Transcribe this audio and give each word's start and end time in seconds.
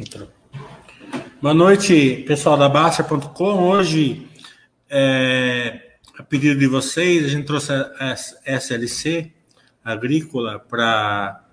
Entrou. 0.00 0.28
Boa 1.42 1.52
noite, 1.52 2.24
pessoal 2.26 2.56
da 2.56 2.70
Baixa.com. 2.70 3.68
Hoje, 3.68 4.26
é, 4.88 5.90
a 6.18 6.22
pedido 6.22 6.58
de 6.58 6.66
vocês, 6.66 7.26
a 7.26 7.28
gente 7.28 7.44
trouxe 7.44 7.70
a 7.70 8.14
SLC 8.46 9.30
Agrícola 9.84 10.58
para 10.58 11.44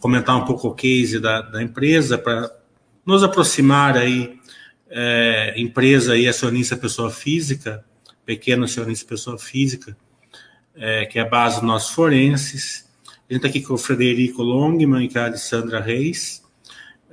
comentar 0.00 0.36
um 0.36 0.44
pouco 0.44 0.68
o 0.68 0.74
case 0.74 1.18
da, 1.18 1.40
da 1.40 1.62
empresa, 1.62 2.18
para 2.18 2.54
nos 3.06 3.22
aproximar 3.22 3.96
aí, 3.96 4.38
é, 4.90 5.54
empresa 5.56 6.14
e 6.14 6.28
acionista 6.28 6.76
pessoa 6.76 7.10
física, 7.10 7.82
pequeno 8.26 8.64
acionista 8.64 9.08
pessoa 9.08 9.38
física, 9.38 9.96
é, 10.76 11.06
que 11.06 11.18
é 11.18 11.22
a 11.22 11.28
base 11.28 11.56
dos 11.56 11.64
nossos 11.66 11.94
forenses. 11.94 12.86
A 13.06 13.32
gente 13.32 13.46
está 13.46 13.48
aqui 13.48 13.62
com 13.62 13.72
o 13.72 13.78
Frederico 13.78 14.42
Longman 14.42 15.06
e 15.06 15.08
com 15.08 15.18
a 15.20 15.24
Alessandra 15.24 15.80
Reis. 15.80 16.43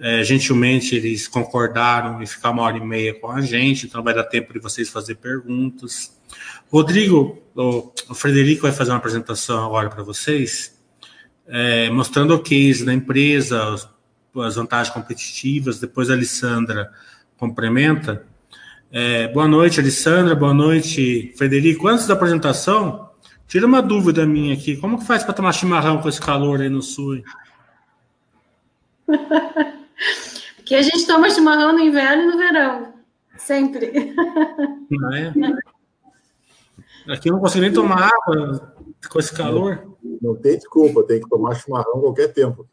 É, 0.04 0.24
gentilmente 0.24 0.96
eles 0.96 1.28
concordaram 1.28 2.24
em 2.24 2.26
ficar 2.26 2.50
uma 2.50 2.64
hora 2.64 2.76
e 2.76 2.84
meia 2.84 3.14
com 3.14 3.30
a 3.30 3.40
gente, 3.40 3.86
então 3.86 4.02
vai 4.02 4.16
dar 4.16 4.24
tempo 4.24 4.52
de 4.52 4.58
vocês 4.58 4.90
fazer 4.90 5.14
perguntas. 5.14 6.20
Rodrigo, 6.72 7.40
o, 7.56 7.92
Frederico 8.16 8.64
vai 8.64 8.72
fazer 8.72 8.90
uma 8.90 8.98
apresentação 8.98 9.64
agora 9.64 9.92
para 9.92 10.02
vocês, 10.02 10.76
é, 11.48 11.88
mostrando 11.92 12.34
o 12.34 12.40
case 12.40 12.84
da 12.84 12.92
empresa, 12.92 13.74
as, 13.74 13.88
as, 14.38 14.56
vantagens 14.56 14.92
competitivas. 14.92 15.80
Depois 15.80 16.10
a 16.10 16.14
Alessandra 16.14 16.92
complementa. 17.38 18.26
É, 18.92 19.28
boa 19.28 19.48
noite, 19.48 19.80
Alessandra. 19.80 20.34
Boa 20.34 20.54
noite, 20.54 21.32
Frederico. 21.38 21.88
Antes 21.88 22.08
da 22.08 22.16
apresentação, 22.16 23.12
tira 23.48 23.68
uma 23.68 23.84
dúvida 23.84 24.26
minha 24.26 24.56
aqui. 24.56 24.78
Como 24.78 24.98
que 24.98 25.06
faz 25.06 25.24
para 25.24 25.36
tomar 25.36 25.54
chimarrão 25.54 26.02
com 26.02 26.10
esse 26.10 26.20
calor 26.20 26.60
aí 26.60 26.70
no 26.70 26.82
sul? 26.82 27.22
Porque 30.56 30.76
a 30.76 30.82
gente 30.82 31.06
toma 31.06 31.30
chimarrão 31.30 31.74
no 31.74 31.80
inverno 31.80 32.24
e 32.24 32.28
no 32.28 32.38
verão. 32.38 32.94
Sempre. 33.38 34.14
Não 34.90 35.14
é? 35.14 35.34
Aqui 37.10 37.30
eu 37.30 37.34
não 37.34 37.40
consigo 37.40 37.62
nem 37.62 37.74
tomar 37.74 38.10
água 38.10 38.76
com 39.10 39.20
esse 39.20 39.34
calor. 39.34 39.84
Não, 40.04 40.18
não 40.22 40.36
tem 40.36 40.58
desculpa, 40.58 41.04
tem 41.04 41.20
que 41.20 41.28
tomar 41.28 41.56
chimarrão 41.56 41.98
a 41.98 42.02
qualquer 42.02 42.28
tempo. 42.34 42.68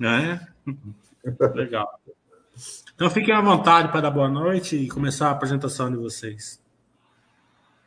É? 0.00 0.40
Legal. 1.54 2.00
Então 2.94 3.10
fiquem 3.10 3.34
à 3.34 3.40
vontade 3.40 3.88
para 3.88 4.02
dar 4.02 4.10
boa 4.10 4.28
noite 4.28 4.76
e 4.76 4.88
começar 4.88 5.28
a 5.28 5.32
apresentação 5.32 5.90
de 5.90 5.96
vocês. 5.96 6.60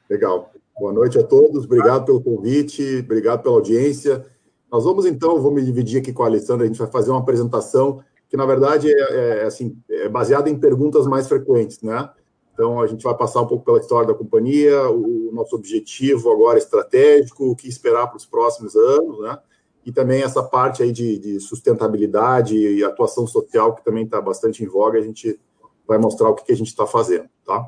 Legal. 0.10 0.52
Boa 0.80 0.92
noite 0.92 1.20
a 1.20 1.24
todos, 1.24 1.66
obrigado 1.66 2.06
pelo 2.06 2.22
convite, 2.22 3.00
obrigado 3.04 3.44
pela 3.44 3.56
audiência. 3.56 4.26
Nós 4.72 4.84
vamos 4.84 5.06
então, 5.06 5.40
vou 5.40 5.52
me 5.52 5.64
dividir 5.64 6.02
aqui 6.02 6.12
com 6.12 6.24
a 6.24 6.26
Alessandra, 6.26 6.64
a 6.64 6.68
gente 6.68 6.80
vai 6.80 6.90
fazer 6.90 7.12
uma 7.12 7.20
apresentação 7.20 8.04
que 8.34 8.38
na 8.38 8.48
verdade 8.48 8.92
é, 8.92 9.42
é 9.42 9.44
assim, 9.44 9.78
é 9.88 10.10
baseada 10.10 10.50
em 10.50 10.58
perguntas 10.58 11.06
mais 11.06 11.28
frequentes, 11.28 11.84
né? 11.84 12.10
Então 12.52 12.82
a 12.82 12.88
gente 12.88 13.04
vai 13.04 13.16
passar 13.16 13.42
um 13.42 13.46
pouco 13.46 13.64
pela 13.64 13.78
história 13.78 14.08
da 14.08 14.16
companhia, 14.16 14.90
o 14.90 15.30
nosso 15.32 15.56
objetivo 15.56 16.32
agora 16.32 16.58
estratégico, 16.58 17.52
o 17.52 17.56
que 17.56 17.70
esperar 17.70 18.08
para 18.08 18.18
os 18.18 18.26
próximos 18.26 18.76
anos, 18.76 19.20
né? 19.20 19.38
E 19.86 19.92
também 19.92 20.24
essa 20.24 20.42
parte 20.42 20.82
aí 20.82 20.92
de, 20.92 21.20
de 21.20 21.40
sustentabilidade 21.40 22.58
e 22.58 22.84
atuação 22.84 23.28
social 23.28 23.76
que 23.76 23.86
também 23.86 24.04
está 24.04 24.20
bastante 24.20 24.64
em 24.64 24.68
voga, 24.68 24.98
a 24.98 25.04
gente 25.04 25.40
vai 25.88 26.00
mostrar 26.00 26.30
o 26.30 26.34
que, 26.34 26.46
que 26.46 26.54
a 26.54 26.58
gente 26.58 26.70
está 26.70 26.88
fazendo, 26.88 27.30
tá? 27.46 27.64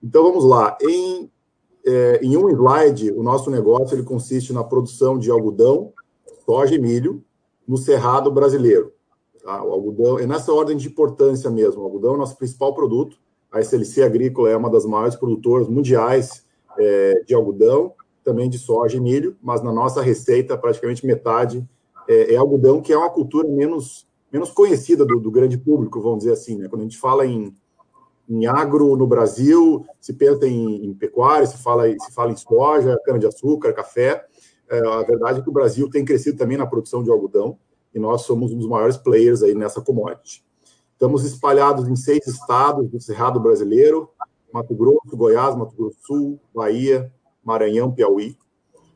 Então 0.00 0.22
vamos 0.22 0.44
lá. 0.44 0.78
Em, 0.80 1.28
é, 1.84 2.20
em 2.22 2.36
um 2.36 2.48
slide, 2.48 3.10
o 3.10 3.24
nosso 3.24 3.50
negócio 3.50 3.96
ele 3.96 4.04
consiste 4.04 4.52
na 4.52 4.62
produção 4.62 5.18
de 5.18 5.32
algodão, 5.32 5.92
soja 6.46 6.76
e 6.76 6.78
milho 6.78 7.24
no 7.66 7.76
cerrado 7.76 8.30
brasileiro. 8.30 8.96
Tá? 9.48 9.64
O 9.64 9.72
algodão 9.72 10.18
é 10.18 10.26
nessa 10.26 10.52
ordem 10.52 10.76
de 10.76 10.88
importância 10.88 11.50
mesmo. 11.50 11.80
O 11.80 11.84
algodão 11.86 12.10
é 12.10 12.14
o 12.16 12.18
nosso 12.18 12.36
principal 12.36 12.74
produto. 12.74 13.16
A 13.50 13.60
SLC 13.60 14.02
Agrícola 14.02 14.50
é 14.50 14.54
uma 14.54 14.68
das 14.68 14.84
maiores 14.84 15.16
produtoras 15.16 15.66
mundiais 15.66 16.44
é, 16.78 17.22
de 17.26 17.34
algodão, 17.34 17.94
também 18.22 18.50
de 18.50 18.58
soja 18.58 18.98
e 18.98 19.00
milho, 19.00 19.38
mas 19.40 19.62
na 19.62 19.72
nossa 19.72 20.02
receita, 20.02 20.58
praticamente 20.58 21.06
metade 21.06 21.66
é, 22.06 22.34
é 22.34 22.36
algodão, 22.36 22.82
que 22.82 22.92
é 22.92 22.98
uma 22.98 23.08
cultura 23.08 23.48
menos, 23.48 24.06
menos 24.30 24.50
conhecida 24.50 25.06
do, 25.06 25.18
do, 25.18 25.30
grande 25.30 25.56
público, 25.56 25.98
vamos 25.98 26.18
dizer 26.18 26.32
assim. 26.32 26.58
Né? 26.58 26.68
Quando 26.68 26.82
a 26.82 26.84
gente 26.84 26.98
fala 26.98 27.24
em, 27.24 27.56
em 28.28 28.44
agro 28.44 28.96
no 28.96 29.06
Brasil, 29.06 29.86
se 29.98 30.12
pensa 30.12 30.46
em, 30.46 30.84
em 30.84 30.92
pecuária, 30.92 31.46
se 31.46 31.56
fala, 31.56 31.88
se 31.88 32.12
fala 32.12 32.32
em 32.32 32.36
soja, 32.36 33.00
cana-de-açúcar, 33.02 33.72
café. 33.72 34.26
É, 34.68 34.78
a 34.78 35.02
verdade 35.04 35.40
é 35.40 35.42
que 35.42 35.48
o 35.48 35.54
Brasil 35.54 35.88
tem 35.88 36.04
crescido 36.04 36.36
também 36.36 36.58
na 36.58 36.66
produção 36.66 37.02
de 37.02 37.10
algodão 37.10 37.56
e 37.94 37.98
nós 37.98 38.22
somos 38.22 38.52
um 38.52 38.58
dos 38.58 38.68
maiores 38.68 38.96
players 38.96 39.42
aí 39.42 39.54
nessa 39.54 39.80
commodity. 39.80 40.44
Estamos 40.92 41.24
espalhados 41.24 41.88
em 41.88 41.94
seis 41.94 42.26
estados 42.26 42.88
do 42.90 43.00
Cerrado 43.00 43.38
Brasileiro, 43.38 44.10
Mato 44.52 44.74
Grosso, 44.74 45.16
Goiás, 45.16 45.56
Mato 45.56 45.76
Grosso 45.76 45.96
do 45.96 46.06
Sul, 46.06 46.40
Bahia, 46.54 47.12
Maranhão, 47.44 47.92
Piauí. 47.92 48.36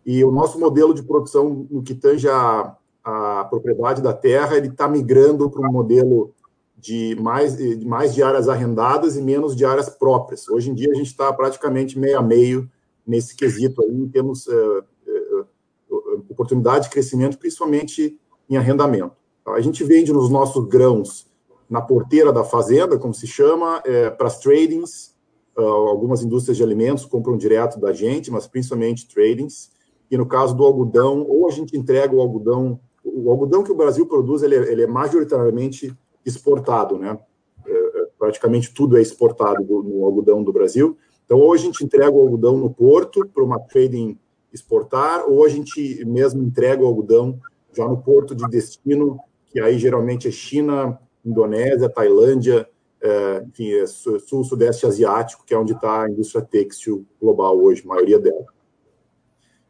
E 0.04 0.24
o 0.24 0.32
nosso 0.32 0.58
modelo 0.58 0.92
de 0.94 1.02
produção, 1.02 1.66
no 1.70 1.82
que 1.82 1.94
tange 1.94 2.28
a, 2.28 2.76
a 3.04 3.44
propriedade 3.44 4.02
da 4.02 4.12
terra, 4.12 4.56
ele 4.56 4.68
está 4.68 4.88
migrando 4.88 5.48
para 5.48 5.68
um 5.68 5.72
modelo 5.72 6.34
de 6.76 7.16
mais, 7.20 7.56
mais 7.84 8.12
de 8.12 8.22
áreas 8.22 8.48
arrendadas 8.48 9.16
e 9.16 9.22
menos 9.22 9.54
de 9.54 9.64
áreas 9.64 9.88
próprias. 9.88 10.48
Hoje 10.48 10.70
em 10.70 10.74
dia, 10.74 10.90
a 10.90 10.94
gente 10.94 11.06
está 11.06 11.32
praticamente 11.32 11.96
meio 11.96 12.18
a 12.18 12.22
meio 12.22 12.68
nesse 13.06 13.36
quesito 13.36 13.82
aí, 13.84 14.08
temos 14.08 14.46
uh, 14.46 14.84
uh, 15.06 15.46
uh, 15.90 16.24
oportunidade 16.28 16.84
de 16.84 16.90
crescimento, 16.90 17.38
principalmente 17.38 18.18
em 18.52 18.56
arrendamento. 18.58 19.12
A 19.46 19.60
gente 19.60 19.82
vende 19.82 20.12
nos 20.12 20.28
nossos 20.28 20.66
grãos 20.66 21.26
na 21.68 21.80
porteira 21.80 22.30
da 22.30 22.44
fazenda, 22.44 22.98
como 22.98 23.14
se 23.14 23.26
chama, 23.26 23.82
é, 23.84 24.10
para 24.10 24.26
as 24.26 24.38
tradings. 24.38 25.12
Uh, 25.56 25.62
algumas 25.62 26.22
indústrias 26.22 26.56
de 26.56 26.62
alimentos 26.62 27.04
compram 27.04 27.36
direto 27.36 27.78
da 27.80 27.92
gente, 27.92 28.30
mas 28.30 28.46
principalmente 28.46 29.08
tradings. 29.08 29.70
E 30.10 30.16
no 30.16 30.26
caso 30.26 30.54
do 30.54 30.64
algodão, 30.64 31.26
ou 31.26 31.48
a 31.48 31.50
gente 31.50 31.76
entrega 31.76 32.14
o 32.14 32.20
algodão, 32.20 32.78
o 33.02 33.30
algodão 33.30 33.62
que 33.62 33.72
o 33.72 33.74
Brasil 33.74 34.06
produz, 34.06 34.42
ele 34.42 34.54
é, 34.54 34.70
ele 34.70 34.82
é 34.82 34.86
majoritariamente 34.86 35.96
exportado, 36.24 36.98
né? 36.98 37.18
É, 37.66 37.72
é 37.72 38.06
praticamente 38.18 38.72
tudo 38.72 38.98
é 38.98 39.02
exportado 39.02 39.64
do, 39.64 39.82
no 39.82 40.04
algodão 40.04 40.42
do 40.42 40.52
Brasil. 40.52 40.96
Então, 41.24 41.38
ou 41.38 41.52
a 41.54 41.56
gente 41.56 41.82
entrega 41.82 42.12
o 42.12 42.20
algodão 42.20 42.58
no 42.58 42.70
porto 42.70 43.26
para 43.26 43.42
uma 43.42 43.58
trading 43.58 44.18
exportar, 44.52 45.24
ou 45.26 45.44
a 45.44 45.48
gente 45.48 46.04
mesmo 46.04 46.42
entrega 46.42 46.82
o 46.82 46.86
algodão 46.86 47.38
já 47.72 47.86
no 47.86 47.96
porto 47.96 48.34
de 48.34 48.46
destino, 48.48 49.18
que 49.50 49.60
aí 49.60 49.78
geralmente 49.78 50.28
é 50.28 50.30
China, 50.30 50.98
Indonésia, 51.24 51.88
Tailândia, 51.88 52.68
é, 53.00 53.44
enfim, 53.46 53.72
é 53.72 53.86
sul, 53.86 54.44
sudeste 54.44 54.86
asiático, 54.86 55.44
que 55.44 55.52
é 55.52 55.58
onde 55.58 55.72
está 55.72 56.02
a 56.02 56.10
indústria 56.10 56.42
têxtil 56.42 57.04
global 57.20 57.58
hoje, 57.58 57.82
a 57.84 57.88
maioria 57.88 58.18
dela. 58.18 58.46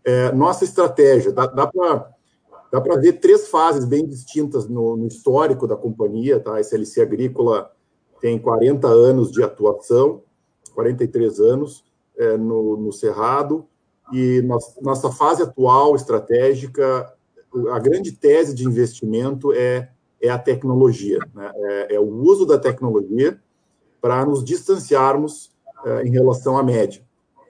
É, 0.04 0.32
nossa 0.32 0.64
estratégia, 0.64 1.32
dá, 1.32 1.46
dá 1.46 1.66
para 2.80 2.96
ver 2.96 3.14
três 3.14 3.48
fases 3.48 3.84
bem 3.84 4.06
distintas 4.06 4.68
no, 4.68 4.96
no, 4.96 5.06
histórico 5.06 5.66
da 5.66 5.76
companhia, 5.76 6.40
tá? 6.40 6.56
A 6.56 6.60
SLC 6.60 7.00
Agrícola 7.00 7.72
tem 8.20 8.38
40 8.38 8.86
anos 8.86 9.30
de 9.30 9.42
atuação, 9.42 10.22
43 10.74 11.40
anos 11.40 11.84
é, 12.16 12.36
no, 12.36 12.76
no 12.76 12.92
Cerrado, 12.92 13.66
e 14.12 14.42
nós, 14.42 14.76
nossa 14.82 15.10
fase 15.10 15.42
atual 15.42 15.96
estratégica 15.96 17.12
a 17.70 17.78
grande 17.78 18.12
tese 18.12 18.54
de 18.54 18.66
investimento 18.66 19.52
é, 19.52 19.90
é 20.20 20.28
a 20.28 20.38
tecnologia, 20.38 21.18
né? 21.34 21.52
é, 21.54 21.94
é, 21.96 22.00
o 22.00 22.08
uso 22.08 22.46
da 22.46 22.58
tecnologia 22.58 23.40
para 24.00 24.24
nos 24.24 24.44
distanciarmos 24.44 25.52
é, 25.84 26.02
em 26.04 26.10
relação 26.10 26.56
à 26.56 26.62
média. 26.62 27.02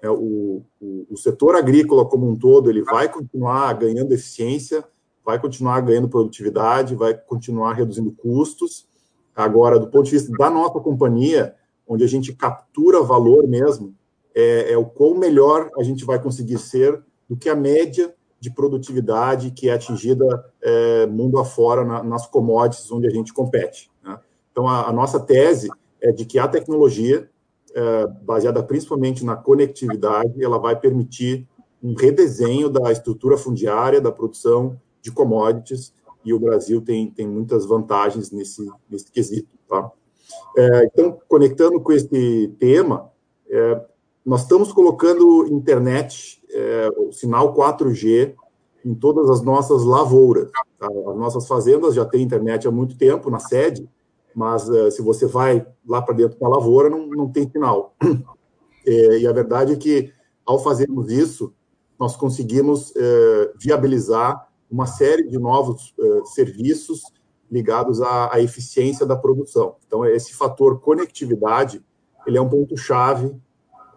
É, 0.02 0.10
o, 0.10 0.62
o, 0.80 1.06
o, 1.10 1.16
setor 1.16 1.54
agrícola 1.54 2.04
como 2.04 2.28
um 2.28 2.36
todo 2.36 2.68
ele 2.68 2.82
vai 2.82 3.08
continuar 3.08 3.72
ganhando 3.74 4.12
eficiência, 4.12 4.84
vai 5.24 5.40
continuar 5.40 5.80
ganhando 5.80 6.08
produtividade, 6.08 6.96
vai 6.96 7.14
continuar 7.14 7.74
reduzindo 7.74 8.10
custos. 8.10 8.88
Agora, 9.34 9.78
do 9.78 9.88
ponto 9.88 10.06
de 10.06 10.12
vista 10.12 10.32
da 10.36 10.50
nossa 10.50 10.80
companhia, 10.80 11.54
onde 11.86 12.02
a 12.02 12.08
gente 12.08 12.32
captura 12.32 13.00
valor 13.00 13.46
mesmo, 13.46 13.94
é, 14.34 14.72
é 14.72 14.76
o 14.76 14.84
quão 14.84 15.14
melhor 15.14 15.70
a 15.78 15.82
gente 15.82 16.04
vai 16.04 16.20
conseguir 16.20 16.58
ser 16.58 17.00
do 17.28 17.36
que 17.36 17.48
a 17.48 17.54
média 17.54 18.12
de 18.42 18.50
produtividade 18.50 19.52
que 19.52 19.68
é 19.68 19.74
atingida 19.74 20.26
é, 20.60 21.06
mundo 21.06 21.38
afora 21.38 21.84
na, 21.84 22.02
nas 22.02 22.26
commodities 22.26 22.90
onde 22.90 23.06
a 23.06 23.10
gente 23.10 23.32
compete. 23.32 23.88
Né? 24.02 24.18
Então, 24.50 24.66
a, 24.66 24.88
a, 24.88 24.92
nossa 24.92 25.20
tese 25.20 25.70
é 26.00 26.10
de 26.10 26.24
que 26.24 26.40
a 26.40 26.48
tecnologia, 26.48 27.30
é, 27.72 28.06
baseada 28.22 28.60
principalmente 28.60 29.24
na 29.24 29.36
conectividade, 29.36 30.42
ela 30.42 30.58
vai 30.58 30.74
permitir 30.74 31.46
um 31.80 31.94
redesenho 31.94 32.68
da 32.68 32.90
estrutura 32.90 33.36
fundiária 33.38 34.00
da 34.00 34.10
produção 34.10 34.76
de 35.00 35.12
commodities 35.12 35.94
e 36.24 36.34
o 36.34 36.40
Brasil 36.40 36.80
tem, 36.80 37.12
tem 37.12 37.28
muitas 37.28 37.64
vantagens 37.64 38.32
nesse, 38.32 38.68
nesse 38.90 39.08
quesito. 39.12 39.56
Tá? 39.68 39.88
É, 40.58 40.84
então, 40.86 41.16
conectando 41.28 41.80
com 41.80 41.92
esse 41.92 42.52
tema, 42.58 43.08
é, 43.48 43.80
nós 44.26 44.42
estamos 44.42 44.72
colocando 44.72 45.46
internet, 45.46 46.41
é, 46.52 46.88
o 46.96 47.12
sinal 47.12 47.54
4G, 47.54 48.34
em 48.84 48.94
todas 48.94 49.30
as 49.30 49.42
nossas 49.42 49.84
lavouras. 49.84 50.50
Tá? 50.78 50.86
As 50.86 51.16
nossas 51.16 51.46
fazendas 51.46 51.94
já 51.94 52.04
têm 52.04 52.22
internet 52.22 52.66
há 52.66 52.70
muito 52.70 52.96
tempo 52.96 53.30
na 53.30 53.38
sede, 53.38 53.88
mas 54.34 54.68
uh, 54.68 54.90
se 54.90 55.02
você 55.02 55.26
vai 55.26 55.66
lá 55.86 56.00
para 56.02 56.14
dentro 56.14 56.38
da 56.38 56.48
lavoura, 56.48 56.88
não, 56.88 57.06
não 57.06 57.28
tem 57.30 57.48
sinal. 57.48 57.94
É, 58.84 59.18
e 59.20 59.28
a 59.28 59.32
verdade 59.32 59.74
é 59.74 59.76
que, 59.76 60.12
ao 60.44 60.58
fazermos 60.58 61.08
isso, 61.08 61.54
nós 62.00 62.16
conseguimos 62.16 62.90
uh, 62.90 63.52
viabilizar 63.56 64.48
uma 64.68 64.86
série 64.86 65.28
de 65.28 65.38
novos 65.38 65.94
uh, 66.00 66.26
serviços 66.26 67.04
ligados 67.48 68.02
à, 68.02 68.34
à, 68.34 68.40
eficiência 68.40 69.06
da 69.06 69.14
produção. 69.14 69.76
Então, 69.86 70.04
esse 70.04 70.34
fator 70.34 70.80
conectividade, 70.80 71.80
ele 72.26 72.36
é 72.36 72.40
um 72.40 72.48
ponto-chave 72.48 73.32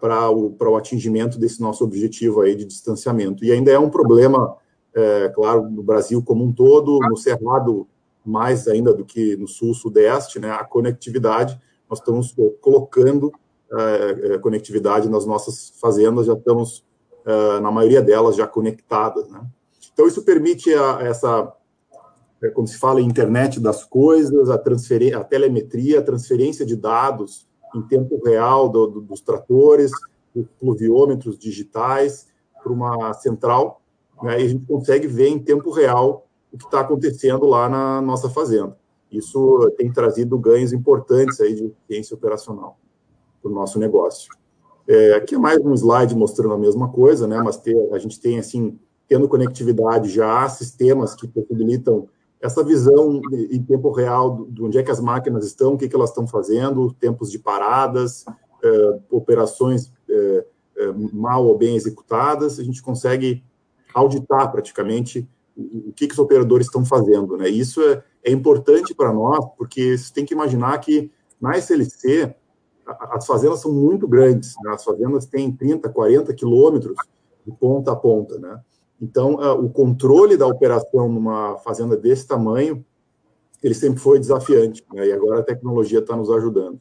para 0.00 0.30
o, 0.30 0.54
o 0.58 0.76
atingimento 0.76 1.38
desse 1.38 1.60
nosso 1.60 1.84
objetivo 1.84 2.40
aí 2.40 2.54
de 2.54 2.64
distanciamento. 2.64 3.44
E 3.44 3.52
ainda 3.52 3.70
é 3.70 3.78
um 3.78 3.90
problema, 3.90 4.56
é, 4.94 5.28
claro, 5.34 5.68
no 5.68 5.82
Brasil 5.82 6.22
como 6.22 6.44
um 6.44 6.52
todo, 6.52 6.98
no 7.08 7.16
Cerrado 7.16 7.86
mais 8.24 8.66
ainda 8.66 8.92
do 8.92 9.04
que 9.04 9.36
no 9.36 9.46
sul-sudeste, 9.46 10.40
né, 10.40 10.50
a 10.50 10.64
conectividade, 10.64 11.60
nós 11.88 12.00
estamos 12.00 12.34
colocando 12.60 13.32
é, 13.72 14.34
é, 14.34 14.38
conectividade 14.38 15.08
nas 15.08 15.24
nossas 15.24 15.72
fazendas, 15.80 16.26
já 16.26 16.32
estamos, 16.32 16.84
é, 17.24 17.60
na 17.60 17.70
maioria 17.70 18.02
delas, 18.02 18.36
já 18.36 18.46
conectadas. 18.46 19.28
Né? 19.28 19.40
Então, 19.92 20.06
isso 20.06 20.22
permite 20.22 20.74
a, 20.74 20.98
essa, 21.02 21.52
é, 22.42 22.50
como 22.50 22.66
se 22.66 22.76
fala, 22.76 23.00
internet 23.00 23.60
das 23.60 23.84
coisas, 23.84 24.50
a, 24.50 24.58
transferência, 24.58 25.18
a 25.18 25.24
telemetria, 25.24 26.00
a 26.00 26.02
transferência 26.02 26.66
de 26.66 26.74
dados 26.74 27.45
em 27.76 27.82
tempo 27.82 28.20
real 28.24 28.68
do, 28.68 28.86
do, 28.86 29.00
dos 29.00 29.20
tratores, 29.20 29.90
dos 30.34 30.46
pluviômetros 30.58 31.38
digitais, 31.38 32.26
para 32.62 32.72
uma 32.72 33.12
central, 33.14 33.80
né, 34.22 34.40
e 34.40 34.44
a 34.44 34.48
gente 34.48 34.66
consegue 34.66 35.06
ver 35.06 35.28
em 35.28 35.38
tempo 35.38 35.70
real 35.70 36.26
o 36.52 36.58
que 36.58 36.64
está 36.64 36.80
acontecendo 36.80 37.46
lá 37.46 37.68
na 37.68 38.00
nossa 38.00 38.28
fazenda. 38.28 38.76
Isso 39.10 39.72
tem 39.76 39.92
trazido 39.92 40.38
ganhos 40.38 40.72
importantes 40.72 41.40
aí 41.40 41.54
de 41.54 41.64
eficiência 41.66 42.16
operacional 42.16 42.78
para 43.40 43.50
o 43.50 43.54
nosso 43.54 43.78
negócio. 43.78 44.28
É, 44.88 45.14
aqui 45.14 45.34
é 45.34 45.38
mais 45.38 45.58
um 45.64 45.74
slide 45.74 46.14
mostrando 46.14 46.54
a 46.54 46.58
mesma 46.58 46.88
coisa, 46.88 47.26
né? 47.26 47.40
Mas 47.42 47.56
ter, 47.56 47.76
a 47.92 47.98
gente 47.98 48.20
tem 48.20 48.38
assim, 48.38 48.78
tendo 49.08 49.28
conectividade 49.28 50.08
já, 50.08 50.48
sistemas 50.48 51.14
que 51.14 51.26
possibilitam 51.26 52.08
essa 52.40 52.62
visão 52.62 53.20
em 53.32 53.62
tempo 53.62 53.90
real 53.90 54.46
de 54.48 54.62
onde 54.62 54.78
é 54.78 54.82
que 54.82 54.90
as 54.90 55.00
máquinas 55.00 55.46
estão, 55.46 55.74
o 55.74 55.78
que, 55.78 55.88
que 55.88 55.96
elas 55.96 56.10
estão 56.10 56.26
fazendo, 56.26 56.92
tempos 56.94 57.30
de 57.30 57.38
paradas, 57.38 58.24
é, 58.62 58.98
operações 59.10 59.92
é, 60.08 60.44
mal 61.12 61.46
ou 61.46 61.56
bem 61.56 61.76
executadas, 61.76 62.58
a 62.58 62.64
gente 62.64 62.82
consegue 62.82 63.42
auditar 63.94 64.50
praticamente 64.52 65.28
o 65.56 65.92
que, 65.92 66.06
que 66.06 66.12
os 66.12 66.18
operadores 66.18 66.66
estão 66.66 66.84
fazendo. 66.84 67.36
Né? 67.36 67.48
Isso 67.48 67.80
é, 67.82 68.04
é 68.22 68.30
importante 68.30 68.94
para 68.94 69.12
nós, 69.12 69.44
porque 69.56 69.96
você 69.96 70.12
tem 70.12 70.26
que 70.26 70.34
imaginar 70.34 70.78
que 70.78 71.10
na 71.40 71.56
SLC 71.56 72.34
as 72.86 73.26
fazendas 73.26 73.60
são 73.60 73.72
muito 73.72 74.06
grandes, 74.06 74.54
né? 74.62 74.72
as 74.72 74.84
fazendas 74.84 75.26
têm 75.26 75.50
30, 75.50 75.88
40 75.88 76.32
quilômetros 76.34 76.96
de 77.44 77.52
ponta 77.52 77.92
a 77.92 77.96
ponta. 77.96 78.38
Né? 78.38 78.60
Então, 79.00 79.34
o 79.62 79.68
controle 79.68 80.36
da 80.36 80.46
operação 80.46 81.08
numa 81.08 81.58
fazenda 81.58 81.96
desse 81.96 82.26
tamanho, 82.26 82.84
ele 83.62 83.74
sempre 83.74 83.98
foi 83.98 84.18
desafiante, 84.18 84.84
né? 84.92 85.06
e 85.06 85.12
agora 85.12 85.40
a 85.40 85.44
tecnologia 85.44 85.98
está 85.98 86.16
nos 86.16 86.30
ajudando. 86.30 86.80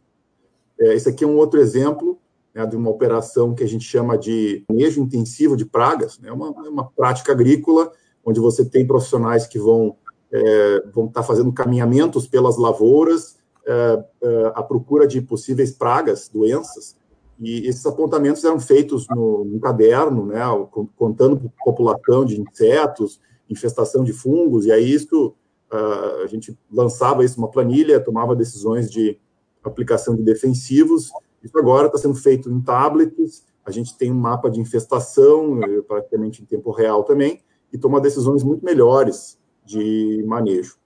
É, 0.79 0.93
esse 0.93 1.09
aqui 1.09 1.23
é 1.23 1.27
um 1.27 1.37
outro 1.37 1.59
exemplo 1.59 2.17
né, 2.53 2.65
de 2.65 2.75
uma 2.75 2.89
operação 2.89 3.53
que 3.53 3.63
a 3.63 3.67
gente 3.67 3.83
chama 3.83 4.17
de 4.17 4.63
manejo 4.69 5.01
intensivo 5.01 5.57
de 5.57 5.65
pragas, 5.65 6.19
né? 6.19 6.31
uma, 6.31 6.49
uma 6.51 6.89
prática 6.91 7.31
agrícola 7.31 7.91
onde 8.23 8.39
você 8.39 8.65
tem 8.65 8.87
profissionais 8.87 9.45
que 9.45 9.59
vão 9.59 9.95
é, 10.31 10.83
vão 10.93 11.05
estar 11.05 11.21
tá 11.21 11.27
fazendo 11.27 11.51
caminhamentos 11.53 12.27
pelas 12.27 12.57
lavouras 12.57 13.37
é, 13.65 14.03
é, 14.21 14.51
à 14.53 14.61
procura 14.61 15.07
de 15.07 15.21
possíveis 15.21 15.71
pragas, 15.71 16.29
doenças, 16.29 16.95
e 17.39 17.67
esses 17.67 17.85
apontamentos 17.85 18.43
eram 18.43 18.59
feitos 18.59 19.05
no, 19.09 19.43
no 19.43 19.59
caderno, 19.59 20.27
né, 20.27 20.41
contando 20.95 21.51
população 21.63 22.23
de 22.23 22.39
insetos, 22.39 23.19
infestação 23.49 24.03
de 24.03 24.13
fungos, 24.13 24.65
e 24.65 24.71
aí 24.71 24.91
isso 24.91 25.35
uh, 25.71 26.23
a 26.23 26.27
gente 26.27 26.57
lançava 26.71 27.23
isso 27.23 27.39
numa 27.39 27.51
planilha, 27.51 27.99
tomava 27.99 28.35
decisões 28.35 28.89
de 28.89 29.19
aplicação 29.63 30.15
de 30.15 30.23
defensivos. 30.23 31.11
Isso 31.43 31.57
agora 31.57 31.87
está 31.87 31.97
sendo 31.97 32.15
feito 32.15 32.49
em 32.49 32.61
tablets. 32.61 33.45
A 33.65 33.71
gente 33.71 33.97
tem 33.97 34.11
um 34.11 34.15
mapa 34.15 34.49
de 34.49 34.59
infestação, 34.59 35.59
eh, 35.63 35.81
praticamente 35.81 36.41
em 36.41 36.45
tempo 36.45 36.71
real 36.71 37.03
também, 37.03 37.41
e 37.73 37.77
toma 37.77 37.99
decisões 37.99 38.43
muito 38.43 38.63
melhores 38.63 39.39
de 39.65 40.23
manejo. 40.27 40.77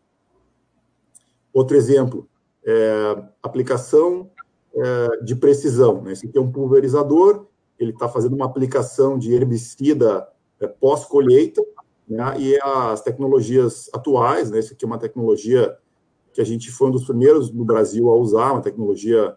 Outro 1.54 1.76
exemplo, 1.76 2.28
é, 2.66 3.24
aplicação 3.44 4.30
é, 4.76 5.24
de 5.24 5.36
precisão. 5.36 6.02
Né? 6.02 6.14
Esse 6.14 6.28
aqui 6.28 6.38
é 6.38 6.42
um 6.42 6.52
pulverizador, 6.52 7.46
ele 7.78 7.92
está 7.92 8.08
fazendo 8.08 8.36
uma 8.36 8.46
aplicação 8.46 9.18
de 9.18 9.34
herbicida 9.34 10.28
é, 10.60 10.68
pós-colheita, 10.68 11.62
né? 12.08 12.36
e 12.40 12.60
as 12.62 13.02
tecnologias 13.02 13.90
atuais, 13.94 14.50
né? 14.52 14.60
esse 14.60 14.74
aqui 14.74 14.86
é 14.86 14.88
uma 14.88 14.98
tecnologia 14.98 15.78
que 16.34 16.42
a 16.42 16.46
gente 16.46 16.72
foi 16.72 16.90
um 16.90 16.92
dos 16.92 17.06
primeiros 17.06 17.52
no 17.52 17.66
Brasil 17.66 18.10
a 18.10 18.16
usar, 18.16 18.52
uma 18.52 18.62
tecnologia 18.62 19.36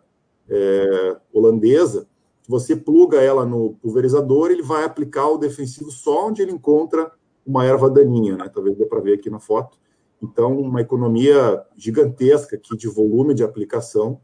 é, 0.49 1.17
holandesa, 1.32 2.06
você 2.49 2.75
pluga 2.75 3.20
ela 3.20 3.46
no 3.46 3.75
pulverizador, 3.75 4.50
ele 4.50 4.62
vai 4.62 4.85
aplicar 4.85 5.28
o 5.28 5.38
defensivo 5.38 5.90
só 5.90 6.26
onde 6.26 6.43
ele 6.43 6.52
encontra 6.52 7.12
uma 7.46 7.64
erva 7.64 7.88
daninha, 7.88 8.37
né? 8.37 8.49
Talvez 8.52 8.76
dê 8.76 8.85
para 8.85 9.00
ver 9.00 9.14
aqui 9.14 9.31
na 9.31 9.38
foto. 9.38 9.78
Então, 10.23 10.58
uma 10.58 10.81
economia 10.81 11.64
gigantesca 11.76 12.56
aqui 12.56 12.76
de 12.76 12.88
volume 12.88 13.35
de 13.35 13.43
aplicação, 13.43 14.20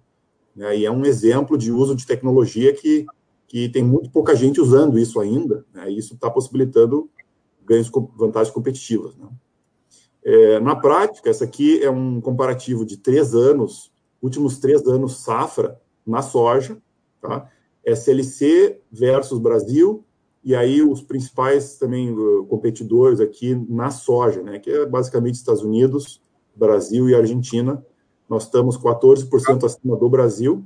né? 0.54 0.76
e 0.78 0.84
é 0.84 0.90
um 0.90 1.04
exemplo 1.04 1.56
de 1.56 1.72
uso 1.72 1.94
de 1.94 2.06
tecnologia 2.06 2.72
que, 2.72 3.06
que 3.46 3.68
tem 3.68 3.82
muito 3.82 4.10
pouca 4.10 4.34
gente 4.34 4.60
usando 4.60 4.98
isso 4.98 5.20
ainda, 5.20 5.64
né? 5.72 5.90
e 5.90 5.98
isso 5.98 6.14
está 6.14 6.30
possibilitando 6.30 7.10
ganhos, 7.64 7.90
vantagens 8.16 8.52
competitivas. 8.52 9.16
Né? 9.16 9.28
É, 10.24 10.60
na 10.60 10.76
prática, 10.76 11.30
essa 11.30 11.44
aqui 11.44 11.82
é 11.82 11.90
um 11.90 12.20
comparativo 12.20 12.84
de 12.84 12.96
três 12.96 13.34
anos, 13.34 13.92
últimos 14.20 14.58
três 14.58 14.86
anos 14.86 15.22
safra 15.22 15.80
na 16.06 16.22
soja, 16.22 16.78
tá? 17.20 17.48
SLC 17.84 18.80
versus 18.90 19.38
Brasil, 19.38 20.04
e 20.44 20.54
aí 20.54 20.82
os 20.82 21.02
principais 21.02 21.76
também 21.76 22.10
uh, 22.10 22.44
competidores 22.46 23.20
aqui 23.20 23.54
na 23.68 23.90
soja, 23.90 24.42
né, 24.42 24.58
que 24.58 24.70
é 24.70 24.86
basicamente 24.86 25.34
Estados 25.34 25.62
Unidos, 25.62 26.20
Brasil 26.54 27.08
e 27.08 27.14
Argentina. 27.14 27.84
Nós 28.28 28.44
estamos 28.44 28.76
14% 28.76 29.64
acima 29.64 29.96
do 29.96 30.08
Brasil. 30.08 30.64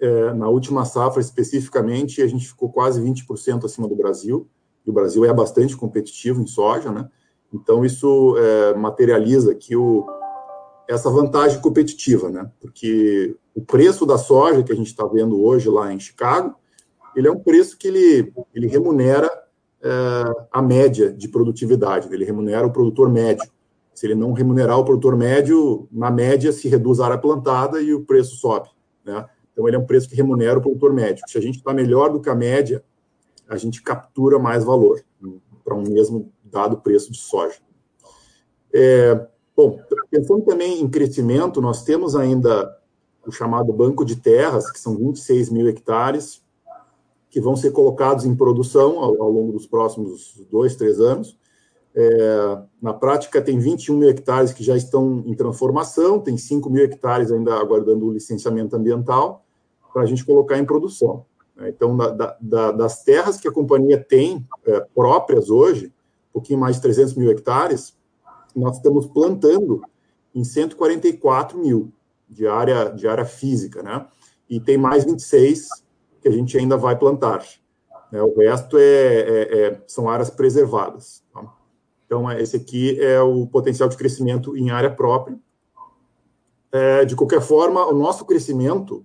É, 0.00 0.32
na 0.34 0.48
última 0.48 0.84
safra, 0.84 1.20
especificamente, 1.20 2.20
a 2.20 2.26
gente 2.26 2.48
ficou 2.48 2.70
quase 2.70 3.00
20% 3.00 3.64
acima 3.64 3.88
do 3.88 3.94
Brasil. 3.94 4.48
E 4.86 4.90
o 4.90 4.92
Brasil 4.92 5.24
é 5.24 5.32
bastante 5.32 5.76
competitivo 5.76 6.42
em 6.42 6.46
soja, 6.46 6.90
né? 6.90 7.08
Então, 7.52 7.84
isso 7.84 8.36
é, 8.36 8.74
materializa 8.74 9.52
aqui 9.52 9.76
o, 9.76 10.04
essa 10.88 11.08
vantagem 11.08 11.60
competitiva, 11.60 12.28
né? 12.28 12.50
Porque 12.60 13.36
o 13.54 13.62
preço 13.62 14.04
da 14.04 14.18
soja 14.18 14.62
que 14.62 14.72
a 14.72 14.76
gente 14.76 14.88
está 14.88 15.06
vendo 15.06 15.40
hoje 15.40 15.68
lá 15.68 15.92
em 15.92 16.00
Chicago 16.00 16.56
ele 17.14 17.28
é 17.28 17.30
um 17.30 17.38
preço 17.38 17.78
que 17.78 17.88
ele, 17.88 18.32
ele 18.54 18.66
remunera 18.66 19.30
é, 19.82 20.46
a 20.50 20.60
média 20.60 21.12
de 21.12 21.28
produtividade, 21.28 22.08
ele 22.12 22.24
remunera 22.24 22.66
o 22.66 22.72
produtor 22.72 23.08
médio. 23.10 23.48
Se 23.94 24.06
ele 24.06 24.14
não 24.14 24.32
remunerar 24.32 24.78
o 24.78 24.84
produtor 24.84 25.16
médio, 25.16 25.88
na 25.90 26.10
média 26.10 26.52
se 26.52 26.68
reduz 26.68 27.00
a 27.00 27.06
área 27.06 27.18
plantada 27.18 27.80
e 27.80 27.94
o 27.94 28.04
preço 28.04 28.36
sobe. 28.36 28.68
Né? 29.04 29.24
Então, 29.52 29.68
ele 29.68 29.76
é 29.76 29.78
um 29.78 29.86
preço 29.86 30.08
que 30.08 30.16
remunera 30.16 30.58
o 30.58 30.62
produtor 30.62 30.92
médio. 30.92 31.22
Se 31.28 31.38
a 31.38 31.40
gente 31.40 31.58
está 31.58 31.72
melhor 31.72 32.10
do 32.10 32.20
que 32.20 32.28
a 32.28 32.34
média, 32.34 32.84
a 33.48 33.56
gente 33.56 33.82
captura 33.82 34.38
mais 34.38 34.64
valor 34.64 35.04
para 35.64 35.74
um 35.74 35.82
mesmo 35.82 36.32
dado 36.42 36.78
preço 36.78 37.12
de 37.12 37.18
soja. 37.18 37.58
É, 38.72 39.28
bom, 39.56 39.78
pensando 40.10 40.42
também 40.42 40.80
em 40.80 40.88
crescimento, 40.88 41.60
nós 41.60 41.84
temos 41.84 42.16
ainda 42.16 42.76
o 43.26 43.30
chamado 43.30 43.72
banco 43.72 44.04
de 44.04 44.16
terras, 44.16 44.70
que 44.70 44.78
são 44.78 44.96
26 44.96 45.50
mil 45.50 45.68
hectares, 45.68 46.42
que 47.30 47.40
vão 47.40 47.56
ser 47.56 47.70
colocados 47.72 48.24
em 48.24 48.34
produção 48.34 48.98
ao, 48.98 49.22
ao 49.22 49.30
longo 49.30 49.52
dos 49.52 49.66
próximos 49.66 50.44
dois, 50.50 50.76
três 50.76 51.00
anos. 51.00 51.38
É, 51.96 52.58
na 52.82 52.92
prática, 52.92 53.40
tem 53.40 53.58
21 53.58 53.96
mil 53.96 54.08
hectares 54.08 54.52
que 54.52 54.64
já 54.64 54.76
estão 54.76 55.22
em 55.26 55.34
transformação, 55.34 56.18
tem 56.18 56.36
5 56.36 56.68
mil 56.68 56.84
hectares 56.84 57.30
ainda 57.30 57.54
aguardando 57.54 58.06
o 58.06 58.12
licenciamento 58.12 58.74
ambiental 58.74 59.44
para 59.92 60.02
a 60.02 60.06
gente 60.06 60.24
colocar 60.24 60.58
em 60.58 60.64
produção. 60.64 61.24
Né? 61.54 61.68
Então, 61.68 61.96
da, 61.96 62.36
da, 62.40 62.72
das 62.72 63.04
terras 63.04 63.38
que 63.38 63.46
a 63.46 63.52
companhia 63.52 64.02
tem 64.02 64.44
é, 64.66 64.80
próprias 64.94 65.50
hoje, 65.50 65.86
um 66.30 66.32
pouquinho 66.34 66.58
mais 66.58 66.76
de 66.76 66.82
300 66.82 67.14
mil 67.14 67.30
hectares, 67.30 67.96
nós 68.56 68.76
estamos 68.76 69.06
plantando 69.06 69.80
em 70.34 70.42
144 70.42 71.56
mil 71.56 71.92
de 72.28 72.46
área, 72.46 72.88
de 72.90 73.06
área 73.06 73.24
física, 73.24 73.82
né? 73.82 74.06
E 74.50 74.58
tem 74.58 74.76
mais 74.76 75.04
26 75.04 75.68
que 76.20 76.28
a 76.28 76.30
gente 76.32 76.58
ainda 76.58 76.76
vai 76.76 76.98
plantar. 76.98 77.44
Né? 78.10 78.20
O 78.20 78.36
resto 78.36 78.76
é, 78.76 78.82
é, 78.82 79.58
é, 79.58 79.82
são 79.86 80.08
áreas 80.08 80.30
preservadas. 80.30 81.22
Tá? 81.32 81.52
Então, 82.06 82.30
esse 82.32 82.56
aqui 82.56 83.00
é 83.00 83.20
o 83.20 83.46
potencial 83.46 83.88
de 83.88 83.96
crescimento 83.96 84.56
em 84.56 84.70
área 84.70 84.90
própria. 84.90 85.38
é, 86.72 87.04
de 87.04 87.14
qualquer 87.14 87.40
forma, 87.40 87.86
o 87.86 87.94
nosso 87.94 88.24
crescimento 88.24 89.04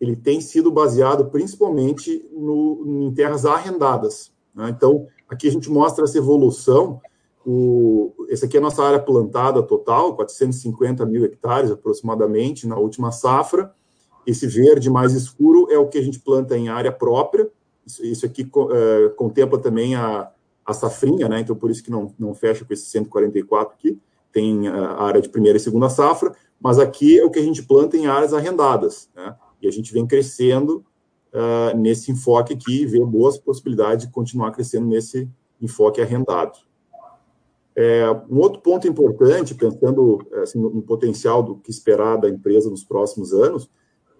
ele 0.00 0.16
tem 0.16 0.40
sido 0.40 0.70
baseado 0.70 1.26
principalmente 1.26 2.28
no, 2.32 2.84
em 2.86 3.12
terras 3.12 3.44
arrendadas. 3.44 4.32
Né? 4.54 4.70
Então, 4.70 5.06
aqui 5.28 5.48
a 5.48 5.50
gente 5.50 5.70
mostra 5.70 6.04
essa 6.04 6.16
evolução. 6.16 7.00
O, 7.44 8.12
esse 8.28 8.44
aqui 8.44 8.56
é 8.56 8.60
a 8.60 8.62
nossa 8.62 8.82
área 8.82 9.00
plantada 9.00 9.62
total, 9.62 10.14
450 10.16 11.04
mil 11.04 11.24
hectares 11.24 11.70
aproximadamente 11.70 12.66
na 12.66 12.76
última 12.76 13.12
safra. 13.12 13.72
Esse 14.26 14.46
verde 14.46 14.88
mais 14.88 15.12
escuro 15.12 15.68
é 15.70 15.78
o 15.78 15.88
que 15.88 15.98
a 15.98 16.02
gente 16.02 16.20
planta 16.20 16.56
em 16.56 16.68
área 16.68 16.92
própria. 16.92 17.50
Isso, 17.86 18.04
isso 18.04 18.26
aqui 18.26 18.42
é, 18.70 19.08
contempla 19.10 19.58
também 19.58 19.94
a, 19.96 20.30
a 20.70 20.74
safrinha, 20.74 21.28
né? 21.28 21.40
então 21.40 21.56
por 21.56 21.70
isso 21.70 21.82
que 21.82 21.90
não, 21.90 22.14
não 22.18 22.34
fecha 22.34 22.64
com 22.64 22.72
esse 22.72 22.86
144 22.86 23.74
aqui. 23.74 23.98
Tem 24.32 24.68
a 24.68 25.02
área 25.02 25.20
de 25.20 25.28
primeira 25.28 25.56
e 25.56 25.60
segunda 25.60 25.88
safra, 25.88 26.32
mas 26.60 26.78
aqui 26.78 27.18
é 27.18 27.24
o 27.24 27.30
que 27.30 27.38
a 27.38 27.42
gente 27.42 27.62
planta 27.62 27.96
em 27.96 28.06
áreas 28.06 28.32
arrendadas. 28.32 29.08
Né? 29.14 29.34
E 29.60 29.66
a 29.66 29.70
gente 29.72 29.92
vem 29.92 30.06
crescendo 30.06 30.84
uh, 31.32 31.76
nesse 31.76 32.12
enfoque 32.12 32.54
aqui 32.54 32.82
e 32.82 32.86
vê 32.86 33.04
boas 33.04 33.38
possibilidades 33.38 34.06
de 34.06 34.12
continuar 34.12 34.52
crescendo 34.52 34.86
nesse 34.86 35.28
enfoque 35.60 36.00
arrendado. 36.00 36.58
É, 37.76 38.04
um 38.28 38.38
outro 38.38 38.60
ponto 38.60 38.86
importante, 38.86 39.54
pensando 39.54 40.18
assim, 40.42 40.58
no 40.58 40.82
potencial 40.82 41.42
do 41.42 41.56
que 41.56 41.70
esperar 41.70 42.16
da 42.16 42.28
empresa 42.28 42.68
nos 42.68 42.84
próximos 42.84 43.32
anos, 43.32 43.70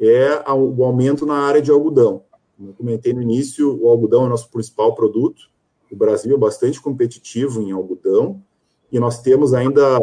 é 0.00 0.42
o 0.50 0.82
aumento 0.84 1.26
na 1.26 1.34
área 1.34 1.60
de 1.60 1.70
algodão. 1.70 2.22
Como 2.56 2.70
eu 2.70 2.74
comentei 2.74 3.12
no 3.12 3.20
início, 3.20 3.78
o 3.82 3.88
algodão 3.88 4.22
é 4.22 4.26
o 4.26 4.28
nosso 4.30 4.50
principal 4.50 4.94
produto. 4.94 5.49
O 5.90 5.96
Brasil 5.96 6.34
é 6.34 6.38
bastante 6.38 6.80
competitivo 6.80 7.60
em 7.60 7.72
algodão 7.72 8.42
e 8.90 8.98
nós 8.98 9.20
temos 9.20 9.52
ainda 9.54 9.98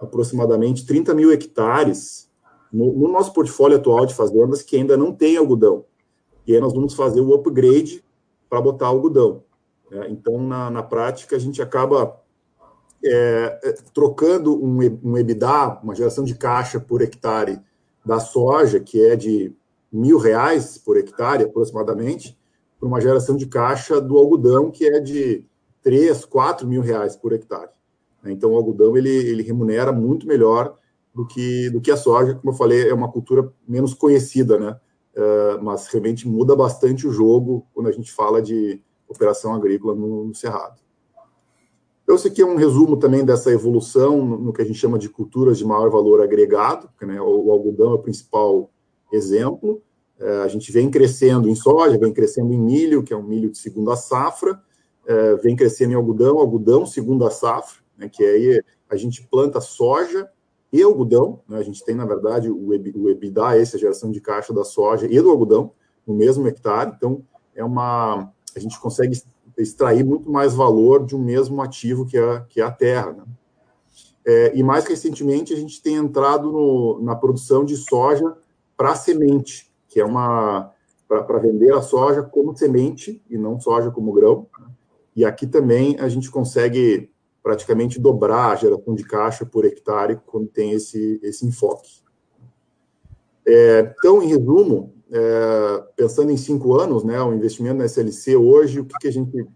aproximadamente 0.00 0.86
30 0.86 1.14
mil 1.14 1.32
hectares 1.32 2.30
no, 2.72 2.92
no, 2.92 3.08
nosso 3.08 3.32
portfólio 3.32 3.76
atual 3.76 4.06
de 4.06 4.14
fazendas 4.14 4.62
que 4.62 4.76
ainda 4.76 4.96
não 4.96 5.12
tem 5.12 5.36
algodão. 5.36 5.84
E 6.46 6.54
aí 6.54 6.60
nós 6.60 6.72
vamos 6.72 6.94
fazer 6.94 7.20
o 7.20 7.34
upgrade 7.34 8.02
para 8.48 8.60
botar 8.60 8.86
algodão. 8.86 9.42
Né? 9.90 10.06
Então, 10.10 10.40
na, 10.40 10.70
na 10.70 10.82
prática, 10.82 11.36
a 11.36 11.38
gente 11.38 11.60
acaba 11.60 12.18
é, 13.04 13.60
é 13.62 13.72
trocando 13.92 14.54
um, 14.62 14.78
um 15.02 15.18
EBITDA, 15.18 15.80
uma 15.82 15.94
geração 15.94 16.24
de 16.24 16.34
caixa 16.34 16.80
por 16.80 17.02
hectare 17.02 17.60
da 18.04 18.18
soja, 18.18 18.80
que 18.80 19.04
é 19.04 19.16
de 19.16 19.54
mil 19.92 20.18
reais 20.18 20.78
por 20.78 20.96
hectare 20.96 21.44
aproximadamente, 21.44 22.38
para 22.80 22.88
uma 22.88 23.00
geração 23.00 23.36
de 23.36 23.46
caixa 23.46 24.00
do 24.00 24.16
algodão, 24.16 24.70
que 24.70 24.86
é 24.86 24.98
de 24.98 25.44
três, 25.82 26.24
quatro 26.24 26.66
mil 26.66 26.80
reais 26.80 27.14
por 27.14 27.32
hectare. 27.32 27.68
Então, 28.24 28.52
o 28.52 28.56
algodão 28.56 28.96
ele, 28.96 29.10
ele 29.10 29.42
remunera 29.42 29.92
muito 29.92 30.26
melhor 30.26 30.74
do 31.14 31.26
que, 31.26 31.70
do 31.70 31.80
que 31.80 31.90
a 31.90 31.96
soja. 31.96 32.34
Como 32.34 32.52
eu 32.52 32.56
falei, 32.56 32.88
é 32.88 32.94
uma 32.94 33.10
cultura 33.10 33.52
menos 33.68 33.94
conhecida, 33.94 34.58
né? 34.58 34.80
Uh, 35.16 35.62
mas 35.62 35.86
realmente 35.88 36.26
muda 36.26 36.54
bastante 36.54 37.06
o 37.06 37.12
jogo 37.12 37.66
quando 37.74 37.88
a 37.88 37.92
gente 37.92 38.12
fala 38.12 38.40
de 38.40 38.80
operação 39.08 39.54
agrícola 39.54 39.94
no, 39.94 40.24
no 40.26 40.34
Cerrado. 40.34 40.80
Então, 42.02 42.14
esse 42.14 42.28
aqui 42.28 42.42
é 42.42 42.46
um 42.46 42.56
resumo 42.56 42.96
também 42.96 43.24
dessa 43.24 43.50
evolução 43.50 44.24
no, 44.24 44.38
no 44.38 44.52
que 44.52 44.62
a 44.62 44.64
gente 44.64 44.78
chama 44.78 44.98
de 44.98 45.08
culturas 45.08 45.58
de 45.58 45.64
maior 45.64 45.90
valor 45.90 46.20
agregado, 46.22 46.88
né? 47.02 47.20
o, 47.20 47.46
o, 47.46 47.50
algodão 47.50 47.92
é 47.92 47.94
o 47.94 47.98
principal 47.98 48.70
exemplo. 49.12 49.82
Uh, 50.20 50.42
a 50.44 50.48
gente 50.48 50.70
vem 50.70 50.90
crescendo 50.90 51.48
em 51.48 51.54
soja, 51.54 51.98
vem 51.98 52.12
crescendo 52.12 52.52
em 52.52 52.58
milho, 52.58 53.02
que 53.02 53.12
é 53.12 53.16
um 53.16 53.22
milho 53.22 53.50
de 53.50 53.58
segunda 53.58 53.96
safra, 53.96 54.52
uh, 54.52 55.42
vem 55.42 55.56
crescendo 55.56 55.92
em 55.92 55.96
algodão, 55.96 56.38
algodão 56.38 56.84
segunda 56.84 57.30
safra, 57.30 57.80
né? 57.96 58.08
que 58.08 58.22
aí 58.22 58.62
a 58.88 58.96
gente 58.96 59.26
planta 59.26 59.60
soja 59.60 60.28
e 60.72 60.82
algodão. 60.82 61.40
Né? 61.48 61.58
A 61.58 61.62
gente 61.62 61.84
tem, 61.84 61.94
na 61.94 62.04
verdade, 62.04 62.50
o, 62.50 62.74
EBITDA, 62.74 63.56
essa 63.56 63.78
geração 63.78 64.10
de 64.10 64.20
caixa 64.20 64.52
da 64.52 64.64
soja 64.64 65.06
e 65.10 65.20
do 65.20 65.30
algodão 65.30 65.72
no 66.06 66.14
mesmo 66.14 66.46
hectare. 66.46 66.92
Então, 66.96 67.22
é 67.54 67.64
uma, 67.64 68.30
a 68.54 68.58
gente 68.58 68.78
consegue 68.78 69.18
extrair 69.56 70.04
muito 70.04 70.30
mais 70.30 70.54
valor 70.54 71.04
de 71.04 71.16
um 71.16 71.22
mesmo 71.22 71.60
ativo 71.62 72.06
que 72.06 72.16
é, 72.16 72.44
que 72.48 72.60
é 72.60 72.64
a 72.64 72.70
terra. 72.70 73.12
Né? 73.12 73.24
É, 74.26 74.56
e 74.56 74.62
mais 74.62 74.84
recentemente, 74.84 75.52
a 75.52 75.56
gente 75.56 75.80
tem 75.82 75.94
entrado 75.94 76.52
no, 76.52 77.00
na 77.02 77.16
produção 77.16 77.64
de 77.64 77.76
soja 77.76 78.36
para 78.76 78.94
semente, 78.94 79.69
que 79.90 80.00
é 80.00 80.04
uma 80.04 80.72
para 81.06 81.40
vender 81.40 81.74
a 81.74 81.82
soja 81.82 82.22
como 82.22 82.56
semente 82.56 83.20
e 83.28 83.36
não 83.36 83.60
soja 83.60 83.90
como 83.90 84.12
grão. 84.12 84.46
Né? 84.60 84.66
E 85.16 85.24
aqui 85.24 85.44
também 85.44 85.96
a 85.98 86.08
gente 86.08 86.30
consegue 86.30 87.10
praticamente 87.42 87.98
dobrar 87.98 88.52
a 88.52 88.54
geração 88.54 88.94
de 88.94 89.04
caixa 89.04 89.44
por 89.44 89.64
hectare 89.64 90.20
quando 90.24 90.46
tem 90.46 90.70
esse, 90.70 91.18
esse 91.22 91.44
enfoque. 91.44 92.00
É, 93.44 93.92
então, 93.98 94.22
em 94.22 94.28
resumo, 94.28 94.94
é, 95.10 95.84
pensando 95.96 96.30
em 96.30 96.36
cinco 96.36 96.78
anos, 96.78 97.02
né, 97.02 97.20
o 97.20 97.34
investimento 97.34 97.78
na 97.78 97.86
SLC 97.86 98.36
hoje, 98.36 98.78
o 98.78 98.84
que, 98.84 98.94
que 99.00 99.08
a 99.08 99.12
gente 99.12 99.48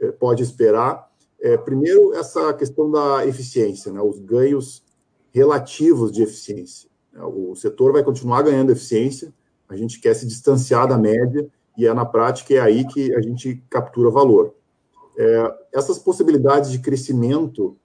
é, 0.00 0.10
pode 0.12 0.42
esperar? 0.42 1.10
É, 1.38 1.58
primeiro, 1.58 2.14
essa 2.14 2.54
questão 2.54 2.90
da 2.90 3.26
eficiência, 3.26 3.92
né, 3.92 4.00
os 4.00 4.18
ganhos 4.18 4.82
relativos 5.30 6.10
de 6.10 6.22
eficiência. 6.22 6.88
O 7.14 7.54
setor 7.54 7.92
vai 7.92 8.02
continuar 8.02 8.42
ganhando 8.42 8.72
eficiência, 8.72 9.32
a 9.68 9.76
gente 9.76 10.00
quer 10.00 10.14
se 10.14 10.26
distanciar 10.26 10.86
da 10.86 10.98
média, 10.98 11.48
e 11.76 11.86
é 11.86 11.92
na 11.92 12.04
prática 12.04 12.54
é 12.54 12.60
aí 12.60 12.86
que 12.86 13.14
a 13.14 13.20
gente 13.20 13.62
captura 13.68 14.10
valor. 14.10 14.54
É, 15.18 15.54
essas 15.72 15.98
possibilidades 15.98 16.70
de 16.70 16.78
crescimento 16.78 17.76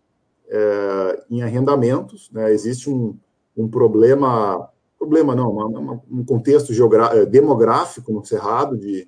é, 0.50 1.24
em 1.30 1.42
arrendamentos, 1.42 2.30
né, 2.32 2.52
existe 2.52 2.90
um, 2.90 3.18
um 3.56 3.68
problema, 3.68 4.70
problema 4.98 5.36
não, 5.36 5.52
uma, 5.52 5.66
uma, 5.66 6.02
um 6.10 6.24
contexto 6.24 6.72
é, 7.14 7.26
demográfico 7.26 8.12
no 8.12 8.26
Cerrado, 8.26 8.78
de, 8.78 9.08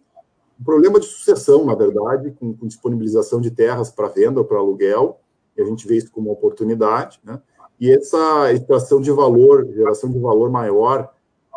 um 0.59 0.63
problema 0.63 0.99
de 0.99 1.05
sucessão, 1.05 1.65
na 1.65 1.75
verdade, 1.75 2.31
com, 2.31 2.53
com 2.53 2.67
disponibilização 2.67 3.41
de 3.41 3.51
terras 3.51 3.91
para 3.91 4.07
venda 4.07 4.39
ou 4.39 4.45
para 4.45 4.57
aluguel, 4.57 5.19
e 5.57 5.61
a 5.61 5.65
gente 5.65 5.87
vê 5.87 5.97
isso 5.97 6.11
como 6.11 6.29
uma 6.29 6.33
oportunidade, 6.33 7.19
né, 7.23 7.41
e 7.79 7.91
essa 7.91 8.51
extração 8.53 9.01
de 9.01 9.11
valor, 9.11 9.67
geração 9.73 10.09
de 10.09 10.19
valor 10.19 10.49
maior 10.49 11.13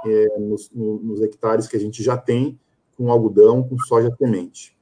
é, 0.06 0.38
nos, 0.38 0.70
nos 0.72 1.20
hectares 1.20 1.66
que 1.66 1.76
a 1.76 1.80
gente 1.80 2.02
já 2.02 2.16
tem 2.16 2.58
com 2.96 3.10
algodão, 3.10 3.62
com 3.62 3.78
soja 3.78 4.14
semente. 4.16 4.76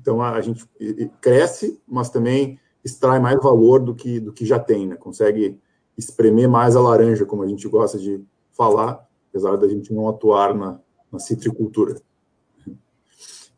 Então 0.00 0.22
a 0.22 0.40
gente 0.40 0.68
cresce, 1.20 1.80
mas 1.86 2.10
também 2.10 2.58
extrai 2.84 3.18
mais 3.18 3.40
valor 3.42 3.80
do 3.80 3.94
que, 3.94 4.20
do 4.20 4.32
que 4.32 4.46
já 4.46 4.58
tem, 4.58 4.86
né? 4.86 4.96
Consegue 4.96 5.58
espremer 5.96 6.48
mais 6.48 6.76
a 6.76 6.80
laranja, 6.80 7.26
como 7.26 7.42
a 7.42 7.46
gente 7.46 7.68
gosta 7.68 7.98
de 7.98 8.22
falar, 8.52 9.06
apesar 9.28 9.56
da 9.56 9.68
gente 9.68 9.92
não 9.92 10.08
atuar 10.08 10.54
na, 10.54 10.80
na 11.12 11.18
citricultura. 11.18 12.00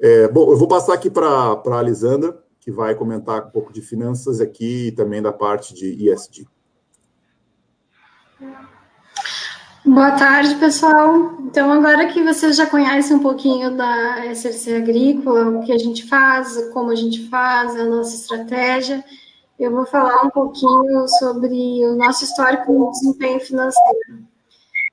É, 0.00 0.26
bom, 0.28 0.50
eu 0.50 0.56
vou 0.56 0.66
passar 0.66 0.94
aqui 0.94 1.08
para 1.08 1.28
a 1.28 1.78
Alisandra, 1.78 2.42
que 2.58 2.72
vai 2.72 2.94
comentar 2.94 3.46
um 3.46 3.50
pouco 3.50 3.72
de 3.72 3.80
finanças 3.80 4.40
aqui 4.40 4.88
e 4.88 4.92
também 4.92 5.22
da 5.22 5.32
parte 5.32 5.75
de 5.75 6.11
ESG. 6.11 6.46
Boa 9.84 10.12
tarde, 10.12 10.54
pessoal. 10.60 11.34
Então, 11.40 11.72
agora 11.72 12.06
que 12.06 12.22
vocês 12.22 12.54
já 12.54 12.66
conhecem 12.66 13.16
um 13.16 13.18
pouquinho 13.18 13.76
da 13.76 14.24
SLC 14.26 14.76
Agrícola, 14.76 15.48
o 15.48 15.64
que 15.64 15.72
a 15.72 15.78
gente 15.78 16.06
faz, 16.06 16.56
como 16.72 16.90
a 16.90 16.94
gente 16.94 17.28
faz, 17.28 17.74
a 17.74 17.84
nossa 17.84 18.14
estratégia, 18.14 19.04
eu 19.58 19.72
vou 19.72 19.84
falar 19.84 20.24
um 20.24 20.30
pouquinho 20.30 21.08
sobre 21.18 21.84
o 21.84 21.96
nosso 21.96 22.22
histórico 22.22 22.72
no 22.72 22.92
desempenho 22.92 23.40
financeiro. 23.40 24.20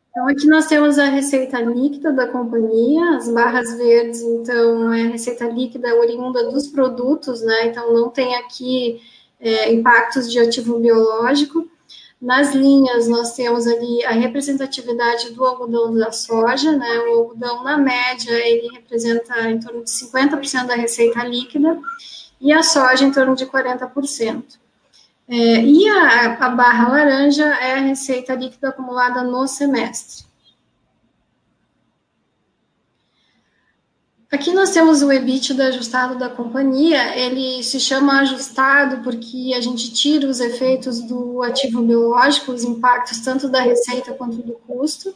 Então, 0.09 0.27
aqui 0.27 0.47
nós 0.47 0.65
temos 0.65 0.97
a 0.97 1.05
receita 1.05 1.61
líquida 1.61 2.11
da 2.11 2.25
companhia, 2.25 3.15
as 3.15 3.29
barras 3.31 3.71
verdes, 3.77 4.21
então, 4.21 4.91
é 4.91 5.03
a 5.03 5.09
receita 5.09 5.45
líquida 5.45 5.95
oriunda 5.95 6.49
dos 6.49 6.65
produtos, 6.65 7.43
né? 7.43 7.67
Então, 7.67 7.93
não 7.93 8.09
tem 8.09 8.35
aqui 8.37 8.99
é, 9.39 9.71
impactos 9.71 10.31
de 10.31 10.39
ativo 10.39 10.79
biológico. 10.79 11.69
Nas 12.21 12.53
linhas, 12.53 13.07
nós 13.07 13.33
temos 13.33 13.65
ali 13.65 14.03
a 14.03 14.11
representatividade 14.11 15.31
do 15.31 15.45
algodão 15.45 15.93
da 15.93 16.11
soja, 16.11 16.73
né? 16.73 16.99
O 16.99 17.19
algodão, 17.19 17.63
na 17.63 17.77
média, 17.77 18.31
ele 18.31 18.67
representa 18.73 19.49
em 19.49 19.59
torno 19.59 19.83
de 19.83 19.89
50% 19.89 20.65
da 20.65 20.75
receita 20.75 21.23
líquida 21.23 21.79
e 22.41 22.51
a 22.51 22.61
soja 22.61 23.05
em 23.05 23.11
torno 23.11 23.35
de 23.35 23.45
40%. 23.45 24.43
É, 25.29 25.33
e 25.63 25.87
a, 25.87 26.33
a 26.33 26.49
barra 26.49 26.89
laranja 26.89 27.45
é 27.45 27.75
a 27.75 27.81
receita 27.81 28.35
líquida 28.35 28.69
acumulada 28.69 29.23
no 29.23 29.47
semestre. 29.47 30.28
Aqui 34.31 34.53
nós 34.53 34.69
temos 34.69 35.01
o 35.01 35.11
EBITDA 35.11 35.69
ajustado 35.69 36.19
da 36.19 36.29
companhia, 36.29 37.17
ele 37.17 37.63
se 37.63 37.79
chama 37.79 38.19
ajustado 38.21 39.03
porque 39.03 39.53
a 39.57 39.61
gente 39.61 39.91
tira 39.91 40.27
os 40.27 40.39
efeitos 40.39 41.01
do 41.01 41.41
ativo 41.41 41.81
biológico, 41.81 42.51
os 42.51 42.63
impactos 42.63 43.21
tanto 43.21 43.49
da 43.49 43.59
receita 43.59 44.13
quanto 44.13 44.37
do 44.37 44.53
custo. 44.67 45.15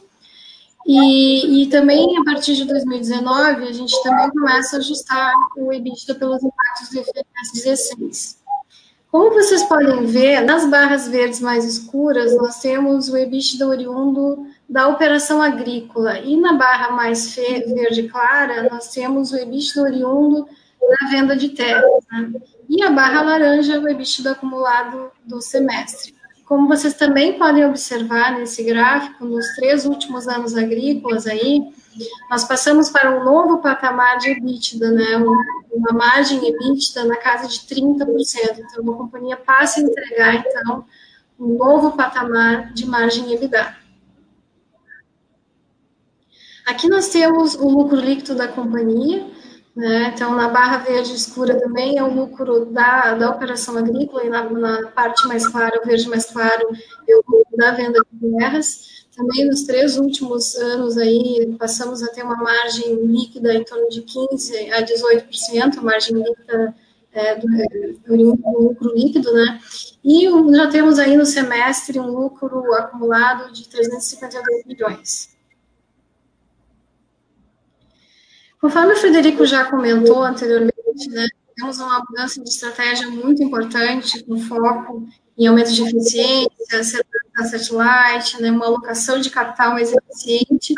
E, 0.84 1.62
e 1.62 1.66
também, 1.68 2.18
a 2.18 2.24
partir 2.24 2.56
de 2.56 2.64
2019, 2.64 3.68
a 3.68 3.72
gente 3.72 4.02
também 4.02 4.28
começa 4.30 4.76
a 4.76 4.78
ajustar 4.80 5.32
o 5.56 5.72
EBITDA 5.72 6.16
pelos 6.16 6.42
impactos 6.42 6.88
do 6.90 6.98
IFRS 6.98 7.52
16. 7.54 8.38
Como 9.12 9.32
vocês 9.32 9.62
podem 9.62 10.06
ver, 10.06 10.40
nas 10.40 10.68
barras 10.68 11.06
verdes 11.06 11.38
mais 11.38 11.64
escuras, 11.64 12.36
nós 12.36 12.60
temos 12.60 13.08
o 13.08 13.16
EBITDA 13.16 13.66
oriundo 13.68 14.44
da 14.74 14.88
operação 14.88 15.40
agrícola, 15.40 16.18
e 16.18 16.36
na 16.36 16.54
barra 16.54 16.90
mais 16.90 17.32
verde 17.36 18.08
clara, 18.08 18.68
nós 18.68 18.88
temos 18.88 19.30
o 19.30 19.36
EBITDA 19.36 19.82
oriundo 19.82 20.48
da 20.80 21.08
venda 21.10 21.36
de 21.36 21.50
terras, 21.50 22.04
né? 22.10 22.32
e 22.68 22.82
a 22.82 22.90
barra 22.90 23.22
laranja, 23.22 23.78
o 23.78 23.88
EBITDA 23.88 24.32
acumulado 24.32 25.12
do 25.24 25.40
semestre. 25.40 26.12
Como 26.44 26.66
vocês 26.66 26.94
também 26.94 27.38
podem 27.38 27.64
observar 27.64 28.36
nesse 28.36 28.64
gráfico, 28.64 29.24
nos 29.24 29.46
três 29.54 29.86
últimos 29.86 30.26
anos 30.26 30.56
agrícolas 30.56 31.28
aí, 31.28 31.62
nós 32.28 32.42
passamos 32.42 32.90
para 32.90 33.16
um 33.16 33.22
novo 33.22 33.58
patamar 33.58 34.18
de 34.18 34.30
EBITDA, 34.30 34.90
né? 34.90 35.16
Uma 35.72 35.92
margem 35.92 36.44
EBITDA 36.48 37.04
na 37.04 37.16
casa 37.18 37.46
de 37.46 37.60
30%. 37.60 38.58
Então, 38.58 38.92
a 38.92 38.96
companhia 38.96 39.36
passa 39.36 39.78
a 39.78 39.84
entregar, 39.84 40.34
então, 40.34 40.84
um 41.38 41.56
novo 41.56 41.92
patamar 41.92 42.72
de 42.72 42.84
margem 42.86 43.32
EBITDA. 43.32 43.83
Aqui 46.66 46.88
nós 46.88 47.08
temos 47.08 47.54
o 47.54 47.68
lucro 47.68 47.96
líquido 47.96 48.34
da 48.34 48.48
companhia, 48.48 49.26
né? 49.76 50.12
Então, 50.14 50.34
na 50.34 50.48
barra 50.48 50.78
verde 50.78 51.14
escura 51.14 51.58
também 51.58 51.98
é 51.98 52.02
o 52.02 52.14
lucro 52.14 52.66
da, 52.66 53.14
da 53.14 53.30
operação 53.30 53.76
agrícola, 53.76 54.24
e 54.24 54.30
na, 54.30 54.48
na 54.48 54.88
parte 54.88 55.26
mais 55.26 55.46
clara, 55.46 55.80
o 55.82 55.86
verde 55.86 56.08
mais 56.08 56.26
claro, 56.26 56.68
é 57.08 57.16
o 57.16 57.22
lucro 57.26 57.56
da 57.56 57.72
venda 57.72 58.00
de 58.12 58.30
terras. 58.38 58.94
Também 59.16 59.46
nos 59.46 59.62
três 59.62 59.96
últimos 59.96 60.56
anos 60.56 60.96
aí 60.96 61.54
passamos 61.58 62.02
a 62.02 62.08
ter 62.08 62.24
uma 62.24 62.36
margem 62.36 62.94
líquida 63.06 63.54
em 63.54 63.64
torno 63.64 63.88
de 63.88 64.02
15 64.02 64.72
a 64.72 64.82
18%, 64.82 65.78
a 65.78 65.82
margem 65.82 66.16
líquida 66.16 66.74
é, 67.12 67.36
do, 67.36 67.46
do, 68.06 68.36
do, 68.36 68.60
lucro 68.60 68.92
líquido, 68.94 69.32
né? 69.32 69.60
E 70.04 70.28
já 70.52 70.68
temos 70.68 70.98
aí 70.98 71.16
no 71.16 71.24
semestre 71.24 72.00
um 72.00 72.10
lucro 72.10 72.74
acumulado 72.74 73.52
de 73.52 73.68
352 73.68 74.66
milhões. 74.66 75.33
Conforme 78.64 78.94
o 78.94 78.96
Frederico 78.96 79.44
já 79.44 79.66
comentou 79.66 80.22
anteriormente, 80.22 81.10
né, 81.10 81.26
temos 81.54 81.78
uma 81.80 81.98
mudança 81.98 82.42
de 82.42 82.48
estratégia 82.48 83.10
muito 83.10 83.42
importante, 83.42 84.24
com 84.24 84.38
foco 84.38 85.06
em 85.36 85.46
aumento 85.46 85.70
de 85.70 85.82
eficiência, 85.82 86.82
segurança 86.82 87.58
satellite, 87.58 88.40
né, 88.40 88.50
uma 88.50 88.64
alocação 88.64 89.20
de 89.20 89.28
capital 89.28 89.72
mais 89.72 89.92
eficiente, 89.92 90.72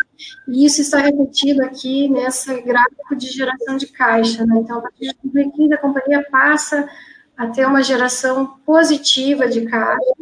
e 0.48 0.66
isso 0.66 0.80
está 0.80 0.98
repetido 0.98 1.62
aqui 1.62 2.08
nesse 2.08 2.60
gráfico 2.62 3.14
de 3.14 3.28
geração 3.28 3.76
de 3.76 3.86
caixa. 3.86 4.44
Né? 4.44 4.56
Então, 4.58 4.78
a 4.78 4.82
partir 4.82 5.06
de 5.06 5.16
2015, 5.22 5.74
a 5.74 5.78
companhia 5.78 6.26
passa 6.28 6.88
a 7.36 7.46
ter 7.46 7.68
uma 7.68 7.84
geração 7.84 8.58
positiva 8.66 9.46
de 9.46 9.60
caixa, 9.60 10.12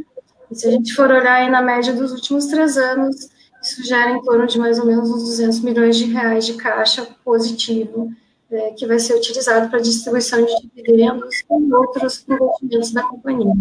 e 0.50 0.54
se 0.54 0.68
a 0.68 0.70
gente 0.70 0.92
for 0.92 1.10
olhar 1.10 1.36
aí 1.36 1.48
na 1.48 1.62
média 1.62 1.94
dos 1.94 2.12
últimos 2.12 2.44
três 2.44 2.76
anos, 2.76 3.32
isso 3.64 3.82
gera 3.82 4.12
em 4.12 4.22
torno 4.22 4.46
de 4.46 4.58
mais 4.58 4.78
ou 4.78 4.84
menos 4.84 5.10
uns 5.10 5.24
200 5.24 5.60
milhões 5.60 5.96
de 5.96 6.04
reais 6.04 6.44
de 6.44 6.54
caixa 6.54 7.06
positivo, 7.24 8.12
é, 8.50 8.72
que 8.72 8.86
vai 8.86 8.98
ser 8.98 9.14
utilizado 9.14 9.70
para 9.70 9.80
distribuição 9.80 10.44
de 10.44 10.68
dividendos 10.68 11.40
e 11.40 11.74
outros 11.74 12.24
investimentos 12.28 12.92
da 12.92 13.02
companhia. 13.02 13.54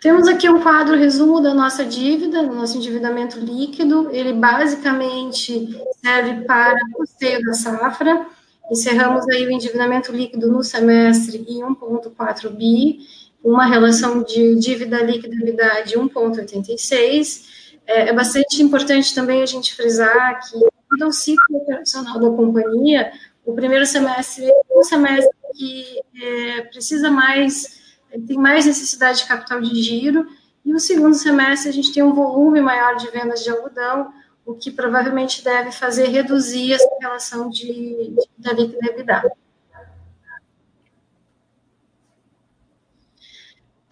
Temos 0.00 0.26
aqui 0.26 0.48
um 0.48 0.60
quadro 0.60 0.96
resumo 0.96 1.40
da 1.40 1.54
nossa 1.54 1.84
dívida, 1.84 2.42
do 2.42 2.54
nosso 2.54 2.76
endividamento 2.76 3.38
líquido. 3.38 4.10
Ele 4.10 4.32
basicamente 4.32 5.80
serve 6.04 6.44
para 6.44 6.76
custeio 6.92 7.40
da 7.42 7.54
safra. 7.54 8.26
Encerramos 8.70 9.28
aí 9.28 9.46
o 9.46 9.50
endividamento 9.50 10.10
líquido 10.10 10.50
no 10.50 10.62
semestre 10.62 11.44
em 11.48 11.62
1,4 11.62 12.50
bi, 12.50 13.00
uma 13.42 13.66
relação 13.66 14.22
de 14.22 14.54
dívida 14.56 15.02
líquida 15.02 15.36
de 15.84 15.98
1,86. 15.98 17.42
É, 17.86 18.08
é 18.08 18.12
bastante 18.12 18.62
importante 18.62 19.14
também 19.14 19.42
a 19.42 19.46
gente 19.46 19.74
frisar 19.74 20.40
que, 20.40 20.58
no 20.98 21.08
o 21.08 21.12
ciclo 21.12 21.56
operacional 21.56 22.20
da 22.20 22.30
companhia, 22.30 23.12
o 23.44 23.54
primeiro 23.54 23.84
semestre 23.86 24.44
é 24.44 24.78
um 24.78 24.82
semestre 24.82 25.34
que 25.54 26.00
é, 26.22 26.60
precisa 26.62 27.10
mais 27.10 27.82
tem 28.26 28.36
mais 28.36 28.66
necessidade 28.66 29.20
de 29.20 29.26
capital 29.26 29.60
de 29.60 29.74
giro, 29.82 30.26
e 30.64 30.74
o 30.74 30.78
segundo 30.78 31.14
semestre 31.14 31.70
a 31.70 31.72
gente 31.72 31.92
tem 31.92 32.02
um 32.02 32.12
volume 32.12 32.60
maior 32.60 32.96
de 32.96 33.10
vendas 33.10 33.42
de 33.42 33.50
algodão, 33.50 34.12
o 34.44 34.54
que 34.54 34.70
provavelmente 34.70 35.42
deve 35.42 35.72
fazer 35.72 36.08
reduzir 36.08 36.74
essa 36.74 36.88
relação 37.00 37.48
de, 37.48 37.64
de 37.64 38.28
da 38.36 38.52
líquida 38.52 38.92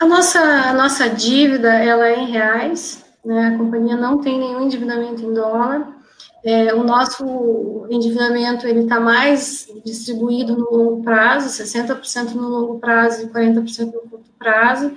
A 0.00 0.06
nossa, 0.06 0.40
a 0.40 0.72
nossa 0.72 1.10
dívida, 1.10 1.74
ela 1.74 2.08
é 2.08 2.20
em 2.20 2.30
reais, 2.30 3.04
né? 3.22 3.48
a 3.48 3.58
companhia 3.58 3.94
não 3.96 4.18
tem 4.18 4.38
nenhum 4.38 4.62
endividamento 4.62 5.22
em 5.22 5.34
dólar, 5.34 5.94
é, 6.42 6.72
o 6.72 6.82
nosso 6.82 7.86
endividamento 7.90 8.66
ele 8.66 8.80
está 8.80 8.98
mais 8.98 9.68
distribuído 9.84 10.56
no 10.56 10.70
longo 10.70 11.02
prazo, 11.02 11.62
60% 11.62 12.32
no 12.32 12.48
longo 12.48 12.78
prazo 12.78 13.26
e 13.26 13.28
40% 13.28 13.92
no 13.92 14.00
curto 14.08 14.30
prazo, 14.38 14.94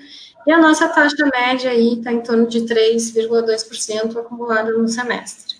e 0.47 0.51
a 0.53 0.57
nossa 0.57 0.87
taxa 0.87 1.29
média 1.33 1.69
aí 1.69 1.95
está 1.97 2.13
em 2.13 2.21
torno 2.21 2.47
de 2.47 2.61
3,2% 2.61 4.17
acumulada 4.17 4.71
no 4.71 4.87
semestre. 4.87 5.52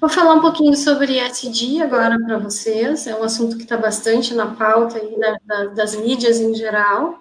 Vou 0.00 0.08
falar 0.08 0.34
um 0.34 0.40
pouquinho 0.40 0.76
sobre 0.76 1.18
ESG 1.18 1.82
agora 1.82 2.18
para 2.24 2.38
vocês, 2.38 3.06
é 3.06 3.14
um 3.14 3.22
assunto 3.22 3.56
que 3.56 3.62
está 3.62 3.76
bastante 3.76 4.34
na 4.34 4.46
pauta 4.46 4.98
aí 4.98 5.16
na, 5.16 5.66
das 5.66 5.94
mídias 5.94 6.38
em 6.38 6.54
geral. 6.54 7.20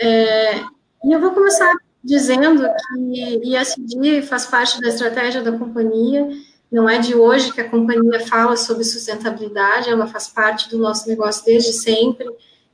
É, 0.00 0.58
e 1.04 1.12
eu 1.12 1.20
vou 1.20 1.32
começar 1.32 1.72
dizendo 2.02 2.68
que 2.94 3.56
ISD 3.56 4.22
faz 4.22 4.46
parte 4.46 4.80
da 4.80 4.88
estratégia 4.88 5.42
da 5.42 5.52
companhia. 5.52 6.28
Não 6.70 6.88
é 6.88 6.98
de 6.98 7.14
hoje 7.14 7.52
que 7.52 7.60
a 7.60 7.68
companhia 7.68 8.20
fala 8.26 8.56
sobre 8.56 8.84
sustentabilidade, 8.84 9.88
ela 9.88 10.06
faz 10.06 10.28
parte 10.28 10.68
do 10.68 10.78
nosso 10.78 11.08
negócio 11.08 11.44
desde 11.44 11.72
sempre, 11.72 12.26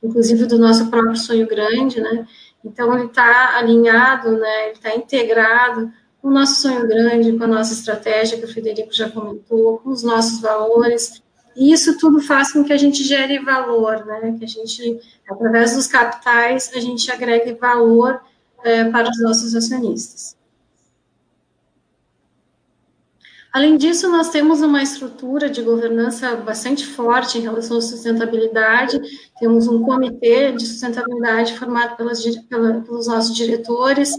inclusive 0.03 0.45
do 0.45 0.59
nosso 0.59 0.89
próprio 0.89 1.15
sonho 1.15 1.47
grande, 1.47 2.01
né? 2.01 2.27
Então, 2.63 2.93
ele 2.95 3.05
está 3.05 3.57
alinhado, 3.57 4.31
né? 4.31 4.65
Ele 4.65 4.73
está 4.73 4.95
integrado 4.95 5.91
o 6.25 6.31
nosso 6.31 6.63
sonho 6.63 6.87
grande, 6.87 7.37
com 7.37 7.43
a 7.43 7.47
nossa 7.47 7.71
estratégia, 7.71 8.39
que 8.39 8.45
o 8.45 8.51
Frederico 8.51 8.91
já 8.91 9.07
comentou, 9.07 9.77
com 9.77 9.91
os 9.91 10.01
nossos 10.01 10.41
valores. 10.41 11.21
E 11.55 11.71
isso 11.71 11.99
tudo 11.99 12.19
faz 12.19 12.51
com 12.51 12.63
que 12.63 12.73
a 12.73 12.77
gente 12.77 13.03
gere 13.03 13.37
valor, 13.37 14.03
né? 14.07 14.35
Que 14.39 14.43
a 14.43 14.47
gente, 14.47 14.99
através 15.29 15.75
dos 15.75 15.85
capitais, 15.85 16.71
a 16.73 16.79
gente 16.79 17.11
agregue 17.11 17.53
valor 17.53 18.19
é, 18.63 18.85
para 18.85 19.07
os 19.07 19.21
nossos 19.21 19.53
acionistas. 19.53 20.35
Além 23.53 23.77
disso, 23.77 24.09
nós 24.09 24.29
temos 24.31 24.61
uma 24.61 24.81
estrutura 24.81 25.47
de 25.47 25.61
governança 25.61 26.35
bastante 26.37 26.87
forte 26.87 27.37
em 27.37 27.41
relação 27.41 27.77
à 27.77 27.81
sustentabilidade. 27.81 28.99
Temos 29.39 29.67
um 29.67 29.83
comitê 29.83 30.51
de 30.53 30.65
sustentabilidade 30.65 31.53
formado 31.53 31.95
pelas, 31.95 32.25
pela, 32.49 32.81
pelos 32.81 33.05
nossos 33.07 33.35
diretores 33.35 34.11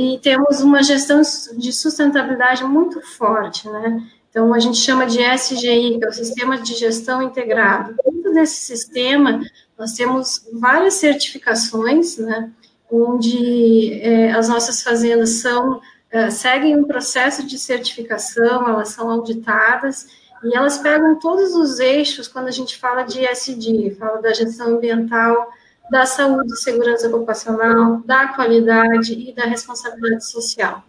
e 0.00 0.18
temos 0.18 0.60
uma 0.60 0.82
gestão 0.82 1.20
de 1.56 1.72
sustentabilidade 1.72 2.64
muito 2.64 3.02
forte, 3.02 3.68
né? 3.68 4.02
Então, 4.30 4.54
a 4.54 4.58
gente 4.58 4.78
chama 4.78 5.04
de 5.04 5.18
SGI, 5.20 5.98
que 5.98 6.04
é 6.04 6.08
o 6.08 6.12
Sistema 6.12 6.56
de 6.56 6.74
Gestão 6.74 7.20
Integrado. 7.20 7.94
Dentro 8.04 8.32
desse 8.32 8.64
sistema, 8.64 9.40
nós 9.76 9.92
temos 9.92 10.48
várias 10.52 10.94
certificações, 10.94 12.16
né? 12.16 12.50
onde 12.90 14.00
é, 14.00 14.32
as 14.32 14.48
nossas 14.48 14.82
fazendas 14.82 15.30
são 15.30 15.80
é, 16.10 16.28
seguem 16.28 16.76
um 16.76 16.84
processo 16.84 17.46
de 17.46 17.56
certificação, 17.58 18.68
elas 18.68 18.88
são 18.88 19.10
auditadas 19.10 20.08
e 20.42 20.56
elas 20.56 20.78
pegam 20.78 21.18
todos 21.18 21.54
os 21.54 21.78
eixos 21.78 22.26
quando 22.26 22.48
a 22.48 22.52
gente 22.52 22.76
fala 22.78 23.02
de 23.04 23.24
ESG, 23.24 23.96
fala 23.96 24.20
da 24.20 24.32
gestão 24.32 24.76
ambiental, 24.76 25.52
da 25.90 26.06
saúde 26.06 26.52
e 26.52 26.56
segurança 26.56 27.08
ocupacional, 27.08 28.00
da 28.04 28.28
qualidade 28.28 29.12
e 29.12 29.34
da 29.34 29.44
responsabilidade 29.44 30.24
social. 30.24 30.84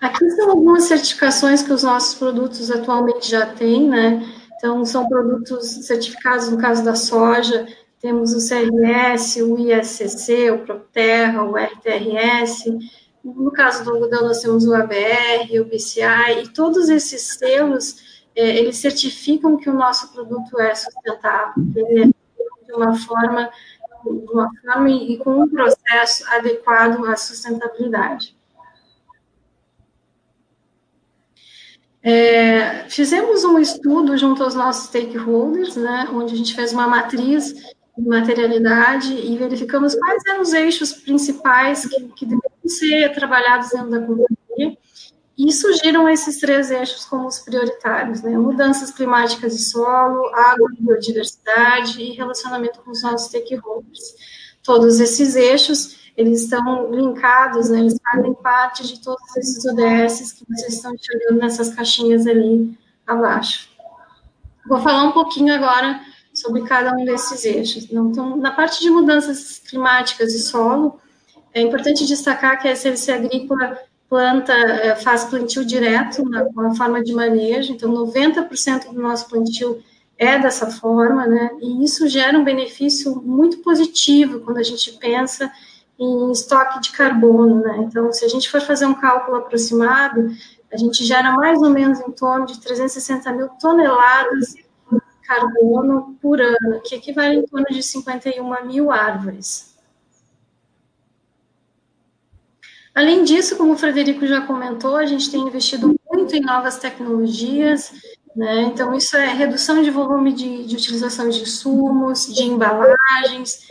Aqui 0.00 0.28
são 0.32 0.50
algumas 0.50 0.84
certificações 0.84 1.62
que 1.62 1.72
os 1.72 1.84
nossos 1.84 2.14
produtos 2.14 2.70
atualmente 2.70 3.30
já 3.30 3.46
têm, 3.46 3.88
né? 3.88 4.28
Então, 4.56 4.84
são 4.84 5.08
produtos 5.08 5.86
certificados, 5.86 6.48
no 6.48 6.58
caso 6.58 6.84
da 6.84 6.94
soja, 6.94 7.66
temos 8.00 8.32
o 8.32 8.38
CRS, 8.38 9.36
o 9.36 9.56
ISCC, 9.58 10.50
o 10.50 10.58
Proterra, 10.58 11.44
o 11.44 11.56
RTRS. 11.56 12.64
No 13.24 13.52
caso 13.52 13.84
do 13.84 13.92
algodão, 13.92 14.22
nós 14.22 14.40
temos 14.40 14.66
o 14.66 14.74
ABR, 14.74 15.60
o 15.60 15.64
BCI, 15.64 16.42
e 16.42 16.48
todos 16.48 16.88
esses 16.88 17.38
selos, 17.38 18.11
é, 18.34 18.58
eles 18.58 18.76
certificam 18.76 19.56
que 19.56 19.68
o 19.68 19.74
nosso 19.74 20.12
produto 20.12 20.58
é 20.60 20.74
sustentável, 20.74 21.52
ele 21.74 22.02
é 22.02 22.06
de 22.06 22.72
uma 22.72 22.94
forma, 22.96 23.50
de 24.04 24.32
uma 24.32 24.50
forma 24.62 24.90
e 24.90 25.18
com 25.18 25.42
um 25.42 25.48
processo 25.48 26.24
adequado 26.30 27.04
à 27.04 27.16
sustentabilidade. 27.16 28.36
É, 32.04 32.88
fizemos 32.88 33.44
um 33.44 33.58
estudo 33.58 34.16
junto 34.18 34.42
aos 34.42 34.54
nossos 34.54 34.86
stakeholders, 34.86 35.76
né, 35.76 36.08
onde 36.12 36.34
a 36.34 36.36
gente 36.36 36.54
fez 36.54 36.72
uma 36.72 36.88
matriz 36.88 37.52
de 37.96 38.08
materialidade 38.08 39.12
e 39.12 39.36
verificamos 39.36 39.94
quais 39.94 40.22
eram 40.26 40.40
os 40.40 40.52
eixos 40.52 40.92
principais 40.92 41.86
que, 41.86 42.08
que 42.08 42.26
deveriam 42.26 42.66
ser 42.66 43.12
trabalhados 43.14 43.70
dentro 43.70 43.90
da 43.90 44.00
companhia 44.00 44.41
e 45.44 45.52
surgiram 45.52 46.08
esses 46.08 46.38
três 46.38 46.70
eixos 46.70 47.04
como 47.04 47.26
os 47.26 47.40
prioritários, 47.40 48.22
né? 48.22 48.30
Mudanças 48.38 48.92
climáticas 48.92 49.56
de 49.56 49.64
solo, 49.64 50.32
água 50.32 50.70
e 50.78 50.82
biodiversidade 50.82 52.00
e 52.00 52.12
relacionamento 52.12 52.80
com 52.80 52.92
os 52.92 53.02
nossos 53.02 53.26
stakeholders. 53.26 54.14
Todos 54.62 55.00
esses 55.00 55.34
eixos, 55.34 56.12
eles 56.16 56.42
estão 56.42 56.92
linkados, 56.92 57.70
né? 57.70 57.80
Eles 57.80 57.98
fazem 58.08 58.32
parte 58.34 58.86
de 58.86 59.02
todos 59.02 59.36
esses 59.36 59.64
ODS 59.64 60.32
que 60.32 60.44
vocês 60.48 60.74
estão 60.74 60.94
enxergando 60.94 61.40
nessas 61.40 61.74
caixinhas 61.74 62.24
ali 62.24 62.78
abaixo. 63.04 63.68
Vou 64.68 64.78
falar 64.78 65.02
um 65.02 65.12
pouquinho 65.12 65.52
agora 65.52 66.00
sobre 66.32 66.62
cada 66.62 66.94
um 66.96 67.04
desses 67.04 67.44
eixos. 67.44 67.88
Então, 67.90 68.36
na 68.36 68.52
parte 68.52 68.80
de 68.80 68.90
mudanças 68.90 69.58
climáticas 69.58 70.32
e 70.34 70.38
solo, 70.38 71.00
é 71.52 71.60
importante 71.60 72.06
destacar 72.06 72.62
que 72.62 72.68
a 72.68 72.72
SLC 72.72 73.10
agrícola 73.10 73.76
planta, 74.12 74.52
é, 74.52 74.94
faz 74.94 75.24
plantio 75.24 75.64
direto 75.64 76.22
na, 76.28 76.44
com 76.44 76.60
a 76.60 76.74
forma 76.74 77.02
de 77.02 77.14
manejo, 77.14 77.72
então 77.72 77.90
90% 77.90 78.92
do 78.92 79.00
nosso 79.00 79.26
plantio 79.26 79.82
é 80.18 80.38
dessa 80.38 80.70
forma, 80.70 81.26
né? 81.26 81.50
E 81.62 81.82
isso 81.82 82.06
gera 82.06 82.38
um 82.38 82.44
benefício 82.44 83.22
muito 83.22 83.62
positivo 83.62 84.40
quando 84.40 84.58
a 84.58 84.62
gente 84.62 84.92
pensa 84.98 85.50
em 85.98 86.30
estoque 86.30 86.78
de 86.82 86.92
carbono, 86.92 87.62
né? 87.62 87.86
Então, 87.88 88.12
se 88.12 88.22
a 88.22 88.28
gente 88.28 88.50
for 88.50 88.60
fazer 88.60 88.84
um 88.84 88.92
cálculo 88.92 89.38
aproximado, 89.38 90.30
a 90.70 90.76
gente 90.76 91.02
gera 91.06 91.32
mais 91.32 91.62
ou 91.62 91.70
menos 91.70 91.98
em 92.00 92.10
torno 92.10 92.44
de 92.44 92.60
360 92.60 93.32
mil 93.32 93.48
toneladas 93.58 94.52
de 94.52 94.62
carbono 95.26 96.18
por 96.20 96.38
ano, 96.38 96.82
que 96.84 96.96
equivale 96.96 97.36
em 97.36 97.46
torno 97.46 97.64
de 97.70 97.82
51 97.82 98.66
mil 98.66 98.90
árvores. 98.90 99.71
Além 102.94 103.24
disso, 103.24 103.56
como 103.56 103.72
o 103.72 103.76
Frederico 103.76 104.26
já 104.26 104.42
comentou, 104.42 104.96
a 104.96 105.06
gente 105.06 105.30
tem 105.30 105.40
investido 105.40 105.94
muito 106.10 106.36
em 106.36 106.40
novas 106.40 106.78
tecnologias, 106.78 107.92
né? 108.36 108.62
Então, 108.62 108.94
isso 108.94 109.16
é 109.16 109.32
redução 109.32 109.82
de 109.82 109.90
volume 109.90 110.32
de, 110.32 110.64
de 110.64 110.76
utilização 110.76 111.28
de 111.28 111.40
insumos, 111.40 112.26
de 112.26 112.42
embalagens, 112.42 113.66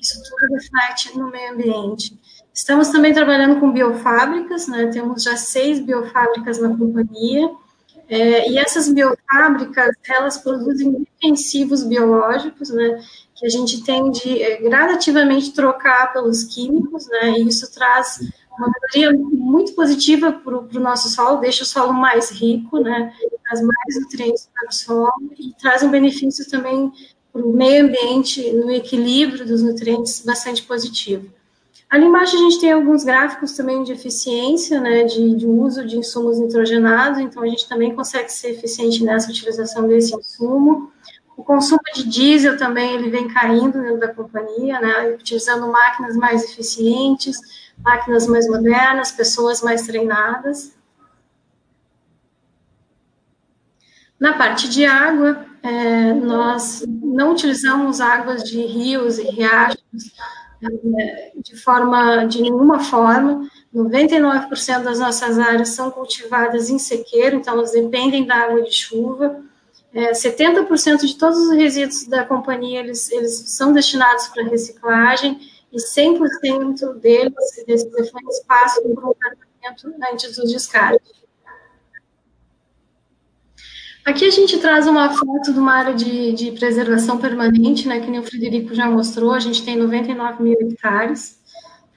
isso 0.00 0.22
tudo 0.22 0.54
reflete 0.54 1.18
no 1.18 1.30
meio 1.30 1.52
ambiente. 1.52 2.18
Estamos 2.52 2.88
também 2.88 3.12
trabalhando 3.12 3.60
com 3.60 3.72
biofábricas, 3.72 4.66
né? 4.66 4.86
temos 4.86 5.22
já 5.22 5.36
seis 5.36 5.80
biofábricas 5.80 6.58
na 6.58 6.68
companhia, 6.68 7.50
é, 8.08 8.48
e 8.48 8.56
essas 8.56 8.88
biofábricas, 8.88 9.94
elas 10.08 10.38
produzem 10.38 10.92
defensivos 10.92 11.82
biológicos, 11.82 12.70
né, 12.70 13.00
que 13.34 13.44
a 13.44 13.48
gente 13.48 13.82
tem 13.82 14.10
de 14.12 14.40
é, 14.40 14.62
gradativamente 14.62 15.52
trocar 15.52 16.12
pelos 16.12 16.44
químicos, 16.44 17.08
né, 17.08 17.32
e 17.32 17.48
isso 17.48 17.72
traz 17.74 18.20
uma 18.58 18.70
melhoria 18.70 19.24
muito 19.32 19.72
positiva 19.74 20.32
para 20.32 20.56
o 20.56 20.80
nosso 20.80 21.08
solo, 21.08 21.40
deixa 21.40 21.62
o 21.62 21.66
solo 21.66 21.92
mais 21.92 22.30
rico, 22.30 22.78
né, 22.78 23.12
traz 23.44 23.60
mais 23.60 24.00
nutrientes 24.00 24.48
para 24.54 24.68
o 24.68 24.72
solo 24.72 25.30
e 25.38 25.52
traz 25.60 25.82
um 25.82 25.90
benefício 25.90 26.48
também 26.48 26.92
para 27.32 27.42
o 27.42 27.52
meio 27.52 27.84
ambiente, 27.84 28.50
no 28.52 28.70
equilíbrio 28.70 29.46
dos 29.46 29.62
nutrientes, 29.62 30.22
bastante 30.24 30.62
positivo. 30.62 31.30
Ali 31.88 32.04
embaixo 32.04 32.34
a 32.34 32.38
gente 32.38 32.58
tem 32.58 32.72
alguns 32.72 33.04
gráficos 33.04 33.52
também 33.52 33.84
de 33.84 33.92
eficiência, 33.92 34.80
né, 34.80 35.04
de, 35.04 35.36
de 35.36 35.46
uso 35.46 35.86
de 35.86 35.96
insumos 35.96 36.38
nitrogenados, 36.38 37.20
então 37.20 37.42
a 37.42 37.46
gente 37.46 37.68
também 37.68 37.94
consegue 37.94 38.28
ser 38.30 38.50
eficiente 38.50 39.04
nessa 39.04 39.30
utilização 39.30 39.86
desse 39.86 40.16
insumo. 40.16 40.90
O 41.36 41.44
consumo 41.44 41.80
de 41.94 42.08
diesel 42.08 42.56
também 42.56 42.94
ele 42.94 43.10
vem 43.10 43.28
caindo 43.28 43.80
dentro 43.80 44.00
da 44.00 44.12
companhia, 44.12 44.80
né, 44.80 45.14
utilizando 45.14 45.70
máquinas 45.70 46.16
mais 46.16 46.42
eficientes, 46.42 47.38
máquinas 47.78 48.26
mais 48.26 48.48
modernas, 48.48 49.12
pessoas 49.12 49.62
mais 49.62 49.82
treinadas. 49.82 50.74
Na 54.18 54.32
parte 54.32 54.68
de 54.68 54.84
água, 54.84 55.44
é, 55.62 56.12
nós 56.14 56.84
não 56.86 57.32
utilizamos 57.32 58.00
águas 58.00 58.42
de 58.42 58.60
rios 58.64 59.18
e 59.18 59.24
riachos 59.24 59.84
é, 60.62 61.32
de 61.36 61.56
forma, 61.56 62.24
de 62.24 62.40
nenhuma 62.40 62.80
forma. 62.80 63.48
99% 63.74 64.82
das 64.82 64.98
nossas 64.98 65.38
áreas 65.38 65.70
são 65.70 65.90
cultivadas 65.90 66.70
em 66.70 66.78
sequeiro, 66.78 67.36
então 67.36 67.54
elas 67.54 67.72
dependem 67.72 68.24
da 68.24 68.36
água 68.36 68.62
de 68.62 68.72
chuva. 68.72 69.42
É, 69.92 70.12
70% 70.12 71.00
de 71.00 71.16
todos 71.16 71.38
os 71.38 71.52
resíduos 71.54 72.06
da 72.06 72.24
companhia, 72.24 72.80
eles, 72.80 73.10
eles 73.10 73.32
são 73.46 73.72
destinados 73.72 74.28
para 74.28 74.44
reciclagem, 74.44 75.38
e 75.72 75.76
100% 75.78 76.94
deles, 77.00 77.34
desses 77.66 77.92
efluentes, 77.94 78.44
passam 78.46 78.82
por 78.94 79.10
um 79.10 79.14
tratamento 79.14 80.12
antes 80.12 80.36
do 80.36 80.46
descarte. 80.46 81.26
Aqui 84.04 84.24
a 84.24 84.30
gente 84.30 84.58
traz 84.58 84.86
uma 84.86 85.10
foto 85.10 85.52
de 85.52 85.58
uma 85.58 85.72
área 85.72 85.92
de, 85.92 86.32
de 86.32 86.52
preservação 86.52 87.18
permanente, 87.18 87.88
né, 87.88 87.98
que 87.98 88.08
nem 88.08 88.20
o 88.20 88.22
Frederico 88.22 88.72
já 88.72 88.88
mostrou, 88.88 89.32
a 89.32 89.40
gente 89.40 89.64
tem 89.64 89.76
99 89.76 90.42
mil 90.44 90.56
hectares 90.60 91.40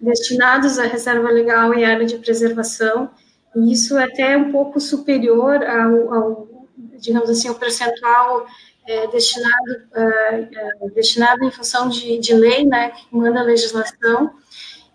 destinados 0.02 0.80
à 0.80 0.86
reserva 0.86 1.30
legal 1.30 1.74
e 1.74 1.84
área 1.84 2.06
de 2.06 2.18
preservação, 2.18 3.12
e 3.56 3.72
isso 3.72 3.98
é 3.98 4.06
até 4.06 4.38
um 4.38 4.52
pouco 4.52 4.80
superior 4.80 5.64
ao, 5.64 6.14
ao 6.14 6.50
digamos 6.98 7.30
assim, 7.30 7.50
o 7.50 7.56
percentual 7.56 8.46
é, 8.90 9.08
destinado, 9.08 9.82
é, 9.94 10.48
é, 10.52 10.90
destinado 10.90 11.46
em 11.46 11.52
função 11.52 11.88
de, 11.88 12.18
de 12.18 12.34
lei, 12.34 12.66
né, 12.66 12.90
que 12.90 13.06
manda 13.16 13.40
a 13.40 13.44
legislação, 13.44 14.32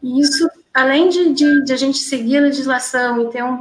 e 0.02 0.20
isso, 0.20 0.50
além 0.74 1.09
de, 1.09 1.33
de, 1.33 1.64
de 1.64 1.72
a 1.72 1.76
gente 1.76 1.98
seguir 1.98 2.38
a 2.38 2.42
legislação 2.42 3.22
e 3.22 3.30
ter 3.30 3.44
um, 3.44 3.54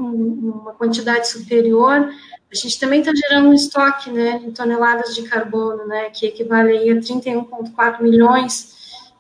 uma 0.64 0.74
quantidade 0.74 1.30
superior, 1.30 2.10
a 2.52 2.56
gente 2.56 2.80
também 2.80 3.00
está 3.00 3.14
gerando 3.16 3.50
um 3.50 3.54
estoque, 3.54 4.10
né, 4.12 4.42
em 4.44 4.52
toneladas 4.52 5.14
de 5.14 5.22
carbono, 5.24 5.86
né, 5.86 6.10
que 6.10 6.26
equivale 6.26 6.78
a 6.90 6.96
31,4 6.96 8.02
milhões 8.02 8.74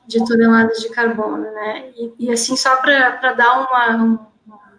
de 0.07 0.17
toneladas 0.25 0.79
de 0.79 0.89
carbono, 0.89 1.43
né, 1.43 1.91
e, 1.95 2.25
e 2.25 2.31
assim, 2.31 2.55
só 2.55 2.75
para 2.77 3.33
dar 3.33 3.59
uma, 3.61 4.27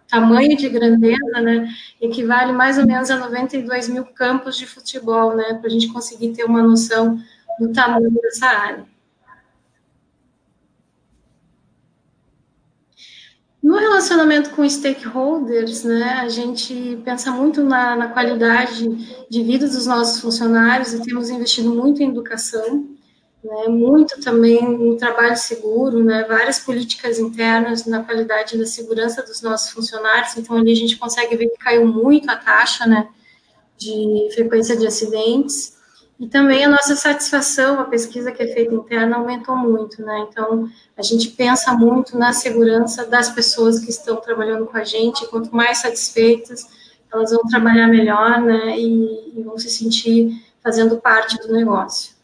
tamanho 0.07 0.55
de 0.55 0.69
grandeza, 0.69 1.41
né, 1.41 1.67
equivale 1.99 2.51
mais 2.51 2.77
ou 2.77 2.85
menos 2.85 3.09
a 3.09 3.17
92 3.17 3.89
mil 3.89 4.05
campos 4.05 4.57
de 4.57 4.65
futebol, 4.65 5.35
né, 5.35 5.55
para 5.55 5.67
a 5.67 5.69
gente 5.69 5.91
conseguir 5.91 6.33
ter 6.33 6.43
uma 6.43 6.61
noção 6.61 7.19
do 7.59 7.71
tamanho 7.71 8.11
dessa 8.11 8.47
área. 8.47 8.85
No 13.65 13.77
relacionamento 13.77 14.51
com 14.51 14.69
stakeholders, 14.69 15.83
né, 15.83 16.19
a 16.19 16.29
gente 16.29 17.01
pensa 17.03 17.31
muito 17.31 17.63
na, 17.63 17.95
na 17.95 18.07
qualidade 18.09 18.87
de 19.27 19.43
vida 19.43 19.65
dos 19.65 19.87
nossos 19.87 20.21
funcionários 20.21 20.93
e 20.93 21.01
temos 21.01 21.31
investido 21.31 21.73
muito 21.73 22.03
em 22.03 22.09
educação, 22.09 22.94
né, 23.45 23.67
muito 23.67 24.19
também 24.21 24.59
no 24.67 24.97
trabalho 24.97 25.37
seguro, 25.37 26.03
né, 26.03 26.25
várias 26.27 26.57
políticas 26.57 27.19
internas 27.19 27.85
na 27.85 28.03
qualidade 28.03 28.57
da 28.57 28.65
segurança 28.65 29.21
dos 29.21 29.41
nossos 29.43 29.69
funcionários, 29.69 30.35
então 30.35 30.57
ali 30.57 30.71
a 30.71 30.75
gente 30.75 30.97
consegue 30.97 31.35
ver 31.35 31.49
que 31.49 31.57
caiu 31.57 31.85
muito 31.85 32.27
a 32.29 32.35
taxa, 32.35 32.87
né, 32.87 33.07
de 33.77 34.29
frequência 34.33 34.75
de 34.75 34.87
acidentes, 34.87 35.75
e 36.19 36.27
também 36.27 36.65
a 36.65 36.69
nossa 36.69 36.95
satisfação, 36.95 37.79
a 37.79 37.83
pesquisa 37.83 38.31
que 38.31 38.41
é 38.41 38.47
feita 38.47 38.73
interna 38.73 39.17
aumentou 39.17 39.55
muito, 39.55 40.01
né, 40.01 40.25
então 40.27 40.67
a 40.97 41.03
gente 41.03 41.29
pensa 41.29 41.71
muito 41.73 42.17
na 42.17 42.33
segurança 42.33 43.05
das 43.05 43.29
pessoas 43.29 43.77
que 43.77 43.91
estão 43.91 44.15
trabalhando 44.15 44.65
com 44.65 44.77
a 44.77 44.83
gente, 44.83 45.27
quanto 45.27 45.55
mais 45.55 45.79
satisfeitas, 45.79 46.65
elas 47.13 47.29
vão 47.29 47.43
trabalhar 47.43 47.87
melhor, 47.87 48.41
né, 48.41 48.75
e, 48.75 49.39
e 49.39 49.43
vão 49.43 49.55
se 49.55 49.69
sentir 49.69 50.43
fazendo 50.63 50.97
parte 50.97 51.37
do 51.37 51.53
negócio. 51.53 52.14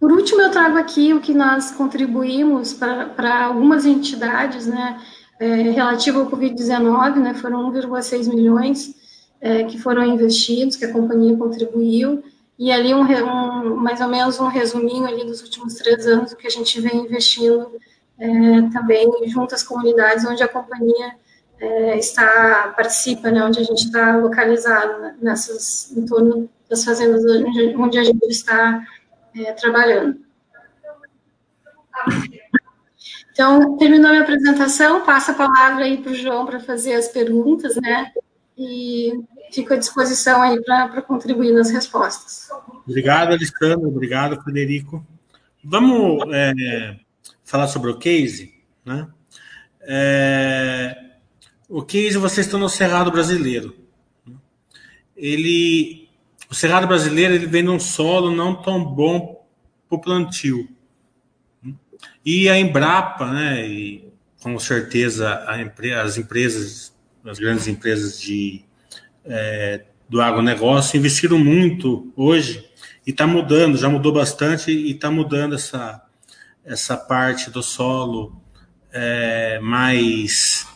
Por 0.00 0.10
último, 0.10 0.40
eu 0.40 0.50
trago 0.50 0.78
aqui 0.78 1.12
o 1.12 1.20
que 1.20 1.34
nós 1.34 1.70
contribuímos 1.72 2.72
para 2.72 3.44
algumas 3.44 3.84
entidades, 3.84 4.66
né, 4.66 4.98
é, 5.38 5.46
relativo 5.46 6.20
ao 6.20 6.30
Covid-19, 6.30 7.16
né, 7.16 7.34
foram 7.34 7.70
1,6 7.70 8.26
milhões 8.34 8.94
é, 9.42 9.64
que 9.64 9.78
foram 9.78 10.02
investidos, 10.06 10.76
que 10.76 10.86
a 10.86 10.92
companhia 10.92 11.36
contribuiu, 11.36 12.24
e 12.58 12.72
ali 12.72 12.94
um, 12.94 13.02
um, 13.02 13.76
mais 13.76 14.00
ou 14.00 14.08
menos 14.08 14.40
um 14.40 14.46
resuminho 14.46 15.06
ali 15.06 15.24
dos 15.24 15.42
últimos 15.42 15.74
três 15.74 16.06
anos, 16.06 16.32
o 16.32 16.36
que 16.36 16.46
a 16.46 16.50
gente 16.50 16.80
vem 16.80 17.04
investindo 17.04 17.70
é, 18.18 18.28
também 18.72 19.06
junto 19.26 19.54
às 19.54 19.62
comunidades 19.62 20.24
onde 20.24 20.42
a 20.42 20.48
companhia 20.48 21.14
é, 21.58 21.98
está, 21.98 22.72
participa, 22.74 23.30
né, 23.30 23.44
onde 23.44 23.60
a 23.60 23.64
gente 23.64 23.84
está 23.84 24.16
localizado, 24.16 24.98
né, 25.02 25.14
nessas, 25.20 25.94
em 25.94 26.06
torno 26.06 26.48
das 26.70 26.84
fazendas 26.84 27.22
onde, 27.22 27.76
onde 27.76 27.98
a 27.98 28.04
gente 28.04 28.26
está 28.28 28.82
é, 29.34 29.52
trabalhando. 29.52 30.20
Então, 33.32 33.76
terminou 33.76 34.10
minha 34.10 34.22
apresentação, 34.22 35.04
passo 35.04 35.30
a 35.30 35.34
palavra 35.34 35.84
aí 35.84 35.98
para 35.98 36.12
o 36.12 36.14
João 36.14 36.44
para 36.44 36.60
fazer 36.60 36.94
as 36.94 37.08
perguntas, 37.08 37.76
né? 37.76 38.12
E 38.56 39.12
fico 39.50 39.72
à 39.72 39.76
disposição 39.76 40.42
aí 40.42 40.62
para 40.62 41.00
contribuir 41.02 41.52
nas 41.52 41.70
respostas. 41.70 42.48
Obrigado, 42.86 43.32
Alessandro. 43.32 43.88
Obrigado, 43.88 44.42
Frederico. 44.42 45.06
Vamos 45.64 46.22
é, 46.32 46.96
falar 47.44 47.68
sobre 47.68 47.90
o 47.90 47.98
case, 47.98 48.54
né? 48.84 49.08
É, 49.82 51.10
o 51.68 51.82
case, 51.82 52.18
vocês 52.18 52.46
estão 52.46 52.60
no 52.60 52.68
Cerrado 52.68 53.10
Brasileiro. 53.10 53.74
Ele, 55.16 56.09
o 56.50 56.54
Cerrado 56.54 56.88
Brasileiro, 56.88 57.32
ele 57.32 57.46
vem 57.46 57.62
de 57.62 57.70
um 57.70 57.78
solo 57.78 58.34
não 58.34 58.60
tão 58.60 58.84
bom 58.84 59.46
para 59.88 59.96
o 59.96 60.00
plantio. 60.00 60.68
E 62.26 62.48
a 62.48 62.58
Embrapa, 62.58 63.30
né, 63.30 63.68
e 63.68 64.12
com 64.42 64.58
certeza 64.58 65.28
a, 65.28 65.54
as 66.02 66.18
empresas, 66.18 66.92
as 67.24 67.38
grandes 67.38 67.68
empresas 67.68 68.20
de, 68.20 68.64
é, 69.24 69.84
do 70.08 70.20
agronegócio 70.20 70.98
investiram 70.98 71.38
muito 71.38 72.12
hoje 72.16 72.68
e 73.06 73.10
está 73.10 73.28
mudando, 73.28 73.78
já 73.78 73.88
mudou 73.88 74.12
bastante 74.12 74.72
e 74.72 74.90
está 74.90 75.08
mudando 75.08 75.54
essa, 75.54 76.02
essa 76.64 76.96
parte 76.96 77.48
do 77.48 77.62
solo 77.62 78.42
é, 78.92 79.60
mais, 79.60 80.66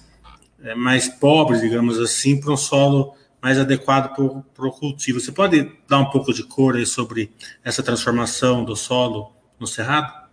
é, 0.63 0.75
mais 0.77 1.09
pobre, 1.09 1.59
digamos 1.59 1.99
assim, 1.99 2.41
para 2.41 2.53
um 2.53 2.57
solo 2.57 3.17
mais 3.45 3.59
adequado 3.59 4.15
para 4.55 4.67
o 4.67 4.73
cultivo. 4.73 5.21
Você 5.21 5.31
pode 5.31 5.71
dar 5.87 5.99
um 5.99 6.09
pouco 6.09 6.33
de 6.33 6.43
cor 6.43 6.77
aí 6.77 6.87
sobre 6.87 7.31
essa 7.63 7.83
transformação 7.83 8.65
do 8.65 8.75
solo 8.75 9.33
no 9.61 9.67
Cerrado? 9.67 10.31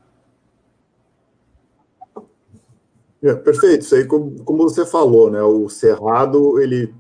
É, 3.22 3.36
perfeito, 3.36 3.82
isso 3.82 3.96
aí, 3.96 4.06
como, 4.06 4.42
como, 4.46 4.64
você 4.64 4.86
falou, 4.86 5.30
né, 5.30 5.42
o 5.42 5.68
Cerrado, 5.68 6.58
ele, 6.62 6.96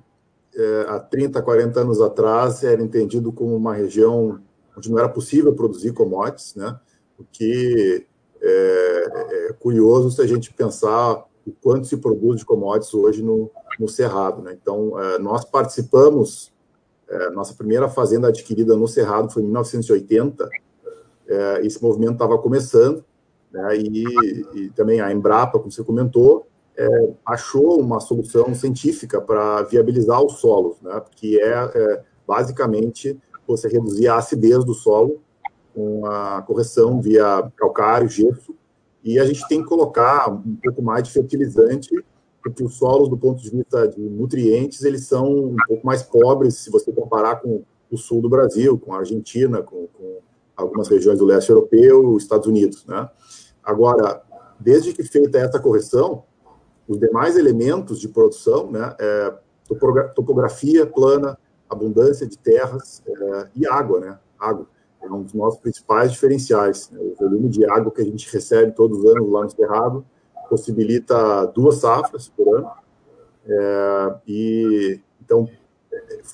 é, 0.53 0.85
há 0.89 0.99
30, 0.99 1.41
40 1.41 1.79
anos 1.79 2.01
atrás, 2.01 2.61
era 2.61 2.83
entendido 2.83 3.31
como 3.31 3.55
uma 3.55 3.73
região 3.73 4.41
onde 4.77 4.91
não 4.91 4.99
era 4.99 5.07
possível 5.07 5.55
produzir 5.55 5.93
commodities, 5.93 6.55
né, 6.55 6.77
o 7.17 7.23
que 7.23 8.05
é, 8.41 9.47
é 9.49 9.53
curioso 9.53 10.11
se 10.11 10.21
a 10.21 10.27
gente 10.27 10.53
pensar 10.53 11.25
o 11.47 11.51
quanto 11.53 11.87
se 11.87 11.95
produz 11.95 12.41
de 12.41 12.45
commodities 12.45 12.93
hoje 12.93 13.23
no, 13.23 13.49
no 13.81 13.89
Cerrado. 13.89 14.41
Né? 14.43 14.57
Então, 14.61 14.99
é, 14.99 15.17
nós 15.17 15.43
participamos, 15.43 16.53
é, 17.09 17.31
nossa 17.31 17.53
primeira 17.55 17.89
fazenda 17.89 18.27
adquirida 18.27 18.75
no 18.75 18.87
Cerrado 18.87 19.31
foi 19.31 19.41
em 19.41 19.45
1980, 19.45 20.47
é, 21.27 21.65
esse 21.65 21.81
movimento 21.81 22.13
estava 22.13 22.37
começando, 22.37 23.03
né? 23.51 23.77
E, 23.77 24.03
e, 24.55 24.69
também 24.69 25.01
a 25.01 25.11
Embrapa, 25.11 25.59
como 25.59 25.71
você 25.71 25.83
comentou, 25.83 26.47
achou 27.25 27.79
uma 27.79 27.99
solução 27.99 28.55
científica 28.55 29.21
para 29.21 29.61
viabilizar 29.63 30.23
os 30.23 30.39
solos, 30.39 30.81
né? 30.81 30.99
que 31.15 31.39
é, 31.39 31.53
é, 31.53 32.03
basicamente 32.25 33.19
você 33.45 33.67
reduzir 33.67 34.07
a 34.07 34.15
acidez 34.15 34.63
do 34.63 34.73
solo 34.73 35.21
com 35.75 36.05
a 36.07 36.41
correção 36.41 36.99
via 36.99 37.51
calcário, 37.55 38.09
gesso, 38.09 38.55
e 39.03 39.19
a 39.19 39.25
gente 39.25 39.47
tem 39.47 39.61
que 39.61 39.67
colocar 39.67 40.29
um 40.29 40.55
pouco 40.63 40.81
mais 40.81 41.03
de 41.03 41.11
fertilizante, 41.11 41.93
porque 42.41 42.63
os 42.63 42.75
solos, 42.75 43.09
do 43.09 43.17
ponto 43.17 43.41
de 43.41 43.49
vista 43.49 43.87
de 43.87 44.01
nutrientes, 44.01 44.83
eles 44.83 45.05
são 45.05 45.25
um 45.27 45.55
pouco 45.67 45.85
mais 45.85 46.03
pobres 46.03 46.55
se 46.55 46.69
você 46.69 46.91
comparar 46.91 47.37
com 47.37 47.63
o 47.89 47.97
sul 47.97 48.21
do 48.21 48.29
Brasil, 48.29 48.77
com 48.77 48.93
a 48.93 48.99
Argentina, 48.99 49.61
com, 49.61 49.87
com 49.87 50.19
algumas 50.55 50.87
regiões 50.87 51.19
do 51.19 51.25
leste 51.25 51.49
europeu, 51.49 52.17
Estados 52.17 52.47
Unidos, 52.47 52.85
né? 52.85 53.09
Agora, 53.63 54.21
desde 54.59 54.93
que 54.93 55.03
feita 55.03 55.37
essa 55.37 55.59
correção, 55.59 56.23
os 56.87 56.99
demais 56.99 57.37
elementos 57.37 57.99
de 57.99 58.07
produção, 58.07 58.71
né, 58.71 58.95
é, 58.99 59.33
topografia 60.15 60.85
plana, 60.85 61.37
abundância 61.69 62.27
de 62.27 62.37
terras 62.37 63.01
é, 63.07 63.47
e 63.55 63.67
água, 63.67 63.99
né, 63.99 64.19
água 64.39 64.67
é 65.01 65.09
um 65.09 65.23
dos 65.23 65.33
nossos 65.33 65.59
principais 65.59 66.11
diferenciais. 66.11 66.89
Né, 66.91 66.99
o 66.99 67.15
volume 67.15 67.49
de 67.49 67.65
água 67.65 67.91
que 67.91 68.01
a 68.01 68.05
gente 68.05 68.31
recebe 68.31 68.71
todos 68.71 68.99
os 68.99 69.05
anos 69.05 69.31
lá 69.31 69.43
no 69.43 69.49
Cerrado 69.49 70.05
possibilita 70.51 71.45
duas 71.45 71.75
safras 71.75 72.27
por 72.27 72.57
ano. 72.57 72.69
É, 73.47 74.15
e 74.27 74.99
então 75.23 75.49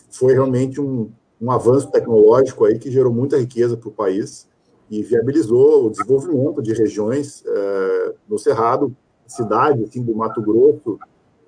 foi 0.10 0.34
realmente 0.34 0.82
um, 0.82 1.12
um 1.40 1.52
avanço 1.52 1.92
tecnológico 1.92 2.66
aí 2.66 2.80
que 2.80 2.90
gerou 2.90 3.14
muita 3.14 3.38
riqueza 3.38 3.78
para 3.78 3.90
o 3.90 3.92
país 3.92 4.50
e 4.90 5.04
viabilizou 5.04 5.86
o 5.86 5.90
desenvolvimento 5.92 6.64
de 6.64 6.74
regiões 6.74 7.44
é, 7.46 8.16
no 8.28 8.40
Cerrado, 8.40 8.96
cidades 9.28 9.88
assim, 9.88 10.02
do 10.02 10.16
Mato 10.16 10.42
Grosso, 10.42 10.98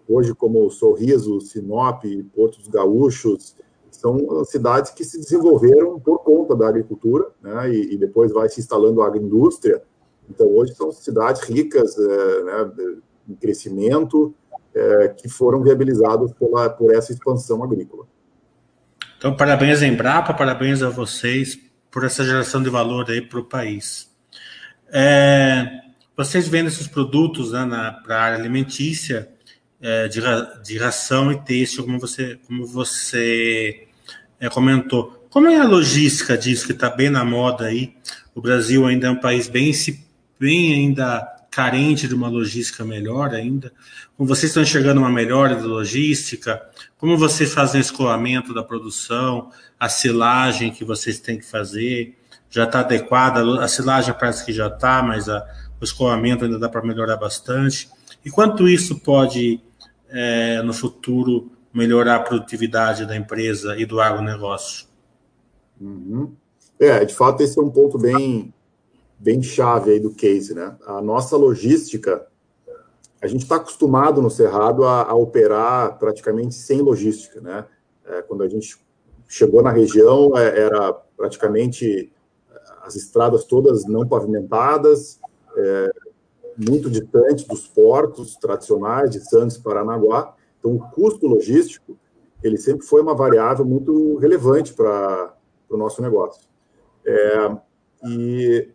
hoje 0.07 0.35
como 0.35 0.69
Sorriso, 0.69 1.41
Sinop, 1.41 2.03
Porto 2.35 2.59
dos 2.59 2.67
Gaúchos, 2.67 3.55
são 3.89 4.45
cidades 4.45 4.91
que 4.91 5.03
se 5.03 5.17
desenvolveram 5.19 5.99
por 5.99 6.19
conta 6.19 6.55
da 6.55 6.67
agricultura, 6.67 7.29
né, 7.41 7.73
e, 7.73 7.95
e 7.95 7.97
depois 7.97 8.31
vai 8.31 8.47
se 8.47 8.59
instalando 8.59 9.01
a 9.01 9.07
agroindústria. 9.07 9.81
Então, 10.29 10.47
hoje 10.47 10.75
são 10.75 10.91
cidades 10.91 11.41
ricas 11.43 11.97
é, 11.97 12.43
né, 12.43 12.71
em 13.27 13.35
crescimento, 13.35 14.33
é, 14.73 15.07
que 15.09 15.27
foram 15.27 15.63
viabilizadas 15.63 16.31
pela, 16.33 16.69
por 16.69 16.93
essa 16.93 17.11
expansão 17.11 17.63
agrícola. 17.63 18.05
Então, 19.17 19.35
parabéns 19.35 19.81
à 19.81 19.87
Embrapa, 19.87 20.33
parabéns 20.33 20.81
a 20.81 20.89
vocês 20.89 21.59
por 21.91 22.03
essa 22.03 22.23
geração 22.23 22.61
de 22.61 22.69
valor 22.69 23.09
aí 23.09 23.21
para 23.21 23.39
o 23.39 23.43
país. 23.43 24.09
É, 24.91 25.81
vocês 26.15 26.47
vendem 26.47 26.67
esses 26.67 26.87
produtos 26.87 27.51
né, 27.51 27.95
para 28.03 28.15
a 28.15 28.21
área 28.21 28.37
alimentícia, 28.37 29.29
é, 29.81 30.07
de, 30.07 30.21
de 30.63 30.77
ração 30.77 31.31
e 31.31 31.39
têxtil, 31.41 31.85
como 31.85 31.99
você, 31.99 32.39
como 32.45 32.65
você 32.65 33.87
é, 34.39 34.49
comentou. 34.49 35.27
Como 35.29 35.47
é 35.47 35.59
a 35.59 35.65
logística 35.65 36.37
disso, 36.37 36.65
que 36.65 36.71
está 36.71 36.89
bem 36.89 37.09
na 37.09 37.23
moda 37.23 37.65
aí? 37.65 37.93
O 38.33 38.41
Brasil 38.41 38.85
ainda 38.85 39.07
é 39.07 39.11
um 39.11 39.19
país 39.19 39.47
bem, 39.47 39.71
bem 40.39 40.73
ainda 40.73 41.35
carente 41.51 42.07
de 42.07 42.15
uma 42.15 42.27
logística 42.27 42.85
melhor 42.85 43.33
ainda. 43.33 43.73
Como 44.15 44.27
vocês 44.27 44.51
estão 44.51 44.63
enxergando 44.63 45.01
uma 45.01 45.09
melhora 45.09 45.55
da 45.55 45.65
logística? 45.65 46.61
Como 46.97 47.17
vocês 47.17 47.53
fazem 47.53 47.81
o 47.81 47.83
escoamento 47.83 48.53
da 48.53 48.63
produção? 48.63 49.51
A 49.79 49.89
silagem 49.89 50.71
que 50.71 50.85
vocês 50.85 51.19
têm 51.19 51.37
que 51.37 51.45
fazer? 51.45 52.17
Já 52.49 52.63
está 52.63 52.81
adequada? 52.81 53.63
A 53.63 53.67
silagem 53.67 54.13
parece 54.17 54.45
que 54.45 54.53
já 54.53 54.67
está, 54.67 55.01
mas 55.01 55.27
a, 55.27 55.45
o 55.81 55.83
escoamento 55.83 56.45
ainda 56.45 56.59
dá 56.59 56.69
para 56.69 56.83
melhorar 56.83 57.17
bastante. 57.17 57.89
E 58.23 58.29
quanto 58.29 58.67
isso 58.67 58.99
pode, 58.99 59.61
é, 60.09 60.61
no 60.61 60.73
futuro, 60.73 61.51
melhorar 61.73 62.15
a 62.15 62.19
produtividade 62.19 63.05
da 63.05 63.15
empresa 63.15 63.77
e 63.77 63.85
do 63.85 63.99
agronegócio? 63.99 64.87
Uhum. 65.79 66.33
É, 66.79 67.03
de 67.05 67.13
fato, 67.13 67.41
esse 67.41 67.59
é 67.59 67.61
um 67.61 67.69
ponto 67.69 67.97
bem, 67.97 68.53
bem 69.19 69.43
chave 69.43 69.91
aí 69.91 69.99
do 69.99 70.11
case, 70.11 70.53
né? 70.55 70.75
A 70.85 71.01
nossa 71.01 71.35
logística 71.35 72.25
a 73.21 73.27
gente 73.27 73.41
está 73.41 73.57
acostumado 73.57 74.21
no 74.21 74.29
Cerrado 74.29 74.85
a, 74.85 75.03
a, 75.03 75.13
operar 75.13 75.99
praticamente 75.99 76.55
sem 76.55 76.81
logística, 76.81 77.41
né? 77.41 77.65
É, 78.05 78.21
quando 78.21 78.43
a 78.43 78.47
gente 78.47 78.77
chegou 79.27 79.61
na 79.61 79.71
região, 79.71 80.37
é, 80.37 80.57
era 80.57 80.93
praticamente 81.17 82.11
as 82.81 82.95
estradas 82.95 83.43
todas 83.43 83.85
não 83.85 84.07
pavimentadas, 84.07 85.19
é, 85.55 85.91
muito 86.57 86.89
distante 86.89 87.47
dos 87.47 87.67
portos 87.67 88.35
tradicionais 88.37 89.11
de 89.11 89.19
Santos 89.19 89.57
e 89.57 89.61
Paranaguá. 89.61 90.33
Então, 90.57 90.75
o 90.75 90.79
custo 90.79 91.27
logístico 91.27 91.97
ele 92.41 92.57
sempre 92.57 92.85
foi 92.85 93.01
uma 93.01 93.13
variável 93.13 93.65
muito 93.65 94.17
relevante 94.17 94.73
para 94.73 95.33
o 95.69 95.77
nosso 95.77 96.01
negócio. 96.01 96.47
É, 97.05 97.57
e 98.05 98.69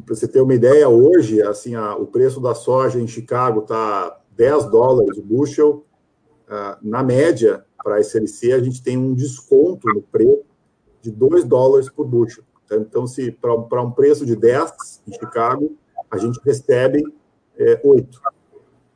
para 0.00 0.14
você 0.14 0.26
ter 0.26 0.40
uma 0.40 0.54
ideia, 0.54 0.88
hoje, 0.88 1.42
assim, 1.42 1.74
a, 1.74 1.94
o 1.96 2.06
preço 2.06 2.40
da 2.40 2.54
soja 2.54 3.00
em 3.00 3.06
Chicago 3.06 3.60
está 3.60 4.20
10 4.36 4.66
dólares 4.66 5.18
o 5.18 5.22
bushel. 5.22 5.84
Uh, 6.48 6.76
na 6.82 7.02
média, 7.02 7.64
para 7.82 7.96
a 7.96 8.00
SLC, 8.00 8.52
a 8.52 8.60
gente 8.60 8.82
tem 8.82 8.96
um 8.96 9.14
desconto 9.14 9.88
no 9.88 10.02
preço 10.02 10.44
de 11.00 11.10
2 11.10 11.44
dólares 11.44 11.90
por 11.90 12.06
bushel. 12.06 12.44
Então, 12.70 13.06
se 13.06 13.30
para 13.30 13.82
um 13.82 13.90
preço 13.90 14.24
de 14.24 14.34
10 14.34 15.02
em 15.06 15.12
Chicago, 15.12 15.76
a 16.10 16.16
gente 16.16 16.40
recebe 16.42 17.02
é, 17.58 17.80
8. 17.84 18.20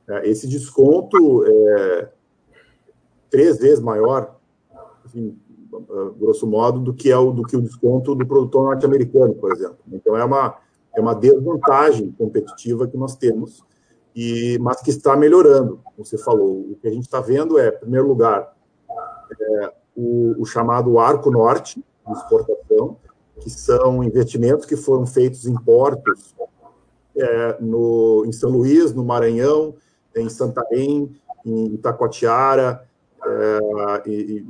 É, 0.09 0.29
esse 0.29 0.47
desconto 0.47 1.45
é 1.47 2.09
três 3.29 3.59
vezes 3.59 3.81
maior, 3.81 4.39
assim, 5.05 5.39
grosso 6.19 6.47
modo, 6.47 6.81
do 6.81 6.95
que 6.95 7.11
é 7.11 7.19
o, 7.19 7.33
do 7.33 7.43
que 7.43 7.57
o 7.57 7.61
desconto 7.61 8.15
do 8.15 8.27
produtor 8.27 8.65
norte-americano, 8.65 9.35
por 9.35 9.53
exemplo. 9.53 9.79
Então, 9.93 10.17
é 10.17 10.25
uma, 10.25 10.57
é 10.97 11.01
uma 11.01 11.15
desvantagem 11.15 12.11
competitiva 12.13 12.89
que 12.89 12.97
nós 12.97 13.15
temos, 13.17 13.63
e, 14.15 14.59
mas 14.61 14.81
que 14.81 14.91
está 14.91 15.15
melhorando, 15.15 15.79
como 15.85 16.05
você 16.05 16.17
falou. 16.17 16.71
O 16.71 16.79
que 16.81 16.89
a 16.89 16.91
gente 16.91 17.05
está 17.05 17.21
vendo 17.21 17.59
é, 17.59 17.69
em 17.69 17.79
primeiro 17.79 18.09
lugar, 18.09 18.57
é, 19.39 19.73
o, 19.95 20.35
o, 20.39 20.47
chamado 20.47 20.99
Arco 20.99 21.31
Norte 21.31 21.85
de 22.07 22.13
exportação, 22.15 22.97
que 23.41 23.51
são 23.51 24.03
investimentos 24.03 24.65
que 24.65 24.77
foram 24.77 25.07
feitos 25.07 25.47
em 25.47 25.55
portos 25.55 26.35
é, 27.15 27.61
no, 27.61 28.25
em 28.27 28.33
São 28.33 28.51
Luís, 28.51 28.95
no 28.95 29.05
Maranhão, 29.05 29.75
em 30.17 30.29
Santarém, 30.31 31.15
em 31.45 31.75
Itacoatiara, 31.75 32.89
é, 33.27 34.03
e, 34.07 34.39
e 34.39 34.47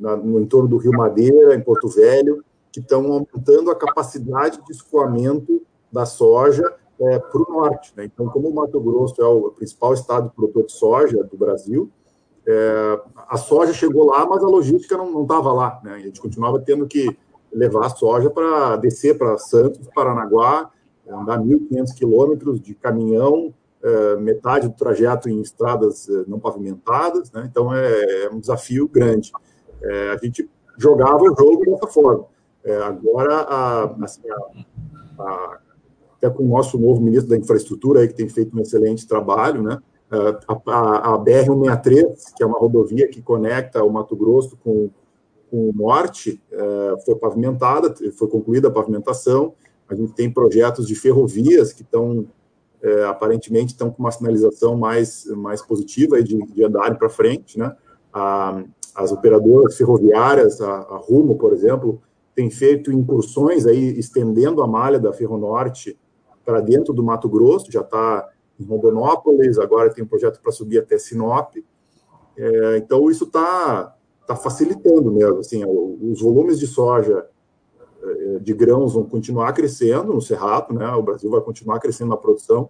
na, 0.00 0.16
no 0.16 0.40
entorno 0.40 0.68
do 0.68 0.76
Rio 0.76 0.92
Madeira, 0.92 1.54
em 1.54 1.60
Porto 1.60 1.88
Velho, 1.88 2.44
que 2.70 2.78
estão 2.78 3.12
aumentando 3.12 3.72
a 3.72 3.76
capacidade 3.76 4.64
de 4.64 4.72
escoamento 4.72 5.62
da 5.92 6.06
soja 6.06 6.74
é, 7.00 7.18
para 7.18 7.40
o 7.40 7.52
norte. 7.52 7.92
Né? 7.96 8.04
Então, 8.04 8.28
como 8.28 8.48
o 8.48 8.54
Mato 8.54 8.80
Grosso 8.80 9.20
é 9.20 9.26
o 9.26 9.50
principal 9.50 9.94
estado 9.94 10.30
produtor 10.30 10.66
de 10.66 10.72
soja 10.72 11.24
do 11.24 11.36
Brasil, 11.36 11.90
é, 12.46 13.00
a 13.28 13.36
soja 13.36 13.72
chegou 13.72 14.06
lá, 14.06 14.26
mas 14.26 14.42
a 14.42 14.46
logística 14.46 14.96
não 14.96 15.22
estava 15.22 15.52
lá. 15.52 15.80
Né? 15.82 15.94
A 15.94 15.98
gente 15.98 16.20
continuava 16.20 16.58
tendo 16.60 16.86
que 16.86 17.16
levar 17.52 17.86
a 17.86 17.90
soja 17.90 18.30
para 18.30 18.76
descer 18.76 19.16
para 19.18 19.36
Santos, 19.38 19.88
Paranaguá, 19.94 20.70
andar 21.08 21.40
1.500 21.40 21.94
quilômetros 21.94 22.60
de 22.60 22.74
caminhão, 22.74 23.52
é, 23.82 24.16
metade 24.16 24.68
do 24.68 24.74
trajeto 24.74 25.28
em 25.28 25.40
estradas 25.40 26.08
é, 26.08 26.24
não 26.28 26.38
pavimentadas. 26.38 27.32
Né? 27.32 27.48
Então, 27.50 27.74
é, 27.74 28.24
é, 28.24 28.30
um 28.30 28.38
desafio 28.38 28.86
grande. 28.86 29.32
É, 29.82 30.10
a 30.10 30.16
gente 30.18 30.48
jogava 30.76 31.22
o 31.22 31.36
jogo 31.36 31.64
dessa 31.64 31.86
forma. 31.86 32.26
É, 32.62 32.76
agora, 32.76 33.34
a, 33.40 33.84
assim, 34.04 34.22
a, 34.30 35.22
a, 35.22 35.58
até 36.20 36.28
com 36.28 36.44
o 36.44 36.48
nosso 36.48 36.78
novo 36.78 37.00
ministro 37.00 37.30
da 37.30 37.36
Infraestrutura, 37.36 38.00
aí, 38.00 38.08
que 38.08 38.14
tem 38.14 38.28
feito 38.28 38.54
um 38.56 38.60
excelente 38.60 39.08
trabalho, 39.08 39.62
né? 39.62 39.78
a, 40.66 41.14
a 41.14 41.18
BR-163, 41.18 42.34
que 42.36 42.42
é 42.42 42.46
uma 42.46 42.58
rodovia 42.58 43.08
que 43.08 43.22
conecta 43.22 43.82
o 43.82 43.90
Mato 43.90 44.16
Grosso 44.16 44.58
com, 44.62 44.90
com 45.50 45.70
o 45.70 45.72
norte, 45.72 46.42
é, 46.50 46.94
foi 47.04 47.14
pavimentada, 47.14 47.94
foi 48.16 48.28
concluída 48.28 48.68
a 48.68 48.70
pavimentação. 48.70 49.54
A 49.88 49.94
gente 49.94 50.12
tem 50.12 50.30
projetos 50.30 50.86
de 50.86 50.94
ferrovias 50.94 51.72
que 51.72 51.82
estão, 51.82 52.26
é, 52.82 53.04
aparentemente, 53.04 53.72
estão 53.72 53.90
com 53.90 54.02
uma 54.02 54.10
sinalização 54.10 54.76
mais, 54.76 55.26
mais 55.26 55.62
positiva 55.62 56.22
de, 56.22 56.36
de 56.36 56.64
andarem 56.64 56.98
para 56.98 57.08
frente. 57.08 57.58
Né? 57.58 57.74
A, 58.12 58.64
as 58.94 59.12
operadoras 59.12 59.76
ferroviárias, 59.76 60.60
a, 60.60 60.70
a 60.70 60.96
Rumo, 60.96 61.36
por 61.36 61.52
exemplo, 61.52 62.02
tem 62.34 62.50
feito 62.50 62.92
incursões 62.92 63.64
aí, 63.64 63.98
estendendo 63.98 64.62
a 64.62 64.66
malha 64.66 64.98
da 64.98 65.12
Ferronorte 65.12 65.96
para 66.44 66.60
dentro 66.60 66.92
do 66.92 67.02
Mato 67.02 67.28
Grosso, 67.28 67.70
já 67.70 67.80
está 67.80 68.28
em 68.58 68.64
Rondonópolis, 68.64 69.58
agora 69.58 69.92
tem 69.92 70.04
um 70.04 70.06
projeto 70.06 70.40
para 70.40 70.52
subir 70.52 70.78
até 70.78 70.98
Sinop. 70.98 71.54
É, 72.36 72.76
então, 72.76 73.10
isso 73.10 73.24
está 73.24 73.94
tá 74.26 74.36
facilitando 74.36 75.10
mesmo. 75.10 75.38
Assim, 75.38 75.64
os 75.64 76.20
volumes 76.20 76.58
de 76.58 76.66
soja 76.66 77.26
é, 78.02 78.38
de 78.38 78.52
grãos 78.52 78.94
vão 78.94 79.04
continuar 79.04 79.52
crescendo 79.52 80.12
no 80.12 80.20
Cerrado, 80.20 80.74
né? 80.74 80.88
o 80.90 81.02
Brasil 81.02 81.30
vai 81.30 81.40
continuar 81.40 81.80
crescendo 81.80 82.10
na 82.10 82.16
produção, 82.16 82.68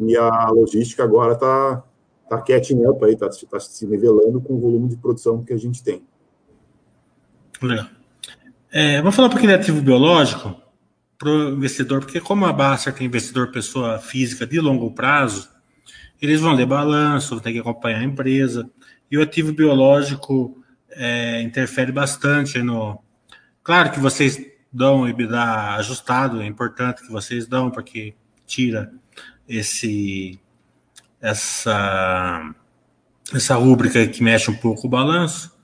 e 0.00 0.16
a 0.16 0.48
logística 0.50 1.04
agora 1.04 1.34
está 1.34 1.84
tá 2.28 2.40
catching 2.40 2.86
up, 2.86 3.04
está 3.04 3.28
tá 3.28 3.60
se 3.60 3.86
nivelando 3.86 4.40
com 4.40 4.54
o 4.54 4.58
volume 4.58 4.88
de 4.88 4.96
produção 4.96 5.44
que 5.44 5.52
a 5.52 5.56
gente 5.56 5.82
tem. 5.82 6.02
Legal. 7.60 7.86
É, 8.72 8.98
vamos 8.98 9.14
falar 9.14 9.28
um 9.28 9.30
pouquinho 9.30 9.52
de 9.52 9.60
ativo 9.60 9.82
biológico 9.82 10.61
para 11.22 11.30
o 11.30 11.50
investidor, 11.50 12.00
porque 12.00 12.20
como 12.20 12.44
a 12.44 12.52
Baster 12.52 12.92
tem 12.92 13.06
investidor 13.06 13.52
pessoa 13.52 14.00
física 14.00 14.44
de 14.44 14.58
longo 14.58 14.90
prazo, 14.90 15.48
eles 16.20 16.40
vão 16.40 16.52
ler 16.52 16.66
balanço, 16.66 17.30
vão 17.30 17.38
ter 17.38 17.52
que 17.52 17.60
acompanhar 17.60 18.00
a 18.00 18.04
empresa, 18.04 18.68
e 19.08 19.16
o 19.16 19.22
ativo 19.22 19.52
biológico 19.52 20.60
é, 20.90 21.40
interfere 21.40 21.92
bastante 21.92 22.60
no... 22.60 23.00
Claro 23.62 23.92
que 23.92 24.00
vocês 24.00 24.36
dão 24.72 25.02
o 25.02 25.08
EBITDA 25.08 25.76
ajustado, 25.76 26.42
é 26.42 26.46
importante 26.46 27.02
que 27.02 27.12
vocês 27.12 27.46
dão, 27.46 27.70
porque 27.70 28.14
tira 28.44 28.92
esse 29.48 30.40
essa 31.20 32.52
essa 33.32 33.54
rúbrica 33.54 34.04
que 34.08 34.24
mexe 34.24 34.50
um 34.50 34.56
pouco 34.56 34.88
o 34.88 34.90
balanço. 34.90 35.56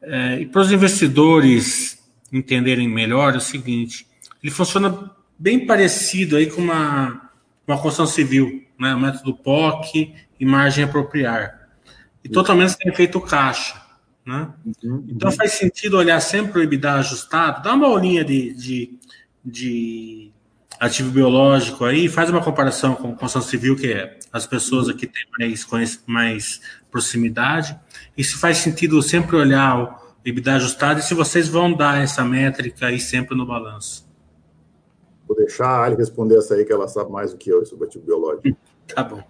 É, 0.00 0.40
e 0.40 0.46
para 0.46 0.62
os 0.62 0.72
investidores 0.72 2.02
entenderem 2.32 2.88
melhor 2.88 3.34
é 3.34 3.36
o 3.36 3.40
seguinte: 3.40 4.06
ele 4.44 4.52
funciona 4.52 5.10
bem 5.38 5.66
parecido 5.66 6.36
aí 6.36 6.50
com 6.50 6.60
uma, 6.60 7.30
uma 7.66 7.78
construção 7.78 8.06
civil, 8.06 8.62
né? 8.78 8.94
O 8.94 9.00
método 9.00 9.34
POC 9.34 10.14
e 10.38 10.44
margem 10.44 10.84
apropriar. 10.84 11.70
E 12.22 12.28
totalmente 12.28 12.76
tem 12.76 12.92
efeito 12.92 13.18
caixa. 13.22 13.82
Né? 14.24 14.48
Uhum, 14.82 15.04
então 15.08 15.32
faz 15.32 15.52
sentido 15.52 15.96
olhar 15.96 16.20
sempre 16.20 16.58
o 16.58 16.62
EBITDA 16.62 16.94
ajustado, 16.94 17.62
dá 17.62 17.74
uma 17.74 17.88
olhinha 17.88 18.24
de, 18.24 18.54
de, 18.54 18.98
de 19.44 20.32
ativo 20.80 21.10
biológico 21.10 21.84
aí, 21.84 22.08
faz 22.08 22.30
uma 22.30 22.42
comparação 22.42 22.94
com 22.94 23.14
construção 23.14 23.42
civil, 23.42 23.76
que 23.76 23.92
é 23.92 24.18
as 24.32 24.46
pessoas 24.46 24.88
aqui 24.88 25.06
têm 25.06 25.24
mais, 25.38 25.66
mais 26.06 26.60
proximidade, 26.90 27.78
e 28.16 28.24
se 28.24 28.36
faz 28.36 28.58
sentido 28.58 29.02
sempre 29.02 29.36
olhar 29.36 29.78
o 29.78 29.94
EBITDA 30.24 30.54
ajustado 30.54 31.00
e 31.00 31.02
se 31.02 31.12
vocês 31.12 31.46
vão 31.48 31.74
dar 31.74 32.02
essa 32.02 32.24
métrica 32.24 32.86
aí 32.86 32.98
sempre 32.98 33.36
no 33.36 33.46
balanço. 33.46 34.04
Vou 35.26 35.36
deixar 35.36 35.66
a 35.66 35.84
Ali 35.84 35.96
responder 35.96 36.36
essa 36.36 36.54
aí, 36.54 36.64
que 36.64 36.72
ela 36.72 36.88
sabe 36.88 37.10
mais 37.10 37.32
do 37.32 37.38
que 37.38 37.50
eu 37.50 37.64
sobre 37.64 37.86
ativo 37.86 38.04
biológico. 38.04 38.56
tá 38.94 39.02
bom. 39.02 39.22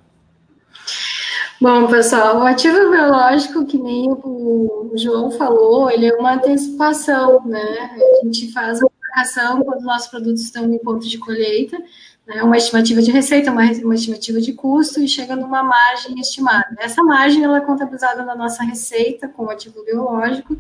Bom, 1.61 1.87
pessoal, 1.87 2.39
o 2.39 2.43
ativo 2.43 2.91
biológico, 2.91 3.65
que 3.65 3.79
nem 3.79 4.11
o 4.11 4.93
João 4.97 5.31
falou, 5.31 5.91
ele 5.91 6.07
é 6.07 6.15
uma 6.15 6.35
antecipação, 6.35 7.43
né? 7.47 7.97
A 8.21 8.25
gente 8.25 8.53
faz 8.53 8.81
uma 8.81 8.91
marcação 9.15 9.63
quando 9.63 9.79
os 9.79 9.85
nossos 9.85 10.09
produtos 10.09 10.43
estão 10.43 10.71
em 10.71 10.79
ponto 10.79 11.09
de 11.09 11.17
colheita, 11.17 11.79
né? 12.27 12.43
uma 12.43 12.57
estimativa 12.57 13.01
de 13.01 13.11
receita, 13.11 13.53
uma, 13.53 13.63
uma 13.63 13.95
estimativa 13.95 14.41
de 14.41 14.53
custo 14.53 15.01
e 15.01 15.09
chega 15.09 15.37
numa 15.37 15.63
margem 15.63 16.19
estimada. 16.19 16.75
Essa 16.79 17.03
margem 17.03 17.45
ela 17.45 17.59
é 17.59 17.61
contabilizada 17.61 18.25
na 18.25 18.35
nossa 18.35 18.65
receita 18.65 19.29
com 19.29 19.45
o 19.45 19.51
ativo 19.51 19.85
biológico, 19.85 20.57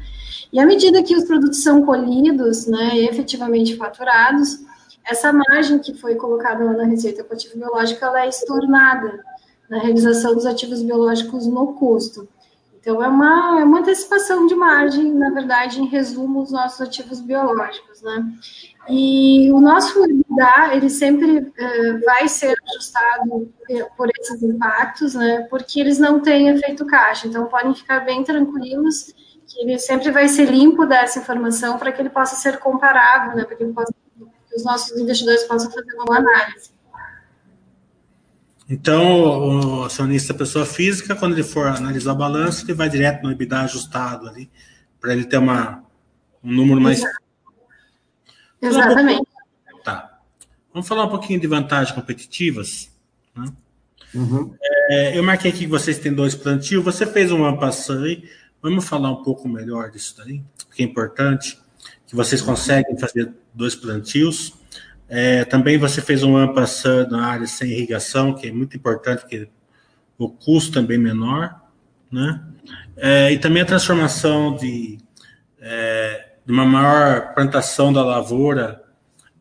e 0.52 0.60
à 0.60 0.64
medida 0.64 1.02
que 1.02 1.16
os 1.16 1.24
produtos 1.24 1.62
são 1.62 1.84
colhidos, 1.84 2.66
né, 2.66 2.92
e 2.94 3.08
efetivamente 3.08 3.76
faturados, 3.76 4.60
essa 5.04 5.32
margem 5.32 5.78
que 5.78 5.94
foi 5.94 6.14
colocada 6.14 6.64
lá 6.64 6.72
na 6.72 6.84
receita 6.84 7.26
ativo 7.30 7.58
biológico, 7.58 8.04
ela 8.04 8.24
é 8.24 8.28
estornada 8.28 9.22
na 9.68 9.78
realização 9.78 10.34
dos 10.34 10.46
ativos 10.46 10.82
biológicos 10.82 11.46
no 11.46 11.74
custo. 11.74 12.28
Então, 12.84 13.02
é 13.02 13.08
uma, 13.08 13.60
é 13.60 13.64
uma 13.64 13.78
antecipação 13.78 14.46
de 14.46 14.54
margem, 14.54 15.10
na 15.14 15.30
verdade, 15.30 15.80
em 15.80 15.86
resumo, 15.86 16.42
os 16.42 16.50
nossos 16.50 16.82
ativos 16.82 17.18
biológicos, 17.18 18.02
né? 18.02 18.30
E 18.90 19.50
o 19.52 19.58
nosso 19.58 20.04
EBITDA, 20.04 20.74
ele 20.74 20.90
sempre 20.90 21.50
eh, 21.56 21.92
vai 22.04 22.28
ser 22.28 22.54
ajustado 22.68 23.50
por 23.96 24.10
esses 24.20 24.42
impactos, 24.42 25.14
né? 25.14 25.46
Porque 25.48 25.80
eles 25.80 25.98
não 25.98 26.20
têm 26.20 26.48
efeito 26.48 26.84
caixa. 26.84 27.26
Então, 27.26 27.46
podem 27.46 27.74
ficar 27.74 28.00
bem 28.00 28.22
tranquilos 28.22 29.14
que 29.46 29.62
ele 29.62 29.78
sempre 29.78 30.10
vai 30.10 30.28
ser 30.28 30.50
limpo 30.50 30.84
dessa 30.84 31.18
informação 31.18 31.78
para 31.78 31.90
que 31.90 32.02
ele 32.02 32.10
possa 32.10 32.36
ser 32.36 32.58
comparável, 32.58 33.34
né? 33.34 33.44
Para 33.44 33.56
que 33.56 33.62
ele 33.62 33.72
possa 33.72 33.94
os 34.54 34.64
nossos 34.64 34.98
investidores 34.98 35.44
possam 35.44 35.70
fazer 35.70 35.94
uma 35.94 36.04
boa 36.04 36.18
análise. 36.18 36.70
Então, 38.68 39.80
o 39.80 39.84
acionista 39.84 40.32
pessoa 40.32 40.64
física, 40.64 41.14
quando 41.14 41.34
ele 41.34 41.42
for 41.42 41.66
analisar 41.66 42.12
o 42.12 42.16
balanço, 42.16 42.64
ele 42.64 42.72
vai 42.72 42.88
direto 42.88 43.22
no 43.22 43.30
EBITDA 43.30 43.60
ajustado 43.60 44.26
ali, 44.26 44.50
para 45.00 45.12
ele 45.12 45.24
ter 45.24 45.36
uma, 45.36 45.84
um 46.42 46.50
número 46.50 46.80
mais. 46.80 47.02
Exatamente. 48.62 49.28
Um 49.74 49.78
tá. 49.82 50.18
Vamos 50.72 50.88
falar 50.88 51.04
um 51.04 51.10
pouquinho 51.10 51.38
de 51.38 51.46
vantagens 51.46 51.94
competitivas. 51.94 52.90
Né? 53.36 53.52
Uhum. 54.14 54.56
É, 54.88 55.18
eu 55.18 55.22
marquei 55.22 55.50
aqui 55.50 55.60
que 55.60 55.66
vocês 55.66 55.98
têm 55.98 56.14
dois 56.14 56.34
plantios. 56.34 56.82
Você 56.82 57.04
fez 57.04 57.30
uma 57.30 57.58
passagem 57.58 58.04
aí. 58.04 58.30
Vamos 58.62 58.88
falar 58.88 59.10
um 59.10 59.22
pouco 59.22 59.46
melhor 59.46 59.90
disso 59.90 60.14
daí, 60.16 60.42
porque 60.66 60.82
é 60.82 60.86
importante 60.86 61.58
que 62.14 62.16
vocês 62.16 62.40
conseguem 62.40 62.96
fazer 62.96 63.32
dois 63.52 63.74
plantios. 63.74 64.54
É, 65.08 65.44
também 65.44 65.76
você 65.76 66.00
fez 66.00 66.22
um 66.22 66.36
ampassando 66.36 67.16
na 67.16 67.26
área 67.26 67.46
sem 67.46 67.72
irrigação, 67.72 68.32
que 68.32 68.46
é 68.46 68.52
muito 68.52 68.76
importante, 68.76 69.22
porque 69.22 69.48
o 70.16 70.30
custo 70.30 70.72
também 70.72 70.96
é 70.96 71.00
menor, 71.00 71.60
né? 72.10 72.40
É, 72.96 73.32
e 73.32 73.38
também 73.38 73.62
a 73.62 73.66
transformação 73.66 74.54
de, 74.54 74.98
é, 75.60 76.34
de, 76.46 76.52
uma 76.52 76.64
maior 76.64 77.34
plantação 77.34 77.92
da 77.92 78.04
lavoura 78.04 78.80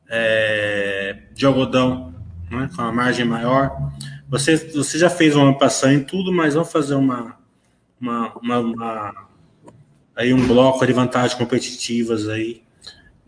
é, 0.10 1.20
de 1.32 1.46
algodão, 1.46 2.16
né? 2.50 2.70
com 2.76 2.82
a 2.82 2.92
margem 2.92 3.24
maior. 3.24 3.72
Você, 4.28 4.58
você 4.58 4.98
já 4.98 5.12
fez 5.12 5.36
uma 5.36 5.48
ampassão 5.48 5.92
em 5.92 6.04
tudo, 6.04 6.34
mas 6.34 6.56
vamos 6.56 6.72
fazer 6.72 6.96
uma, 6.96 7.38
uma, 8.02 8.34
uma, 8.40 8.60
uma 8.60 9.28
aí 10.16 10.34
um 10.34 10.48
bloco 10.48 10.86
de 10.86 10.92
vantagens 10.92 11.36
competitivas 11.36 12.28
aí 12.28 12.63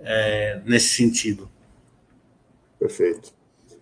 é, 0.05 0.61
nesse 0.65 0.95
sentido. 0.95 1.49
Perfeito. 2.79 3.33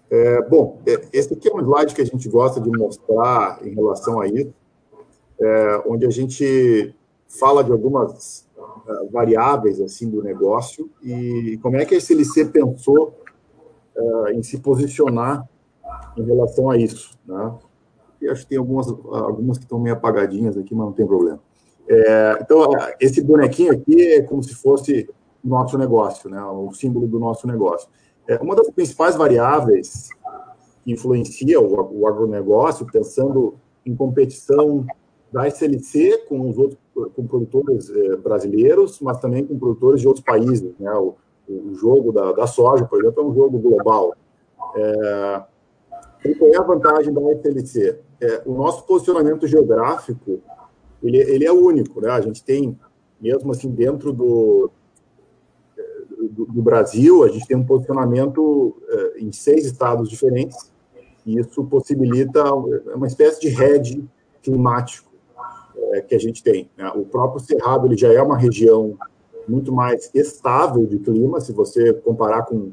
É, 0.09 0.41
bom, 0.43 0.81
é, 0.85 1.01
esse 1.11 1.33
aqui 1.33 1.49
é 1.49 1.53
um 1.53 1.59
slide 1.59 1.93
que 1.93 2.01
a 2.01 2.05
gente 2.05 2.29
gosta 2.29 2.61
de 2.61 2.69
mostrar 2.69 3.59
em 3.63 3.73
relação 3.73 4.21
a 4.21 4.27
isso, 4.27 4.53
é, 5.39 5.83
onde 5.85 6.05
a 6.05 6.09
gente 6.09 6.95
fala 7.27 7.63
de 7.63 7.71
algumas 7.71 8.47
uh, 8.55 9.09
variáveis 9.11 9.81
assim 9.81 10.07
do 10.07 10.21
negócio 10.21 10.89
e 11.01 11.57
como 11.63 11.77
é 11.77 11.85
que 11.85 11.95
a 11.95 11.97
SLC 11.97 12.45
pensou 12.45 13.17
uh, 13.97 14.29
em 14.29 14.43
se 14.43 14.59
posicionar 14.59 15.47
em 16.15 16.23
relação 16.23 16.69
a 16.69 16.77
isso. 16.77 17.17
Né? 17.25 17.55
E 18.21 18.29
acho 18.29 18.43
que 18.43 18.49
tem 18.49 18.57
algumas, 18.57 18.87
algumas 18.87 19.57
que 19.57 19.65
estão 19.65 19.79
meio 19.79 19.95
apagadinhas 19.95 20.57
aqui, 20.57 20.75
mas 20.75 20.85
não 20.85 20.93
tem 20.93 21.07
problema. 21.07 21.39
É, 21.87 22.37
então, 22.39 22.69
esse 22.99 23.19
bonequinho 23.21 23.73
aqui 23.73 23.99
é 24.13 24.21
como 24.21 24.41
se 24.41 24.55
fosse 24.55 25.09
nosso 25.43 25.77
negócio, 25.77 26.29
né? 26.29 26.41
o 26.43 26.71
símbolo 26.73 27.07
do 27.07 27.19
nosso 27.19 27.45
negócio. 27.47 27.89
É, 28.27 28.37
uma 28.37 28.55
das 28.55 28.69
principais 28.69 29.15
variáveis 29.15 30.09
que 30.83 30.91
influencia 30.91 31.59
o, 31.59 32.01
o 32.01 32.07
agronegócio, 32.07 32.85
pensando 32.85 33.55
em 33.85 33.95
competição 33.95 34.85
da 35.31 35.47
SLC 35.47 36.25
com 36.29 36.49
os 36.49 36.57
outros 36.57 36.83
com 36.93 37.25
produtores 37.25 37.89
eh, 37.89 38.15
brasileiros, 38.17 38.99
mas 39.01 39.19
também 39.19 39.43
com 39.45 39.57
produtores 39.57 40.01
de 40.01 40.07
outros 40.07 40.23
países. 40.23 40.71
Né? 40.79 40.91
O, 40.93 41.15
o 41.49 41.73
jogo 41.73 42.11
da, 42.11 42.31
da, 42.31 42.47
soja, 42.47 42.85
por 42.85 42.99
exemplo, 43.01 43.23
é 43.23 43.25
um 43.25 43.33
jogo 43.33 43.57
global. 43.57 44.15
É, 44.75 45.43
qual 46.37 46.51
é 46.51 46.57
a 46.57 46.61
vantagem 46.61 47.13
da 47.13 47.21
SLC? 47.31 47.99
É, 48.21 48.43
o 48.45 48.53
nosso 48.53 48.85
posicionamento 48.85 49.47
geográfico 49.47 50.39
ele, 51.01 51.17
ele 51.17 51.45
é 51.45 51.51
único. 51.51 51.99
Né? 51.99 52.09
A 52.09 52.21
gente 52.21 52.43
tem, 52.43 52.77
mesmo 53.19 53.51
assim, 53.51 53.69
dentro 53.69 54.13
do, 54.13 54.69
do, 56.33 56.61
Brasil, 56.61 57.23
a 57.23 57.29
gente 57.29 57.47
tem 57.47 57.57
um 57.57 57.65
posicionamento 57.65 58.75
eh, 58.89 59.13
em 59.19 59.31
seis 59.31 59.65
estados 59.65 60.09
diferentes, 60.09 60.71
e 61.25 61.39
isso 61.39 61.63
possibilita 61.65 62.43
uma 62.53 63.07
espécie 63.07 63.39
de 63.41 63.49
rede 63.49 64.03
climático 64.41 65.11
é, 65.93 66.01
que 66.01 66.15
a 66.15 66.19
gente 66.19 66.43
tem. 66.43 66.69
Né? 66.77 66.91
O 66.95 67.05
próprio 67.05 67.39
Cerrado 67.39 67.87
ele 67.87 67.97
já 67.97 68.11
é 68.11 68.21
uma 68.21 68.37
região 68.37 68.97
muito 69.47 69.71
mais 69.71 70.09
estável 70.13 70.85
de 70.85 70.99
clima, 70.99 71.39
se 71.39 71.51
você 71.51 71.93
comparar 71.93 72.43
com, 72.43 72.71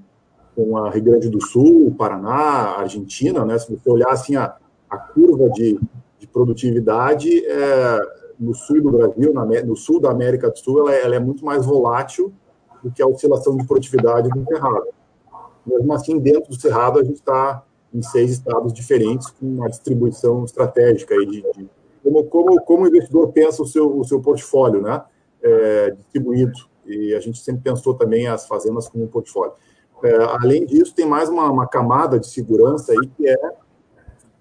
com 0.55 0.77
a 0.77 0.91
Rio 0.91 1.05
Grande 1.05 1.29
do 1.29 1.41
Sul, 1.41 1.95
Paraná, 1.97 2.77
Argentina, 2.79 3.45
né? 3.45 3.59
se 3.59 3.71
você 3.71 3.91
olhar 3.91 4.11
assim 4.11 4.37
a, 4.37 4.57
a 4.89 4.99
curva 4.99 5.49
de, 5.51 5.79
de 6.19 6.27
produtividade 6.27 7.45
é, 7.47 8.01
no 8.39 8.55
sul 8.55 8.83
do 8.83 8.91
Brasil, 8.91 9.33
na, 9.33 9.45
no 9.45 9.77
sul 9.77 10.01
da 10.01 10.11
América 10.11 10.51
do 10.51 10.59
Sul, 10.59 10.81
ela 10.81 10.95
é, 10.95 11.03
ela 11.05 11.17
é 11.17 11.21
muito 11.21 11.45
mais 11.45 11.67
volátil 11.67 12.33
do 12.83 12.91
que 12.91 13.03
a 13.03 13.07
oscilação 13.07 13.57
de 13.57 13.67
produtividade 13.67 14.29
do 14.29 14.45
Cerrado. 14.45 14.89
Mesmo 15.67 15.93
assim, 15.93 16.19
dentro 16.19 16.49
do 16.49 16.61
Cerrado, 16.61 16.99
a 16.99 17.05
gente 17.05 17.17
está 17.17 17.63
em 17.93 18.03
seis 18.03 18.31
estados 18.31 18.73
diferentes, 18.73 19.29
com 19.31 19.47
uma 19.47 19.69
distribuição 19.69 20.45
estratégica 20.45 21.15
aí 21.15 21.27
de, 21.27 21.43
de 21.53 21.69
como, 22.03 22.25
como, 22.25 22.61
como 22.63 22.85
o 22.85 22.89
investidor 22.89 23.33
pensa 23.33 23.63
o 23.63 23.67
seu, 23.67 23.99
o 23.99 24.05
seu 24.05 24.21
portfólio, 24.21 24.81
né? 24.81 25.03
É, 25.43 25.91
distribuído. 25.91 26.53
E 26.87 27.15
a 27.15 27.21
gente 27.21 27.39
sempre 27.41 27.63
pensou 27.63 27.95
também 27.95 28.27
as 28.27 28.47
fazendas 28.47 28.89
como 28.89 29.05
um 29.05 29.09
portfólio. 29.09 29.53
É, 30.03 30.17
além 30.41 30.65
disso, 30.65 30.95
tem 30.95 31.07
mais 31.07 31.29
uma, 31.29 31.51
uma, 31.51 31.67
camada 31.67 32.19
de 32.19 32.27
segurança 32.27 32.93
aí 32.93 33.07
que 33.17 33.29
é 33.29 33.53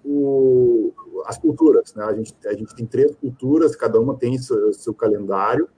o, 0.04 0.92
as 1.26 1.36
culturas. 1.38 1.94
Né? 1.94 2.04
A, 2.04 2.14
gente, 2.14 2.34
a 2.46 2.54
gente 2.54 2.74
tem 2.74 2.86
três 2.86 3.14
culturas, 3.14 3.76
cada 3.76 4.00
uma 4.00 4.16
tem 4.16 4.38
seu, 4.38 4.72
seu 4.72 4.94
calendário 4.94 5.68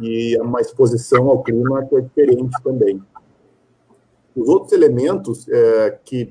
e 0.00 0.36
é 0.36 0.42
uma 0.42 0.60
exposição 0.60 1.28
ao 1.28 1.42
clima 1.42 1.84
que 1.86 1.96
é 1.96 2.00
diferente 2.00 2.62
também. 2.62 3.02
Os 4.34 4.48
outros 4.48 4.72
elementos 4.72 5.48
é, 5.48 5.98
que, 6.04 6.26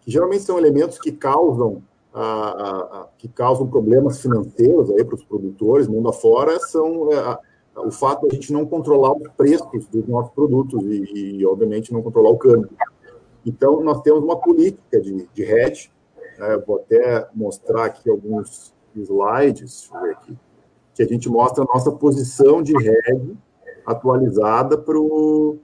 que 0.00 0.10
geralmente 0.10 0.42
são 0.42 0.58
elementos 0.58 0.98
que 0.98 1.12
causam 1.12 1.82
a, 2.12 2.22
a, 2.22 3.08
que 3.18 3.28
causam 3.28 3.66
problemas 3.66 4.20
financeiros 4.20 4.90
aí 4.90 5.04
para 5.04 5.14
os 5.14 5.22
produtores 5.22 5.86
mundo 5.86 6.08
afora 6.08 6.58
são 6.58 7.12
é, 7.12 7.38
o 7.76 7.90
fato 7.90 8.26
de 8.26 8.32
a 8.32 8.34
gente 8.34 8.52
não 8.52 8.66
controlar 8.66 9.12
os 9.12 9.28
preços 9.36 9.86
dos 9.86 10.06
nossos 10.06 10.32
produtos 10.32 10.82
e, 10.84 11.38
e, 11.38 11.46
obviamente, 11.46 11.92
não 11.92 12.02
controlar 12.02 12.30
o 12.30 12.38
câmbio. 12.38 12.70
Então, 13.46 13.80
nós 13.82 14.00
temos 14.02 14.22
uma 14.22 14.36
política 14.36 15.00
de, 15.00 15.28
de 15.32 15.42
hedge, 15.42 15.90
né, 16.38 16.56
vou 16.66 16.76
até 16.76 17.28
mostrar 17.34 17.84
aqui 17.84 18.10
alguns 18.10 18.74
slides, 18.96 19.88
deixa 19.90 19.94
eu 19.94 20.00
ver 20.02 20.10
aqui, 20.10 20.36
que 20.98 21.02
a 21.04 21.06
gente 21.06 21.28
mostra 21.28 21.62
a 21.62 21.66
nossa 21.72 21.92
posição 21.92 22.60
de 22.60 22.76
hedge 22.76 23.36
atualizada 23.86 24.76
para 24.76 24.98
o... 24.98 25.56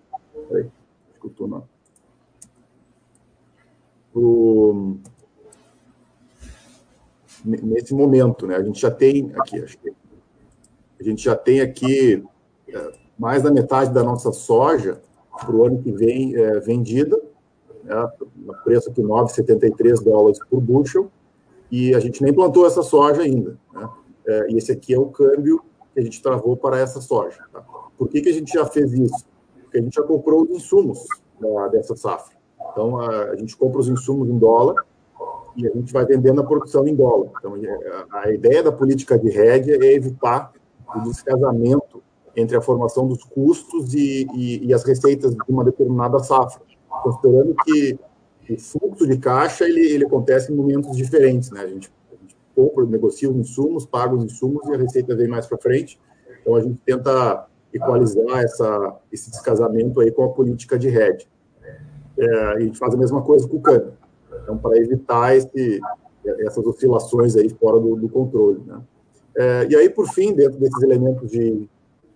Peraí, 0.49 0.70
escutou, 1.12 1.49
não. 1.49 1.64
Pro, 4.12 4.97
nesse 7.45 7.93
momento, 7.93 8.47
né? 8.47 8.55
A 8.55 8.62
gente 8.62 8.80
já 8.80 8.93
tem 8.93 9.32
aqui, 9.35 9.61
acho 9.61 9.76
que 9.78 9.93
a 11.01 11.03
gente 11.03 11.24
já 11.24 11.35
tem 11.35 11.61
aqui 11.61 12.24
é, 12.68 12.93
mais 13.18 13.43
da 13.43 13.51
metade 13.51 13.93
da 13.93 14.05
nossa 14.05 14.30
soja 14.30 15.03
para 15.37 15.51
o 15.51 15.64
ano 15.64 15.82
que 15.82 15.91
vem 15.91 16.37
é, 16.37 16.61
vendida, 16.61 17.20
né, 17.82 18.09
no 18.37 18.55
preço 18.62 18.89
de 18.93 19.03
9,73 19.03 20.01
dólares 20.01 20.39
por 20.49 20.61
bushel, 20.61 21.11
e 21.72 21.93
a 21.93 21.99
gente 21.99 22.22
nem 22.22 22.32
plantou 22.32 22.64
essa 22.68 22.85
soja 22.85 23.22
ainda. 23.22 23.59
Né? 23.72 23.89
É, 24.26 24.46
e 24.50 24.56
esse 24.56 24.72
aqui 24.72 24.94
é 24.94 24.98
o 24.98 25.06
câmbio 25.06 25.62
que 25.92 26.00
a 26.00 26.02
gente 26.02 26.22
travou 26.22 26.56
para 26.56 26.78
essa 26.78 27.00
soja. 27.00 27.38
Tá? 27.52 27.64
Por 27.96 28.08
que, 28.08 28.20
que 28.20 28.28
a 28.28 28.32
gente 28.32 28.52
já 28.52 28.66
fez 28.66 28.92
isso? 28.92 29.26
Porque 29.62 29.78
a 29.78 29.82
gente 29.82 29.94
já 29.94 30.02
comprou 30.02 30.42
os 30.42 30.50
insumos 30.50 31.06
né, 31.40 31.68
dessa 31.70 31.96
safra. 31.96 32.34
Então, 32.72 32.98
a, 32.98 33.30
a 33.30 33.36
gente 33.36 33.56
compra 33.56 33.80
os 33.80 33.88
insumos 33.88 34.28
em 34.28 34.38
dólar, 34.38 34.84
e 35.56 35.66
a 35.66 35.70
gente 35.70 35.92
vai 35.92 36.04
vendendo 36.04 36.40
a 36.40 36.44
produção 36.44 36.86
em 36.86 36.94
dólar. 36.94 37.30
Então, 37.38 37.56
é, 37.56 38.04
a 38.10 38.30
ideia 38.32 38.62
da 38.62 38.72
política 38.72 39.18
de 39.18 39.28
hedge 39.28 39.72
é 39.72 39.92
evitar 39.92 40.52
o 40.94 41.00
descasamento 41.02 42.02
entre 42.36 42.56
a 42.56 42.60
formação 42.60 43.06
dos 43.06 43.22
custos 43.22 43.94
e, 43.94 44.26
e, 44.34 44.66
e 44.66 44.74
as 44.74 44.84
receitas 44.84 45.32
de 45.32 45.40
uma 45.48 45.64
determinada 45.64 46.18
safra, 46.18 46.60
considerando 47.02 47.54
que 47.64 47.98
o 48.50 48.58
fluxo 48.58 49.06
de 49.06 49.16
caixa 49.16 49.64
ele, 49.64 49.80
ele 49.80 50.04
acontece 50.04 50.52
em 50.52 50.56
momentos 50.56 50.96
diferentes, 50.96 51.50
né? 51.50 51.60
A 51.60 51.64
a 51.64 51.68
gente 51.68 51.90
compra, 52.55 52.84
negocia 52.84 53.30
os 53.30 53.36
insumos, 53.36 53.86
paga 53.86 54.14
os 54.14 54.24
insumos 54.24 54.66
e 54.68 54.74
a 54.74 54.78
receita 54.78 55.14
vem 55.16 55.28
mais 55.28 55.46
para 55.46 55.59
frente. 55.59 55.98
Então 56.40 56.55
a 56.55 56.61
gente 56.61 56.78
tenta 56.84 57.46
equalizar 57.72 58.42
essa, 58.42 58.96
esse 59.12 59.30
descasamento 59.30 60.00
aí 60.00 60.11
com 60.11 60.24
a 60.24 60.28
política 60.28 60.78
de 60.78 60.88
hedge. 60.88 61.26
É, 62.16 62.44
a 62.52 62.61
gente 62.61 62.78
faz 62.78 62.94
a 62.94 62.96
mesma 62.96 63.22
coisa 63.22 63.48
com 63.48 63.57
o 63.57 63.61
câmbio. 63.61 63.94
Então, 64.42 64.57
para 64.57 64.76
evitar 64.78 65.36
esse, 65.36 65.80
essas 66.40 66.64
oscilações 66.64 67.34
aí 67.36 67.48
fora 67.48 67.80
do, 67.80 67.96
do 67.96 68.09
controle. 68.09 68.61
Né? 68.64 68.80
É, 69.36 69.66
e 69.70 69.76
aí, 69.76 69.90
por 69.90 70.09
fim, 70.09 70.32
dentro 70.32 70.59
desses 70.59 70.80
elementos 70.82 71.30
de, 71.30 71.68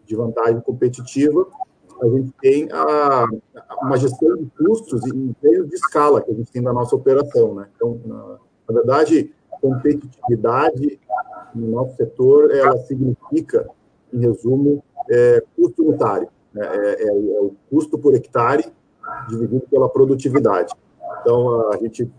de 0.06 0.16
vantagem 0.16 0.60
competitiva, 0.60 1.46
a 2.00 2.08
gente 2.08 2.32
tem 2.40 2.68
a, 2.70 3.26
uma 3.82 3.96
gestão 3.96 4.36
de 4.36 4.46
custos 4.56 5.04
e 5.06 5.34
ganhos 5.42 5.68
de 5.68 5.74
escala 5.74 6.20
que 6.20 6.30
a 6.30 6.34
gente 6.34 6.50
tem 6.52 6.62
na 6.62 6.72
nossa 6.72 6.94
operação. 6.94 7.54
Né? 7.54 7.66
Então, 7.74 8.00
na, 8.04 8.38
na 8.68 8.74
verdade, 8.74 9.32
competitividade 9.60 11.00
no 11.54 11.68
nosso 11.68 11.96
setor, 11.96 12.50
ela 12.50 12.76
significa, 12.78 13.68
em 14.12 14.20
resumo, 14.20 14.82
é, 15.10 15.42
custo 15.56 15.82
unitário. 15.82 16.28
Né? 16.52 16.66
É, 16.66 17.02
é, 17.04 17.08
é, 17.08 17.40
o 17.40 17.54
custo 17.70 17.98
por 17.98 18.14
hectare 18.14 18.64
dividido 19.28 19.66
pela 19.70 19.88
produtividade. 19.88 20.72
Então, 21.20 21.70
a 21.72 21.76
gente 21.78 22.10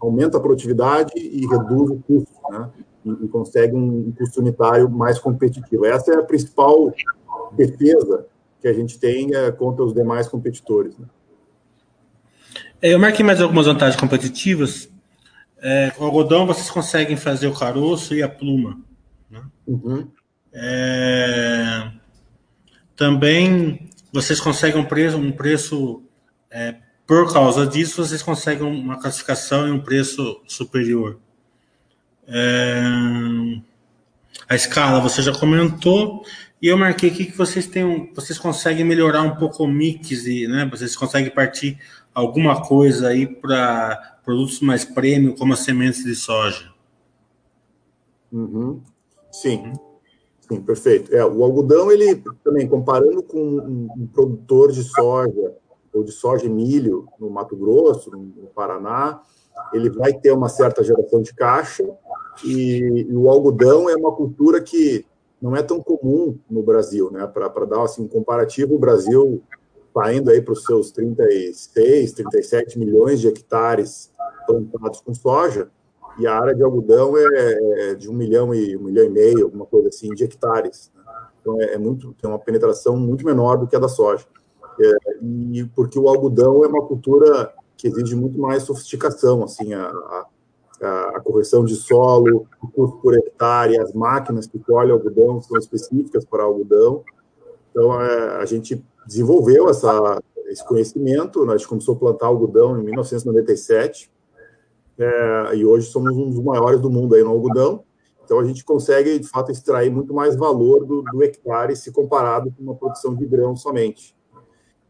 aumenta 0.00 0.38
a 0.38 0.40
produtividade 0.40 1.12
e 1.16 1.46
reduz 1.46 1.90
o 1.90 2.02
custo, 2.06 2.32
né? 2.50 2.70
E, 3.04 3.10
e 3.10 3.28
consegue 3.28 3.74
um, 3.74 4.12
custo 4.12 4.40
unitário 4.40 4.88
mais 4.88 5.18
competitivo. 5.18 5.84
Essa 5.84 6.12
é 6.12 6.16
a 6.16 6.22
principal 6.22 6.92
defesa 7.52 8.26
que 8.60 8.68
a 8.68 8.72
gente 8.72 8.98
tem 8.98 9.34
é, 9.34 9.50
contra 9.50 9.84
os 9.84 9.92
demais 9.92 10.26
competidores. 10.26 10.96
Né? 10.96 11.06
É, 12.80 12.94
eu 12.94 12.98
marquei 12.98 13.24
mais 13.24 13.40
algumas 13.40 13.66
vantagens 13.66 14.00
competitivas. 14.00 14.90
É, 15.66 15.90
com 15.90 16.04
o 16.04 16.06
algodão, 16.06 16.46
vocês 16.46 16.70
conseguem 16.70 17.16
fazer 17.16 17.46
o 17.46 17.58
caroço 17.58 18.14
e 18.14 18.22
a 18.22 18.28
pluma. 18.28 18.78
Né? 19.30 19.42
Uhum. 19.66 20.10
É, 20.52 21.90
também 22.94 23.88
vocês 24.12 24.38
conseguem 24.38 24.80
um 24.80 24.84
preço, 24.84 25.16
um 25.16 25.32
preço 25.32 26.02
é, 26.50 26.74
por 27.06 27.32
causa 27.32 27.66
disso, 27.66 28.04
vocês 28.04 28.22
conseguem 28.22 28.66
uma 28.66 29.00
classificação 29.00 29.68
e 29.68 29.70
um 29.70 29.80
preço 29.80 30.40
superior. 30.46 31.18
É... 32.26 32.82
A 34.48 34.54
escala 34.54 35.00
você 35.00 35.22
já 35.22 35.32
comentou 35.32 36.24
e 36.60 36.68
eu 36.68 36.78
marquei 36.78 37.10
aqui 37.10 37.26
que 37.26 37.36
vocês 37.36 37.66
têm, 37.66 38.12
vocês 38.14 38.38
conseguem 38.38 38.84
melhorar 38.84 39.22
um 39.22 39.36
pouco 39.36 39.64
o 39.64 39.68
mix 39.68 40.26
e, 40.26 40.46
né, 40.46 40.66
vocês 40.70 40.96
conseguem 40.96 41.30
partir 41.30 41.78
alguma 42.14 42.62
coisa 42.62 43.08
aí 43.08 43.26
para 43.26 44.18
produtos 44.24 44.60
mais 44.60 44.84
premium, 44.84 45.34
como 45.34 45.52
as 45.52 45.60
sementes 45.60 46.04
de 46.04 46.14
soja. 46.14 46.72
Uhum. 48.32 48.80
Sim, 49.30 49.72
sim, 50.40 50.60
perfeito. 50.60 51.14
É, 51.14 51.24
o 51.24 51.42
algodão 51.42 51.90
ele 51.90 52.22
também 52.42 52.68
comparando 52.68 53.22
com 53.22 53.38
um, 53.38 53.88
um 53.96 54.06
produtor 54.06 54.72
de 54.72 54.82
soja 54.84 55.54
ou 55.92 56.02
de 56.02 56.12
soja 56.12 56.46
e 56.46 56.48
milho 56.48 57.06
no 57.20 57.30
Mato 57.30 57.56
Grosso, 57.56 58.10
no 58.10 58.48
Paraná, 58.54 59.20
ele 59.72 59.88
vai 59.90 60.12
ter 60.12 60.32
uma 60.32 60.48
certa 60.48 60.82
geração 60.82 61.22
de 61.22 61.32
caixa 61.32 61.84
e, 62.44 63.06
e 63.08 63.16
o 63.16 63.28
algodão 63.30 63.88
é 63.88 63.94
uma 63.94 64.12
cultura 64.12 64.60
que 64.60 65.06
não 65.40 65.54
é 65.54 65.62
tão 65.62 65.80
comum 65.80 66.38
no 66.50 66.62
Brasil, 66.62 67.10
né? 67.12 67.26
Para 67.26 67.66
dar 67.66 67.82
assim, 67.82 68.02
um 68.02 68.08
comparativo, 68.08 68.74
o 68.74 68.78
Brasil 68.78 69.42
está 69.96 70.12
indo 70.12 70.30
aí 70.30 70.42
para 70.42 70.52
os 70.52 70.64
seus 70.64 70.90
36, 70.90 72.12
37 72.12 72.78
milhões 72.78 73.20
de 73.20 73.28
hectares 73.28 74.10
plantados 74.46 75.00
com 75.00 75.14
soja, 75.14 75.70
e 76.18 76.26
a 76.26 76.36
área 76.36 76.54
de 76.54 76.62
algodão 76.62 77.16
é, 77.16 77.90
é 77.90 77.94
de 77.94 78.10
um 78.10 78.12
milhão 78.12 78.54
e 78.54 78.76
um 78.76 78.82
milhão 78.82 79.04
e 79.04 79.10
meio, 79.10 79.44
alguma 79.44 79.66
coisa 79.66 79.88
assim, 79.88 80.08
de 80.10 80.24
hectares. 80.24 80.90
Né? 80.94 81.02
Então 81.40 81.60
é, 81.60 81.74
é, 81.74 81.78
muito, 81.78 82.12
tem 82.20 82.28
uma 82.28 82.38
penetração 82.38 82.96
muito 82.96 83.24
menor 83.24 83.56
do 83.56 83.66
que 83.66 83.74
a 83.74 83.78
da 83.78 83.88
soja. 83.88 84.26
É, 84.80 84.94
e 85.22 85.64
porque 85.74 85.98
o 85.98 86.08
algodão 86.08 86.64
é 86.64 86.68
uma 86.68 86.84
cultura 86.84 87.52
que 87.76 87.88
exige 87.88 88.14
muito 88.14 88.38
mais 88.38 88.64
sofisticação, 88.64 89.42
assim, 89.44 89.74
a, 89.74 89.86
a, 89.86 90.26
a 91.16 91.20
correção 91.20 91.64
de 91.64 91.74
solo, 91.74 92.46
o 92.62 92.68
custo 92.68 92.98
por 92.98 93.14
hectare, 93.14 93.78
as 93.78 93.92
máquinas 93.92 94.46
que 94.46 94.58
colhem 94.58 94.92
algodão 94.92 95.40
são 95.40 95.56
específicas 95.56 96.24
para 96.24 96.44
algodão. 96.44 97.02
Então 97.70 98.00
é, 98.00 98.36
a 98.36 98.44
gente 98.44 98.84
desenvolveu 99.06 99.68
essa, 99.68 100.22
esse 100.46 100.64
conhecimento, 100.66 101.48
a 101.50 101.56
gente 101.56 101.68
começou 101.68 101.94
a 101.94 101.98
plantar 101.98 102.26
algodão 102.26 102.78
em 102.80 102.84
1997 102.84 104.10
é, 104.98 105.56
e 105.56 105.64
hoje 105.64 105.88
somos 105.88 106.16
um 106.16 106.30
dos 106.30 106.42
maiores 106.42 106.80
do 106.80 106.90
mundo 106.90 107.14
aí 107.14 107.22
no 107.22 107.30
algodão. 107.30 107.84
Então 108.24 108.38
a 108.38 108.44
gente 108.44 108.64
consegue, 108.64 109.18
de 109.18 109.28
fato, 109.28 109.50
extrair 109.50 109.90
muito 109.90 110.14
mais 110.14 110.34
valor 110.36 110.84
do, 110.84 111.02
do 111.02 111.22
hectare 111.22 111.76
se 111.76 111.92
comparado 111.92 112.52
com 112.52 112.62
uma 112.62 112.74
produção 112.74 113.14
de 113.14 113.26
grão 113.26 113.54
somente. 113.54 114.16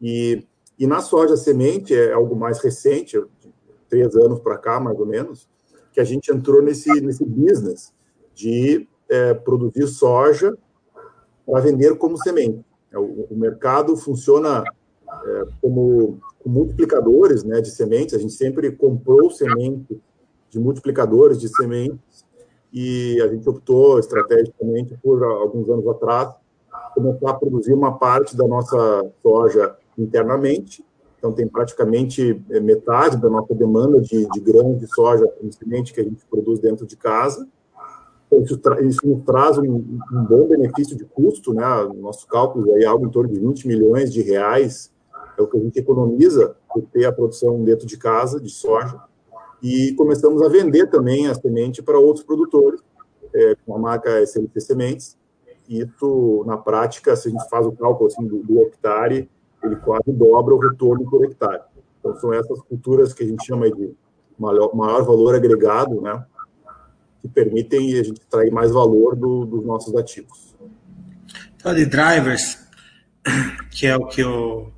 E, 0.00 0.46
e 0.78 0.86
na 0.86 1.00
soja 1.00 1.36
semente 1.36 1.94
é 1.94 2.12
algo 2.12 2.36
mais 2.36 2.60
recente, 2.60 3.20
três 3.88 4.14
anos 4.16 4.38
para 4.40 4.58
cá, 4.58 4.78
mais 4.78 4.98
ou 4.98 5.06
menos, 5.06 5.48
que 5.92 6.00
a 6.00 6.04
gente 6.04 6.30
entrou 6.32 6.62
nesse, 6.62 7.00
nesse 7.00 7.24
business 7.24 7.92
de 8.34 8.88
é, 9.08 9.34
produzir 9.34 9.86
soja 9.86 10.56
para 11.46 11.60
vender 11.60 11.96
como 11.96 12.16
semente. 12.16 12.64
É, 12.94 12.98
o, 12.98 13.26
o 13.30 13.36
mercado 13.36 13.96
funciona 13.96 14.62
é, 15.24 15.42
como 15.60 16.18
com 16.38 16.48
multiplicadores 16.48 17.42
né, 17.42 17.60
de 17.60 17.70
sementes. 17.70 18.14
A 18.14 18.18
gente 18.18 18.32
sempre 18.32 18.70
comprou 18.70 19.30
semente 19.30 20.00
de 20.50 20.58
multiplicadores 20.58 21.40
de 21.40 21.48
sementes 21.48 22.24
e 22.72 23.20
a 23.22 23.28
gente 23.28 23.48
optou 23.48 23.98
estrategicamente 23.98 24.96
por 25.02 25.22
alguns 25.22 25.68
anos 25.68 25.86
atrás 25.88 26.34
começar 26.94 27.30
a 27.30 27.34
produzir 27.34 27.72
uma 27.72 27.98
parte 27.98 28.36
da 28.36 28.46
nossa 28.46 29.10
soja 29.20 29.76
internamente. 29.98 30.84
Então 31.18 31.32
tem 31.32 31.48
praticamente 31.48 32.40
é, 32.50 32.60
metade 32.60 33.16
da 33.16 33.28
nossa 33.28 33.54
demanda 33.54 34.00
de, 34.00 34.26
de 34.28 34.40
grãos 34.40 34.78
de 34.78 34.86
soja 34.86 35.28
em 35.42 35.50
semente 35.50 35.92
que 35.92 36.00
a 36.00 36.04
gente 36.04 36.24
produz 36.26 36.60
dentro 36.60 36.86
de 36.86 36.96
casa. 36.96 37.48
Isso, 38.42 38.60
isso 38.82 39.06
nos 39.06 39.24
traz 39.24 39.58
um, 39.58 39.74
um, 39.74 40.24
bom 40.28 40.46
benefício 40.46 40.96
de 40.96 41.04
custo, 41.04 41.52
né? 41.52 41.64
Nosso 41.96 42.26
cálculo 42.26 42.76
é 42.76 42.84
algo 42.84 43.06
em 43.06 43.10
torno 43.10 43.32
de 43.32 43.38
20 43.38 43.66
milhões 43.66 44.12
de 44.12 44.22
reais 44.22 44.92
é 45.38 45.42
o 45.42 45.46
que 45.46 45.56
a 45.56 45.60
gente 45.60 45.78
economiza 45.78 46.56
por 46.72 46.82
ter 46.92 47.04
a 47.06 47.12
produção 47.12 47.62
dentro 47.62 47.86
de 47.86 47.96
casa 47.96 48.40
de 48.40 48.50
soja. 48.50 49.00
E 49.62 49.92
começamos 49.94 50.42
a 50.42 50.48
vender 50.48 50.88
também 50.88 51.26
a 51.28 51.34
semente 51.34 51.82
para 51.82 51.98
outros 51.98 52.24
produtores, 52.24 52.80
é, 53.34 53.56
com 53.66 53.74
a 53.74 53.78
marca 53.78 54.20
SLC 54.22 54.60
Sementes. 54.60 55.16
Isso, 55.68 56.44
na 56.46 56.56
prática, 56.56 57.16
se 57.16 57.28
a 57.28 57.30
gente 57.30 57.48
faz 57.48 57.66
o 57.66 57.72
cálculo 57.72 58.08
assim, 58.08 58.26
do, 58.26 58.42
do 58.42 58.60
hectare, 58.60 59.28
ele 59.62 59.76
quase 59.76 60.12
dobra 60.12 60.54
o 60.54 60.58
retorno 60.58 61.08
por 61.08 61.24
hectare. 61.24 61.62
Então, 61.98 62.14
são 62.16 62.32
essas 62.32 62.60
culturas 62.60 63.14
que 63.14 63.24
a 63.24 63.26
gente 63.26 63.44
chama 63.46 63.70
de 63.70 63.94
maior, 64.38 64.74
maior 64.74 65.02
valor 65.04 65.34
agregado, 65.34 66.00
né? 66.02 66.24
Que 67.24 67.28
permitem 67.28 67.98
a 67.98 68.02
gente 68.02 68.20
extrair 68.20 68.52
mais 68.52 68.70
valor 68.70 69.16
do, 69.16 69.46
dos 69.46 69.64
nossos 69.64 69.96
ativos. 69.96 70.54
Então, 71.56 71.74
de 71.74 71.86
drivers, 71.86 72.58
que 73.70 73.86
é 73.86 73.96
o 73.96 74.06
que 74.06 74.20
eu 74.20 74.70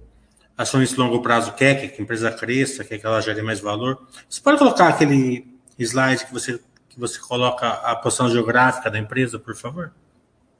ações 0.57 0.90
de 0.90 0.97
longo 0.97 1.20
prazo 1.20 1.53
quer 1.55 1.74
que 1.74 2.01
a 2.01 2.05
empresa 2.05 2.30
cresça, 2.30 2.84
quer 2.84 2.99
que 2.99 3.05
ela 3.05 3.20
gere 3.20 3.42
mais 3.42 3.59
valor. 3.59 4.01
Você 4.30 4.40
pode 4.40 4.59
colocar 4.59 4.88
aquele 4.88 5.44
slide 5.76 6.24
que 6.24 6.32
você, 6.32 6.61
que 6.88 7.01
você 7.01 7.18
coloca 7.18 7.68
a 7.68 7.97
posição 7.97 8.30
geográfica 8.30 8.88
da 8.88 8.99
empresa, 8.99 9.40
por 9.40 9.57
favor? 9.57 9.92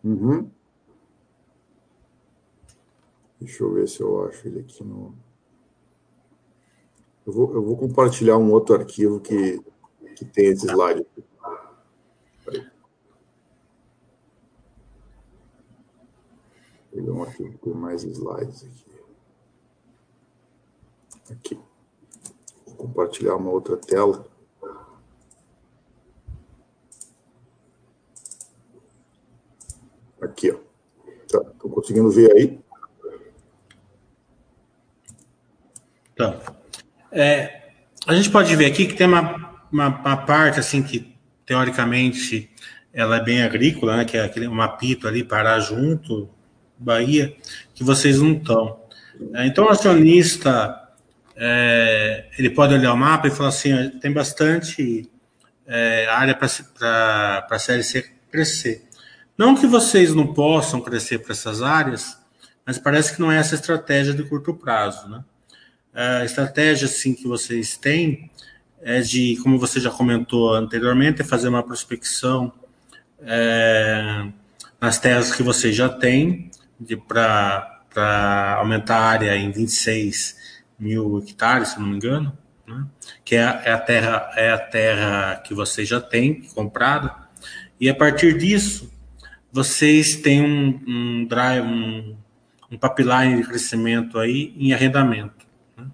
Uhum. 0.03 0.51
Deixa 3.41 3.63
eu 3.63 3.73
ver 3.75 3.87
se 3.87 4.01
eu 4.01 4.27
acho 4.27 4.49
ele 4.49 4.59
aqui 4.59 4.83
no. 4.83 5.15
Eu 7.25 7.33
vou, 7.33 7.55
eu 7.55 7.63
vou 7.63 7.77
compartilhar 7.77 8.37
um 8.39 8.51
outro 8.51 8.75
arquivo 8.75 9.21
que, 9.21 9.61
que 10.17 10.25
tem 10.25 10.47
esse 10.47 10.67
slide. 10.67 11.07
Vou 11.17 11.36
um 17.01 17.23
arquivo 17.23 17.59
com 17.59 17.75
mais 17.75 18.05
slides 18.05 18.65
aqui. 18.65 18.87
Aqui. 21.31 21.61
Vou 22.67 22.77
compartilhar 22.77 23.37
uma 23.37 23.51
outra 23.51 23.77
tela. 23.77 24.27
Aqui, 30.21 30.51
ó. 30.51 30.59
Tá, 31.29 31.41
conseguindo 31.59 32.11
ver 32.11 32.33
aí? 32.33 32.61
Tá. 36.17 36.41
É, 37.13 37.73
a 38.07 38.15
gente 38.15 38.31
pode 38.31 38.55
ver 38.57 38.67
aqui 38.67 38.87
que 38.87 38.95
tem 38.95 39.07
uma, 39.07 39.67
uma, 39.71 39.89
uma, 39.89 40.17
parte 40.17 40.59
assim 40.59 40.83
que 40.83 41.15
teoricamente 41.45 42.51
ela 42.93 43.17
é 43.17 43.23
bem 43.23 43.43
agrícola, 43.43 43.99
né? 43.99 44.05
Que 44.05 44.17
é 44.17 44.25
aquele 44.25 44.49
um 44.49 44.63
apito 44.63 45.07
ali, 45.07 45.23
parar 45.23 45.61
junto, 45.61 46.31
Bahia, 46.79 47.35
que 47.75 47.83
vocês 47.83 48.21
não 48.21 48.33
estão. 48.33 48.81
É, 49.35 49.47
então, 49.47 49.65
o 49.65 49.69
acionista 49.69 50.87
é, 51.35 52.29
ele 52.39 52.51
pode 52.51 52.75
olhar 52.75 52.93
o 52.93 52.97
mapa 52.97 53.29
e 53.29 53.31
falar 53.31 53.51
assim: 53.51 53.91
tem 54.01 54.13
bastante 54.13 55.11
é, 55.67 56.07
área 56.09 56.35
para 56.35 57.47
a 57.51 57.59
CLC 57.59 58.11
crescer. 58.31 58.85
Não 59.37 59.55
que 59.55 59.67
vocês 59.67 60.15
não 60.15 60.33
possam 60.33 60.81
crescer 60.81 61.19
para 61.19 61.33
essas 61.33 61.61
áreas, 61.63 62.17
mas 62.65 62.79
parece 62.79 63.15
que 63.15 63.21
não 63.21 63.31
é 63.31 63.37
essa 63.37 63.55
estratégia 63.55 64.15
de 64.15 64.23
curto 64.23 64.55
prazo. 64.55 65.09
Né? 65.09 65.23
A 65.93 66.25
estratégia 66.25 66.89
sim, 66.89 67.15
que 67.15 67.29
vocês 67.29 67.77
têm 67.77 68.31
é 68.81 69.01
de, 69.01 69.39
como 69.43 69.59
você 69.59 69.79
já 69.79 69.91
comentou 69.91 70.55
anteriormente, 70.55 71.21
é 71.21 71.25
fazer 71.25 71.49
uma 71.49 71.63
prospecção 71.63 72.53
é, 73.21 74.27
nas 74.81 74.99
terras 74.99 75.35
que 75.35 75.43
vocês 75.43 75.75
já 75.77 75.89
têm 75.89 76.51
para 77.07 78.57
aumentar 78.59 78.97
a 78.97 79.05
área 79.05 79.37
em 79.37 79.51
26 79.51 80.37
mil 80.79 81.19
hectares, 81.19 81.69
se 81.69 81.81
não 81.81 81.87
me 81.87 81.97
engano, 81.97 82.37
né? 82.67 82.87
que 83.25 83.35
é, 83.35 83.63
é, 83.65 83.73
a 83.73 83.79
terra 83.79 84.31
é 84.37 84.51
a 84.51 84.59
terra 84.59 85.37
que 85.45 85.55
vocês 85.55 85.89
já 85.89 86.01
têm 86.01 86.43
comprada 86.55 87.15
e 87.81 87.89
a 87.89 87.95
partir 87.95 88.37
disso 88.37 88.93
vocês 89.53 90.17
têm 90.17 90.43
um, 90.43 90.83
um 90.87 91.25
drive, 91.25 91.65
um, 91.65 92.17
um 92.71 92.77
pipeline 92.77 93.41
de 93.41 93.49
crescimento 93.49 94.19
aí 94.19 94.55
em 94.59 94.75
arrendamento. 94.75 95.47
Né? 95.77 95.87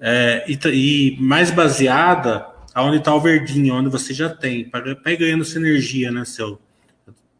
É, 0.00 0.44
e, 0.46 0.58
e, 0.68 1.20
mais 1.22 1.50
baseada 1.50 2.46
aonde 2.74 2.98
está 2.98 3.14
o 3.14 3.20
verdinho, 3.20 3.74
onde 3.74 3.88
você 3.88 4.12
já 4.12 4.28
tem, 4.28 4.68
para 4.68 4.94
ganhando 5.16 5.44
sinergia, 5.44 6.10
né, 6.10 6.24
se 6.24 6.42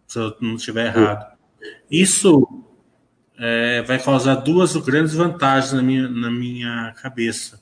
se 0.06 0.18
eu 0.18 0.36
não 0.40 0.54
estiver 0.54 0.86
errado. 0.86 1.34
Isso 1.90 2.46
é, 3.38 3.82
vai 3.82 3.98
causar 3.98 4.36
duas 4.36 4.76
grandes 4.76 5.14
vantagens 5.14 5.72
na 5.72 5.82
minha, 5.82 6.08
na 6.08 6.30
minha 6.30 6.94
cabeça. 7.00 7.60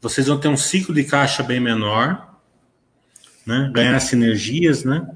Vocês 0.00 0.26
vão 0.26 0.38
ter 0.38 0.48
um 0.48 0.56
ciclo 0.56 0.94
de 0.94 1.04
caixa 1.04 1.42
bem 1.42 1.60
menor, 1.60 2.40
né? 3.44 3.70
ganhar 3.72 3.98
sinergias, 4.00 4.84
né? 4.84 5.08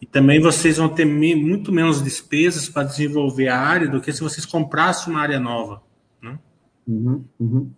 E 0.00 0.06
também 0.06 0.40
vocês 0.40 0.76
vão 0.76 0.88
ter 0.88 1.04
me, 1.04 1.34
muito 1.34 1.72
menos 1.72 2.02
despesas 2.02 2.68
para 2.68 2.82
desenvolver 2.82 3.48
a 3.48 3.58
área 3.58 3.88
do 3.88 4.00
que 4.00 4.12
se 4.12 4.20
vocês 4.20 4.44
comprassem 4.44 5.12
uma 5.12 5.20
área 5.20 5.38
nova. 5.38 5.82
Né? 6.20 6.38
Uhum, 6.86 7.24
uhum. 7.38 7.70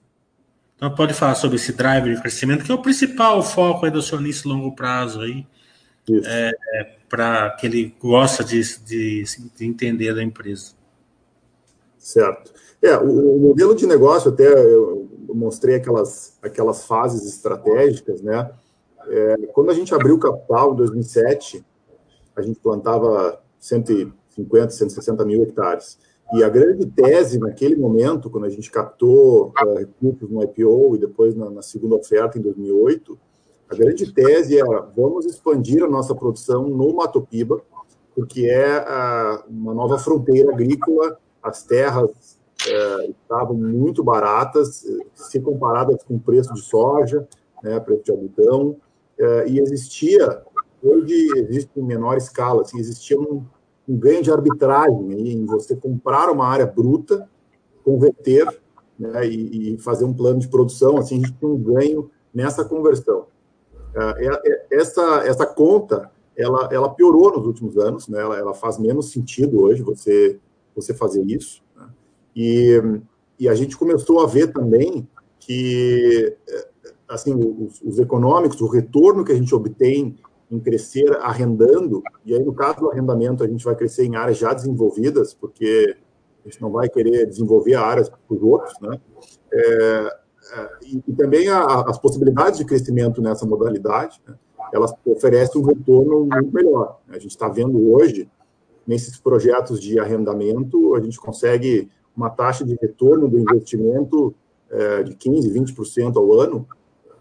Então 0.77 0.95
pode 0.95 1.15
falar 1.15 1.35
sobre 1.35 1.57
esse 1.57 1.73
driver 1.73 2.15
de 2.15 2.21
crescimento, 2.21 2.65
que 2.65 2.73
é 2.73 2.75
o 2.75 2.83
principal 2.83 3.43
foco 3.43 3.85
aí 3.85 3.91
do 3.91 3.99
acionista 3.99 4.49
longo 4.49 4.75
prazo 4.75 5.21
aí, 5.21 5.47
é, 6.25 6.53
é 6.75 6.96
para 7.09 7.51
que 7.53 7.67
ele 7.67 7.95
gosta 8.01 8.43
de, 8.43 8.61
de, 8.81 9.25
de 9.57 9.67
entender 9.67 10.15
da 10.15 10.23
empresa. 10.23 10.73
Certo. 11.99 12.53
É, 12.83 12.97
o, 12.97 13.37
o, 13.37 13.41
modelo 13.41 13.75
de 13.75 13.87
negócio, 13.87 14.31
até 14.31 14.47
eu 14.47 15.09
mostrei 15.35 15.77
aquelas, 15.77 16.39
aquelas 16.43 16.87
fases 16.87 17.27
estratégicas, 17.27 18.21
né? 18.23 18.51
É, 19.09 19.37
quando 19.53 19.71
a 19.71 19.75
gente 19.75 19.95
abriu 19.95 20.17
o 20.17 20.21
capital 20.21 20.73
em 20.73 20.77
2007, 20.77 21.65
a 22.35 22.43
gente 22.43 22.61
plantava 22.61 23.41
150, 23.59 24.71
160 24.71 25.25
mil 25.25 25.43
hectares. 25.43 25.99
E 26.33 26.43
a 26.43 26.49
grande 26.49 26.87
tese 26.87 27.39
naquele 27.39 27.77
momento, 27.77 28.29
quando 28.29 28.47
a 28.47 28.51
gente 28.51 28.71
captou 28.71 29.53
uh, 29.63 29.79
recursos 29.79 30.29
no 30.29 30.43
IPO 30.43 30.97
e 30.97 30.99
depois 30.99 31.37
na, 31.37 31.49
na, 31.49 31.63
segunda 31.63 31.95
oferta 31.95 32.37
em 32.37 32.43
2008, 32.43 33.17
a 33.69 33.75
grande 33.75 34.13
tese 34.13 34.59
era 34.59 34.81
vamos 34.97 35.27
expandir 35.27 35.83
a 35.83 35.89
nossa 35.89 36.15
produção 36.15 36.69
no 36.69 36.95
Mato 36.95 37.21
Piba, 37.21 37.61
porque 38.15 38.47
é 38.47 38.79
uh, 38.79 39.51
uma 39.51 39.75
nova 39.75 39.99
fronteira 39.99 40.53
agrícola 40.53 41.19
as 41.47 41.63
terras 41.63 42.39
é, 42.67 43.11
estavam 43.11 43.55
muito 43.55 44.03
baratas, 44.03 44.85
se 45.15 45.41
comparadas 45.41 46.03
com 46.03 46.17
o 46.17 46.21
preço 46.21 46.53
de 46.53 46.61
soja, 46.61 47.27
né, 47.63 47.79
preço 47.79 48.05
de 48.05 48.11
algodão, 48.11 48.77
é, 49.19 49.49
e 49.49 49.61
existia, 49.61 50.43
hoje 50.83 51.29
existe 51.37 51.71
em 51.77 51.83
menor 51.83 52.17
escala, 52.17 52.63
assim, 52.63 52.79
existia 52.79 53.19
um, 53.19 53.45
um 53.89 53.97
ganho 53.97 54.23
de 54.23 54.33
arbitragem 54.33 55.13
aí, 55.13 55.33
em 55.35 55.47
você 55.47 55.77
comprar 55.77 56.31
uma 56.31 56.47
área 56.47 56.67
bruta, 56.67 57.29
converter 57.85 58.47
né, 58.99 59.27
e, 59.27 59.75
e, 59.75 59.79
fazer 59.79 60.05
um 60.05 60.13
plano 60.13 60.41
de 60.41 60.49
produção, 60.49 60.97
assim, 60.97 61.23
a 61.23 61.27
gente 61.27 61.47
um 61.47 61.57
ganho 61.57 62.11
nessa 62.35 62.65
conversão. 62.65 63.27
É, 63.97 64.27
é, 64.27 64.67
essa, 64.71 65.23
essa 65.25 65.47
conta, 65.47 66.11
ela, 66.37 66.69
ela 66.71 66.89
piorou 66.91 67.33
nos 67.37 67.47
últimos 67.47 67.79
anos, 67.79 68.09
né, 68.09 68.21
ela, 68.21 68.37
ela 68.37 68.55
faz 68.55 68.79
menos 68.79 69.11
sentido 69.11 69.63
hoje 69.63 69.83
você, 69.83 70.39
você 70.75 70.93
fazer 70.93 71.25
isso, 71.25 71.63
né, 71.75 71.89
e, 72.35 72.83
e 73.39 73.49
a 73.49 73.55
gente 73.55 73.77
começou 73.77 74.21
a 74.21 74.27
ver 74.27 74.53
também 74.53 75.09
que 75.39 76.37
assim, 77.09 77.35
os, 77.35 77.81
os, 77.83 77.99
econômicos, 77.99 78.61
o 78.61 78.67
retorno 78.67 79.25
que 79.25 79.33
a 79.33 79.37
gente 79.37 79.55
obtém 79.55 80.19
em 80.51 80.61
crescer 80.61 81.17
arrendando, 81.19 82.03
e 82.25 82.35
aí 82.35 82.43
no 82.43 82.53
caso 82.53 82.81
do 82.81 82.91
arrendamento 82.91 83.43
a 83.43 83.49
gente 83.49 83.65
vai 83.65 83.75
crescer 83.75 84.05
em 84.05 84.17
áreas 84.17 84.39
já 84.39 84.53
desenvolvidas, 84.53 85.35
porque 85.35 85.97
a 86.45 86.49
gente 86.49 86.61
não 86.61 86.71
vai 86.71 86.89
querer 86.89 87.27
desenvolver 87.27 87.75
áreas 87.75 88.09
para 88.09 88.19
os 88.29 88.43
outros, 88.43 88.75
né? 88.81 89.01
É, 89.53 89.59
é, 89.59 90.26
e, 90.83 91.03
e, 91.09 91.13
também 91.13 91.49
a, 91.49 91.81
as 91.83 91.99
possibilidades 91.99 92.59
de 92.59 92.65
crescimento 92.65 93.21
nessa 93.21 93.47
modalidade, 93.47 94.21
né? 94.27 94.35
elas 94.73 94.93
oferecem 95.05 95.61
um 95.61 95.65
retorno 95.65 96.27
muito 96.27 96.53
melhor. 96.53 96.99
A 97.09 97.19
gente 97.19 97.31
está 97.31 97.49
vendo 97.49 97.93
hoje, 97.93 98.29
nesses 98.87 99.19
projetos 99.19 99.81
de 99.81 99.99
arrendamento, 99.99 100.95
a 100.95 101.01
gente 101.01 101.19
consegue 101.19 101.91
uma 102.17 102.31
taxa 102.31 102.65
de 102.65 102.77
retorno 102.81 103.29
do 103.29 103.39
investimento 103.39 104.35
é, 104.71 105.03
de 105.03 105.15
15%, 105.15 105.53
20% 105.77 106.17
ao 106.17 106.33
ano, 106.41 106.67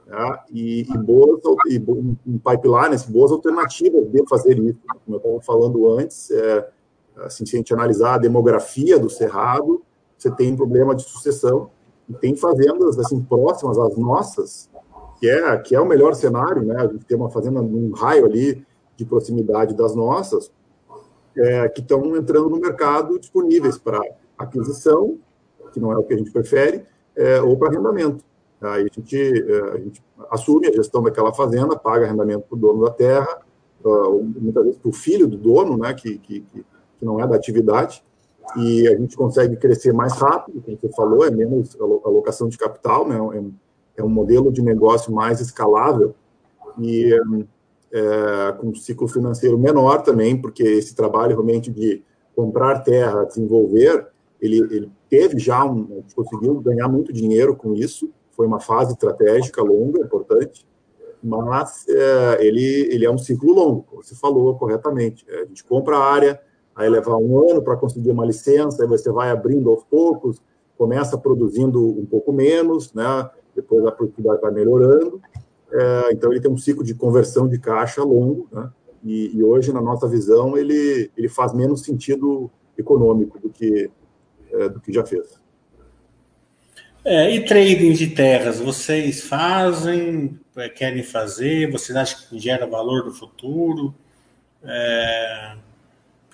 né? 0.08 0.40
e, 0.52 0.82
e, 0.82 0.98
boas, 0.98 1.42
e 1.68 1.80
um 2.26 2.38
pipeline, 2.38 2.96
assim, 2.96 3.12
boas 3.12 3.32
alternativas 3.32 4.10
de 4.10 4.28
fazer 4.28 4.58
isso. 4.60 4.80
Como 5.06 5.16
eu 5.16 5.18
estava 5.18 5.42
falando 5.42 5.90
antes, 5.98 6.32
é, 6.32 6.70
assim, 7.18 7.46
se 7.46 7.56
a 7.56 7.58
gente 7.58 7.74
analisar 7.74 8.16
a 8.16 8.20
demografia 8.20 8.98
do 8.98 9.10
Cerrado, 9.10 9.84
você 10.18 10.32
tem 10.32 10.54
um 10.54 10.56
problema 10.56 10.96
de 10.96 11.04
sucessão, 11.04 11.70
e 12.10 12.14
tem 12.14 12.36
fazendas 12.36 13.00
assim, 13.00 13.22
próximas 13.22 13.78
às 13.78 13.98
nossas, 13.98 14.70
que 15.20 15.30
é, 15.30 15.58
que 15.58 15.76
é 15.76 15.80
o 15.80 15.86
melhor 15.86 16.14
cenário, 16.14 16.64
né? 16.64 16.76
A 16.78 16.88
gente 16.88 17.06
tem 17.06 17.18
uma 17.18 17.30
fazenda 17.30 17.62
num 17.62 17.92
raio 17.92 18.26
ali 18.26 18.66
de 18.96 19.06
proximidade 19.06 19.76
das 19.76 19.96
nossas, 19.96 20.52
é, 21.38 21.68
que 21.70 21.82
estão 21.82 22.16
entrando 22.16 22.50
no 22.50 22.58
mercado 22.58 23.20
disponíveis 23.20 23.78
para 23.78 24.02
aquisição, 24.38 25.18
que 25.74 25.80
não 25.80 25.92
é 25.92 25.98
o 25.98 26.04
que 26.04 26.14
a 26.14 26.18
gente 26.18 26.32
prefere, 26.32 26.84
é, 27.16 27.42
ou 27.42 27.58
para 27.58 27.70
arrendamento. 27.70 28.24
Aí 28.62 28.84
a 28.84 28.94
gente, 28.94 29.18
é, 29.18 29.62
a 29.74 29.78
gente 29.78 30.04
assume 30.32 30.68
a 30.68 30.72
gestão 30.72 31.04
daquela 31.04 31.34
fazenda, 31.34 31.76
paga 31.76 32.06
arrendamento 32.06 32.46
para 32.48 32.56
o 32.56 32.60
dono 32.60 32.84
da 32.84 32.92
terra, 32.92 33.42
muitas 34.42 34.64
vezes 34.64 34.80
para 34.80 34.90
o 34.90 34.94
filho 34.94 35.28
do 35.28 35.38
dono, 35.38 35.78
né, 35.78 35.94
que, 35.94 36.18
que, 36.18 36.42
que 36.42 36.66
não 37.02 37.20
é 37.20 37.28
da 37.28 37.36
atividade, 37.36 38.04
e 38.58 38.88
a 38.88 38.96
gente 38.98 39.16
consegue 39.16 39.56
crescer 39.58 39.94
mais 39.94 40.14
rápido, 40.14 40.62
como 40.62 40.78
você 40.78 40.90
falou, 40.90 41.26
é 41.26 41.32
menos 41.32 41.76
alocação 41.80 42.48
de 42.48 42.58
capital, 42.58 43.08
né, 43.08 43.18
é, 43.98 44.02
é 44.02 44.04
um 44.04 44.10
modelo 44.10 44.52
de 44.52 44.62
negócio 44.62 45.14
mais 45.14 45.40
escalável 45.40 46.14
e 46.80 47.14
é, 47.92 48.52
com 48.60 48.74
ciclo 48.76 49.08
financeiro 49.08 49.58
menor 49.58 50.02
também, 50.02 50.40
porque 50.40 50.64
esse 50.64 50.96
trabalho 50.96 51.32
realmente 51.32 51.72
de 51.72 52.04
comprar 52.36 52.80
terra, 52.80 53.24
desenvolver, 53.24 54.08
ele, 54.42 54.60
ele 54.70 54.92
teve 55.10 55.40
já 55.40 55.64
um, 55.64 56.04
conseguiu 56.14 56.60
ganhar 56.60 56.88
muito 56.88 57.14
dinheiro 57.14 57.56
com 57.56 57.74
isso, 57.74 58.12
foi 58.32 58.46
uma 58.46 58.60
fase 58.60 58.94
estratégica 58.94 59.62
longa, 59.62 60.02
importante, 60.02 60.68
mas 61.24 61.86
é, 61.88 62.46
ele, 62.46 62.90
ele 62.92 63.06
é 63.06 63.10
um 63.10 63.18
ciclo 63.18 63.54
longo, 63.54 63.84
como 63.84 64.04
você 64.04 64.16
falou 64.16 64.56
corretamente. 64.56 65.26
É, 65.28 65.42
a 65.42 65.46
gente 65.46 65.64
compra 65.64 65.98
a 65.98 66.04
área, 66.04 66.42
aí 66.76 66.90
leva 66.90 67.16
um 67.18 67.50
ano 67.50 67.62
para 67.62 67.78
conseguir 67.78 68.12
uma 68.12 68.26
licença, 68.26 68.84
aí 68.84 68.88
você 68.88 69.12
vai 69.12 69.30
abrindo 69.30 69.70
aos 69.70 69.84
poucos, 69.84 70.42
começa 70.78 71.18
produzindo 71.18 71.82
um 71.82 72.06
pouco 72.06 72.34
menos, 72.34 72.94
né? 72.94 73.30
depois 73.56 73.86
a 73.86 73.92
produtividade 73.92 74.42
vai 74.42 74.52
melhorando. 74.52 75.22
É, 75.72 76.12
então, 76.12 76.32
ele 76.32 76.42
tem 76.42 76.52
um 76.52 76.58
ciclo 76.58 76.84
de 76.84 76.94
conversão 76.94 77.48
de 77.48 77.58
caixa 77.58 78.04
longo, 78.04 78.48
né? 78.52 78.70
e, 79.04 79.38
e, 79.38 79.44
hoje, 79.44 79.72
na 79.72 79.82
nossa 79.82 80.08
visão, 80.08 80.58
ele, 80.58 81.10
ele 81.18 81.30
faz 81.30 81.54
menos 81.54 81.82
sentido 81.82 82.52
econômico 82.78 83.40
do 83.40 83.50
que, 83.50 83.90
é, 84.52 84.70
do 84.70 84.80
que 84.82 84.92
já 84.92 85.06
fez. 85.06 85.40
É, 87.06 87.30
e 87.34 87.46
trading 87.46 87.94
de 87.94 88.08
terras, 88.08 88.60
vocês 88.60 89.22
fazem, 89.22 90.40
é, 90.56 90.68
querem 90.68 91.04
fazer? 91.04 91.72
Vocês 91.72 91.96
acham 91.96 92.28
que 92.28 92.40
gera 92.40 92.66
valor 92.66 93.06
no 93.06 93.12
futuro? 93.14 93.94
É, 94.64 95.56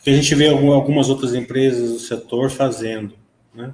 porque 0.02 0.10
a 0.10 0.14
gente 0.16 0.34
vê 0.34 0.48
algumas 0.48 1.10
outras 1.10 1.36
empresas 1.36 1.92
do 1.92 2.00
setor 2.00 2.50
fazendo. 2.50 3.14
Né? 3.54 3.72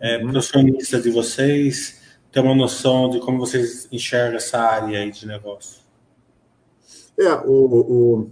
É, 0.00 0.16
uhum. 0.16 0.30
Profissionista 0.30 0.98
de 0.98 1.10
vocês, 1.10 2.00
tem 2.32 2.42
uma 2.42 2.54
noção 2.54 3.10
de 3.10 3.20
como 3.20 3.38
vocês 3.38 3.86
enxergam 3.92 4.38
essa 4.38 4.58
área 4.58 4.98
aí 4.98 5.10
de 5.10 5.26
negócio? 5.26 5.82
É, 7.18 7.30
o, 7.44 7.50
o 7.52 8.30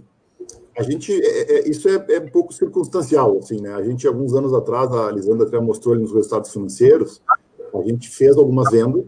a 0.75 0.81
gente, 0.81 1.13
é, 1.13 1.59
é, 1.59 1.69
isso 1.69 1.87
é, 1.87 2.03
é, 2.15 2.19
um 2.19 2.29
pouco 2.29 2.51
circunstancial, 2.51 3.37
assim, 3.37 3.61
né? 3.61 3.75
A 3.75 3.83
gente, 3.83 4.07
alguns 4.07 4.33
anos 4.33 4.51
atrás, 4.51 4.91
a 4.91 5.11
Lisandra 5.11 5.45
até 5.45 5.59
mostrou 5.59 5.93
ali 5.93 6.01
nos 6.01 6.13
resultados 6.13 6.51
financeiros, 6.51 7.21
a 7.71 7.81
gente 7.83 8.09
fez 8.09 8.35
algumas 8.37 8.71
vendas 8.71 9.05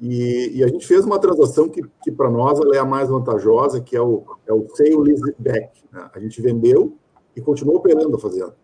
e, 0.00 0.52
e 0.54 0.64
a 0.64 0.68
gente 0.68 0.86
fez 0.86 1.04
uma 1.04 1.18
transação 1.18 1.68
que, 1.68 1.82
que 2.02 2.10
para 2.10 2.30
nós 2.30 2.58
é 2.74 2.78
a 2.78 2.84
mais 2.84 3.10
vantajosa, 3.10 3.82
que 3.82 3.94
é 3.94 4.00
o, 4.00 4.24
é 4.46 4.54
o 4.54 4.66
sale 4.74 4.96
lease 4.96 5.34
back. 5.38 5.82
Né? 5.92 6.10
A 6.14 6.18
gente 6.18 6.40
vendeu 6.40 6.96
e 7.36 7.40
continuou 7.40 7.78
operando 7.78 8.16
a 8.16 8.18
fazenda. 8.18 8.54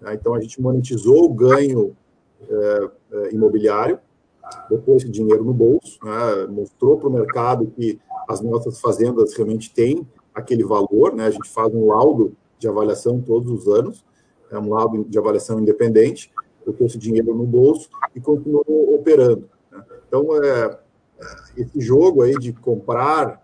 Né? 0.00 0.14
Então 0.14 0.34
a 0.34 0.40
gente 0.40 0.60
monetizou 0.60 1.24
o 1.24 1.32
ganho 1.32 1.96
é, 2.48 2.90
é, 3.12 3.34
imobiliário, 3.34 3.98
botou 4.70 4.96
esse 4.96 5.08
dinheiro 5.08 5.44
no 5.44 5.52
bolso, 5.52 5.98
né? 6.04 6.46
mostrou 6.48 6.98
para 6.98 7.08
o 7.08 7.12
mercado 7.12 7.66
que 7.66 7.98
as 8.28 8.40
nossas 8.40 8.80
fazendas 8.80 9.34
realmente 9.34 9.72
têm 9.72 10.06
aquele 10.34 10.64
valor, 10.64 11.14
né? 11.14 11.26
A 11.26 11.30
gente 11.30 11.48
faz 11.48 11.72
um 11.74 11.86
laudo 11.86 12.36
de 12.58 12.68
avaliação 12.68 13.20
todos 13.20 13.50
os 13.50 13.66
anos, 13.66 14.04
é 14.50 14.58
um 14.58 14.68
laudo 14.68 15.04
de 15.04 15.18
avaliação 15.18 15.58
independente, 15.58 16.30
botou 16.64 16.86
esse 16.86 16.98
dinheiro 16.98 17.34
no 17.34 17.46
bolso 17.46 17.88
e 18.14 18.20
continuou 18.20 18.94
operando. 18.94 19.48
Então, 20.06 20.26
é, 20.42 20.78
esse 21.56 21.80
jogo 21.80 22.22
aí 22.22 22.34
de 22.34 22.52
comprar, 22.52 23.42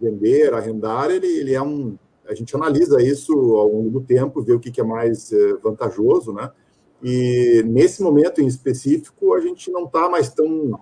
vender, 0.00 0.52
arrendar, 0.52 1.10
ele, 1.10 1.26
ele 1.26 1.54
é 1.54 1.62
um. 1.62 1.96
A 2.28 2.34
gente 2.34 2.54
analisa 2.54 3.02
isso 3.02 3.32
ao 3.32 3.68
longo 3.68 3.90
do 3.90 4.00
tempo, 4.00 4.42
vê 4.42 4.52
o 4.52 4.60
que, 4.60 4.80
é 4.80 4.84
mais 4.84 5.32
é, 5.32 5.54
vantajoso, 5.54 6.32
né? 6.32 6.50
E 7.02 7.64
nesse 7.66 8.02
momento 8.02 8.40
em 8.40 8.46
específico, 8.46 9.34
a 9.34 9.40
gente 9.40 9.70
não 9.70 9.84
está 9.84 10.08
mais 10.08 10.28
tão 10.28 10.80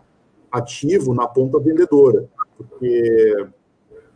ativo 0.52 1.14
na 1.14 1.26
ponta 1.26 1.58
vendedora, 1.58 2.28
porque 2.56 3.46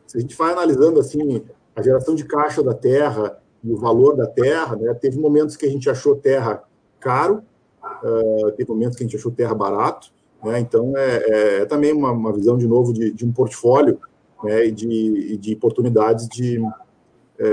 se 0.06 0.18
a 0.18 0.20
gente 0.20 0.36
vai 0.36 0.52
analisando 0.52 1.00
assim 1.00 1.42
a 1.74 1.82
geração 1.82 2.14
de 2.14 2.24
caixa 2.24 2.62
da 2.62 2.74
terra 2.74 3.40
e 3.62 3.72
o 3.72 3.76
valor 3.76 4.16
da 4.16 4.26
terra, 4.26 4.76
né, 4.76 4.92
teve 4.94 5.18
momentos 5.18 5.56
que 5.56 5.64
a 5.64 5.68
gente 5.70 5.88
achou 5.88 6.16
terra 6.16 6.62
caro, 7.00 7.42
uh, 7.82 8.52
teve 8.52 8.70
momentos 8.70 8.96
que 8.96 9.02
a 9.02 9.06
gente 9.06 9.16
achou 9.16 9.32
terra 9.32 9.54
barato, 9.54 10.12
né? 10.44 10.60
Então 10.60 10.92
é, 10.96 11.16
é, 11.16 11.60
é 11.62 11.64
também 11.64 11.92
uma, 11.92 12.12
uma, 12.12 12.32
visão 12.32 12.58
de 12.58 12.66
novo 12.68 12.92
de, 12.92 13.12
de 13.12 13.24
um 13.24 13.32
portfólio 13.32 13.98
né? 14.42 14.66
e, 14.66 14.70
de, 14.70 15.38
de 15.38 15.54
oportunidades 15.54 16.28
de, 16.28 16.60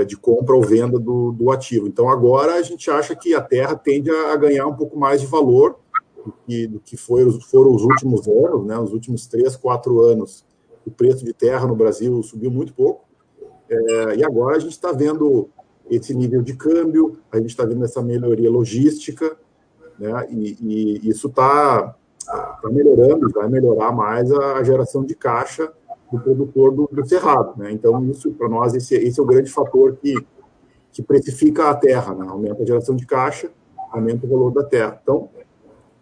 de 0.06 0.16
compra 0.16 0.54
ou 0.54 0.62
venda 0.62 0.98
do, 0.98 1.32
do, 1.32 1.50
ativo. 1.50 1.88
Então 1.88 2.08
agora 2.08 2.54
a 2.54 2.62
gente 2.62 2.88
acha 2.88 3.16
que 3.16 3.34
a 3.34 3.40
terra 3.40 3.74
tende 3.74 4.10
a, 4.10 4.36
ganhar 4.36 4.66
um 4.66 4.74
pouco 4.74 4.96
mais 4.96 5.20
de 5.20 5.26
valor 5.26 5.76
do 6.24 6.32
que, 6.46 6.66
do 6.68 6.80
que 6.80 6.96
foi, 6.96 7.28
foram 7.50 7.74
os 7.74 7.82
últimos 7.82 8.28
anos, 8.28 8.64
né? 8.64 8.78
Os 8.78 8.92
últimos 8.92 9.26
três, 9.26 9.56
quatro 9.56 10.00
anos, 10.02 10.44
o 10.86 10.90
preço 10.90 11.24
de 11.24 11.32
terra 11.32 11.66
no 11.66 11.74
Brasil 11.74 12.22
subiu 12.22 12.50
muito 12.50 12.72
pouco. 12.72 13.04
É, 13.68 14.16
e 14.16 14.24
agora 14.24 14.56
a 14.56 14.58
gente 14.60 14.72
está 14.72 14.92
vendo 14.92 15.48
esse 15.90 16.14
nível 16.14 16.42
de 16.42 16.54
câmbio, 16.54 17.18
a 17.30 17.38
gente 17.38 17.50
está 17.50 17.64
vendo 17.64 17.84
essa 17.84 18.00
melhoria 18.00 18.50
logística, 18.50 19.36
né? 19.98 20.28
E, 20.30 20.56
e 20.60 21.08
isso 21.08 21.26
está 21.26 21.96
tá 22.28 22.70
melhorando, 22.70 23.28
vai 23.30 23.48
melhorar 23.48 23.92
mais 23.92 24.30
a 24.30 24.62
geração 24.62 25.04
de 25.04 25.14
caixa 25.14 25.72
do 26.12 26.20
produtor 26.20 26.74
do, 26.74 26.88
do 26.92 27.08
cerrado, 27.08 27.54
né? 27.56 27.72
Então 27.72 28.04
isso 28.10 28.30
para 28.32 28.48
nós 28.48 28.74
esse, 28.74 28.94
esse 28.94 29.18
é 29.18 29.22
o 29.22 29.26
grande 29.26 29.50
fator 29.50 29.96
que 29.96 30.14
que 30.92 31.02
precifica 31.02 31.70
a 31.70 31.74
terra, 31.74 32.14
né? 32.14 32.26
Aumenta 32.28 32.62
a 32.62 32.66
geração 32.66 32.94
de 32.94 33.06
caixa, 33.06 33.50
aumenta 33.90 34.26
o 34.26 34.28
valor 34.28 34.52
da 34.52 34.62
terra. 34.62 35.00
Então, 35.02 35.30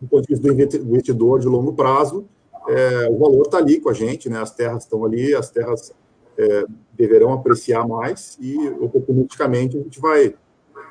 do 0.00 0.08
ponto 0.08 0.26
de 0.26 0.34
vista 0.34 0.78
do 0.78 0.88
investidor 0.88 1.38
de 1.38 1.46
longo 1.46 1.72
prazo, 1.74 2.26
é, 2.68 3.08
o 3.08 3.16
valor 3.16 3.42
está 3.42 3.58
ali 3.58 3.80
com 3.80 3.88
a 3.88 3.94
gente, 3.94 4.28
né? 4.28 4.40
As 4.40 4.52
terras 4.52 4.82
estão 4.82 5.04
ali, 5.04 5.32
as 5.32 5.48
terras 5.48 5.92
é, 6.36 6.64
deverão 6.92 7.32
apreciar 7.32 7.86
mais 7.86 8.36
e 8.40 8.56
oportunisticamente 8.80 9.78
a 9.78 9.80
gente 9.80 10.00
vai 10.00 10.34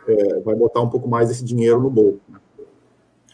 é, 0.07 0.39
vai 0.39 0.55
botar 0.55 0.81
um 0.81 0.89
pouco 0.89 1.07
mais 1.07 1.29
esse 1.29 1.43
dinheiro 1.43 1.81
no 1.81 1.89
bolso. 1.89 2.21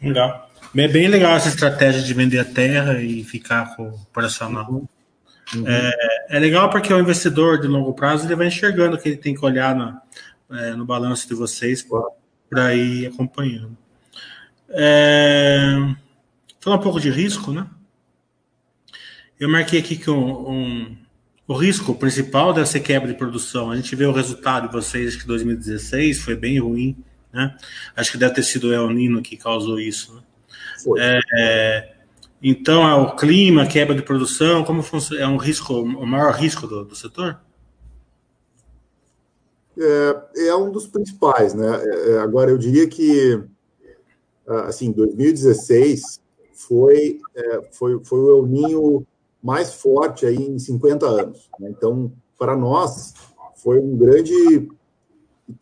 Legal. 0.02 0.50
É 0.76 0.88
bem 0.88 1.08
legal 1.08 1.36
essa 1.36 1.48
estratégia 1.48 2.02
de 2.02 2.14
vender 2.14 2.40
a 2.40 2.46
terra 2.46 3.02
e 3.02 3.24
ficar 3.24 3.76
com 3.76 3.84
o 3.90 3.94
operacional. 3.94 4.84
Uhum. 5.54 5.68
É, 5.68 5.94
é, 6.30 6.40
legal 6.40 6.70
porque 6.70 6.94
o 6.94 7.00
investidor 7.00 7.60
de 7.60 7.68
longo 7.68 7.94
prazo 7.94 8.26
ele 8.26 8.36
vai 8.36 8.48
enxergando 8.48 8.98
que 8.98 9.10
ele 9.10 9.18
tem 9.18 9.36
que 9.36 9.46
olhar 9.46 9.76
na, 9.76 10.02
é, 10.52 10.72
no 10.72 10.86
balanço 10.86 11.28
de 11.28 11.36
vocês 11.36 11.86
para 12.50 12.74
ir 12.74 13.08
acompanhando. 13.08 13.78
É, 14.70 15.76
falar 16.60 16.78
um 16.78 16.82
pouco 16.82 17.00
de 17.00 17.10
risco, 17.10 17.52
né? 17.52 17.68
Eu 19.40 19.50
marquei 19.50 19.80
aqui 19.80 19.96
que 19.98 20.10
um, 20.10 20.50
um, 20.50 20.98
o 21.48 21.54
risco 21.54 21.94
principal 21.94 22.54
deve 22.54 22.68
ser 22.68 22.80
quebra 22.80 23.08
de 23.08 23.18
produção. 23.18 23.70
A 23.70 23.76
gente 23.76 23.96
vê 23.96 24.06
o 24.06 24.12
resultado 24.12 24.68
de 24.68 24.74
vocês 24.74 25.16
que 25.16 25.28
2016 25.28 26.22
foi 26.22 26.36
bem 26.36 26.60
ruim, 26.60 26.98
né? 27.32 27.56
Acho 27.96 28.12
que 28.12 28.18
deve 28.18 28.34
ter 28.34 28.44
sido 28.44 28.70
o 28.70 28.74
El 28.74 28.90
Nino 28.90 29.22
que 29.22 29.38
causou 29.38 29.80
isso. 29.80 30.16
Né? 30.16 30.22
É, 30.98 31.20
é, 31.38 31.95
então, 32.42 32.88
é 32.88 32.96
o 32.96 33.16
clima, 33.16 33.66
quebra 33.66 33.96
de 33.96 34.02
produção, 34.02 34.64
como 34.64 34.84
funciona, 34.84 35.24
é 35.24 35.28
um 35.28 35.38
risco, 35.38 35.74
o 35.74 36.06
maior 36.06 36.34
risco 36.34 36.68
do, 36.68 36.86
do 36.86 36.96
setor? 36.96 37.40
É, 39.78 40.48
é, 40.48 40.56
um 40.56 40.72
dos 40.72 40.88
principais, 40.88 41.54
né? 41.54 41.82
É, 41.84 42.12
é 42.12 42.20
agora, 42.20 42.52
eu 42.52 42.58
diria 42.58 42.88
que, 42.88 43.44
assim, 44.48 44.92
2016 44.92 46.22
foi, 46.54 47.20
é, 47.36 47.62
foi, 47.72 48.04
foi 48.04 48.20
o 48.20 48.38
El 48.38 48.46
Ninho 48.46 49.08
mais 49.44 49.74
forte 49.76 50.26
aí 50.26 50.38
em 50.38 50.58
50 50.58 51.06
anos. 51.06 51.50
Né? 51.60 51.70
Então, 51.70 52.12
para 52.38 52.56
nós, 52.56 53.14
foi 53.56 53.80
um 53.80 53.96
grande 53.96 54.70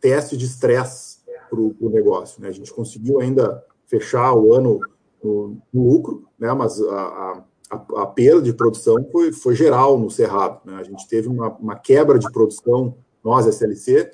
teste 0.00 0.36
de 0.36 0.46
estresse 0.46 1.18
para 1.50 1.58
o 1.60 1.90
negócio. 1.90 2.40
Né? 2.40 2.48
A 2.48 2.52
gente 2.52 2.72
conseguiu 2.72 3.20
ainda 3.20 3.62
fechar 3.86 4.32
o 4.32 4.54
ano 4.54 4.80
no, 5.24 5.56
lucro, 5.72 6.28
né? 6.38 6.52
mas 6.52 6.80
a, 6.80 7.42
a, 7.70 7.74
a, 8.02 8.06
perda 8.06 8.42
de 8.42 8.52
produção 8.52 8.96
foi, 9.10 9.32
foi 9.32 9.54
geral 9.54 9.98
no 9.98 10.10
Cerrado. 10.10 10.60
Né? 10.64 10.76
A 10.76 10.82
gente 10.82 11.08
teve 11.08 11.28
uma, 11.28 11.48
uma 11.56 11.76
quebra 11.76 12.18
de 12.18 12.30
produção, 12.30 12.94
nós, 13.22 13.46
SLC, 13.46 14.10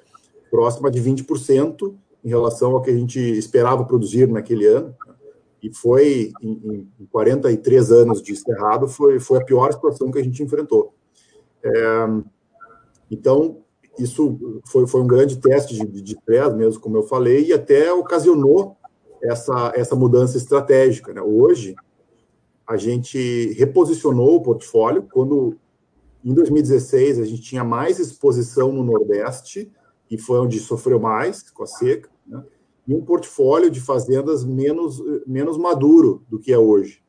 próxima 0.51 0.91
de 0.91 1.01
20% 1.01 1.95
em 2.25 2.29
relação 2.29 2.73
ao 2.73 2.83
que 2.83 2.91
a 2.91 2.97
gente 2.97 3.19
esperava 3.19 3.85
produzir 3.85 4.29
naquele 4.29 4.67
ano. 4.67 4.95
E 5.63 5.75
foi, 5.75 6.33
em, 6.41 6.89
em 6.99 7.07
43 7.07 7.93
anos 7.93 8.23
de 8.23 8.35
Cerrado, 8.37 8.89
foi, 8.89 9.19
foi 9.19 9.39
a 9.39 9.45
pior 9.45 9.73
situação 9.73 10.11
que 10.11 10.19
a 10.19 10.25
gente 10.25 10.43
enfrentou. 10.43 10.95
É, 11.63 12.07
então, 13.11 13.59
isso 13.99 14.63
foi, 14.65 14.87
foi 14.87 15.03
um 15.03 15.07
grande 15.07 15.39
teste 15.39 15.75
de, 15.75 16.03
de 16.03 16.15
estresse, 16.15 16.57
mesmo 16.57 16.81
como 16.81 16.97
eu 16.97 17.03
falei, 17.03 17.47
e 17.47 17.53
até 17.53 17.93
ocasionou 17.93 18.77
essa, 19.23 19.73
essa 19.75 19.95
mudança 19.95 20.37
estratégica. 20.37 21.13
Né? 21.13 21.21
Hoje, 21.21 21.75
a 22.67 22.77
gente 22.77 23.53
reposicionou 23.55 24.37
o 24.37 24.43
portfólio 24.43 25.07
quando, 25.13 25.57
em 26.25 26.33
2016, 26.33 27.19
a 27.19 27.25
gente 27.25 27.43
tinha 27.43 27.65
mais 27.65 27.99
exposição 27.99 28.73
no 28.73 28.85
Nordeste, 28.85 29.71
e 30.11 30.19
foi 30.19 30.41
onde 30.41 30.59
sofreu 30.59 30.99
mais 30.99 31.49
com 31.51 31.63
a 31.63 31.67
seca, 31.67 32.09
né? 32.27 32.43
e 32.87 32.95
um 32.95 33.01
portfólio 33.01 33.71
de 33.71 33.81
fazendas 33.81 34.45
menos, 34.45 35.01
menos 35.27 35.57
maduro 35.57 36.25
do 36.29 36.39
que 36.39 36.53
é 36.53 36.59
hoje. 36.59 37.03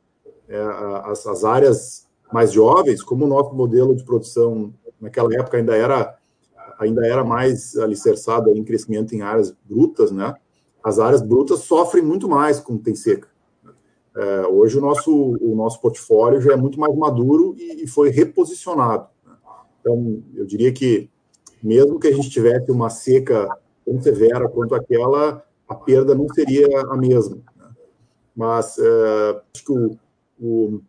É, 0.47 0.61
as, 1.05 1.25
as 1.25 1.43
áreas 1.43 2.07
mais 2.31 2.51
jovens, 2.51 3.01
como 3.01 3.25
o 3.25 3.27
nosso 3.27 3.53
modelo 3.55 3.95
de 3.95 4.03
produção 4.03 4.73
naquela 4.99 5.33
época 5.33 5.57
ainda 5.57 5.75
era 5.75 6.17
ainda 6.79 7.05
era 7.05 7.23
mais 7.23 7.77
alicerçado 7.77 8.49
em 8.57 8.63
crescimento 8.63 9.13
em 9.13 9.21
áreas 9.21 9.55
brutas, 9.63 10.11
né? 10.11 10.33
As 10.83 10.99
áreas 10.99 11.21
brutas 11.21 11.59
sofrem 11.59 12.03
muito 12.03 12.27
mais 12.27 12.59
com 12.59 12.77
tem 12.77 12.95
seca. 12.95 13.27
É, 14.15 14.47
hoje 14.47 14.77
o 14.77 14.81
nosso 14.81 15.11
o 15.39 15.55
nosso 15.55 15.79
portfólio 15.79 16.41
já 16.41 16.53
é 16.53 16.55
muito 16.55 16.79
mais 16.79 16.93
maduro 16.95 17.55
e, 17.57 17.83
e 17.83 17.87
foi 17.87 18.09
reposicionado. 18.09 19.07
Né? 19.25 19.33
Então 19.79 20.23
eu 20.35 20.45
diria 20.45 20.71
que 20.71 21.09
mesmo 21.63 21.99
que 21.99 22.07
a 22.07 22.13
gente 22.13 22.29
tivesse 22.29 22.71
uma 22.71 22.89
seca 22.89 23.47
tão 23.85 24.01
severa 24.01 24.49
quanto 24.49 24.75
aquela, 24.75 25.43
a 25.67 25.75
perda 25.75 26.15
não 26.15 26.27
seria 26.29 26.67
a 26.89 26.97
mesma. 26.97 27.37
Né? 27.55 27.69
Mas 28.35 28.77
é, 28.79 29.41
acho 29.53 29.65
que 29.65 29.71
o, 29.71 29.97
o, 30.39 30.81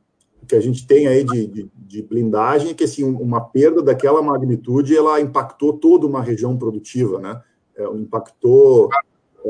que 0.48 0.56
a 0.56 0.60
gente 0.60 0.86
tem 0.86 1.06
aí 1.06 1.22
de, 1.22 1.46
de, 1.46 1.70
de, 1.76 2.02
blindagem 2.02 2.70
é 2.70 2.74
que 2.74 2.84
assim, 2.84 3.04
uma 3.04 3.40
perda 3.40 3.82
daquela 3.82 4.22
magnitude 4.22 4.96
ela 4.96 5.20
impactou 5.20 5.74
toda 5.74 6.06
uma 6.06 6.22
região 6.22 6.56
produtiva, 6.56 7.20
né? 7.20 7.42
É, 7.76 7.84
impactou 7.84 8.88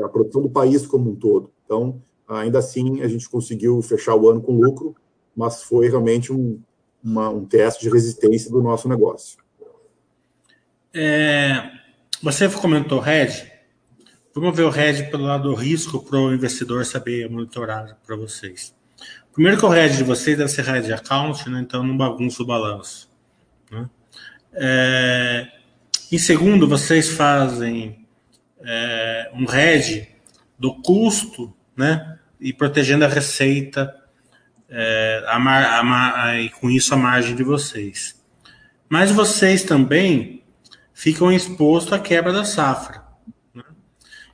a 0.01 0.09
produção 0.09 0.41
do 0.41 0.49
país 0.49 0.85
como 0.85 1.11
um 1.11 1.15
todo. 1.15 1.51
Então, 1.65 2.01
ainda 2.27 2.59
assim, 2.59 3.01
a 3.01 3.07
gente 3.07 3.29
conseguiu 3.29 3.81
fechar 3.81 4.15
o 4.15 4.29
ano 4.29 4.41
com 4.41 4.53
lucro, 4.53 4.95
mas 5.35 5.63
foi 5.63 5.89
realmente 5.89 6.31
um, 6.31 6.59
uma, 7.03 7.29
um 7.29 7.45
teste 7.45 7.83
de 7.83 7.89
resistência 7.89 8.49
do 8.49 8.61
nosso 8.61 8.87
negócio. 8.87 9.37
É, 10.93 11.71
você 12.21 12.47
comentou 12.49 12.99
RED. 12.99 13.51
Vamos 14.33 14.55
ver 14.55 14.63
o 14.63 14.69
RED 14.69 15.09
pelo 15.11 15.25
lado 15.25 15.49
do 15.49 15.55
risco 15.55 16.03
para 16.03 16.17
o 16.17 16.33
investidor 16.33 16.85
saber 16.85 17.29
monitorar 17.29 17.97
para 18.05 18.15
vocês. 18.15 18.73
Primeiro 19.33 19.57
que 19.57 19.65
o 19.65 19.69
RED 19.69 19.97
de 19.97 20.03
vocês 20.03 20.37
deve 20.37 20.49
ser 20.49 20.63
RED 20.63 20.91
account, 20.93 21.49
né? 21.49 21.59
então 21.59 21.83
não 21.83 21.97
bagunça 21.97 22.41
o 22.41 22.45
balanço. 22.45 23.09
Né? 23.71 23.89
É, 24.53 25.47
em 26.11 26.17
segundo, 26.17 26.67
vocês 26.67 27.09
fazem 27.09 28.02
é, 28.63 29.31
um 29.33 29.45
RED 29.45 30.07
do 30.57 30.75
custo 30.81 31.53
né? 31.75 32.17
e 32.39 32.53
protegendo 32.53 33.05
a 33.05 33.07
receita 33.07 33.93
é, 34.69 35.23
a 35.27 35.37
mar, 35.37 35.65
a 35.65 35.83
mar, 35.83 36.39
e 36.39 36.49
com 36.49 36.69
isso 36.69 36.93
a 36.93 36.97
margem 36.97 37.35
de 37.35 37.43
vocês. 37.43 38.19
Mas 38.89 39.11
vocês 39.11 39.63
também 39.63 40.43
ficam 40.93 41.31
expostos 41.31 41.93
à 41.93 41.99
quebra 41.99 42.33
da 42.33 42.43
safra. 42.43 43.03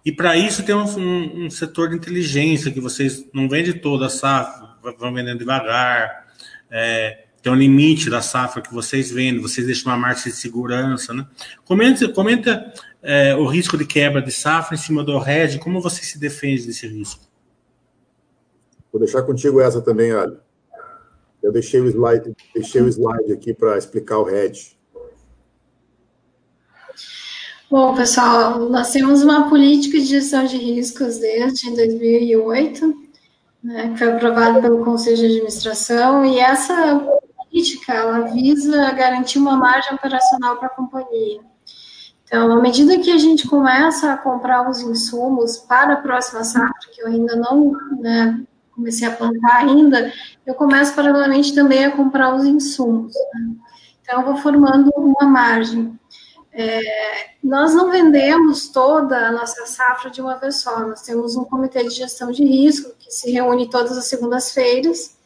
E 0.06 0.14
para 0.14 0.38
isso 0.38 0.64
tem 0.64 0.74
um, 0.74 0.86
um, 0.86 1.46
um, 1.46 1.50
setor 1.50 1.90
de 1.90 1.96
inteligência 1.96 2.72
que 2.72 2.80
vocês 2.80 3.26
não 3.34 3.50
vendem 3.50 3.74
toda 3.74 4.06
a 4.06 4.10
safra, 4.10 4.70
vão 4.98 5.14
vendendo 5.14 5.40
devagar. 5.40 6.28
É, 6.72 7.26
tem 7.42 7.52
um 7.52 7.56
limite 7.56 8.10
da 8.10 8.22
safra 8.22 8.62
que 8.62 8.74
vocês 8.74 9.12
vendem, 9.12 9.42
vocês 9.42 9.68
deixam 9.68 9.92
uma 9.92 9.98
margem 9.98 10.26
de 10.26 10.32
segurança. 10.32 11.14
Né? 11.14 11.28
Comenta, 11.66 12.08
comenta 12.10 12.74
é, 13.02 13.36
o 13.36 13.46
risco 13.46 13.78
de 13.78 13.86
quebra 13.86 14.22
de 14.22 14.32
safra 14.32 14.76
em 14.76 14.78
cima 14.78 15.04
do 15.04 15.18
RED, 15.18 15.60
como 15.60 15.82
você 15.82 16.04
se 16.04 16.20
defende 16.20 16.68
desse 16.68 16.88
risco? 16.88 17.22
Vou 18.92 19.00
deixar 19.00 19.24
contigo 19.24 19.62
essa 19.62 19.82
também, 19.82 20.12
Ali. 20.12 20.38
Eu 21.42 21.54
deixei 21.54 21.80
o 21.80 21.88
slide, 21.88 22.36
deixei 22.54 22.82
o 22.82 22.88
slide 22.90 23.32
aqui 23.32 23.54
para 23.54 23.78
explicar 23.78 24.18
o 24.18 24.24
RED. 24.24 24.78
Bom, 27.72 27.96
pessoal, 27.96 28.68
nós 28.68 28.92
temos 28.92 29.22
uma 29.22 29.48
política 29.48 30.00
de 30.00 30.06
gestão 30.06 30.44
de 30.46 30.58
riscos 30.58 31.20
desde 31.20 31.74
2008, 31.76 33.10
né, 33.64 33.92
que 33.92 34.00
foi 34.00 34.12
aprovada 34.12 34.60
pelo 34.60 34.84
Conselho 34.84 35.18
de 35.18 35.26
Administração, 35.26 36.26
e 36.26 36.40
essa 36.40 37.00
política 37.38 37.94
ela 37.94 38.22
visa 38.22 38.92
garantir 38.92 39.38
uma 39.38 39.56
margem 39.56 39.94
operacional 39.94 40.58
para 40.58 40.68
a 40.68 40.72
companhia. 40.72 41.42
Então, 42.30 42.52
à 42.52 42.62
medida 42.62 43.00
que 43.00 43.12
a 43.12 43.18
gente 43.18 43.48
começa 43.48 44.14
a 44.14 44.18
comprar 44.18 44.70
os 44.70 44.82
insumos 44.82 45.58
para 45.58 45.94
a 45.94 45.98
próxima 45.98 46.44
safra, 46.44 46.92
que 46.92 47.02
eu 47.02 47.08
ainda 47.08 47.36
não 47.36 47.72
né, 48.00 48.40
comecei 48.72 49.08
a 49.08 49.12
plantar 49.12 49.62
ainda, 49.62 50.14
eu 50.46 50.54
começo 50.54 50.94
paralelamente 50.94 51.56
também 51.56 51.86
a 51.86 51.92
comprar 51.92 52.36
os 52.36 52.46
insumos. 52.46 53.16
Né? 53.34 53.56
Então, 54.04 54.20
eu 54.20 54.28
vou 54.28 54.38
formando 54.38 54.92
uma 54.96 55.28
margem. 55.28 56.00
É, 56.54 57.32
nós 57.44 57.74
não 57.74 57.90
vendemos 57.90 58.68
toda 58.68 59.28
a 59.28 59.32
nossa 59.32 59.66
safra 59.66 60.12
de 60.12 60.22
uma 60.22 60.36
vez 60.36 60.58
só, 60.58 60.82
nós 60.82 61.02
temos 61.02 61.36
um 61.36 61.46
comitê 61.46 61.84
de 61.84 61.90
gestão 61.90 62.32
de 62.32 62.44
risco 62.44 62.94
que 63.00 63.10
se 63.10 63.32
reúne 63.32 63.72
todas 63.72 63.98
as 63.98 64.06
segundas-feiras, 64.06 65.18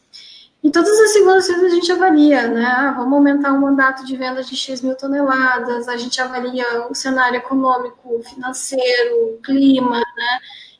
e 0.64 0.70
todas 0.70 0.98
as 0.98 1.12
segundas-feiras 1.12 1.62
a 1.62 1.74
gente 1.74 1.92
avalia, 1.92 2.48
né? 2.48 2.64
Ah, 2.64 2.94
vamos 2.96 3.12
aumentar 3.12 3.52
o 3.52 3.60
mandato 3.60 4.02
de 4.06 4.16
venda 4.16 4.42
de 4.42 4.56
X 4.56 4.80
mil 4.80 4.96
toneladas, 4.96 5.86
a 5.88 5.96
gente 5.98 6.18
avalia 6.22 6.86
o 6.90 6.94
cenário 6.94 7.36
econômico, 7.36 8.22
financeiro, 8.24 9.38
clima, 9.44 9.98
né? 9.98 10.38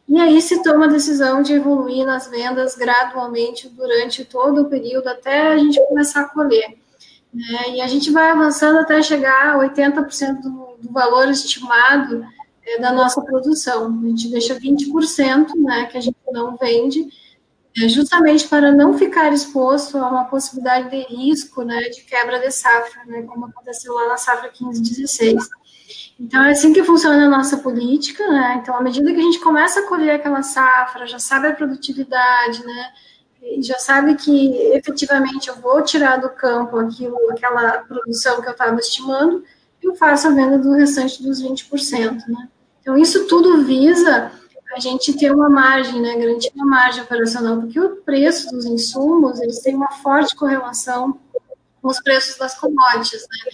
E 0.09 0.19
aí 0.19 0.41
se 0.41 0.63
toma 0.63 0.87
a 0.87 0.89
decisão 0.89 1.43
de 1.43 1.53
evoluir 1.53 2.07
nas 2.07 2.29
vendas 2.29 2.75
gradualmente 2.75 3.69
durante 3.69 4.25
todo 4.25 4.63
o 4.63 4.71
período 4.71 5.07
até 5.07 5.53
a 5.53 5.59
gente 5.59 5.79
começar 5.87 6.23
a 6.23 6.29
colher. 6.29 6.79
Né? 7.33 7.77
E 7.77 7.81
a 7.83 7.87
gente 7.87 8.11
vai 8.11 8.31
avançando 8.31 8.79
até 8.79 9.03
chegar 9.03 9.55
a 9.55 9.59
80% 9.59 10.41
do, 10.41 10.77
do 10.81 10.93
valor 10.93 11.29
estimado 11.29 12.25
é, 12.65 12.79
da 12.81 12.91
nossa 12.91 13.21
produção. 13.21 14.01
A 14.03 14.09
gente 14.09 14.31
deixa 14.31 14.55
20%, 14.55 15.49
né, 15.57 15.87
que 15.87 15.99
a 15.99 16.01
gente 16.01 16.17
não 16.33 16.57
vende, 16.57 17.07
é, 17.77 17.89
justamente 17.89 18.47
para 18.47 18.71
não 18.71 18.97
ficar 18.97 19.33
exposto 19.33 19.99
a 19.99 20.09
uma 20.09 20.25
possibilidade 20.25 20.91
de 20.91 21.03
risco, 21.15 21.63
né, 21.63 21.81
de 21.89 22.03
quebra 22.03 22.39
de 22.39 22.51
safra, 22.51 23.05
né, 23.07 23.23
como 23.23 23.47
aconteceu 23.47 23.93
lá 23.95 24.09
na 24.09 24.17
safra 24.17 24.51
15-16. 24.51 25.39
Então, 26.19 26.45
é 26.45 26.53
assim 26.53 26.73
que 26.73 26.85
funciona 26.85 27.27
a 27.27 27.29
nossa 27.29 27.57
política, 27.57 28.25
né? 28.29 28.61
Então, 28.63 28.77
à 28.77 28.81
medida 28.81 29.13
que 29.13 29.19
a 29.19 29.23
gente 29.23 29.41
começa 29.41 29.81
a 29.81 29.89
colher 29.89 30.15
aquela 30.15 30.43
safra, 30.43 31.07
já 31.07 31.19
sabe 31.19 31.49
a 31.49 31.53
produtividade, 31.53 32.65
né? 32.65 32.93
já 33.61 33.79
sabe 33.79 34.15
que 34.15 34.57
efetivamente 34.73 35.49
eu 35.49 35.57
vou 35.57 35.83
tirar 35.83 36.17
do 36.17 36.31
campo 36.31 36.79
aquilo, 36.79 37.17
aquela 37.31 37.79
produção 37.79 38.41
que 38.41 38.49
eu 38.49 38.53
estava 38.53 38.79
estimando, 38.79 39.45
eu 39.83 39.95
faço 39.95 40.29
a 40.29 40.31
venda 40.31 40.59
do 40.59 40.73
restante 40.73 41.23
dos 41.23 41.43
20%, 41.43 42.27
né? 42.27 42.49
Então, 42.81 42.97
isso 42.97 43.27
tudo 43.27 43.65
visa 43.65 44.33
a 44.75 44.81
gente 44.81 45.17
ter 45.17 45.33
uma 45.33 45.49
margem, 45.49 46.01
né, 46.01 46.17
garantir 46.17 46.53
uma 46.55 46.67
margem 46.67 47.03
operacional, 47.03 47.61
porque 47.61 47.79
o 47.79 47.97
preço 47.97 48.51
dos 48.51 48.65
insumos, 48.65 49.41
eles 49.41 49.61
têm 49.61 49.75
uma 49.75 49.91
forte 49.91 50.35
correlação 50.35 51.19
com 51.81 51.89
os 51.89 52.01
preços 52.01 52.37
das 52.37 52.59
commodities, 52.59 53.23
né, 53.23 53.53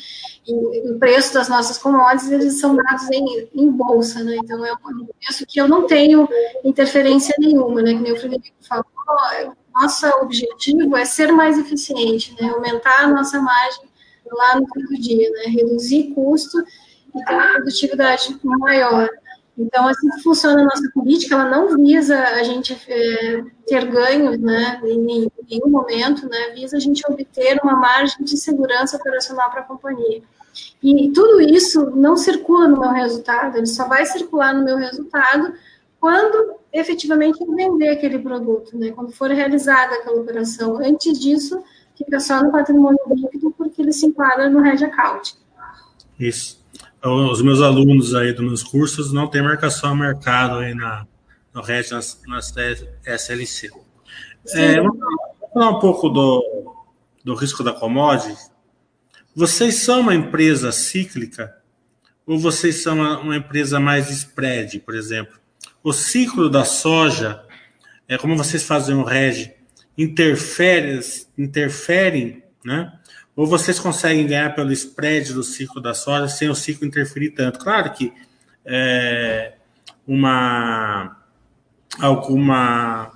e 0.49 0.91
o 0.91 0.99
preço 0.99 1.35
das 1.35 1.49
nossas 1.49 1.79
commodities, 1.79 2.31
eles 2.31 2.61
são 2.61 2.75
dados 2.75 3.11
em, 3.11 3.49
em 3.55 3.71
bolsa, 3.71 4.25
né, 4.25 4.37
então 4.37 4.65
é 4.65 4.73
um 4.73 5.07
preço 5.19 5.45
que 5.47 5.61
eu 5.61 5.69
não 5.69 5.87
tenho 5.87 6.29
interferência 6.65 7.35
nenhuma, 7.39 7.83
né, 7.83 7.93
que 7.93 8.01
nem 8.01 8.13
o 8.13 8.17
Frederico 8.17 8.57
falou, 8.61 8.85
nosso 9.75 10.07
objetivo 10.23 10.97
é 10.97 11.05
ser 11.05 11.33
mais 11.33 11.59
eficiente, 11.59 12.35
né, 12.41 12.49
aumentar 12.51 13.05
a 13.05 13.09
nossa 13.09 13.41
margem 13.41 13.89
lá 14.27 14.61
no 14.61 14.67
fim 14.73 14.81
do 14.85 15.01
dia, 15.01 15.31
né, 15.31 15.45
reduzir 15.47 16.15
custo 16.15 16.59
e 17.15 17.25
ter 17.25 17.35
uma 17.35 17.55
produtividade 17.55 18.39
maior. 18.43 19.09
Então, 19.61 19.87
assim 19.87 20.09
que 20.09 20.23
funciona 20.23 20.63
a 20.63 20.65
nossa 20.65 20.91
política, 20.95 21.35
ela 21.35 21.51
não 21.51 21.77
visa 21.77 22.19
a 22.19 22.43
gente 22.43 22.73
é, 22.89 23.45
ter 23.67 23.85
ganhos, 23.85 24.39
né, 24.39 24.81
em 24.83 25.29
nenhum 25.49 25.69
momento, 25.69 26.27
né, 26.27 26.51
visa 26.55 26.79
a 26.79 26.81
gente 26.81 27.05
obter 27.07 27.61
uma 27.63 27.77
margem 27.77 28.25
de 28.25 28.39
segurança 28.39 28.97
operacional 28.97 29.51
para 29.51 29.61
a 29.61 29.65
companhia. 29.65 30.23
E 30.83 31.11
tudo 31.13 31.43
isso 31.43 31.91
não 31.91 32.17
circula 32.17 32.67
no 32.69 32.81
meu 32.81 32.91
resultado, 32.91 33.59
ele 33.59 33.67
só 33.67 33.87
vai 33.87 34.07
circular 34.07 34.55
no 34.55 34.65
meu 34.65 34.79
resultado 34.79 35.53
quando 36.01 36.55
efetivamente 36.73 37.45
eu 37.45 37.55
vender 37.55 37.91
aquele 37.91 38.19
produto, 38.19 38.79
né, 38.79 38.93
quando 38.93 39.13
for 39.13 39.31
realizada 39.31 39.97
aquela 39.97 40.23
operação. 40.23 40.79
Antes 40.79 41.21
disso, 41.21 41.63
fica 41.95 42.19
só 42.19 42.43
no 42.43 42.51
patrimônio 42.51 42.99
líquido, 43.11 43.51
porque 43.51 43.83
ele 43.83 43.93
se 43.93 44.07
enquadra 44.07 44.49
no 44.49 44.61
Red 44.63 44.83
Account. 44.87 45.37
Isso 46.19 46.60
os 47.03 47.41
meus 47.43 47.61
alunos 47.61 48.15
aí 48.15 48.33
dos 48.33 48.45
meus 48.45 48.63
cursos 48.63 49.13
não 49.13 49.27
tem 49.27 49.43
marcação 49.43 49.91
a 49.91 49.97
mercado 49.97 50.59
aí 50.59 50.75
na, 50.75 51.07
no 51.55 51.63
RED, 51.63 51.91
nas, 51.91 52.21
nas 52.27 52.53
SLC. 53.05 53.71
É, 54.49 54.81
vamos 54.81 54.99
falar 55.53 55.71
um 55.71 55.79
pouco 55.79 56.09
do, 56.09 56.85
do 57.25 57.35
risco 57.35 57.63
da 57.63 57.73
commodity. 57.73 58.37
Vocês 59.35 59.77
são 59.77 60.01
uma 60.01 60.15
empresa 60.15 60.73
cíclica 60.73 61.55
ou 62.27 62.39
vocês 62.39 62.83
são 62.83 62.95
uma, 62.97 63.19
uma 63.19 63.37
empresa 63.37 63.81
mais 63.81 64.11
spread, 64.11 64.81
por 64.81 64.95
exemplo? 64.95 65.39
O 65.83 65.93
ciclo 65.93 66.51
da 66.51 66.65
soja, 66.65 67.43
é 68.07 68.19
como 68.19 68.37
vocês 68.37 68.65
fazem 68.65 68.95
o 68.95 69.05
RED, 69.05 69.53
interfere, 69.97 71.01
interferem 71.39 72.43
né, 72.65 72.93
ou 73.35 73.47
vocês 73.47 73.79
conseguem 73.79 74.27
ganhar 74.27 74.55
pelo 74.55 74.73
spread 74.73 75.33
do 75.33 75.43
ciclo 75.43 75.81
da 75.81 75.95
soja 75.95 76.29
sem 76.29 76.49
o 76.49 76.55
ciclo 76.55 76.87
interferir 76.87 77.31
tanto? 77.31 77.59
Claro 77.59 77.93
que 77.93 78.13
é, 78.65 79.55
uma 80.07 81.17
alguma 81.99 83.13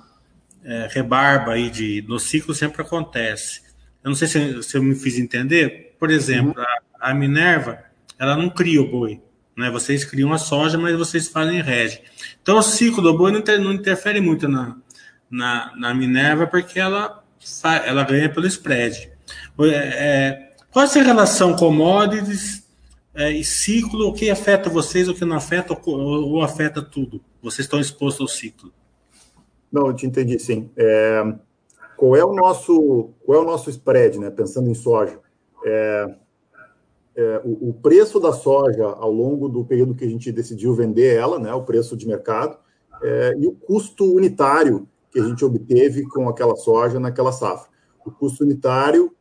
é, 0.63 0.87
rebarba 0.91 1.53
aí 1.53 1.69
de, 1.69 2.03
no 2.07 2.19
ciclo 2.19 2.53
sempre 2.53 2.81
acontece. 2.81 3.61
Eu 4.03 4.09
não 4.09 4.15
sei 4.15 4.27
se, 4.27 4.63
se 4.63 4.77
eu 4.77 4.83
me 4.83 4.95
fiz 4.95 5.17
entender. 5.17 5.95
Por 5.99 6.09
exemplo, 6.09 6.53
uhum. 6.57 6.65
a, 6.99 7.11
a, 7.11 7.13
Minerva, 7.13 7.79
ela 8.19 8.35
não 8.35 8.49
cria 8.49 8.81
o 8.81 8.89
boi. 8.89 9.21
Né? 9.57 9.69
Vocês 9.69 10.03
criam 10.03 10.33
a 10.33 10.37
soja, 10.37 10.77
mas 10.77 10.95
vocês 10.95 11.27
fazem 11.27 11.61
rege. 11.61 12.01
Então, 12.41 12.57
o 12.57 12.63
ciclo 12.63 13.01
do 13.01 13.17
boi 13.17 13.31
não, 13.31 13.41
ter, 13.41 13.59
não 13.59 13.73
interfere 13.73 14.19
muito 14.19 14.47
na, 14.47 14.75
na, 15.29 15.73
na 15.75 15.93
Minerva, 15.93 16.45
porque 16.45 16.79
ela, 16.79 17.23
ela 17.85 18.03
ganha 18.03 18.29
pelo 18.29 18.47
spread. 18.47 19.11
É, 19.59 19.67
é, 19.67 20.55
qual 20.71 20.83
é 20.83 20.87
essa 20.87 21.01
relação 21.01 21.55
commodities 21.55 22.67
é, 23.13 23.31
e 23.31 23.43
ciclo? 23.43 24.09
O 24.09 24.13
que 24.13 24.29
afeta 24.29 24.69
vocês, 24.69 25.07
o 25.07 25.13
que 25.13 25.25
não 25.25 25.37
afeta, 25.37 25.77
ou, 25.85 26.33
ou 26.33 26.41
afeta 26.41 26.81
tudo? 26.81 27.21
Vocês 27.41 27.65
estão 27.65 27.79
expostos 27.79 28.21
ao 28.21 28.27
ciclo? 28.27 28.71
Não, 29.71 29.87
eu 29.87 29.93
te 29.93 30.05
entendi, 30.05 30.39
sim. 30.39 30.69
É, 30.77 31.35
qual 31.97 32.15
é 32.15 32.23
o 32.23 32.33
nosso 32.33 33.11
qual 33.25 33.39
é 33.39 33.41
o 33.41 33.45
nosso 33.45 33.69
spread, 33.69 34.19
né? 34.19 34.29
Pensando 34.29 34.69
em 34.69 34.73
soja, 34.73 35.19
é, 35.65 36.15
é, 37.15 37.41
o, 37.43 37.69
o, 37.69 37.73
preço 37.73 38.19
da 38.19 38.33
soja 38.33 38.85
ao 38.85 39.11
longo 39.11 39.47
do 39.47 39.63
período 39.63 39.95
que 39.95 40.03
a 40.05 40.09
gente 40.09 40.31
decidiu 40.31 40.73
vender 40.73 41.15
ela, 41.15 41.39
né? 41.39 41.53
O 41.53 41.63
preço 41.63 41.95
de 41.95 42.07
mercado 42.07 42.57
é, 43.01 43.35
e 43.37 43.47
o 43.47 43.53
custo 43.53 44.13
unitário 44.13 44.87
que 45.11 45.19
a 45.19 45.23
gente 45.23 45.43
obteve 45.45 46.03
com 46.03 46.27
aquela 46.27 46.55
soja 46.55 46.99
naquela 46.99 47.31
safra. 47.31 47.69
O 48.05 48.11
custo 48.11 48.43
unitário 48.43 49.11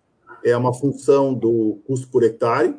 é 0.45 0.57
uma 0.57 0.75
função 0.75 1.33
do 1.33 1.79
custo 1.87 2.09
por 2.09 2.23
hectare 2.23 2.77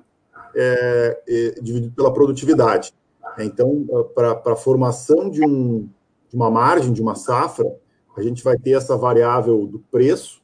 é, 0.55 1.21
é, 1.27 1.61
dividido 1.61 1.93
pela 1.95 2.13
produtividade. 2.13 2.93
Então, 3.39 3.85
para 4.13 4.53
a 4.53 4.55
formação 4.55 5.29
de, 5.29 5.45
um, 5.45 5.89
de 6.29 6.35
uma 6.35 6.49
margem, 6.49 6.93
de 6.93 7.01
uma 7.01 7.15
safra, 7.15 7.75
a 8.15 8.21
gente 8.21 8.43
vai 8.43 8.57
ter 8.57 8.71
essa 8.71 8.95
variável 8.95 9.67
do 9.67 9.79
preço, 9.91 10.41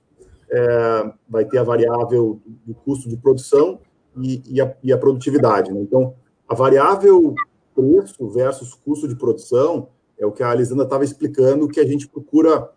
é, 0.49 1.13
vai 1.29 1.45
ter 1.45 1.59
a 1.59 1.63
variável 1.63 2.41
do 2.65 2.73
custo 2.73 3.07
de 3.07 3.15
produção 3.15 3.79
e, 4.17 4.43
e, 4.45 4.59
a, 4.59 4.75
e 4.83 4.91
a, 4.91 4.97
produtividade. 4.97 5.71
Né? 5.71 5.79
Então, 5.79 6.15
a 6.49 6.53
variável 6.53 7.33
preço 7.73 8.27
versus 8.27 8.73
custo 8.73 9.07
de 9.07 9.15
produção 9.15 9.87
é 10.19 10.25
o 10.25 10.31
que 10.31 10.43
a 10.43 10.49
Alisandra 10.49 10.83
estava 10.83 11.05
explicando, 11.05 11.69
que 11.69 11.79
a 11.79 11.85
gente 11.85 12.07
procura 12.07 12.69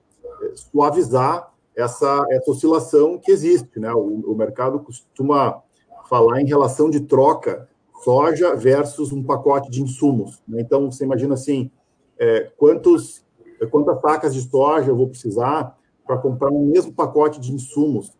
é, 0.42 0.52
suavizar 0.54 1.52
essa, 1.76 2.24
essa 2.30 2.50
oscilação 2.50 3.18
que 3.18 3.30
existe. 3.30 3.78
Né? 3.78 3.92
O, 3.92 4.32
o 4.32 4.34
mercado 4.34 4.78
costuma 4.80 5.62
falar 6.08 6.40
em 6.40 6.46
relação 6.46 6.90
de 6.90 7.00
troca 7.00 7.68
soja 8.02 8.54
versus 8.54 9.12
um 9.12 9.22
pacote 9.22 9.70
de 9.70 9.82
insumos. 9.82 10.42
Né? 10.46 10.60
Então, 10.60 10.90
você 10.90 11.04
imagina 11.04 11.34
assim, 11.34 11.70
é, 12.18 12.50
quantos, 12.56 13.24
quantas 13.70 14.00
sacas 14.00 14.34
de 14.34 14.42
soja 14.42 14.90
eu 14.90 14.96
vou 14.96 15.08
precisar 15.08 15.76
para 16.06 16.18
comprar 16.18 16.50
um 16.50 16.66
mesmo 16.66 16.92
pacote 16.92 17.40
de 17.40 17.52
insumos. 17.52 18.12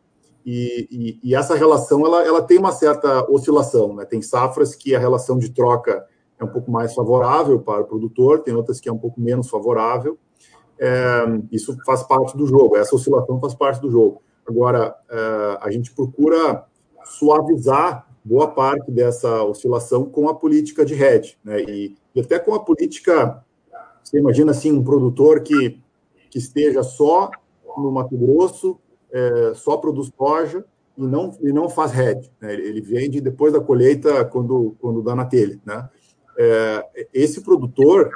E, 0.44 0.88
e, 0.90 1.30
e, 1.30 1.34
essa 1.34 1.55
relação 1.55 2.05
ela, 2.05 2.22
ela 2.22 2.42
tem 2.42 2.59
uma 2.59 2.72
certa 2.72 3.30
oscilação. 3.30 3.94
Né? 3.94 4.05
Tem 4.05 4.20
safras 4.20 4.74
que 4.74 4.94
a 4.94 4.98
relação 4.98 5.38
de 5.38 5.50
troca 5.50 6.07
é 6.38 6.44
um 6.44 6.48
pouco 6.48 6.70
mais 6.70 6.94
favorável 6.94 7.61
para 7.61 7.82
o 7.82 7.86
produtor, 7.86 8.40
tem 8.40 8.55
outras 8.55 8.80
que 8.80 8.88
é 8.88 8.92
um 8.92 8.98
pouco 8.98 9.20
menos 9.20 9.48
favorável. 9.48 10.18
É, 10.79 11.25
isso 11.53 11.77
faz 11.85 12.03
parte 12.03 12.37
do 12.37 12.47
jogo, 12.47 12.77
essa 12.77 12.95
oscilação 12.95 13.41
faz 13.41 13.55
parte 13.55 13.81
do 13.81 13.91
jogo. 13.91 14.22
Agora, 14.47 14.95
é, 15.09 15.59
a 15.61 15.70
gente 15.70 15.93
procura 15.93 16.64
suavizar 17.05 18.07
boa 18.25 18.49
parte 18.49 18.91
dessa 18.91 19.43
oscilação 19.45 20.07
com 20.07 20.29
a 20.29 20.35
política 20.35 20.85
de 20.85 20.95
hedge, 20.95 21.37
né? 21.45 21.61
E, 21.62 21.95
e, 22.14 22.20
até 22.20 22.39
com 22.39 22.55
a 22.55 22.61
política, 22.61 23.45
você 24.03 24.18
imagina 24.18 24.51
assim, 24.51 24.72
um 24.72 24.83
produtor 24.83 25.43
que, 25.43 25.79
que 26.31 26.39
esteja 26.39 26.83
só 26.83 27.31
no 27.77 27.91
Mato 27.91 28.16
Grosso, 28.16 28.79
é, 29.12 29.53
só 29.55 29.77
produz 29.77 30.11
soja 30.16 30.64
e 30.97 31.03
não, 31.03 31.37
e 31.41 31.53
não 31.53 31.68
faz 31.68 31.97
hedge, 31.97 32.31
né? 32.41 32.55
Ele 32.55 32.81
vende 32.81 33.20
depois 33.20 33.53
da 33.53 33.61
colheita 33.61 34.25
quando, 34.25 34.75
quando 34.81 35.03
dá 35.03 35.14
na 35.14 35.27
telha, 35.27 35.61
né? 35.64 35.89
É, 36.37 37.07
esse 37.12 37.43
produtor, 37.43 38.11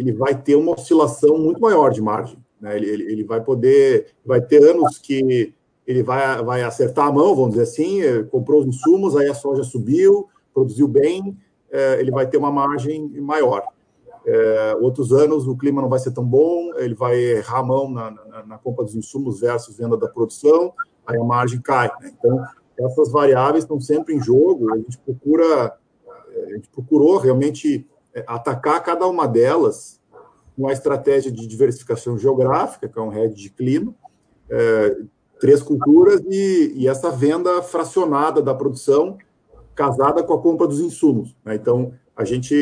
ele 0.00 0.12
vai 0.12 0.34
ter 0.34 0.56
uma 0.56 0.72
oscilação 0.72 1.38
muito 1.38 1.60
maior 1.60 1.90
de 1.90 2.00
margem. 2.00 2.38
Né? 2.58 2.74
Ele, 2.76 2.88
ele, 2.88 3.12
ele, 3.12 3.24
vai 3.24 3.42
poder, 3.42 4.06
vai 4.24 4.40
ter 4.40 4.62
anos 4.62 4.98
que 4.98 5.52
ele 5.86 6.02
vai, 6.02 6.42
vai 6.42 6.62
acertar 6.62 7.06
a 7.06 7.12
mão, 7.12 7.34
vamos 7.34 7.50
dizer 7.50 7.62
assim, 7.64 8.00
eh, 8.00 8.22
comprou 8.22 8.60
os 8.60 8.66
insumos, 8.66 9.16
aí 9.16 9.28
a 9.28 9.34
soja 9.34 9.62
subiu, 9.62 10.28
produziu 10.54 10.88
bem, 10.88 11.36
é, 11.70 12.00
ele 12.00 12.10
vai 12.10 12.26
ter 12.26 12.36
uma 12.36 12.50
margem 12.50 13.08
maior. 13.20 13.62
É, 14.24 14.76
outros 14.80 15.12
anos 15.12 15.46
o 15.46 15.56
clima 15.56 15.82
não 15.82 15.88
vai 15.88 15.98
ser 15.98 16.12
tão 16.12 16.24
bom, 16.24 16.74
ele 16.76 16.94
vai 16.94 17.16
errar 17.18 17.58
a 17.58 17.62
mão 17.62 17.90
na, 17.90 18.10
na, 18.10 18.46
na 18.46 18.58
compra 18.58 18.84
dos 18.84 18.94
insumos 18.94 19.40
versus 19.40 19.76
venda 19.76 19.96
da 19.96 20.08
produção, 20.08 20.72
aí 21.06 21.18
a 21.18 21.24
margem 21.24 21.60
cai. 21.60 21.90
Né? 22.00 22.12
Então, 22.18 22.42
essas 22.78 23.10
variáveis 23.10 23.64
estão 23.64 23.80
sempre 23.80 24.14
em 24.14 24.22
jogo, 24.22 24.72
a 24.72 24.76
gente 24.76 24.96
procura, 24.98 25.76
a 26.46 26.52
gente 26.52 26.68
procurou 26.68 27.18
realmente 27.18 27.86
atacar 28.26 28.82
cada 28.82 29.06
uma 29.06 29.26
delas 29.26 30.00
com 30.56 30.68
a 30.68 30.72
estratégia 30.72 31.30
de 31.30 31.46
diversificação 31.46 32.18
geográfica, 32.18 32.88
que 32.88 32.98
é 32.98 33.02
um 33.02 33.08
RED 33.08 33.34
de 33.34 33.50
clima, 33.50 33.94
é, 34.48 34.96
três 35.40 35.62
culturas 35.62 36.20
e, 36.28 36.74
e, 36.76 36.88
essa 36.88 37.10
venda 37.10 37.62
fracionada 37.62 38.42
da 38.42 38.54
produção 38.54 39.16
casada 39.74 40.22
com 40.22 40.34
a 40.34 40.42
compra 40.42 40.66
dos 40.66 40.80
insumos. 40.80 41.34
Né? 41.44 41.54
Então, 41.54 41.94
a 42.14 42.24
gente, 42.24 42.54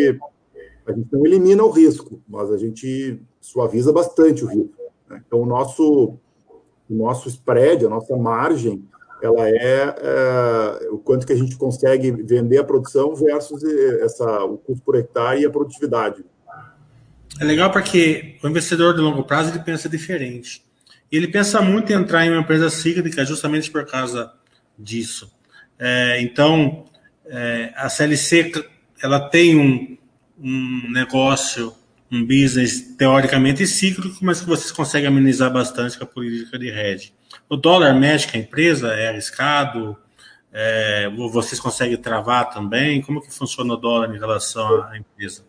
a 0.87 0.93
gente 0.93 1.09
não 1.11 1.27
elimina 1.27 1.65
o 1.65 1.71
risco, 1.71 2.23
mas 2.29 2.53
a 2.53 2.57
gente 2.57 3.21
suaviza 3.41 3.93
bastante 3.93 4.45
o 4.45 4.49
risco. 4.49 4.77
Né? 5.09 5.21
Então, 5.27 5.41
o 5.41 5.47
nosso, 5.47 6.15
o 6.89 6.95
nosso 6.95 7.29
spread, 7.29 7.85
a 7.85 7.89
nossa 7.89 8.17
margem, 8.17 8.89
ela 9.23 9.49
é, 9.49 9.95
é, 9.99 10.89
o 10.91 10.99
quanto 10.99 11.27
que 11.27 11.33
a 11.33 11.37
gente 11.37 11.57
consegue 11.57 12.11
vender 12.11 12.59
a 12.59 12.65
produção 12.65 13.15
versus 13.15 13.63
essa, 14.01 14.45
o 14.45 14.59
custo 14.59 14.83
por 14.85 14.97
hectare 14.97 15.43
e 15.43 15.47
a 15.47 15.51
produtividade. 15.51 16.25
É 17.41 17.45
legal 17.45 17.71
porque 17.71 18.37
o 18.43 18.49
investidor 18.49 18.95
de 18.95 19.01
longo 19.01 19.25
prazo 19.25 19.51
ele 19.51 19.61
pensa 19.61 19.89
diferente. 19.89 20.63
ele 21.11 21.29
pensa 21.29 21.61
muito 21.61 21.93
em 21.93 21.97
entrar 21.97 22.27
em 22.27 22.31
uma 22.31 22.41
empresa 22.41 22.69
cíclica 22.71 23.25
justamente 23.25 23.71
por 23.71 23.87
causa 23.87 24.33
disso. 24.79 25.33
É, 25.79 26.21
então, 26.21 26.85
é, 27.27 27.73
a 27.77 27.89
CLC 27.89 28.53
ela 29.01 29.21
tem 29.29 29.59
um, 29.59 29.97
um 30.41 30.91
negócio, 30.91 31.73
um 32.11 32.25
business 32.25 32.97
teoricamente 32.97 33.67
cíclico, 33.67 34.19
mas 34.23 34.41
que 34.41 34.47
vocês 34.47 34.73
conseguem 34.73 35.09
amenizar 35.09 35.53
bastante 35.53 35.97
com 35.97 36.05
a 36.05 36.07
política 36.07 36.59
de 36.59 36.69
hedge. 36.69 37.13
O 37.51 37.57
dólar 37.57 37.95
mexe 37.95 38.31
com 38.31 38.37
a 38.37 38.41
empresa, 38.41 38.89
é 38.89 39.09
arriscado, 39.09 39.97
é, 40.53 41.09
vocês 41.33 41.59
conseguem 41.59 41.97
travar 41.97 42.51
também? 42.51 43.01
Como 43.01 43.23
que 43.23 43.33
funciona 43.33 43.73
o 43.73 43.77
dólar 43.77 44.15
em 44.15 44.19
relação 44.19 44.83
à 44.83 44.99
empresa? 44.99 45.43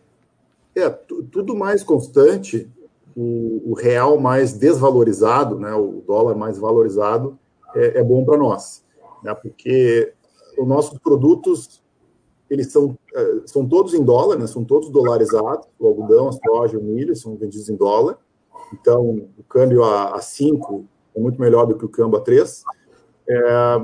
É, 0.76 0.90
tudo 0.90 1.56
mais 1.56 1.84
constante, 1.84 2.70
o, 3.16 3.72
o, 3.72 3.74
real 3.74 4.18
mais 4.18 4.54
desvalorizado, 4.54 5.60
né, 5.60 5.74
o 5.74 6.02
dólar 6.08 6.36
mais 6.36 6.58
valorizado, 6.58 7.38
é, 7.76 8.00
é 8.00 8.04
bom 8.04 8.24
para 8.24 8.38
nós, 8.38 8.86
né, 9.22 9.34
porque 9.34 10.14
os 10.58 10.68
nossos 10.68 10.98
produtos 11.00 11.84
eles 12.50 12.72
são, 12.72 12.98
é, 13.14 13.42
são 13.46 13.68
todos 13.68 13.94
em 13.94 14.04
dólar, 14.04 14.38
né, 14.38 14.48
são 14.48 14.64
todos 14.64 14.90
dolarizados, 14.90 15.68
o 15.78 15.88
algodão, 15.88 16.30
a 16.30 16.32
soja, 16.32 16.78
o 16.78 16.84
milho 16.84 17.16
são 17.16 17.36
vendidos 17.36 17.68
em 17.68 17.76
dólar, 17.76 18.18
então 18.72 19.28
o 19.38 19.44
câmbio 19.44 19.84
a 19.84 20.22
5 20.22 20.86
é 21.16 21.20
muito 21.20 21.40
melhor 21.40 21.66
do 21.66 21.78
que 21.78 21.86
o 21.86 21.90
câmbio 21.90 22.20
a 22.20 22.22
3, 22.22 22.64
é, 23.28 23.82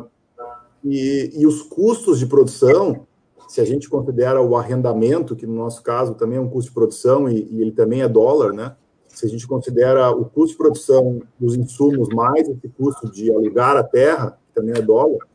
e, 0.84 1.32
e 1.34 1.48
os 1.48 1.62
custos 1.64 2.20
de 2.20 2.26
produção, 2.26 3.06
se 3.48 3.62
a 3.62 3.66
gente 3.66 3.90
considera 3.90 4.42
o 4.42 4.56
arrendamento, 4.56 5.36
que 5.36 5.46
no 5.46 5.56
nosso 5.56 5.84
caso 5.84 6.16
também 6.16 6.38
é 6.38 6.42
um 6.42 6.50
custo 6.50 6.70
de 6.70 6.76
produção 6.76 7.30
e, 7.30 7.48
e 7.52 7.62
ele 7.62 7.72
também 7.72 8.02
é 8.02 8.08
dólar, 8.08 8.54
né, 8.54 8.76
se 9.08 9.26
a 9.26 9.30
gente 9.30 9.48
considera 9.48 10.12
o 10.12 10.26
custo 10.26 10.52
de 10.52 10.58
produção 10.58 11.22
dos 11.40 11.56
insumos 11.56 12.10
mais 12.10 12.50
esse 12.50 12.68
custo 12.70 13.10
de 13.10 13.32
alugar 13.32 13.78
a 13.78 13.84
terra, 13.84 14.38
que 14.48 14.54
também 14.54 14.76
é 14.76 14.82
dólar, 14.82 15.26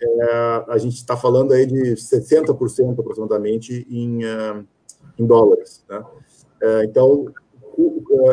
é, 0.00 0.64
a 0.68 0.78
gente 0.78 0.96
está 0.96 1.16
falando 1.16 1.52
aí 1.52 1.66
de 1.66 1.94
60% 1.94 2.98
aproximadamente 2.98 3.86
em, 3.88 4.24
uh, 4.24 4.66
em 5.18 5.24
dólares. 5.24 5.84
Né? 5.88 6.02
É, 6.60 6.84
então, 6.84 7.26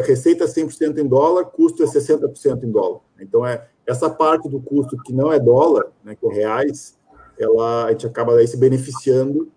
receita 0.06 0.44
é 0.44 0.48
100% 0.48 0.98
em 1.00 1.08
dólar, 1.08 1.46
custo 1.46 1.84
é 1.84 1.86
60% 1.86 2.64
em 2.64 2.72
dólar. 2.72 3.02
Então, 3.20 3.46
é 3.46 3.68
essa 3.86 4.10
parte 4.10 4.48
do 4.48 4.60
custo 4.62 4.98
que 5.04 5.14
não 5.14 5.32
é 5.32 5.40
dólar, 5.40 5.92
né, 6.04 6.16
que 6.16 6.26
é 6.28 6.34
reais, 6.34 6.98
ela, 7.38 7.86
a 7.86 7.92
gente 7.92 8.06
acaba 8.06 8.36
daí 8.36 8.48
se 8.48 8.58
beneficiando 8.58 9.50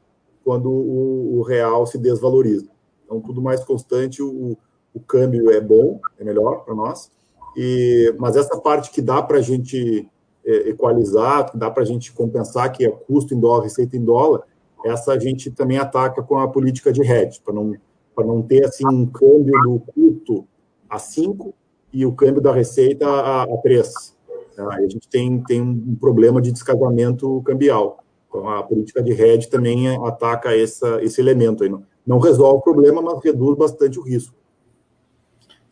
quando 0.45 0.71
o, 0.71 1.39
o 1.39 1.43
real 1.43 1.87
se 1.87 1.99
desvaloriza. 1.99 2.69
Então, 3.05 3.21
tudo 3.21 3.43
mais 3.43 3.65
constante, 3.65 4.23
o, 4.23 4.57
o 4.95 5.01
câmbio 5.01 5.51
é 5.51 5.61
bom, 5.61 6.01
é 6.19 6.25
melhor 6.25 6.65
para 6.65 6.75
nós. 6.75 7.11
E, 7.57 8.15
mas 8.19 8.37
essa 8.37 8.59
parte 8.59 8.91
que 8.91 9.03
dá 9.03 9.23
para 9.23 9.39
a 9.39 9.43
gente 9.43 10.09
é, 10.45 10.71
equalizar, 10.71 11.51
que 11.51 11.57
dá 11.57 11.71
para 11.71 11.83
a 11.83 11.87
gente 11.87 12.13
compensar 12.13 12.73
que 12.73 12.85
é 12.85 12.91
custo 12.91 13.35
em 13.35 13.41
dólar, 13.41 13.65
receita 13.65 13.97
em 13.97 14.05
dólar, 14.05 14.43
essa 14.85 15.13
a 15.13 15.19
gente 15.19 15.51
também 15.51 15.79
ataca 15.79 16.23
com 16.23 16.39
a 16.39 16.49
política 16.49 16.93
de 16.93 17.03
hedge, 17.03 17.41
para 17.45 17.55
não, 17.55 17.75
não 18.19 18.43
ter 18.43 18.65
assim 18.65 18.87
um 18.87 19.07
câmbio 19.07 19.53
do 19.63 19.81
custo 19.81 20.47
a 20.89 20.99
5 20.99 21.55
e 21.93 22.05
o 22.05 22.13
câmbio 22.13 22.41
da 22.41 22.53
receita 22.53 23.07
a, 23.07 23.43
a 23.45 23.57
3. 23.59 24.17
Tá? 24.57 24.69
a 24.75 24.81
gente 24.83 25.09
tem, 25.09 25.43
tem 25.43 25.63
um 25.63 25.97
problema 25.99 26.41
de 26.41 26.53
descasamento 26.53 27.41
cambial. 27.43 28.05
Então, 28.29 28.49
a 28.49 28.63
política 28.63 29.03
de 29.03 29.13
hedge 29.13 29.49
também 29.49 29.89
ataca 30.07 30.57
essa, 30.57 31.03
esse 31.03 31.21
elemento. 31.21 31.65
Aí. 31.65 31.71
Não, 31.71 31.83
não 32.07 32.19
resolve 32.19 32.59
o 32.59 32.63
problema, 32.63 33.01
mas 33.01 33.23
reduz 33.23 33.57
bastante 33.57 33.99
o 33.99 34.03
risco 34.03 34.35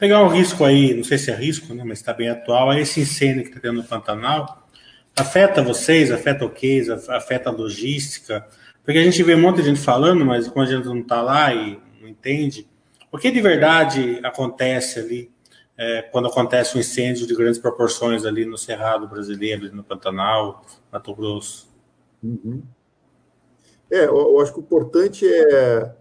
pegar 0.01 0.24
um 0.24 0.28
risco 0.28 0.64
aí, 0.64 0.95
não 0.95 1.05
sei 1.05 1.18
se 1.18 1.30
é 1.30 1.34
risco, 1.34 1.74
né, 1.74 1.84
mas 1.86 1.99
está 1.99 2.14
bem 2.14 2.30
atual, 2.30 2.72
é 2.72 2.80
esse 2.80 3.03
incêndio 3.03 3.43
que 3.43 3.51
está 3.51 3.61
tendo 3.61 3.82
no 3.82 3.84
Pantanal. 3.84 4.66
Afeta 5.14 5.62
vocês, 5.62 6.11
afeta 6.11 6.43
o 6.47 6.49
case, 6.49 6.91
afeta 6.91 7.51
a 7.51 7.53
logística, 7.53 8.47
porque 8.82 8.99
a 8.99 9.05
gente 9.05 9.22
vê 9.22 9.34
um 9.34 9.43
monte 9.43 9.57
de 9.57 9.64
gente 9.64 9.80
falando, 9.80 10.24
mas 10.24 10.49
quando 10.49 10.68
a 10.68 10.72
gente 10.72 10.86
não 10.86 11.01
está 11.01 11.20
lá 11.20 11.55
e 11.55 11.78
não 12.01 12.09
entende, 12.09 12.66
o 13.12 13.18
que 13.18 13.30
de 13.30 13.40
verdade 13.40 14.20
acontece 14.24 14.98
ali 14.98 15.30
é, 15.76 16.03
quando 16.03 16.28
acontece 16.28 16.76
um 16.76 16.80
incêndio 16.80 17.26
de 17.26 17.34
grandes 17.34 17.59
proporções 17.59 18.24
ali 18.24 18.44
no 18.44 18.59
Cerrado 18.59 19.09
brasileiro, 19.09 19.74
no 19.74 19.82
Pantanal, 19.82 20.64
Mato 20.92 21.14
Grosso? 21.14 21.68
Uhum. 22.22 22.62
É, 23.90 24.05
eu, 24.05 24.38
acho 24.40 24.53
que 24.53 24.61
o 24.61 24.62
importante 24.62 25.26
é, 25.26 25.94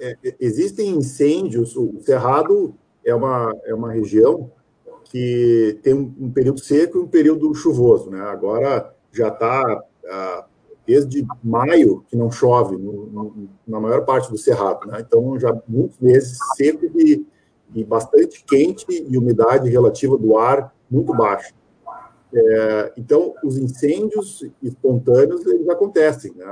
é, 0.00 0.16
existem 0.40 0.88
incêndios, 0.88 1.76
o 1.76 2.00
Cerrado 2.00 2.74
é 3.04 3.14
uma, 3.14 3.54
é 3.64 3.74
uma 3.74 3.92
região 3.92 4.50
que 5.04 5.78
tem 5.82 5.92
um, 5.92 6.14
um 6.18 6.30
período 6.30 6.60
seco 6.60 6.98
e 6.98 7.00
um 7.02 7.08
período 7.08 7.54
chuvoso. 7.54 8.10
Né? 8.10 8.20
Agora 8.20 8.94
já 9.12 9.28
está 9.28 9.84
desde 10.90 11.24
maio 11.40 12.04
que 12.08 12.16
não 12.16 12.32
chove 12.32 12.76
no, 12.76 13.06
no, 13.06 13.48
na 13.64 13.78
maior 13.78 14.04
parte 14.04 14.28
do 14.28 14.36
cerrado. 14.36 14.88
Né? 14.88 15.04
Então, 15.06 15.38
já 15.38 15.56
muitos 15.68 16.00
meses 16.00 16.36
seco 16.56 16.84
e, 16.98 17.24
e 17.72 17.84
bastante 17.84 18.44
quente 18.44 18.84
e 18.90 19.16
umidade 19.16 19.70
relativa 19.70 20.18
do 20.18 20.36
ar 20.36 20.74
muito 20.90 21.14
baixa. 21.14 21.54
É, 22.34 22.92
então, 22.96 23.34
os 23.44 23.56
incêndios 23.56 24.44
espontâneos 24.60 25.46
eles 25.46 25.68
acontecem. 25.68 26.32
Né? 26.34 26.46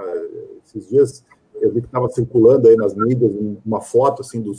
Esses 0.65 0.89
dias 0.89 1.25
eu 1.61 1.73
vi 1.73 1.81
que 1.81 1.89
estava 1.89 2.09
circulando 2.09 2.69
aí 2.69 2.77
nas 2.77 2.95
mídias 2.95 3.33
uma 3.67 3.81
foto 3.81 4.23
assim 4.23 4.41
dos 4.41 4.59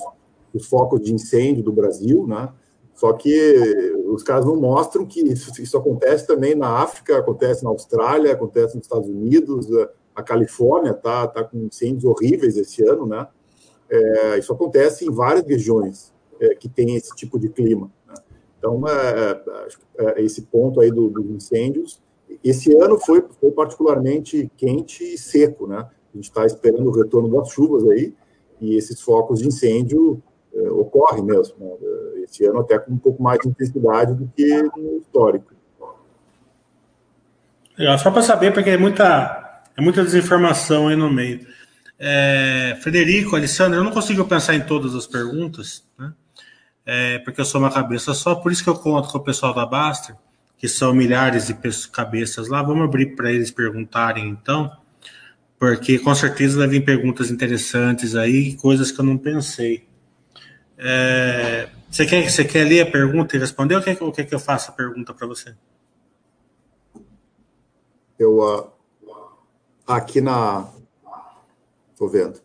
os 0.53 0.65
focos 0.65 0.99
de 0.99 1.13
incêndio 1.13 1.63
do 1.63 1.71
Brasil, 1.71 2.25
né? 2.25 2.49
Só 2.99 3.13
que 3.13 3.95
os 4.07 4.23
casos 4.23 4.45
não 4.45 4.59
mostram 4.59 5.05
que 5.05 5.21
isso, 5.21 5.49
isso, 5.61 5.77
acontece 5.77 6.27
também 6.27 6.53
na 6.53 6.67
África, 6.67 7.17
acontece 7.17 7.63
na 7.63 7.69
Austrália, 7.69 8.33
acontece 8.33 8.75
nos 8.75 8.83
Estados 8.83 9.07
Unidos, 9.07 9.67
a 10.13 10.21
Califórnia 10.21 10.93
tá, 10.93 11.25
tá 11.25 11.41
com 11.45 11.59
incêndios 11.59 12.03
horríveis 12.03 12.57
esse 12.57 12.83
ano, 12.83 13.05
né? 13.05 13.25
É, 13.89 14.37
isso 14.37 14.51
acontece 14.51 15.05
em 15.05 15.11
várias 15.11 15.47
regiões 15.47 16.13
é, 16.41 16.53
que 16.55 16.67
tem 16.67 16.97
esse 16.97 17.15
tipo 17.15 17.39
de 17.39 17.47
clima. 17.47 17.89
Né? 18.05 18.15
Então, 18.57 18.85
é, 18.85 19.43
é, 19.97 20.19
é 20.19 20.21
esse 20.21 20.41
ponto 20.41 20.81
aí 20.81 20.91
do, 20.91 21.09
dos 21.09 21.25
incêndios, 21.25 22.01
esse 22.43 22.75
ano 22.75 22.99
foi, 22.99 23.23
foi 23.39 23.51
particularmente 23.51 24.51
quente 24.57 25.05
e 25.05 25.17
seco, 25.17 25.67
né? 25.67 25.87
A 26.13 26.17
gente 26.17 26.25
está 26.25 26.45
esperando 26.45 26.89
o 26.89 26.91
retorno 26.91 27.29
das 27.29 27.49
chuvas 27.49 27.87
aí, 27.87 28.13
e 28.59 28.75
esses 28.75 28.99
focos 28.99 29.39
de 29.39 29.47
incêndio 29.47 30.21
ocorre 30.71 31.21
mesmo. 31.21 31.55
Né? 31.59 32.23
Esse 32.23 32.45
ano 32.45 32.59
até 32.59 32.77
com 32.79 32.93
um 32.93 32.97
pouco 32.97 33.21
mais 33.21 33.39
de 33.39 33.49
intensidade 33.49 34.13
do 34.13 34.31
que 34.35 34.63
no 34.63 34.97
histórico. 34.97 35.53
Legal, 37.77 37.97
só 37.97 38.11
para 38.11 38.21
saber, 38.21 38.53
porque 38.53 38.71
é 38.71 38.77
muita, 38.77 39.61
é 39.77 39.81
muita 39.81 40.03
desinformação 40.03 40.89
aí 40.89 40.95
no 40.95 41.09
meio. 41.09 41.47
É, 41.97 42.77
Frederico, 42.81 43.35
Alessandro, 43.35 43.79
eu 43.79 43.83
não 43.83 43.91
consigo 43.91 44.25
pensar 44.25 44.55
em 44.55 44.61
todas 44.61 44.95
as 44.95 45.05
perguntas, 45.05 45.83
né? 45.97 46.13
É, 46.85 47.19
porque 47.19 47.39
eu 47.39 47.45
sou 47.45 47.61
uma 47.61 47.71
cabeça 47.71 48.13
só, 48.13 48.35
por 48.35 48.51
isso 48.51 48.63
que 48.63 48.69
eu 48.69 48.75
conto 48.75 49.09
com 49.09 49.17
o 49.17 49.23
pessoal 49.23 49.53
da 49.53 49.65
Baster, 49.65 50.15
que 50.57 50.67
são 50.67 50.93
milhares 50.93 51.47
de 51.47 51.55
cabeças 51.89 52.47
lá. 52.47 52.63
Vamos 52.63 52.85
abrir 52.85 53.15
para 53.15 53.31
eles 53.31 53.51
perguntarem 53.51 54.27
então, 54.27 54.71
porque 55.57 55.99
com 55.99 56.15
certeza 56.15 56.67
vir 56.67 56.83
perguntas 56.83 57.29
interessantes 57.29 58.15
aí, 58.15 58.55
coisas 58.55 58.91
que 58.91 58.99
eu 58.99 59.05
não 59.05 59.17
pensei. 59.17 59.88
É, 60.81 61.69
você, 61.91 62.05
quer, 62.05 62.29
você 62.29 62.45
quer 62.45 62.63
ler 62.63 62.87
a 62.87 62.89
pergunta 62.89 63.35
e 63.35 63.39
responder 63.39 63.75
ou 63.75 63.81
quer, 63.81 63.97
ou 64.01 64.13
quer 64.13 64.25
que 64.25 64.33
eu 64.33 64.39
faça 64.39 64.71
a 64.71 64.73
pergunta 64.73 65.13
para 65.13 65.27
você? 65.27 65.53
Eu, 68.17 68.39
uh, 68.39 68.71
aqui 69.85 70.21
na. 70.21 70.69
Estou 71.91 72.07
vendo. 72.07 72.39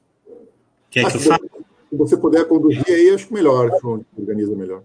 Quer 0.90 1.06
ah, 1.06 1.10
que 1.10 1.16
eu 1.16 1.20
faça? 1.20 1.44
Se 1.90 1.96
você 1.96 2.16
puder 2.16 2.44
conduzir 2.48 2.84
aí, 2.88 3.10
acho 3.10 3.32
melhor, 3.32 3.70
organiza 4.18 4.56
melhor. 4.56 4.82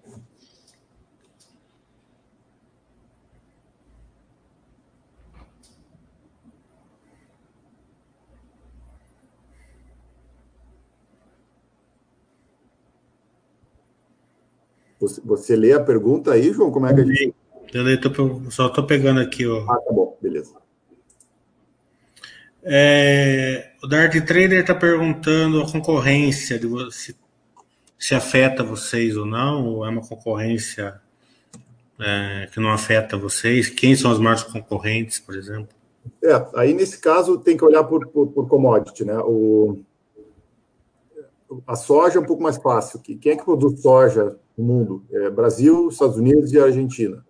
Você, 14.99 15.21
você 15.23 15.55
lê 15.55 15.71
a 15.73 15.79
pergunta 15.79 16.33
aí, 16.33 16.51
João? 16.51 16.71
Como 16.71 16.85
é 16.85 16.93
que 16.93 17.01
a 17.01 17.05
gente. 17.05 17.35
Eu 17.73 17.83
leio, 17.83 18.01
tô, 18.01 18.51
só 18.51 18.67
estou 18.67 18.85
pegando 18.85 19.19
aqui. 19.19 19.45
Ó. 19.47 19.63
Ah, 19.69 19.79
tá 19.79 19.91
bom, 19.91 20.17
beleza. 20.21 20.53
É, 22.61 23.71
o 23.81 23.87
Dart 23.87 24.13
Trader 24.25 24.59
está 24.59 24.75
perguntando 24.75 25.61
a 25.61 25.71
concorrência 25.71 26.59
de 26.59 26.67
se, 26.91 27.15
se 27.97 28.13
afeta 28.13 28.63
vocês 28.63 29.15
ou 29.15 29.25
não, 29.25 29.65
ou 29.65 29.85
é 29.85 29.89
uma 29.89 30.05
concorrência 30.05 30.99
é, 31.99 32.49
que 32.51 32.59
não 32.59 32.71
afeta 32.71 33.17
vocês? 33.17 33.69
Quem 33.69 33.95
são 33.95 34.11
os 34.11 34.19
maiores 34.19 34.43
concorrentes, 34.43 35.19
por 35.19 35.35
exemplo? 35.35 35.69
É, 36.23 36.47
aí 36.55 36.73
nesse 36.73 36.99
caso 36.99 37.37
tem 37.39 37.55
que 37.55 37.63
olhar 37.63 37.83
por, 37.83 38.07
por, 38.07 38.27
por 38.27 38.47
commodity, 38.47 39.05
né? 39.05 39.17
O, 39.19 39.79
a 41.65 41.75
soja 41.75 42.19
é 42.19 42.21
um 42.21 42.25
pouco 42.25 42.43
mais 42.43 42.57
fácil. 42.57 42.99
Quem 42.99 43.31
é 43.31 43.35
que 43.35 43.45
produz 43.45 43.81
soja 43.81 44.37
no 44.59 44.65
mundo? 44.65 45.03
É 45.11 45.29
Brasil, 45.29 45.87
Estados 45.89 46.17
Unidos 46.17 46.51
e 46.51 46.59
Argentina. 46.59 47.25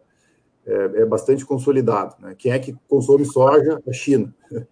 É, 0.66 1.02
é 1.02 1.06
bastante 1.06 1.46
consolidado. 1.46 2.16
Né? 2.20 2.36
Quem 2.38 2.52
é 2.52 2.60
que 2.60 2.76
consome 2.88 3.26
soja? 3.26 3.82
A 3.88 3.94
China. 3.94 4.34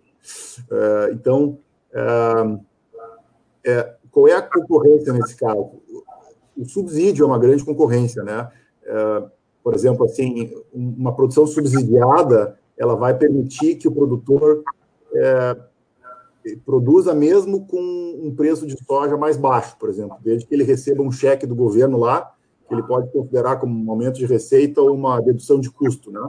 É, 0.69 1.11
então, 1.13 1.57
é, 1.93 2.59
é, 3.65 3.95
qual 4.11 4.27
é 4.27 4.33
a 4.33 4.41
concorrência 4.41 5.13
nesse 5.13 5.37
caso? 5.37 5.71
O 6.57 6.65
subsídio 6.65 7.23
é 7.23 7.25
uma 7.25 7.39
grande 7.39 7.63
concorrência, 7.63 8.23
né? 8.23 8.49
É, 8.83 9.23
por 9.63 9.73
exemplo, 9.73 10.05
assim, 10.05 10.53
uma 10.73 11.15
produção 11.15 11.47
subsidiada, 11.47 12.59
ela 12.77 12.95
vai 12.95 13.17
permitir 13.17 13.75
que 13.75 13.87
o 13.87 13.91
produtor 13.91 14.63
é, 15.13 15.57
produza 16.65 17.13
mesmo 17.13 17.65
com 17.65 17.79
um 18.23 18.33
preço 18.35 18.65
de 18.65 18.77
soja 18.85 19.17
mais 19.17 19.37
baixo, 19.37 19.75
por 19.77 19.89
exemplo, 19.89 20.17
desde 20.21 20.45
que 20.45 20.55
ele 20.55 20.63
receba 20.63 21.03
um 21.03 21.11
cheque 21.11 21.45
do 21.45 21.55
governo 21.55 21.97
lá, 21.97 22.33
que 22.67 22.73
ele 22.73 22.83
pode 22.83 23.11
considerar 23.11 23.57
como 23.57 23.73
um 23.73 23.89
aumento 23.91 24.15
de 24.15 24.25
receita 24.25 24.81
ou 24.81 24.93
uma 24.93 25.19
dedução 25.21 25.59
de 25.59 25.69
custo, 25.69 26.11
né? 26.11 26.21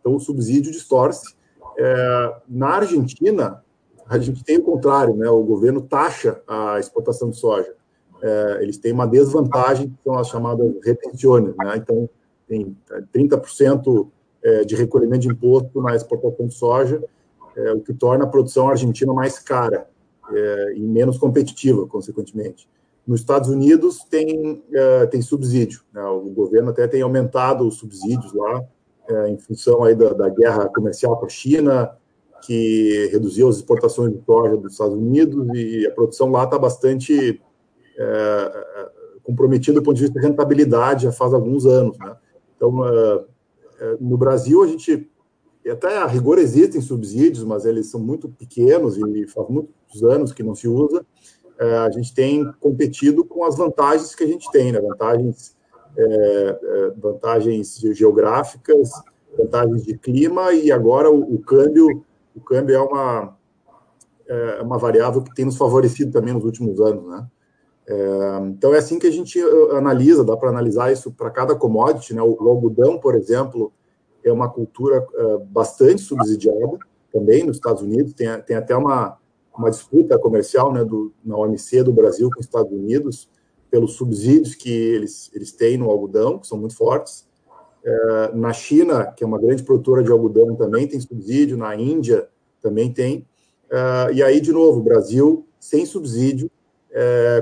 Então, 0.00 0.14
o 0.14 0.20
subsídio 0.20 0.72
distorce. 0.72 1.34
É, 1.78 2.36
na 2.48 2.68
Argentina, 2.68 3.62
a 4.06 4.18
gente 4.18 4.44
tem 4.44 4.58
o 4.58 4.62
contrário, 4.62 5.14
né? 5.14 5.28
O 5.30 5.42
governo 5.42 5.80
taxa 5.80 6.40
a 6.46 6.78
exportação 6.78 7.30
de 7.30 7.36
soja. 7.36 7.72
É, 8.22 8.58
eles 8.62 8.76
têm 8.76 8.92
uma 8.92 9.06
desvantagem, 9.06 9.88
que 9.88 10.02
são 10.02 10.18
as 10.18 10.28
chamadas 10.28 10.74
retenções, 10.84 11.54
né? 11.56 11.76
Então, 11.76 12.08
tem 12.46 12.76
30% 13.14 14.08
é, 14.42 14.64
de 14.64 14.74
recolhimento 14.74 15.22
de 15.22 15.28
imposto 15.28 15.80
na 15.80 15.94
exportação 15.94 16.46
de 16.46 16.54
soja, 16.54 17.02
é, 17.56 17.72
o 17.72 17.80
que 17.80 17.94
torna 17.94 18.24
a 18.24 18.28
produção 18.28 18.68
argentina 18.68 19.12
mais 19.12 19.38
cara 19.38 19.86
é, 20.30 20.74
e 20.76 20.80
menos 20.80 21.16
competitiva, 21.16 21.86
consequentemente. 21.86 22.68
Nos 23.06 23.20
Estados 23.20 23.50
Unidos 23.50 23.98
tem, 24.08 24.62
é, 24.72 25.06
tem 25.06 25.20
subsídio, 25.20 25.82
né? 25.92 26.02
o 26.04 26.30
governo 26.30 26.70
até 26.70 26.88
tem 26.88 27.02
aumentado 27.02 27.66
os 27.66 27.76
subsídios 27.76 28.32
lá, 28.32 28.64
é, 29.08 29.28
em 29.28 29.38
função 29.38 29.84
aí 29.84 29.94
da, 29.94 30.14
da 30.14 30.28
guerra 30.30 30.68
comercial 30.68 31.16
com 31.18 31.26
a 31.26 31.28
China, 31.28 31.94
que 32.40 33.08
reduziu 33.12 33.48
as 33.48 33.56
exportações 33.56 34.12
de 34.12 34.24
soja 34.24 34.56
dos 34.56 34.72
Estados 34.72 34.94
Unidos 34.94 35.46
e 35.54 35.86
a 35.86 35.90
produção 35.90 36.30
lá 36.30 36.44
está 36.44 36.58
bastante 36.58 37.40
é, 37.98 38.88
comprometida 39.22 39.80
do 39.80 39.84
ponto 39.84 39.96
de 39.96 40.02
vista 40.02 40.18
de 40.18 40.26
rentabilidade 40.26 41.04
já 41.04 41.12
faz 41.12 41.34
alguns 41.34 41.66
anos. 41.66 41.98
Né? 41.98 42.16
Então, 42.56 42.72
no 44.00 44.16
Brasil, 44.16 44.62
a 44.62 44.66
gente 44.66 45.10
até 45.70 45.96
a 45.98 46.06
rigor 46.06 46.38
existem 46.38 46.80
subsídios, 46.80 47.44
mas 47.44 47.64
eles 47.64 47.86
são 47.86 47.98
muito 47.98 48.28
pequenos 48.28 48.98
e 48.98 49.26
faz 49.26 49.48
muitos 49.48 50.02
anos 50.02 50.32
que 50.32 50.42
não 50.42 50.54
se 50.54 50.68
usa. 50.68 51.04
É, 51.58 51.78
a 51.78 51.90
gente 51.90 52.12
tem 52.14 52.44
competido 52.60 53.24
com 53.24 53.44
as 53.44 53.56
vantagens 53.56 54.14
que 54.14 54.24
a 54.24 54.26
gente 54.26 54.50
tem, 54.50 54.72
né? 54.72 54.80
vantagens, 54.80 55.56
é, 55.96 56.02
é, 56.02 56.90
vantagens 56.96 57.78
geográficas, 57.92 58.90
vantagens 59.38 59.84
de 59.84 59.96
clima 59.96 60.52
e 60.52 60.72
agora 60.72 61.10
o, 61.10 61.34
o 61.34 61.38
câmbio, 61.38 62.04
o 62.34 62.40
câmbio 62.40 62.74
é 62.74 62.80
uma 62.80 63.36
é 64.26 64.62
uma 64.62 64.78
variável 64.78 65.22
que 65.22 65.34
tem 65.34 65.44
nos 65.44 65.56
favorecido 65.56 66.10
também 66.10 66.32
nos 66.32 66.44
últimos 66.44 66.80
anos, 66.80 67.06
né? 67.06 67.26
É, 67.86 68.38
então 68.48 68.74
é 68.74 68.78
assim 68.78 68.98
que 68.98 69.06
a 69.06 69.10
gente 69.10 69.38
uh, 69.42 69.76
analisa, 69.76 70.24
dá 70.24 70.36
para 70.36 70.48
analisar 70.48 70.90
isso 70.90 71.12
para 71.12 71.30
cada 71.30 71.54
commodity, 71.54 72.14
né? 72.14 72.22
O, 72.22 72.36
o 72.40 72.48
algodão, 72.48 72.98
por 72.98 73.14
exemplo, 73.14 73.72
é 74.24 74.32
uma 74.32 74.48
cultura 74.48 75.06
uh, 75.14 75.38
bastante 75.40 76.00
subsidiada 76.00 76.78
também 77.12 77.44
nos 77.44 77.56
Estados 77.56 77.82
Unidos. 77.82 78.14
Tem, 78.14 78.28
tem 78.42 78.56
até 78.56 78.74
uma, 78.74 79.18
uma 79.56 79.70
disputa 79.70 80.18
comercial 80.18 80.72
né, 80.72 80.84
do, 80.84 81.12
na 81.24 81.36
OMC 81.36 81.82
do 81.82 81.92
Brasil 81.92 82.28
com 82.32 82.40
os 82.40 82.46
Estados 82.46 82.72
Unidos 82.72 83.28
pelos 83.70 83.94
subsídios 83.94 84.54
que 84.54 84.70
eles, 84.70 85.30
eles 85.34 85.52
têm 85.52 85.76
no 85.76 85.90
algodão, 85.90 86.38
que 86.38 86.46
são 86.46 86.58
muito 86.58 86.76
fortes. 86.76 87.26
Uh, 87.84 88.36
na 88.36 88.52
China, 88.52 89.06
que 89.06 89.22
é 89.22 89.26
uma 89.26 89.38
grande 89.38 89.62
produtora 89.62 90.02
de 90.02 90.10
algodão, 90.10 90.54
também 90.54 90.86
tem 90.86 91.00
subsídio. 91.00 91.56
Na 91.56 91.74
Índia 91.74 92.28
também 92.62 92.92
tem. 92.92 93.26
Uh, 93.70 94.12
e 94.12 94.22
aí, 94.22 94.40
de 94.40 94.52
novo, 94.52 94.80
o 94.80 94.82
Brasil, 94.82 95.46
sem 95.58 95.84
subsídio, 95.86 96.50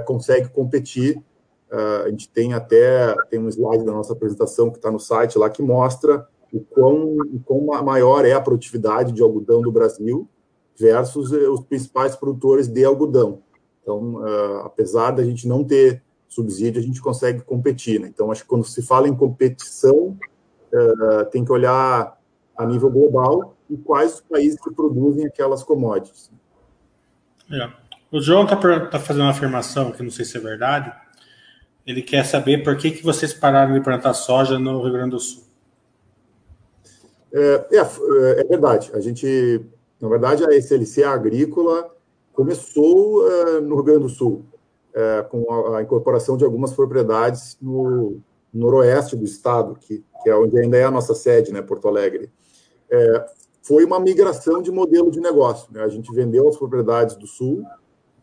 consegue 0.07 0.49
competir. 0.49 1.23
a 1.71 2.09
gente 2.09 2.27
tem 2.31 2.55
até 2.55 3.15
tem 3.29 3.39
um 3.39 3.51
slide 3.51 3.85
da 3.85 3.93
nossa 3.93 4.15
apresentação 4.15 4.71
que 4.71 4.79
está 4.79 4.91
no 4.91 4.99
site 4.99 5.37
lá 5.37 5.51
que 5.51 5.63
mostra 5.63 6.27
o 6.51 6.61
quão, 6.61 7.19
o 7.19 7.39
quão 7.45 7.61
maior 7.85 8.25
é 8.25 8.33
a 8.33 8.41
produtividade 8.41 9.13
de 9.13 9.21
algodão 9.21 9.61
do 9.61 9.71
Brasil 9.71 10.27
versus 10.83 11.33
eh, 11.33 11.49
os 11.49 11.61
principais 11.61 12.17
produtores 12.17 12.67
de 12.67 12.85
algodão. 12.85 13.41
Então, 13.81 14.17
uh, 14.17 14.59
apesar 14.65 15.13
da 15.13 15.25
gente 15.25 15.47
não 15.47 15.63
ter 15.63 16.03
subsídio, 16.29 16.81
a 16.81 16.85
gente 16.85 17.01
consegue 17.01 17.41
competir. 17.43 18.01
Né? 18.01 18.09
Então, 18.09 18.31
acho 18.31 18.43
que 18.43 18.49
quando 18.49 18.65
se 18.65 18.83
fala 18.83 19.09
em 19.09 19.15
competição, 19.15 20.17
uh, 20.73 21.25
tem 21.31 21.45
que 21.45 21.53
olhar 21.53 22.19
a 22.57 22.67
nível 22.67 22.91
global 22.91 23.57
e 23.71 23.77
quais 23.77 24.15
os 24.15 24.21
países 24.21 24.61
que 24.61 24.73
produzem 24.73 25.27
aquelas 25.27 25.63
commodities. 25.63 26.31
É. 27.51 27.71
O 28.11 28.21
João 28.21 28.45
está 28.45 28.57
tá 28.57 28.99
fazendo 28.99 29.23
uma 29.23 29.31
afirmação 29.31 29.93
que 29.93 30.03
não 30.03 30.11
sei 30.11 30.25
se 30.25 30.37
é 30.37 30.41
verdade. 30.41 30.93
Ele 31.87 32.03
quer 32.03 32.25
saber 32.25 32.63
por 32.63 32.77
que, 32.77 32.91
que 32.91 33.03
vocês 33.03 33.33
pararam 33.33 33.73
de 33.75 33.81
plantar 33.81 34.15
soja 34.15 34.59
no 34.59 34.83
Rio 34.83 34.93
Grande 34.93 35.11
do 35.11 35.19
Sul. 35.19 35.43
É, 37.33 37.67
é, 37.73 38.41
é, 38.41 38.45
verdade. 38.45 38.91
A 38.95 39.01
gente, 39.01 39.65
na 40.03 40.09
verdade, 40.09 40.45
a 40.45 40.53
SLC 40.53 41.05
agrícola 41.05 41.89
começou 42.33 43.25
é, 43.31 43.61
no 43.61 43.77
Rio 43.77 43.85
Grande 43.85 44.03
do 44.03 44.09
Sul, 44.09 44.45
é, 44.93 45.23
com 45.23 45.49
a, 45.49 45.79
a, 45.79 45.83
incorporação 45.83 46.37
de 46.37 46.45
algumas 46.45 46.73
propriedades 46.73 47.57
no 47.63 48.21
noroeste 48.53 49.15
do 49.15 49.25
estado, 49.25 49.77
que, 49.81 50.05
que 50.25 50.29
é 50.29 50.35
onde 50.35 50.59
ainda 50.59 50.77
é 50.77 50.83
a 50.83 50.91
nossa 50.91 51.15
sede, 51.15 51.53
né, 51.53 51.63
Porto 51.63 51.87
Alegre. 51.87 52.33
É, 52.91 53.27
foi 53.63 53.85
uma 53.85 54.01
migração 54.01 54.61
de 54.61 54.73
modelo 54.73 55.09
de 55.09 55.21
negócio. 55.21 55.73
Né? 55.73 55.81
A 55.85 55.89
gente 55.89 56.13
vendeu 56.13 56.49
as 56.49 56.57
propriedades 56.57 57.15
do 57.15 57.29
sul 57.29 57.65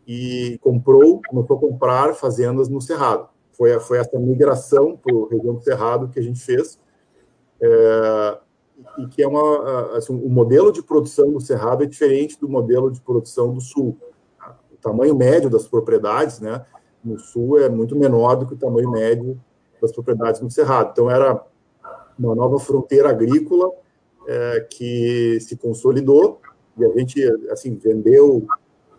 e 0.05 0.59
comprou, 0.61 1.21
começou 1.29 1.55
a 1.55 1.59
comprar 1.61 2.13
fazendas 2.13 2.67
no 2.67 2.81
Cerrado. 2.81 3.29
Foi, 3.53 3.79
foi 3.79 3.99
essa 3.99 4.19
migração 4.19 4.97
para 4.97 5.15
o 5.15 5.29
região 5.29 5.53
do 5.53 5.63
Cerrado 5.63 6.09
que 6.09 6.19
a 6.19 6.23
gente 6.23 6.41
fez. 6.41 6.77
É, 7.61 8.37
e 8.97 9.07
que 9.07 9.21
é 9.21 9.27
uma 9.27 9.97
assim, 9.97 10.13
o 10.13 10.29
modelo 10.29 10.71
de 10.71 10.81
produção 10.81 11.31
do 11.31 11.39
cerrado 11.39 11.83
é 11.83 11.85
diferente 11.85 12.39
do 12.39 12.49
modelo 12.49 12.91
de 12.91 13.01
produção 13.01 13.53
do 13.53 13.61
sul. 13.61 13.97
O 14.71 14.77
tamanho 14.81 15.15
médio 15.15 15.49
das 15.49 15.67
propriedades, 15.67 16.39
né, 16.39 16.65
no 17.03 17.19
sul 17.19 17.59
é 17.59 17.69
muito 17.69 17.95
menor 17.95 18.35
do 18.35 18.45
que 18.45 18.53
o 18.53 18.57
tamanho 18.57 18.91
médio 18.91 19.39
das 19.81 19.91
propriedades 19.91 20.41
no 20.41 20.51
cerrado. 20.51 20.91
Então 20.91 21.09
era 21.09 21.41
uma 22.17 22.35
nova 22.35 22.59
fronteira 22.59 23.09
agrícola 23.09 23.71
é, 24.27 24.67
que 24.69 25.39
se 25.39 25.55
consolidou 25.55 26.41
e 26.77 26.85
a 26.85 26.89
gente 26.97 27.23
assim 27.49 27.75
vendeu 27.75 28.45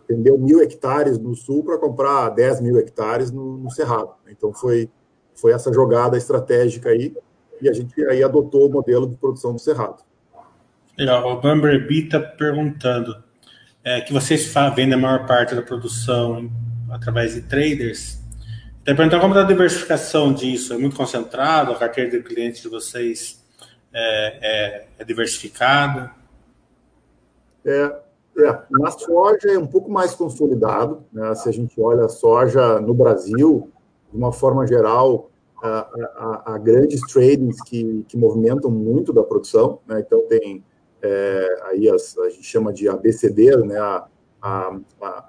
vendeu 0.07 0.37
mil 0.37 0.61
hectares 0.61 1.17
no 1.17 1.33
sul 1.35 1.63
para 1.63 1.77
comprar 1.77 2.29
10 2.29 2.59
mil 2.61 2.77
hectares 2.77 3.31
no, 3.31 3.57
no 3.57 3.71
cerrado. 3.71 4.11
Então 4.27 4.51
foi 4.51 4.89
foi 5.35 5.51
essa 5.53 5.71
jogada 5.71 6.17
estratégica 6.17 6.89
aí 6.89 7.15
e 7.61 7.69
a 7.69 7.73
gente 7.73 8.03
aí 8.05 8.23
adotou 8.23 8.67
o 8.67 8.71
modelo 8.71 9.07
de 9.07 9.15
produção 9.15 9.53
do 9.53 9.59
Cerrado. 9.59 10.03
Legal. 10.97 11.31
O 11.31 11.41
Bumblebee 11.41 12.05
está 12.05 12.19
perguntando 12.19 13.23
é, 13.83 14.01
que 14.01 14.13
vocês 14.13 14.53
vendem 14.75 14.93
a 14.93 14.97
maior 14.97 15.25
parte 15.25 15.55
da 15.55 15.61
produção 15.61 16.49
através 16.89 17.33
de 17.33 17.41
traders. 17.41 18.21
Está 18.79 18.95
perguntando 18.95 19.21
como 19.21 19.33
está 19.33 19.45
a 19.45 19.47
diversificação 19.47 20.33
disso? 20.33 20.73
É 20.73 20.77
muito 20.77 20.95
concentrado? 20.95 21.71
A 21.71 21.75
carteira 21.75 22.09
de 22.09 22.21
clientes 22.21 22.61
de 22.61 22.67
vocês 22.67 23.43
é, 23.93 24.37
é, 24.41 24.87
é 24.99 25.03
diversificada? 25.03 26.11
É, 27.65 27.95
é, 28.39 28.59
na 28.71 28.91
soja 28.91 29.51
é 29.51 29.57
um 29.57 29.67
pouco 29.67 29.91
mais 29.91 30.13
consolidado. 30.13 31.03
Né? 31.11 31.33
Se 31.35 31.49
a 31.49 31.51
gente 31.51 31.79
olha 31.79 32.05
a 32.05 32.09
soja 32.09 32.79
no 32.79 32.93
Brasil, 32.93 33.71
de 34.11 34.17
uma 34.17 34.31
forma 34.31 34.65
geral, 34.65 35.29
a, 35.61 35.79
a, 36.15 36.55
a 36.55 36.57
grandes 36.57 37.01
tradings 37.01 37.61
que, 37.61 38.03
que 38.07 38.17
movimentam 38.17 38.71
muito 38.71 39.13
da 39.13 39.23
produção, 39.23 39.79
né? 39.87 39.99
Então 40.05 40.25
tem 40.27 40.63
é, 41.01 41.61
aí 41.65 41.89
as, 41.89 42.17
a 42.17 42.29
gente 42.29 42.43
chama 42.43 42.73
de 42.73 42.87
ABCD, 42.87 43.55
né? 43.57 43.77
A, 43.77 44.07
a, 44.41 44.79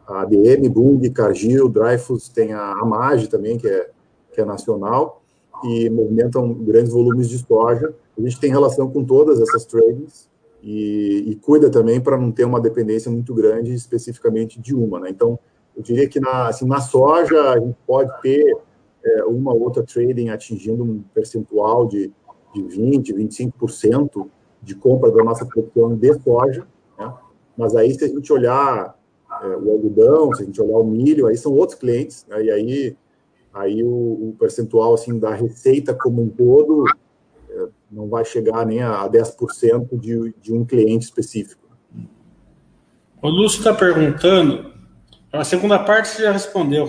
a 0.07 0.23
ADM, 0.23 0.69
Bung, 0.71 1.09
Cargill, 1.11 1.69
Dreyfus, 1.69 2.29
tem 2.31 2.55
a 2.55 2.73
Amage 2.81 3.29
também, 3.29 3.59
que 3.59 3.69
é, 3.69 3.91
que 4.33 4.41
é 4.41 4.45
nacional, 4.45 5.23
e 5.65 5.91
movimentam 5.91 6.53
grandes 6.55 6.93
volumes 6.93 7.29
de 7.29 7.39
soja. 7.39 7.95
A 8.17 8.21
gente 8.23 8.41
tem 8.41 8.51
relação 8.51 8.91
com 8.91 9.05
todas 9.05 9.41
essas 9.41 9.67
tradings 9.67 10.31
e, 10.63 11.25
e 11.27 11.37
cuida 11.37 11.71
também 11.71 12.01
para 12.01 12.17
não 12.17 12.33
ter 12.33 12.45
uma 12.45 12.61
dependência 12.61 13.11
muito 13.11 13.35
grande 13.35 13.75
especificamente 13.75 14.59
de 14.59 14.75
uma, 14.75 14.99
né? 14.99 15.11
Então, 15.11 15.39
eu 15.77 15.83
diria 15.83 16.09
que 16.09 16.21
na, 16.21 16.49
assim, 16.49 16.67
na 16.67 16.81
soja 16.81 17.51
a 17.51 17.59
gente 17.59 17.77
pode 17.87 18.11
ter 18.23 18.57
é, 19.05 19.25
uma 19.25 19.53
outra 19.53 19.83
trading 19.83 20.29
atingindo 20.29 20.83
um 20.83 21.03
percentual 21.15 21.87
de, 21.87 22.13
de 22.55 22.63
20%, 22.63 23.15
25% 23.15 24.29
de 24.63 24.75
compra 24.75 25.11
da 25.11 25.25
nossa 25.25 25.45
produção 25.45 25.97
de 25.97 26.15
soja. 26.21 26.67
Né? 26.99 27.13
Mas 27.57 27.75
aí, 27.75 27.93
se 27.95 28.05
a 28.05 28.09
gente 28.09 28.33
olhar 28.33 28.97
é, 29.43 29.47
o 29.57 29.73
algodão, 29.73 30.33
se 30.35 30.43
a 30.43 30.47
gente 30.47 30.61
olhar 30.61 30.79
o 30.79 30.85
milho, 30.85 31.27
aí 31.27 31.37
são 31.37 31.53
outros 31.53 31.79
clientes, 31.79 32.25
né? 32.29 32.45
e 32.45 32.51
aí, 32.51 32.97
aí 33.53 33.83
o, 33.83 33.89
o, 33.89 34.37
percentual 34.39 34.95
assim, 34.95 35.19
da 35.19 35.35
receita 35.35 35.95
como 35.95 36.23
um 36.23 36.29
todo 36.29 36.85
é, 37.51 37.67
não 37.91 38.09
vai 38.09 38.25
chegar 38.25 38.65
nem 38.65 38.83
a, 38.83 39.03
a 39.03 39.11
10% 39.11 39.99
de, 39.99 40.35
de 40.41 40.53
um 40.53 40.65
cliente 40.65 41.07
específico. 41.07 41.63
O 43.21 43.29
Lúcio 43.29 43.59
está 43.59 43.73
perguntando, 43.73 44.72
a 45.33 45.45
segunda 45.45 45.79
parte 45.79 46.09
você 46.09 46.23
já 46.23 46.33
respondeu, 46.33 46.87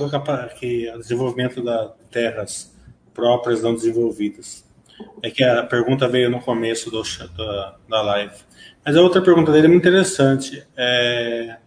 que 0.60 0.88
é 0.88 0.96
o 0.96 1.00
desenvolvimento 1.00 1.64
das 1.64 1.92
terras 2.12 2.76
próprias 3.14 3.62
não 3.64 3.74
desenvolvidas. 3.74 4.66
É 5.22 5.32
que 5.32 5.44
a 5.44 5.64
pergunta 5.64 6.08
veio 6.08 6.30
no 6.30 6.42
começo 6.42 6.92
do, 6.92 7.02
da, 7.36 7.76
da 7.90 8.02
live. 8.02 8.36
Mas 8.86 8.96
a 8.96 9.02
outra 9.02 9.22
pergunta 9.22 9.52
dele 9.52 9.68
é 9.68 9.70
muito 9.70 9.88
interessante. 9.88 10.66
É, 10.76 11.58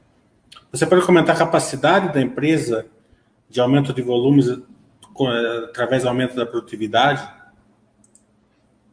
você 0.71 0.85
pode 0.87 1.05
comentar 1.07 1.35
a 1.35 1.39
capacidade 1.39 2.13
da 2.13 2.21
empresa 2.21 2.87
de 3.49 3.61
aumento 3.61 3.93
de 3.93 4.03
volumes 4.03 4.47
através 5.69 6.03
do 6.03 6.09
aumento 6.09 6.37
da 6.37 6.45
produtividade? 6.45 7.27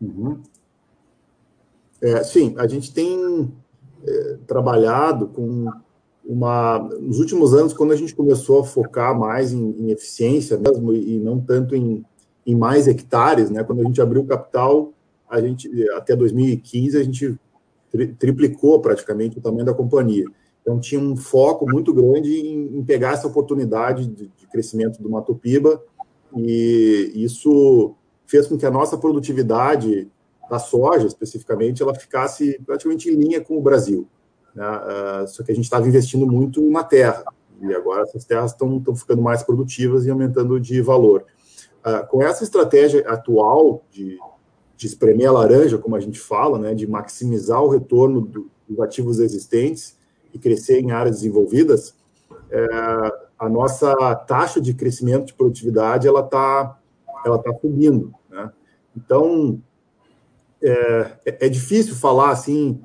Uhum. 0.01 0.41
É, 2.01 2.23
sim, 2.23 2.55
a 2.57 2.67
gente 2.67 2.93
tem 2.93 3.53
é, 4.05 4.37
trabalhado 4.47 5.27
com 5.27 5.69
uma. 6.25 6.79
Nos 6.99 7.19
últimos 7.19 7.53
anos, 7.53 7.73
quando 7.73 7.91
a 7.91 7.95
gente 7.95 8.15
começou 8.15 8.61
a 8.61 8.63
focar 8.63 9.17
mais 9.17 9.51
em, 9.53 9.75
em 9.79 9.91
eficiência 9.91 10.57
mesmo 10.57 10.93
e 10.93 11.19
não 11.19 11.39
tanto 11.39 11.75
em, 11.75 12.03
em, 12.45 12.55
mais 12.55 12.87
hectares, 12.87 13.49
né? 13.49 13.63
Quando 13.63 13.81
a 13.81 13.83
gente 13.83 14.01
abriu 14.01 14.21
o 14.21 14.27
capital, 14.27 14.93
a 15.29 15.41
gente 15.41 15.69
até 15.91 16.15
2015 16.15 16.97
a 16.97 17.03
gente 17.03 17.37
tri, 17.91 18.07
triplicou 18.07 18.79
praticamente 18.79 19.37
o 19.37 19.41
tamanho 19.41 19.65
da 19.65 19.73
companhia. 19.73 20.25
Então 20.61 20.79
tinha 20.79 21.01
um 21.01 21.15
foco 21.15 21.69
muito 21.69 21.93
grande 21.93 22.31
em, 22.31 22.77
em 22.77 22.83
pegar 22.83 23.13
essa 23.13 23.27
oportunidade 23.27 24.07
de, 24.07 24.27
de 24.27 24.47
crescimento 24.47 25.01
do 25.01 25.09
Mato 25.09 25.35
Piba 25.35 25.83
e 26.35 27.11
isso 27.15 27.95
fez 28.25 28.47
com 28.47 28.57
que 28.57 28.65
a 28.65 28.71
nossa 28.71 28.97
produtividade 28.97 30.09
da 30.49 30.59
soja, 30.59 31.07
especificamente, 31.07 31.81
ela 31.81 31.93
ficasse 31.93 32.59
praticamente 32.65 33.09
em 33.09 33.15
linha 33.15 33.41
com 33.41 33.57
o 33.57 33.61
Brasil. 33.61 34.07
Né? 34.55 34.65
Uh, 34.65 35.27
só 35.27 35.43
que 35.43 35.51
a 35.51 35.55
gente 35.55 35.65
estava 35.65 35.87
investindo 35.87 36.25
muito 36.25 36.61
na 36.69 36.83
terra, 36.83 37.23
e 37.61 37.73
agora 37.73 38.03
essas 38.03 38.25
terras 38.25 38.51
estão 38.51 38.95
ficando 38.95 39.21
mais 39.21 39.43
produtivas 39.43 40.05
e 40.05 40.09
aumentando 40.09 40.59
de 40.59 40.81
valor. 40.81 41.25
Uh, 41.85 42.07
com 42.07 42.21
essa 42.21 42.43
estratégia 42.43 43.07
atual 43.09 43.83
de, 43.91 44.17
de 44.75 44.87
espremer 44.87 45.29
a 45.29 45.31
laranja, 45.31 45.77
como 45.77 45.95
a 45.95 45.99
gente 45.99 46.19
fala, 46.19 46.57
né, 46.59 46.73
de 46.73 46.87
maximizar 46.87 47.61
o 47.61 47.69
retorno 47.69 48.21
do, 48.21 48.49
dos 48.67 48.79
ativos 48.79 49.19
existentes 49.19 49.97
e 50.33 50.39
crescer 50.39 50.79
em 50.79 50.91
áreas 50.91 51.17
desenvolvidas, 51.17 51.95
é, 52.49 52.67
a 53.39 53.49
nossa 53.49 54.15
taxa 54.15 54.61
de 54.61 54.73
crescimento 54.73 55.25
de 55.25 55.33
produtividade 55.33 56.07
ela 56.07 56.21
está 56.21 56.79
ela 57.25 57.39
tá 57.39 57.51
subindo. 57.59 58.13
Né? 58.29 58.51
Então, 58.95 59.61
é, 60.61 61.17
é, 61.25 61.49
difícil 61.49 61.95
falar 61.95 62.31
assim 62.31 62.81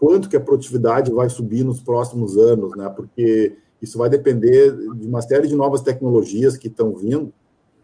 quanto 0.00 0.30
que 0.30 0.36
a 0.36 0.40
produtividade 0.40 1.12
vai 1.12 1.28
subir 1.28 1.62
nos 1.62 1.78
próximos 1.78 2.38
anos, 2.38 2.74
né? 2.74 2.88
Porque 2.88 3.54
isso 3.82 3.98
vai 3.98 4.08
depender 4.08 4.74
de 4.96 5.06
uma 5.06 5.20
série 5.20 5.46
de 5.46 5.54
novas 5.54 5.82
tecnologias 5.82 6.56
que 6.56 6.68
estão 6.68 6.96
vindo. 6.96 7.30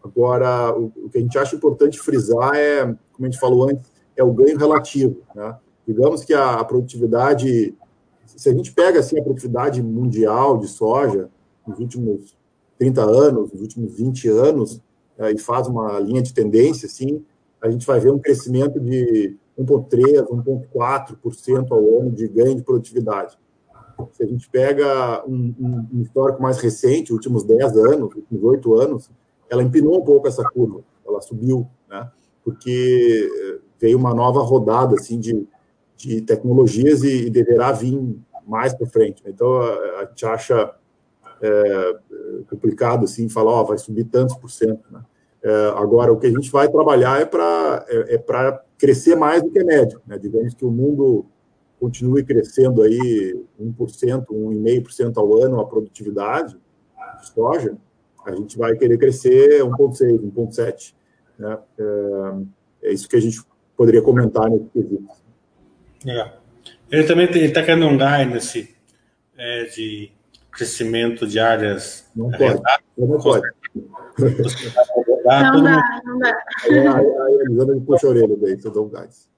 Agora, 0.03 0.75
o, 0.75 0.91
o, 0.95 1.09
que 1.09 1.19
a 1.19 1.21
gente 1.21 1.37
acha 1.37 1.55
importante 1.55 1.99
frisar 1.99 2.55
é, 2.55 2.85
como 2.85 3.21
a 3.21 3.25
gente 3.25 3.39
falou 3.39 3.69
antes, 3.69 3.91
é 4.15 4.23
o 4.23 4.33
ganho 4.33 4.57
relativo, 4.57 5.21
né? 5.35 5.55
Digamos 5.87 6.25
que 6.25 6.33
a, 6.33 6.55
a 6.55 6.65
produtividade, 6.65 7.75
se 8.25 8.49
a 8.49 8.53
gente 8.53 8.73
pega 8.73 8.99
assim 8.99 9.19
a 9.19 9.23
produtividade 9.23 9.81
mundial 9.81 10.57
de 10.57 10.67
soja 10.67 11.29
nos 11.67 11.77
últimos 11.77 12.35
30 12.79 13.01
anos, 13.03 13.51
nos 13.51 13.61
últimos 13.61 13.93
20 13.95 14.27
anos, 14.29 14.81
é, 15.19 15.31
e 15.31 15.37
faz 15.37 15.67
uma 15.67 15.99
linha 15.99 16.21
de 16.21 16.33
tendência, 16.33 16.87
assim, 16.87 17.23
a 17.61 17.69
gente 17.69 17.85
vai 17.85 17.99
ver 17.99 18.11
um 18.11 18.19
crescimento 18.19 18.79
de 18.79 19.37
1,3%, 19.57 20.27
1,4% 20.27 21.71
ao 21.71 22.01
ano 22.01 22.11
de 22.11 22.27
ganho 22.27 22.55
de 22.55 22.63
produtividade. 22.63 23.37
Se 24.13 24.23
a 24.23 24.27
gente 24.27 24.47
pega 24.49 25.23
um, 25.27 25.87
um, 25.91 26.01
histórico 26.01 26.41
mais 26.41 26.59
recente, 26.59 27.11
últimos 27.11 27.43
10 27.43 27.77
anos, 27.77 28.15
últimos 28.15 28.43
8 28.43 28.79
anos, 28.79 29.11
ela 29.49 29.63
empinou 29.63 29.99
um 29.99 30.05
pouco 30.05 30.27
essa 30.27 30.43
curva, 30.43 30.81
ela 31.07 31.19
subiu, 31.21 31.67
né? 31.89 32.11
porque 32.43 33.29
eh, 33.33 33.59
veio 33.79 33.97
uma 33.97 34.13
nova 34.13 34.41
rodada 34.41 34.95
assim, 34.95 35.19
de, 35.19 35.47
de 35.95 36.21
tecnologias 36.21 37.03
e, 37.03 37.25
e 37.25 37.29
deverá 37.29 37.71
vir 37.71 38.15
mais 38.45 38.73
para 38.73 38.87
frente. 38.87 39.23
Então, 39.25 39.61
a, 39.61 40.01
a 40.01 40.05
gente 40.05 40.25
acha 40.25 40.75
é, 41.41 41.97
complicado 42.49 43.05
assim, 43.05 43.29
falar, 43.29 43.51
ó, 43.51 43.63
vai 43.63 43.77
subir 43.77 44.05
tantos 44.05 44.35
por 44.37 44.49
cento. 44.49 44.81
Né? 44.91 45.01
É, 45.43 45.67
agora, 45.75 46.11
o 46.11 46.17
que 46.17 46.27
a 46.27 46.31
gente 46.31 46.51
vai 46.51 46.69
trabalhar 46.69 47.21
é 47.21 47.25
para 47.25 47.85
é, 47.87 48.15
é 48.15 48.63
crescer 48.77 49.15
mais 49.15 49.41
do 49.41 49.49
que 49.49 49.59
a 49.59 49.65
média. 49.65 49.99
Né? 50.05 50.17
Digamos 50.17 50.53
que 50.53 50.65
o 50.65 50.71
mundo 50.71 51.25
continue 51.79 52.23
crescendo 52.23 52.81
aí 52.81 53.39
1%, 53.59 54.25
1,5% 54.25 55.17
ao 55.17 55.41
ano 55.41 55.59
a 55.59 55.65
produtividade 55.65 56.57
de 57.19 57.27
soja, 57.29 57.77
a 58.25 58.35
gente 58.35 58.57
vai 58.57 58.75
querer 58.75 58.97
crescer 58.97 59.61
1,6%, 59.63 60.19
1,7%. 60.33 60.93
Né? 61.39 61.57
É, 61.79 62.89
é, 62.89 62.93
isso 62.93 63.07
que 63.07 63.15
a 63.15 63.21
gente 63.21 63.41
poderia 63.75 64.01
comentar 64.01 64.49
nesse 64.49 64.65
quesito. 64.65 65.07
É. 66.05 66.33
Ele 66.91 67.03
também 67.03 67.29
está 67.29 67.63
querendo 67.63 67.85
um 67.85 67.97
guidance 67.97 68.75
é, 69.37 69.63
de 69.65 70.11
crescimento 70.51 71.27
de 71.27 71.39
áreas. 71.39 72.09
Não 72.15 72.31
pode. 72.31 72.61
Não 72.97 73.17
pode. 73.19 73.47
Não 74.17 75.63
dá, 75.63 76.01
não 76.05 76.19
dá. 76.19 76.37
Aí 76.63 76.79
a 76.79 77.43
Elisandra 77.43 77.75
me 77.75 77.81
puxa 77.81 78.07
a 78.07 78.09
orelha 78.09 78.35
daí, 78.37 78.55
você 78.55 78.69
dá 78.69 78.81
um 78.81 78.89
gás. 78.89 79.29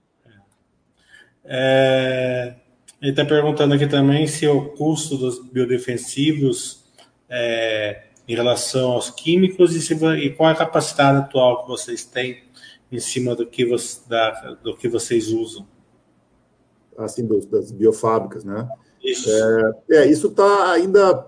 É, 1.43 2.55
ele 3.01 3.11
está 3.11 3.25
perguntando 3.25 3.73
aqui 3.73 3.87
também 3.87 4.27
se 4.27 4.47
o 4.47 4.69
custo 4.69 5.17
dos 5.17 5.39
biodefensivos 5.49 6.85
é, 7.27 8.03
em 8.27 8.35
relação 8.35 8.91
aos 8.91 9.09
químicos 9.09 9.75
e, 9.75 9.81
se, 9.81 9.93
e, 9.93 10.29
qual 10.31 10.49
é 10.49 10.53
a 10.53 10.55
capacidade 10.55 11.17
atual 11.17 11.63
que 11.63 11.69
vocês 11.69 12.05
têm 12.05 12.43
em 12.91 12.99
cima 12.99 13.35
do 13.35 13.45
que, 13.45 13.65
você, 13.65 14.01
da, 14.07 14.57
do 14.63 14.75
que 14.75 14.87
vocês 14.87 15.29
usam. 15.29 15.67
Assim, 16.97 17.25
dos, 17.25 17.45
das 17.45 17.71
biofábricas, 17.71 18.43
né? 18.43 18.67
Isso. 19.01 19.29
É, 19.89 19.95
é 19.95 20.05
isso 20.07 20.27
está 20.27 20.71
ainda 20.73 21.25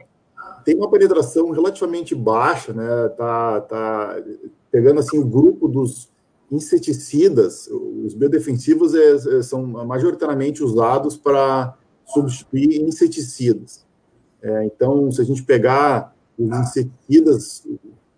tem 0.63 0.75
uma 0.75 0.89
penetração 0.89 1.51
relativamente 1.51 2.15
baixa, 2.15 2.73
né? 2.73 3.09
Tá, 3.09 3.61
tá 3.61 4.23
pegando 4.71 4.99
assim 4.99 5.17
o 5.17 5.25
grupo 5.25 5.67
dos 5.67 6.09
inseticidas, 6.51 7.67
os 7.67 8.13
biodefensivos 8.13 8.93
é, 8.93 9.37
é, 9.37 9.41
são 9.41 9.65
majoritariamente 9.65 10.61
usados 10.61 11.15
para 11.15 11.77
substituir 12.05 12.81
inseticidas. 12.81 13.85
É, 14.41 14.65
então, 14.65 15.09
se 15.11 15.21
a 15.21 15.23
gente 15.23 15.43
pegar 15.43 16.13
os 16.37 16.49
inseticidas, 16.49 17.65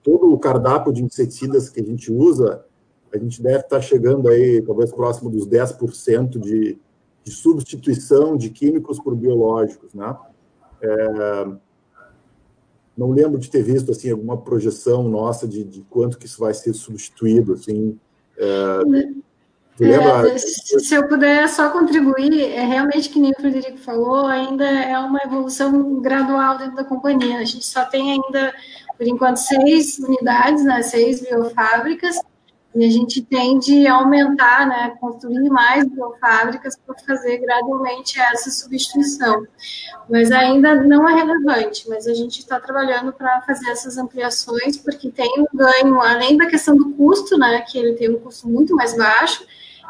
todo 0.02 0.34
o 0.34 0.40
cardápio 0.40 0.92
de 0.92 1.04
inseticidas 1.04 1.70
que 1.70 1.80
a 1.80 1.84
gente 1.84 2.12
usa, 2.12 2.66
a 3.14 3.18
gente 3.20 3.42
deve 3.42 3.60
estar 3.60 3.82
chegando 3.82 4.28
aí, 4.28 4.62
talvez 4.64 4.92
próximo 4.92 5.30
dos 5.30 5.48
10% 5.48 6.40
de, 6.40 6.80
de 7.24 7.32
substituição 7.32 8.36
de 8.36 8.50
químicos 8.50 9.00
por 9.00 9.16
biológicos, 9.16 9.94
né? 9.94 10.18
É, 10.82 11.46
não 12.98 13.12
lembro 13.12 13.40
de 13.40 13.50
ter 13.50 13.64
visto 13.64 13.92
assim 13.92 14.12
alguma 14.12 14.38
projeção 14.38 15.04
nossa 15.04 15.48
de, 15.48 15.64
de 15.64 15.82
quanto 15.90 16.18
que 16.18 16.26
isso 16.26 16.40
vai 16.40 16.54
ser 16.54 16.74
substituído, 16.74 17.54
assim. 17.54 17.98
É, 18.38 18.80
é, 19.82 20.38
se 20.38 20.94
eu 20.94 21.08
puder 21.08 21.50
só 21.50 21.70
contribuir, 21.72 22.40
é 22.40 22.64
realmente 22.64 23.10
que 23.10 23.20
nem 23.20 23.32
o 23.32 23.36
Frederico 23.36 23.80
falou, 23.80 24.28
ainda 24.28 24.66
é 24.66 24.98
uma 25.00 25.20
evolução 25.24 26.00
gradual 26.00 26.60
dentro 26.60 26.76
da 26.76 26.84
companhia. 26.84 27.40
A 27.40 27.44
gente 27.44 27.66
só 27.66 27.84
tem 27.86 28.12
ainda, 28.12 28.54
por 28.96 29.08
enquanto, 29.08 29.38
seis 29.38 29.98
unidades, 29.98 30.64
né, 30.64 30.84
seis 30.84 31.22
biofábricas, 31.22 32.18
e 32.76 32.86
a 32.86 32.90
gente 32.90 33.22
tende 33.22 33.86
a 33.86 33.96
aumentar, 33.96 34.68
né, 34.68 34.96
construir 35.00 35.50
mais 35.50 35.88
biofábricas 35.88 36.76
para 36.76 36.96
fazer 37.06 37.38
gradualmente 37.38 38.20
essa 38.20 38.50
substituição. 38.50 39.46
Mas 40.10 40.32
ainda 40.32 40.76
não 40.76 41.08
é 41.08 41.14
relevante, 41.14 41.88
mas 41.88 42.08
a 42.08 42.14
gente 42.14 42.40
está 42.40 42.60
trabalhando 42.60 43.14
para 43.14 43.42
fazer 43.42 43.70
essas 43.70 43.98
ampliações, 43.98 44.78
porque 44.78 45.12
tem 45.12 45.32
um 45.40 45.46
ganho, 45.54 46.02
além 46.02 46.36
da 46.36 46.48
questão 46.48 46.76
do 46.76 46.92
custo, 46.94 47.38
né, 47.38 47.62
que 47.62 47.78
ele 47.78 47.94
tem 47.94 48.10
um 48.10 48.20
custo 48.20 48.50
muito 48.50 48.76
mais 48.76 48.98
baixo, 48.98 49.46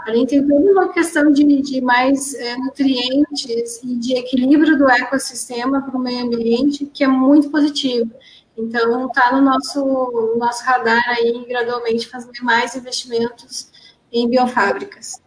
além 0.05 0.25
tem 0.25 0.45
toda 0.45 0.71
uma 0.71 0.89
questão 0.89 1.31
de, 1.31 1.61
de 1.61 1.79
mais 1.79 2.33
é, 2.33 2.57
nutrientes 2.57 3.81
e 3.81 3.95
de 3.95 4.17
equilíbrio 4.17 4.77
do 4.77 4.89
ecossistema 4.89 5.81
para 5.81 5.97
o 5.97 6.01
meio 6.01 6.25
ambiente, 6.25 6.85
que 6.85 7.03
é 7.03 7.07
muito 7.07 7.49
positivo. 7.49 8.11
Então, 8.57 9.07
está 9.07 9.31
no 9.35 9.41
nosso, 9.41 9.83
no 9.83 10.37
nosso 10.37 10.63
radar 10.63 11.03
aí, 11.09 11.45
gradualmente, 11.47 12.07
fazer 12.07 12.31
mais 12.41 12.75
investimentos 12.75 13.71
em 14.11 14.29
biofábricas. 14.29 15.21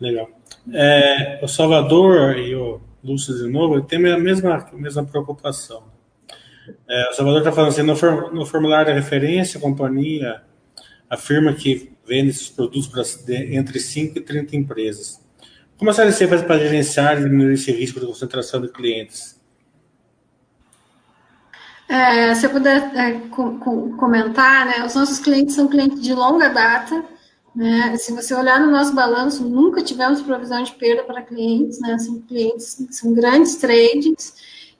Legal. 0.00 0.28
É, 0.72 1.40
o 1.42 1.48
Salvador 1.48 2.36
e 2.38 2.54
o 2.54 2.80
Lúcio 3.06 3.36
de 3.36 3.48
novo, 3.48 3.80
tem 3.82 4.04
a 4.10 4.18
mesma, 4.18 4.56
a 4.56 4.76
mesma 4.76 5.04
preocupação. 5.04 5.84
É, 6.88 7.10
o 7.10 7.12
Salvador 7.12 7.40
está 7.40 7.52
falando 7.52 7.70
assim, 7.70 7.82
no, 7.82 8.30
no, 8.32 8.44
formulário 8.44 8.92
de 8.92 9.00
referência, 9.00 9.58
a 9.58 9.60
companhia 9.60 10.42
afirma 11.08 11.52
que 11.52 11.92
vende 12.04 12.30
esses 12.30 12.48
produtos 12.48 12.88
para 12.88 13.02
entre 13.34 13.78
5 13.78 14.18
e 14.18 14.20
30 14.20 14.56
empresas. 14.56 15.24
Como 15.78 15.90
a 15.90 15.94
CLC 15.94 16.26
faz 16.26 16.42
para 16.42 16.58
gerenciar 16.58 17.20
e 17.20 17.24
diminuir 17.24 17.54
esse 17.54 17.70
risco 17.70 18.00
de 18.00 18.06
concentração 18.06 18.60
de 18.60 18.68
clientes? 18.68 19.35
É, 21.88 22.34
se 22.34 22.46
eu 22.46 22.50
puder 22.50 22.92
é, 22.96 23.12
com, 23.28 23.58
com, 23.58 23.96
comentar, 23.96 24.66
né, 24.66 24.84
os 24.84 24.94
nossos 24.94 25.18
clientes 25.18 25.54
são 25.54 25.68
clientes 25.68 26.00
de 26.00 26.12
longa 26.12 26.48
data. 26.48 27.04
Né, 27.54 27.96
se 27.96 28.12
você 28.12 28.34
olhar 28.34 28.60
no 28.60 28.70
nosso 28.70 28.94
balanço, 28.94 29.48
nunca 29.48 29.82
tivemos 29.82 30.20
provisão 30.20 30.62
de 30.62 30.72
perda 30.72 31.04
para 31.04 31.22
clientes, 31.22 31.80
né, 31.80 31.96
são 31.98 32.20
clientes, 32.20 32.76
são 32.90 33.14
grandes 33.14 33.56
trades 33.56 34.34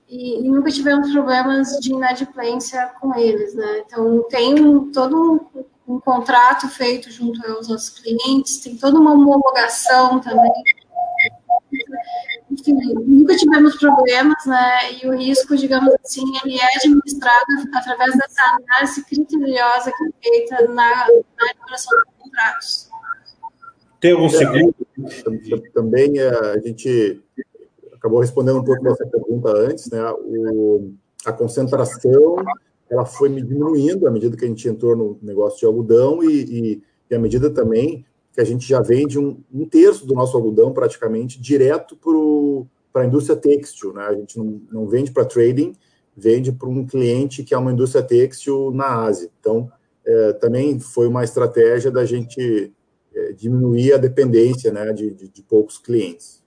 e, 0.09 0.41
e 0.45 0.49
nunca 0.49 0.71
tivemos 0.71 1.11
problemas 1.11 1.71
de 1.81 1.93
inadimplência 1.93 2.91
com 3.01 3.15
eles. 3.15 3.55
Né, 3.55 3.85
então, 3.87 4.25
tem 4.29 4.91
todo 4.91 5.41
um, 5.87 5.95
um 5.95 6.01
contrato 6.01 6.69
feito 6.69 7.11
junto 7.11 7.41
aos 7.51 7.69
nossos 7.69 7.91
clientes, 7.91 8.59
tem 8.59 8.77
toda 8.77 8.99
uma 8.99 9.15
homologação 9.15 10.21
também 10.21 10.53
enfim, 12.61 12.75
nunca 13.07 13.37
tivemos 13.37 13.77
problemas, 13.77 14.45
né? 14.47 14.95
E 15.03 15.09
o 15.09 15.17
risco, 15.17 15.57
digamos 15.57 15.95
assim, 16.05 16.23
ele 16.45 16.59
é 16.59 16.77
administrado 16.77 17.47
através 17.75 18.17
dessa 18.17 18.43
análise 18.57 19.05
criteriosa 19.05 19.93
que 19.93 20.05
é 20.05 20.31
feita 20.31 20.69
na, 20.69 21.07
na 21.07 21.51
elaboração 21.55 21.99
dos 21.99 22.15
contratos. 22.19 22.91
Tem 24.01 24.13
algum 24.13 24.29
segredo? 24.29 24.75
Também 25.75 26.19
é, 26.19 26.29
a 26.29 26.59
gente 26.61 27.23
acabou 27.95 28.21
respondendo 28.21 28.61
um 28.61 28.65
pouco 28.65 28.83
dessa 28.83 29.07
pergunta 29.07 29.51
antes, 29.51 29.91
né? 29.91 30.03
O, 30.25 30.93
a 31.25 31.33
concentração 31.33 32.37
ela 32.89 33.05
foi 33.05 33.29
diminuindo 33.29 34.07
à 34.07 34.11
medida 34.11 34.37
que 34.37 34.45
a 34.45 34.49
gente 34.49 34.69
entrou 34.69 34.95
no 34.95 35.19
negócio 35.21 35.59
de 35.59 35.67
algodão 35.67 36.23
e, 36.23 36.45
e, 36.45 36.83
e 37.11 37.15
à 37.15 37.19
medida 37.19 37.51
também 37.51 38.05
que 38.37 38.41
a 38.43 38.45
gente 38.45 38.69
já 38.69 38.83
vende 38.83 39.19
um, 39.19 39.43
um 39.51 39.65
terço 39.67 40.07
do 40.07 40.13
nosso 40.13 40.37
algodão 40.37 40.71
praticamente 40.71 41.41
direto 41.41 41.99
para 42.93 43.01
a 43.01 43.07
indústria 43.07 43.35
têxtil, 43.35 43.95
né? 43.95 44.03
A 44.03 44.15
gente 44.15 44.37
não, 44.37 44.61
não 44.71 44.87
vende 44.87 45.11
para 45.11 45.25
trading, 45.25 45.73
vende 46.15 46.53
para 46.53 46.69
um 46.69 46.87
cliente 46.87 47.43
que 47.43 47.55
é 47.55 47.59
uma 47.59 47.73
indústria 47.73 48.05
têxtil 48.05 48.71
na 48.73 49.05
Ásia. 49.05 49.31
Então, 49.41 49.73
é, 50.05 50.35
também 50.35 50.79
foi 50.79 51.09
uma 51.09 51.25
estratégia 51.25 51.91
da 51.91 52.05
gente 52.05 52.75
é, 53.15 53.33
diminuir 53.33 53.95
a 53.95 53.97
dependência 53.97 54.71
né, 54.71 54.93
de, 54.93 55.15
de, 55.15 55.29
de 55.29 55.43
poucos 55.43 55.79
clientes. 55.79 56.45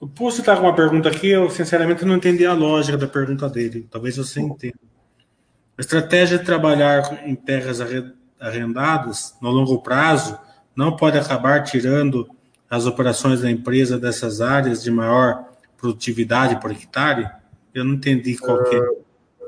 O 0.00 0.08
Pulso 0.08 0.40
está 0.40 0.56
com 0.56 0.62
uma 0.62 0.74
pergunta 0.74 1.10
aqui, 1.10 1.28
eu 1.28 1.50
sinceramente 1.50 2.06
não 2.06 2.16
entendi 2.16 2.46
a 2.46 2.54
lógica 2.54 2.96
da 2.96 3.06
pergunta 3.06 3.50
dele. 3.50 3.86
Talvez 3.90 4.16
você 4.16 4.40
entenda. 4.40 4.78
A 5.76 5.82
estratégia 5.82 6.38
de 6.38 6.44
trabalhar 6.46 7.28
em 7.28 7.34
terras 7.34 7.80
arrendadas 8.40 9.34
no 9.42 9.50
longo 9.50 9.82
prazo 9.82 10.38
não 10.76 10.96
pode 10.96 11.18
acabar 11.18 11.62
tirando 11.62 12.28
as 12.68 12.86
operações 12.86 13.40
da 13.40 13.50
empresa 13.50 13.98
dessas 13.98 14.40
áreas 14.40 14.82
de 14.82 14.90
maior 14.90 15.44
produtividade 15.76 16.60
por 16.60 16.70
hectare? 16.70 17.30
Eu 17.74 17.84
não 17.84 17.94
entendi 17.94 18.36
qual 18.36 18.62
que 18.64 18.76
é. 18.76 18.88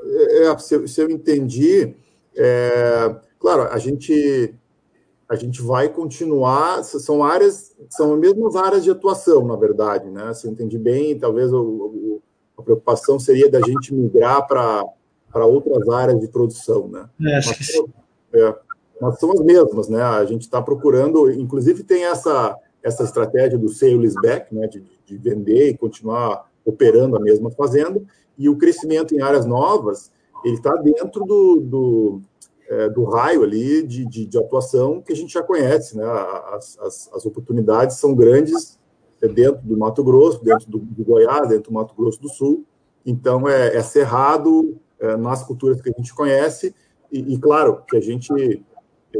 é, 0.05 0.47
é 0.47 0.57
se, 0.57 0.87
se, 0.87 1.01
eu 1.01 1.09
entendi, 1.09 1.95
é, 2.35 3.15
claro, 3.39 3.63
a 3.63 3.77
gente 3.77 4.53
a 5.29 5.35
gente 5.35 5.61
vai 5.61 5.89
continuar, 5.89 6.83
são 6.83 7.21
áreas, 7.21 7.75
são 7.89 8.13
as 8.13 8.19
mesmas 8.19 8.55
áreas 8.55 8.83
de 8.83 8.91
atuação, 8.91 9.45
na 9.45 9.57
verdade, 9.57 10.09
né? 10.09 10.33
Se 10.33 10.47
eu 10.47 10.51
entendi 10.51 10.77
bem, 10.77 11.19
talvez 11.19 11.51
o, 11.51 11.59
o, 11.59 12.21
a 12.57 12.63
preocupação 12.63 13.19
seria 13.19 13.51
da 13.51 13.59
gente 13.59 13.93
migrar 13.93 14.47
para 14.47 15.45
outras 15.45 15.89
áreas 15.89 16.19
de 16.21 16.29
produção, 16.29 16.87
né? 16.87 17.09
É, 17.21 17.35
acho 17.35 17.49
Mas, 17.49 17.57
que 17.57 17.63
sim. 17.65 17.85
É, 18.33 18.55
mas 18.99 19.19
são 19.19 19.31
as 19.31 19.39
mesmas, 19.39 19.87
né? 19.87 20.01
A 20.01 20.25
gente 20.25 20.41
está 20.41 20.61
procurando, 20.61 21.29
inclusive 21.31 21.83
tem 21.83 22.05
essa, 22.05 22.55
essa 22.81 23.03
estratégia 23.03 23.57
do 23.57 23.69
sales 23.69 24.13
back, 24.15 24.53
né? 24.53 24.67
De, 24.67 24.83
de, 25.05 25.17
vender 25.17 25.69
e 25.69 25.77
continuar 25.77 26.49
operando 26.65 27.15
a 27.15 27.19
mesma 27.19 27.49
fazenda, 27.51 28.01
e 28.37 28.49
o 28.49 28.57
crescimento 28.57 29.15
em 29.15 29.21
áreas 29.21 29.45
novas, 29.45 30.11
ele 30.43 30.55
está 30.55 30.75
dentro 30.75 31.23
do, 31.23 31.61
do, 31.61 32.21
é, 32.69 32.89
do, 32.89 33.05
raio 33.05 33.43
ali 33.43 33.81
de, 33.83 34.05
de, 34.05 34.25
de, 34.25 34.37
atuação 34.37 35.01
que 35.01 35.13
a 35.13 35.15
gente 35.15 35.33
já 35.33 35.41
conhece, 35.41 35.97
né? 35.97 36.05
As, 36.53 36.77
as, 36.79 37.09
as 37.13 37.25
oportunidades 37.25 37.97
são 37.97 38.13
grandes 38.13 38.77
dentro 39.33 39.61
do 39.63 39.77
Mato 39.77 40.03
Grosso, 40.03 40.43
dentro 40.43 40.69
do, 40.69 40.77
do, 40.77 41.03
Goiás, 41.03 41.47
dentro 41.47 41.71
do 41.71 41.73
Mato 41.73 41.95
Grosso 41.95 42.21
do 42.21 42.29
Sul, 42.29 42.65
então 43.05 43.47
é, 43.47 43.75
é 43.75 43.81
cerrado 43.81 44.77
é, 44.99 45.15
nas 45.15 45.43
culturas 45.43 45.81
que 45.81 45.89
a 45.89 45.93
gente 45.93 46.13
conhece, 46.13 46.75
e, 47.11 47.33
e 47.33 47.39
claro 47.39 47.81
que 47.87 47.97
a 47.97 48.01
gente 48.01 48.63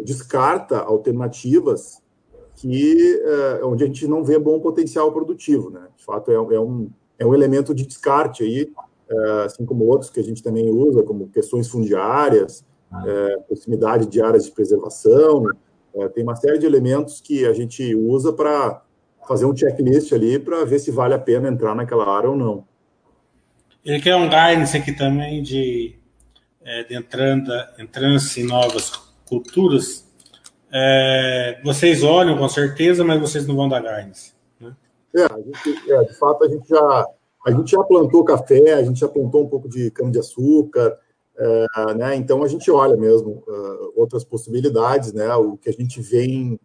descarta 0.03 0.79
alternativas 0.79 2.01
que 2.57 3.21
é, 3.23 3.63
onde 3.63 3.83
a 3.83 3.87
gente 3.87 4.07
não 4.07 4.23
vê 4.23 4.37
bom 4.39 4.59
potencial 4.59 5.11
produtivo, 5.11 5.69
né? 5.69 5.87
De 5.95 6.03
fato, 6.03 6.31
é, 6.31 6.35
é 6.35 6.59
um, 6.59 6.89
é 7.19 7.25
um 7.25 7.33
elemento 7.33 7.73
de 7.73 7.85
descarte 7.85 8.43
aí, 8.43 8.71
é, 9.09 9.43
assim 9.45 9.63
como 9.63 9.85
outros 9.85 10.09
que 10.09 10.19
a 10.19 10.23
gente 10.23 10.41
também 10.41 10.69
usa, 10.69 11.03
como 11.03 11.29
questões 11.29 11.67
fundiárias, 11.67 12.65
é, 13.05 13.37
proximidade 13.47 14.07
de 14.07 14.21
áreas 14.21 14.45
de 14.45 14.51
preservação, 14.51 15.45
é, 15.93 16.07
tem 16.09 16.23
uma 16.23 16.35
série 16.35 16.57
de 16.57 16.65
elementos 16.65 17.21
que 17.21 17.45
a 17.45 17.53
gente 17.53 17.93
usa 17.93 18.33
para 18.33 18.81
fazer 19.27 19.45
um 19.45 19.55
checklist 19.55 20.11
ali 20.13 20.39
para 20.39 20.65
ver 20.65 20.79
se 20.79 20.89
vale 20.89 21.13
a 21.13 21.19
pena 21.19 21.49
entrar 21.49 21.75
naquela 21.75 22.09
área 22.09 22.29
ou 22.29 22.35
não. 22.35 22.65
Ele 23.85 24.01
quer 24.01 24.15
um 24.15 24.23
guidance 24.23 24.75
aqui 24.75 24.93
também 24.93 25.43
de, 25.43 25.95
é, 26.63 26.83
de 26.83 26.95
entrando, 26.95 27.51
entrando 27.77 28.17
em 28.35 28.43
novas 28.43 29.06
culturas, 29.27 30.05
é, 30.71 31.59
vocês 31.63 32.03
olham 32.03 32.37
com 32.37 32.49
certeza, 32.49 33.03
mas 33.03 33.19
vocês 33.19 33.47
não 33.47 33.55
vão 33.55 33.69
dar 33.69 33.81
guidance. 33.81 34.33
Né? 34.59 34.75
É, 35.15 35.27
gente, 35.43 35.91
é, 35.91 36.03
de 36.03 36.13
fato, 36.15 36.43
a 36.43 36.49
gente 36.49 36.67
já 36.67 37.07
a 37.45 37.51
gente 37.51 37.71
já 37.71 37.81
plantou 37.81 38.25
café, 38.25 38.73
a 38.73 38.83
gente 38.83 38.99
já 38.99 39.07
plantou 39.07 39.41
um 39.41 39.47
pouco 39.47 39.69
de 39.69 39.89
cana 39.91 40.11
de 40.11 40.19
açúcar, 40.19 40.97
é, 41.37 41.93
né? 41.95 42.15
Então 42.15 42.43
a 42.43 42.47
gente 42.47 42.69
olha 42.69 42.97
mesmo 42.97 43.43
uh, 43.47 43.93
outras 43.95 44.25
possibilidades, 44.25 45.13
né? 45.13 45.33
O 45.35 45.55
que 45.55 45.69
a 45.69 45.73
gente 45.73 46.01
vem, 46.01 46.59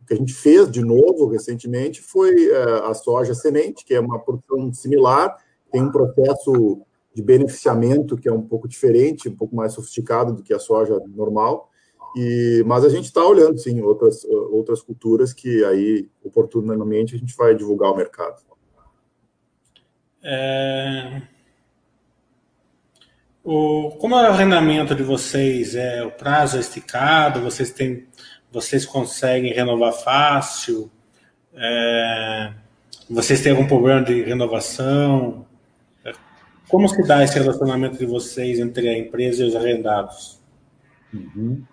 o 0.00 0.06
que 0.06 0.14
a 0.14 0.16
gente 0.16 0.32
fez 0.32 0.70
de 0.70 0.80
novo 0.80 1.26
recentemente 1.26 2.00
foi 2.00 2.48
uh, 2.50 2.84
a 2.84 2.94
soja 2.94 3.34
semente, 3.34 3.84
que 3.84 3.94
é 3.94 4.00
uma 4.00 4.20
produção 4.20 4.72
similar, 4.72 5.34
tem 5.72 5.82
um 5.82 5.90
processo 5.90 6.82
de 7.12 7.22
beneficiamento 7.22 8.16
que 8.16 8.28
é 8.28 8.32
um 8.32 8.42
pouco 8.42 8.68
diferente, 8.68 9.28
um 9.28 9.34
pouco 9.34 9.56
mais 9.56 9.72
sofisticado 9.72 10.34
do 10.34 10.42
que 10.42 10.54
a 10.54 10.58
soja 10.58 11.00
normal. 11.08 11.67
E, 12.16 12.62
mas 12.66 12.84
a 12.84 12.88
gente 12.88 13.04
está 13.04 13.24
olhando, 13.24 13.58
sim, 13.58 13.80
outras, 13.80 14.24
outras 14.24 14.82
culturas 14.82 15.32
que 15.32 15.64
aí, 15.64 16.08
oportunamente, 16.24 17.14
a 17.14 17.18
gente 17.18 17.36
vai 17.36 17.54
divulgar 17.54 17.90
ao 17.90 17.96
mercado. 17.96 18.42
É... 20.22 21.22
O, 23.44 23.92
como 23.98 24.14
é 24.16 24.28
o 24.28 24.32
arrendamento 24.32 24.94
de 24.94 25.02
vocês? 25.02 25.74
É, 25.74 26.02
o 26.02 26.10
prazo 26.10 26.56
é 26.56 26.60
esticado? 26.60 27.40
Vocês, 27.40 27.70
têm, 27.70 28.06
vocês 28.52 28.84
conseguem 28.84 29.54
renovar 29.54 29.92
fácil? 29.92 30.90
É, 31.54 32.52
vocês 33.08 33.40
têm 33.40 33.52
algum 33.52 33.66
problema 33.66 34.02
de 34.02 34.22
renovação? 34.22 35.46
É, 36.04 36.12
como 36.68 36.88
se 36.88 37.02
dá 37.06 37.24
esse 37.24 37.38
relacionamento 37.38 37.96
de 37.96 38.04
vocês 38.04 38.58
entre 38.58 38.88
a 38.88 38.98
empresa 38.98 39.42
e 39.42 39.48
os 39.48 39.56
arrendados? 39.56 40.38
Uhum. 41.14 41.64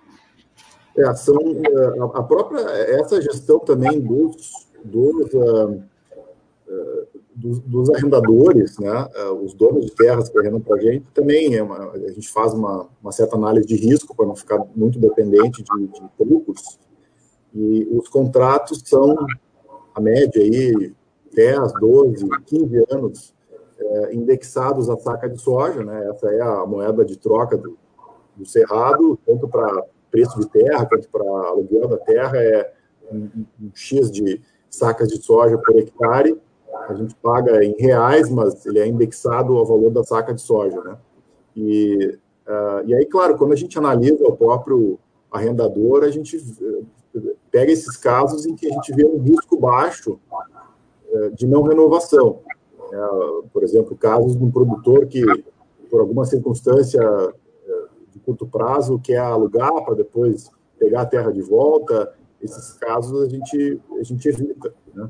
É, 0.98 1.14
são, 1.14 1.36
é, 1.36 2.00
a 2.14 2.24
própria, 2.24 2.62
essa 2.62 3.22
gestão 3.22 3.60
também 3.60 4.00
dos, 4.00 4.68
dos, 4.82 5.34
uh, 5.34 5.84
dos, 7.36 7.60
dos, 7.60 7.90
arrendadores, 7.90 8.78
né, 8.80 9.10
os 9.44 9.54
donos 9.54 9.86
de 9.86 9.92
terras 9.92 10.30
que 10.30 10.40
arrendam 10.40 10.62
para 10.62 10.78
a 10.78 10.82
gente, 10.82 11.06
também 11.14 11.54
é 11.54 11.62
uma, 11.62 11.92
a 11.92 12.12
gente 12.12 12.32
faz 12.32 12.54
uma, 12.54 12.88
uma 13.04 13.12
certa 13.12 13.36
análise 13.36 13.68
de 13.68 13.76
risco 13.76 14.16
para 14.16 14.26
não 14.26 14.38
ficar 14.38 14.64
muito 14.74 14.98
dependente 14.98 15.62
de, 15.62 15.88
de. 15.88 16.02
E 17.54 17.88
os 17.92 18.08
contratos 18.08 18.82
são, 18.86 19.18
a 19.94 20.00
média 20.00 20.42
aí, 20.42 20.94
10, 21.34 21.74
12, 21.74 22.30
15 22.46 22.86
anos, 22.90 23.34
é, 23.78 24.16
indexados 24.16 24.90
à 24.90 24.96
saca 24.98 25.30
de 25.30 25.42
soja, 25.42 25.84
né, 25.84 26.10
essa 26.10 26.28
é 26.30 26.42
a 26.42 26.66
moeda 26.66 27.04
de 27.04 27.18
troca 27.18 27.58
do, 27.58 27.78
do 28.36 28.46
cerrado, 28.46 29.20
tanto 29.26 29.46
para 29.48 29.84
preço 30.16 30.40
de 30.40 30.48
terra, 30.48 30.86
para 30.86 31.24
aluguel 31.50 31.90
da 31.90 31.98
terra, 31.98 32.38
é 32.38 32.72
um, 33.12 33.30
um, 33.62 33.72
X 33.74 34.10
de 34.10 34.42
sacas 34.70 35.10
de 35.10 35.22
soja 35.22 35.58
por 35.58 35.76
hectare. 35.76 36.40
A 36.88 36.94
gente 36.94 37.14
paga 37.16 37.64
em 37.66 37.76
reais, 37.78 38.30
mas 38.30 38.66
ele 38.66 38.80
é 38.80 38.88
indexado 38.88 39.58
ao 39.58 39.66
valor 39.66 39.92
da 39.92 40.04
saca 40.04 40.34
de 40.34 40.42
soja, 40.42 40.82
né? 40.82 40.98
E, 41.56 42.18
uh, 42.48 42.86
e 42.86 42.96
aí, 42.96 43.06
claro, 43.06 43.38
quando 43.38 43.52
a 43.52 43.58
gente 43.58 43.78
analisa 43.78 44.24
o 44.26 44.36
próprio 44.36 44.98
arrendador, 45.30 46.04
a 46.04 46.10
gente 46.10 46.38
eh, 46.38 47.20
pega 47.52 47.72
esses 47.72 47.98
casos 47.98 48.46
em 48.46 48.56
que 48.56 48.68
a 48.68 48.74
gente 48.74 48.94
vê 48.94 49.06
um 49.06 49.18
risco 49.18 49.58
baixo 49.58 50.18
uh, 51.12 51.30
de 51.36 51.46
não 51.46 51.64
renovação. 51.64 52.40
É, 52.94 52.98
por 53.52 53.64
exemplo, 53.64 53.98
casos 53.98 54.38
de 54.38 54.44
um 54.44 54.52
produtor 54.52 55.08
que, 55.08 55.22
por 55.90 56.00
alguma 56.00 56.24
circunstância 56.24 57.02
curto 58.26 58.48
prazo, 58.48 59.00
quer 59.00 59.20
alugar 59.20 59.72
para 59.84 59.96
depois 59.96 60.50
pegar 60.80 61.02
a 61.02 61.06
terra 61.06 61.32
de 61.32 61.42
volta. 61.42 62.14
Esses 62.42 62.74
casos 62.74 63.22
a 63.22 63.30
gente, 63.30 63.80
a 64.00 64.04
gente 64.04 64.28
evita, 64.28 64.74
né? 64.94 65.10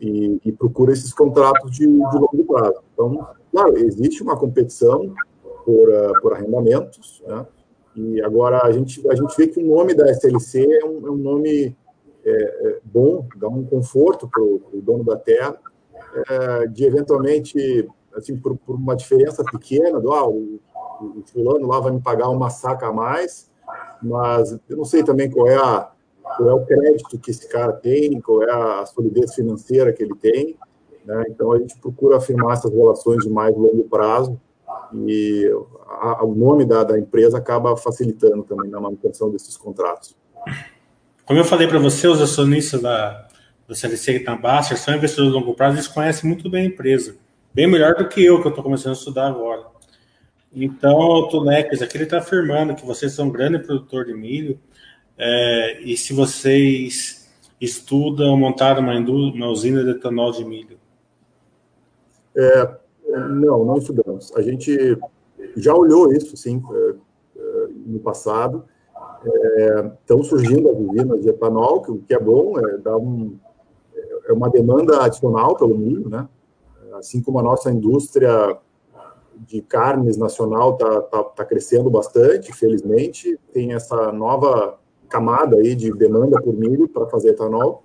E, 0.00 0.40
e 0.44 0.52
procura 0.52 0.92
esses 0.92 1.12
contratos 1.12 1.70
de, 1.70 1.86
de, 1.86 1.88
longo 1.88 2.44
prazo. 2.46 2.82
Então, 2.92 3.26
claro, 3.50 3.78
existe 3.78 4.22
uma 4.22 4.36
competição 4.36 5.14
por, 5.64 5.88
uh, 5.88 6.20
por 6.20 6.34
arrendamentos, 6.34 7.22
né? 7.26 7.46
E 7.96 8.20
agora 8.20 8.60
a 8.62 8.70
gente, 8.70 9.08
a 9.08 9.14
gente 9.14 9.34
vê 9.38 9.46
que 9.46 9.58
o 9.58 9.66
nome 9.66 9.94
da 9.94 10.10
SLC 10.10 10.66
é 10.70 10.84
um, 10.84 11.06
é 11.06 11.10
um 11.10 11.16
nome 11.16 11.74
é, 12.26 12.30
é 12.30 12.80
bom, 12.84 13.26
dá 13.36 13.48
um 13.48 13.64
conforto 13.64 14.28
para 14.28 14.42
o 14.42 14.82
dono 14.82 15.02
da 15.02 15.16
terra, 15.16 15.56
é, 16.28 16.66
de 16.66 16.84
eventualmente, 16.84 17.88
assim, 18.14 18.36
por, 18.36 18.56
por, 18.58 18.76
uma 18.76 18.96
diferença 18.96 19.44
pequena, 19.44 20.00
do, 20.00 20.12
ah, 20.12 20.28
o, 21.00 21.22
fulano 21.26 21.66
lá 21.66 21.80
vai 21.80 21.92
me 21.92 22.00
pagar 22.00 22.28
uma 22.28 22.50
saca 22.50 22.88
a 22.88 22.92
mais, 22.92 23.50
mas 24.02 24.58
eu 24.68 24.76
não 24.76 24.84
sei 24.84 25.02
também 25.02 25.30
qual 25.30 25.48
é, 25.48 25.56
a, 25.56 25.90
qual 26.36 26.48
é 26.48 26.54
o 26.54 26.64
crédito 26.64 27.18
que 27.18 27.30
esse 27.30 27.48
cara 27.48 27.72
tem, 27.72 28.20
qual 28.20 28.42
é 28.42 28.50
a 28.50 28.86
solidez 28.86 29.34
financeira 29.34 29.92
que 29.92 30.02
ele 30.02 30.14
tem, 30.14 30.56
né? 31.04 31.24
Então 31.28 31.52
a 31.52 31.58
gente 31.58 31.78
procura 31.78 32.16
afirmar 32.16 32.54
essas 32.54 32.72
relações 32.72 33.24
de 33.24 33.30
mais 33.30 33.56
longo 33.56 33.84
prazo 33.84 34.40
e 34.94 35.50
a, 35.88 36.24
o 36.24 36.34
nome 36.34 36.64
da, 36.64 36.84
da 36.84 36.98
empresa 36.98 37.38
acaba 37.38 37.76
facilitando 37.76 38.42
também 38.42 38.70
na 38.70 38.80
manutenção 38.80 39.30
desses 39.30 39.56
contratos. 39.56 40.16
Como 41.24 41.38
eu 41.38 41.44
falei 41.44 41.66
para 41.66 41.78
você, 41.78 42.06
os 42.06 42.20
acionistas 42.20 42.80
da, 42.80 43.26
da 43.68 43.74
CLC 43.74 44.22
na 44.24 44.36
Baster 44.36 44.78
são 44.78 44.94
investidores 44.94 45.32
de 45.32 45.38
longo 45.38 45.54
prazo, 45.54 45.76
eles 45.76 45.88
conhecem 45.88 46.28
muito 46.28 46.48
bem 46.50 46.62
a 46.62 46.66
empresa, 46.66 47.16
bem 47.52 47.66
melhor 47.66 47.94
do 47.94 48.08
que 48.08 48.24
eu, 48.24 48.40
que 48.40 48.46
eu 48.46 48.50
estou 48.50 48.62
começando 48.62 48.92
a 48.92 48.96
estudar 48.96 49.28
agora. 49.28 49.75
Então, 50.58 51.28
Tunex 51.28 51.82
aqui 51.82 51.98
ele 51.98 52.04
está 52.04 52.16
afirmando 52.16 52.74
que 52.74 52.86
vocês 52.86 53.12
são 53.12 53.26
um 53.26 53.30
grande 53.30 53.58
produtor 53.58 54.06
de 54.06 54.14
milho, 54.14 54.58
é, 55.18 55.82
e 55.82 55.94
se 55.98 56.14
vocês 56.14 57.28
estudam 57.60 58.34
montar 58.38 58.78
uma, 58.78 58.98
uma 58.98 59.48
usina 59.48 59.84
de 59.84 59.90
etanol 59.90 60.32
de 60.32 60.46
milho. 60.46 60.78
É, 62.34 62.74
não, 63.28 63.66
não 63.66 63.76
estudamos. 63.76 64.34
A 64.34 64.40
gente 64.40 64.98
já 65.58 65.74
olhou 65.74 66.10
isso, 66.10 66.34
sim, 66.38 66.62
é, 66.72 66.94
é, 67.36 67.68
no 67.86 67.98
passado. 67.98 68.64
É, 69.26 69.90
estão 70.00 70.22
surgindo 70.22 70.70
as 70.70 70.78
usinas 70.78 71.20
de 71.20 71.28
etanol, 71.28 71.82
que 71.82 71.90
o 71.90 71.98
que 71.98 72.14
é 72.14 72.18
bom, 72.18 72.58
é, 72.58 72.78
dá 72.78 72.96
um, 72.96 73.36
é 74.26 74.32
uma 74.32 74.48
demanda 74.48 75.04
adicional 75.04 75.54
pelo 75.54 75.76
milho, 75.76 76.08
né? 76.08 76.26
Assim 76.94 77.20
como 77.20 77.38
a 77.38 77.42
nossa 77.42 77.70
indústria 77.70 78.56
de 79.38 79.60
carnes 79.62 80.16
nacional 80.16 80.72
está 80.74 81.00
tá, 81.02 81.22
tá 81.24 81.44
crescendo 81.44 81.90
bastante, 81.90 82.52
felizmente, 82.52 83.38
tem 83.52 83.74
essa 83.74 84.12
nova 84.12 84.78
camada 85.08 85.56
aí 85.56 85.74
de 85.74 85.92
demanda 85.92 86.40
por 86.40 86.54
milho 86.54 86.88
para 86.88 87.06
fazer 87.06 87.30
etanol. 87.30 87.82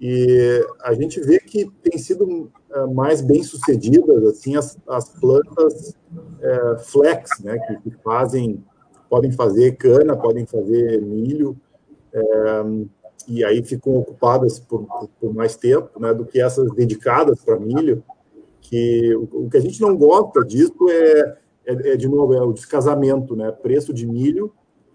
E 0.00 0.66
a 0.82 0.94
gente 0.94 1.20
vê 1.20 1.38
que 1.38 1.70
tem 1.82 1.98
sido 1.98 2.50
é, 2.72 2.86
mais 2.86 3.20
bem 3.20 3.42
sucedidas 3.42 4.24
assim 4.24 4.56
as, 4.56 4.78
as 4.88 5.10
plantas 5.10 5.94
é, 6.40 6.78
flex, 6.78 7.38
né, 7.40 7.58
que, 7.58 7.90
que, 7.90 7.90
fazem, 8.02 8.64
podem 9.10 9.30
fazer 9.30 9.76
cana, 9.76 10.16
podem 10.16 10.46
fazer 10.46 11.02
milho, 11.02 11.54
é, 12.12 12.22
e 13.28 13.44
aí 13.44 13.62
ficam 13.62 13.94
ocupadas 13.96 14.58
por, 14.58 14.86
por, 15.20 15.34
mais 15.34 15.54
tempo, 15.56 16.00
né, 16.00 16.14
do 16.14 16.24
que 16.24 16.40
essas 16.40 16.72
dedicadas 16.72 17.44
para 17.44 17.60
milho. 17.60 18.02
Que 18.60 19.14
o, 19.14 19.48
que 19.48 19.56
a 19.56 19.60
gente 19.60 19.80
não 19.80 19.96
gosta 19.96 20.44
disso 20.44 20.88
é, 20.88 21.38
é, 21.66 21.92
é, 21.92 21.96
de 21.96 22.08
novo 22.08 22.34
é 22.34 22.42
o 22.42 22.52
descasamento, 22.52 23.34
né, 23.34 23.50
preço 23.50 23.92
de 23.92 24.06
milho, 24.06 24.52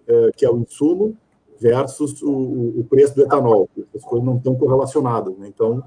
é, 0.08 0.32
que 0.36 0.46
é 0.46 0.50
o 0.50 0.58
insumo, 0.58 1.18
versus 1.60 2.22
o, 2.22 2.80
o, 2.80 2.86
preço 2.90 3.16
do 3.16 3.24
etanol. 3.24 3.70
As 3.96 4.04
coisas 4.04 4.26
não 4.26 4.38
estão 4.38 4.56
correlacionadas. 4.56 5.38
Né? 5.38 5.48
Então, 5.48 5.84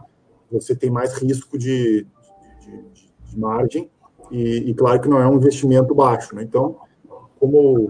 você 0.50 0.74
tem 0.74 0.90
mais 0.90 1.14
risco 1.14 1.58
de, 1.58 2.06
de, 2.60 2.82
de, 2.92 3.10
de 3.24 3.38
margem 3.38 3.90
e, 4.30 4.70
e, 4.70 4.74
claro 4.74 5.00
que 5.00 5.08
não 5.08 5.20
é 5.20 5.28
um 5.28 5.36
investimento 5.36 5.94
baixo. 5.94 6.34
Né? 6.34 6.42
Então, 6.42 6.76
como 7.38 7.88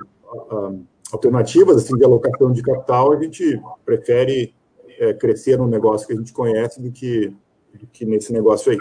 alternativas 1.12 1.76
assim, 1.76 1.96
de 1.96 2.04
alocação 2.04 2.52
de 2.52 2.62
capital, 2.62 3.12
a 3.12 3.22
gente 3.22 3.60
prefere 3.84 4.54
é, 4.98 5.14
crescer 5.14 5.56
no 5.56 5.66
negócio 5.66 6.06
que 6.06 6.12
a 6.12 6.16
gente 6.16 6.32
conhece 6.32 6.80
do 6.80 6.90
que, 6.90 7.32
do 7.74 7.86
que 7.92 8.04
nesse 8.04 8.32
negócio 8.32 8.72
aí. 8.72 8.78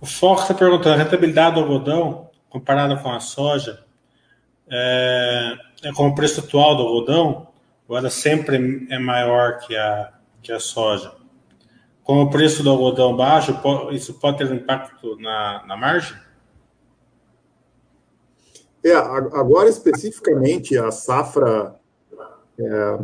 O 0.00 0.06
Fox 0.06 0.42
está 0.42 0.54
perguntando, 0.54 0.94
a 0.94 1.04
rentabilidade 1.04 1.56
do 1.56 1.60
algodão 1.60 2.30
comparada 2.48 2.96
com 2.96 3.10
a 3.10 3.20
soja 3.20 3.84
é, 4.70 5.54
é 5.82 5.92
com 5.92 6.08
o 6.08 6.14
preço 6.14 6.40
atual 6.40 6.74
do 6.74 6.82
algodão, 6.82 7.48
ou 7.86 7.98
ela 7.98 8.08
sempre 8.08 8.86
é 8.88 8.98
maior 8.98 9.58
que 9.58 9.76
a, 9.76 10.12
que 10.42 10.52
a 10.52 10.58
soja? 10.58 11.12
Com 12.02 12.22
o 12.22 12.30
preço 12.30 12.62
do 12.62 12.70
algodão 12.70 13.14
baixo, 13.14 13.54
isso 13.90 14.14
pode 14.14 14.38
ter 14.38 14.50
um 14.50 14.54
impacto 14.54 15.16
na, 15.18 15.66
na 15.66 15.76
margem? 15.76 16.16
É, 18.82 18.94
agora 18.94 19.68
especificamente 19.68 20.78
a 20.78 20.90
safra, 20.90 21.76
é, 22.58 22.98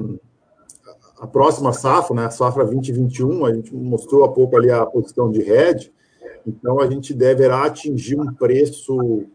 a 1.21 1.27
próxima 1.27 1.75
safra, 1.75 2.17
né, 2.17 2.25
a 2.25 2.31
safra 2.31 2.65
2021, 2.65 3.45
a 3.45 3.53
gente 3.53 3.75
mostrou 3.75 4.25
há 4.25 4.33
pouco 4.33 4.57
ali 4.57 4.71
a 4.71 4.87
posição 4.87 5.31
de 5.31 5.43
hedge, 5.43 5.93
então 6.47 6.81
a 6.81 6.87
gente 6.89 7.13
deverá 7.13 7.65
atingir 7.65 8.19
um 8.19 8.33
preço 8.33 9.27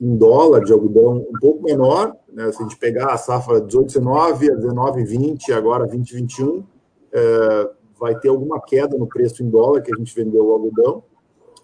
em 0.00 0.16
dólar 0.16 0.64
de 0.64 0.72
algodão 0.72 1.16
um 1.16 1.38
pouco 1.40 1.62
menor, 1.62 2.14
né? 2.32 2.50
se 2.52 2.60
a 2.60 2.62
gente 2.62 2.76
pegar 2.76 3.12
a 3.12 3.16
safra 3.16 3.60
18, 3.60 3.86
19, 3.86 4.52
a 4.52 4.54
19, 4.54 5.04
20, 5.04 5.52
agora 5.52 5.86
20, 5.86 6.14
21, 6.14 6.64
é, 7.12 7.70
vai 7.98 8.18
ter 8.18 8.28
alguma 8.28 8.60
queda 8.60 8.96
no 8.98 9.06
preço 9.06 9.42
em 9.42 9.48
dólar 9.48 9.82
que 9.82 9.92
a 9.92 9.96
gente 9.96 10.14
vendeu 10.14 10.46
o 10.46 10.52
algodão, 10.52 11.02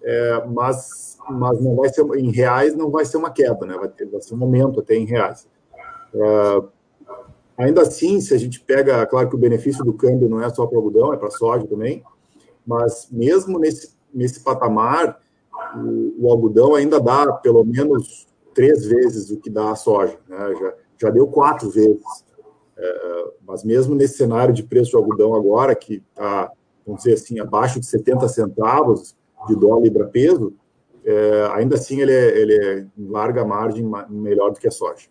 é, 0.02 0.44
mas, 0.46 1.18
mas 1.28 1.60
não 1.60 1.76
vai 1.76 1.88
ser, 1.88 2.02
em 2.16 2.30
reais 2.30 2.74
não 2.74 2.90
vai 2.90 3.04
ser 3.04 3.16
uma 3.16 3.30
queda, 3.30 3.66
né? 3.66 3.76
vai, 3.76 3.88
ter, 3.88 4.06
vai 4.06 4.20
ser 4.20 4.34
um 4.34 4.42
aumento 4.42 4.80
até 4.80 4.94
em 4.94 5.04
reais. 5.04 5.46
É, 6.14 6.62
ainda 7.58 7.82
assim, 7.82 8.20
se 8.20 8.32
a 8.32 8.38
gente 8.38 8.60
pega, 8.60 9.04
claro 9.06 9.28
que 9.28 9.34
o 9.34 9.38
benefício 9.38 9.84
do 9.84 9.92
câmbio 9.92 10.28
não 10.28 10.42
é 10.42 10.48
só 10.50 10.66
para 10.66 10.78
algodão, 10.78 11.12
é 11.12 11.16
para 11.16 11.30
soja 11.30 11.66
também, 11.66 12.02
mas 12.66 13.08
mesmo 13.10 13.58
nesse, 13.58 13.94
nesse 14.14 14.40
patamar, 14.40 15.20
o, 15.74 16.26
o, 16.26 16.30
algodão 16.30 16.74
ainda 16.74 17.00
dá 17.00 17.32
pelo 17.32 17.64
menos 17.64 18.26
três 18.54 18.84
vezes 18.86 19.30
o 19.30 19.40
que 19.40 19.48
dá 19.48 19.70
a 19.70 19.76
soja, 19.76 20.18
né? 20.28 20.54
já, 20.60 20.74
já 21.02 21.10
deu 21.10 21.26
quatro 21.26 21.70
vezes. 21.70 22.02
É, 22.76 23.24
mas 23.46 23.64
mesmo 23.64 23.94
nesse 23.94 24.16
cenário 24.16 24.52
de 24.52 24.62
preço 24.62 24.90
de 24.90 24.96
algodão 24.96 25.34
agora, 25.34 25.74
que 25.74 26.02
está, 26.10 26.50
vamos 26.86 27.02
dizer 27.02 27.14
assim, 27.14 27.38
abaixo 27.38 27.78
de 27.78 27.86
70 27.86 28.28
centavos 28.28 29.16
de 29.46 29.54
dólar 29.54 29.82
libra-peso, 29.82 30.54
é, 31.04 31.48
ainda 31.54 31.76
assim 31.76 32.00
ele 32.00 32.12
é, 32.12 32.38
ele 32.38 32.54
é 32.54 32.86
em 32.96 33.08
larga 33.08 33.44
margem 33.44 33.84
melhor 34.08 34.50
do 34.50 34.58
que 34.58 34.68
a 34.68 34.70
soja. 34.70 35.08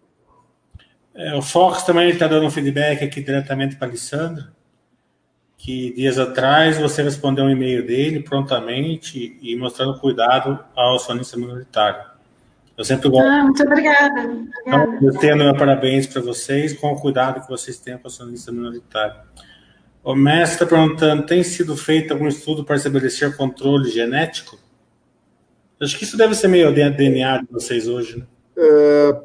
É, 1.14 1.36
o 1.36 1.42
Fox 1.42 1.84
também 1.84 2.10
está 2.10 2.28
dando 2.28 2.46
um 2.46 2.52
feedback 2.52 3.04
aqui 3.04 3.22
diretamente 3.22 3.76
para 3.76 3.88
a 3.88 3.90
Alessandra 3.90 4.61
que 5.62 5.94
dias 5.94 6.18
atrás 6.18 6.80
você 6.80 7.04
respondeu 7.04 7.46
um 7.46 7.50
e-mail 7.50 7.86
dele 7.86 8.20
prontamente 8.20 9.38
e 9.40 9.56
mostrando 9.56 10.00
cuidado 10.00 10.60
ao 10.76 10.96
acionista 10.96 11.38
minoritário. 11.38 12.04
Eu 12.76 12.84
sempre 12.84 13.10
gosto. 13.10 13.28
Ah, 13.28 13.44
muito 13.44 13.62
obrigada. 13.62 14.22
Então, 14.66 14.98
eu 15.04 15.14
tenho 15.20 15.38
meu 15.38 15.56
parabéns 15.56 16.08
para 16.08 16.20
vocês 16.20 16.74
com 16.74 16.92
o 16.92 17.00
cuidado 17.00 17.42
que 17.42 17.48
vocês 17.48 17.78
têm 17.78 17.96
com 17.96 18.06
o 18.06 18.08
acionista 18.08 18.52
minoritário. 18.52 19.22
O 20.04 20.16
mestre 20.16 20.64
está 20.64 20.66
perguntando: 20.66 21.28
tem 21.28 21.44
sido 21.44 21.78
feito 21.78 22.12
algum 22.12 22.28
estudo 22.28 22.66
para 22.66 22.78
estabelecer 22.78 23.38
controle 23.38 23.92
genético? 23.92 24.58
Acho 25.80 25.96
que 25.96 26.06
isso 26.06 26.18
deve 26.18 26.34
ser 26.34 26.48
meio 26.48 26.74
DNA 26.74 27.38
de 27.44 27.48
vocês 27.52 27.88
hoje, 27.88 28.18
né? 28.18 28.26
É, 28.58 29.22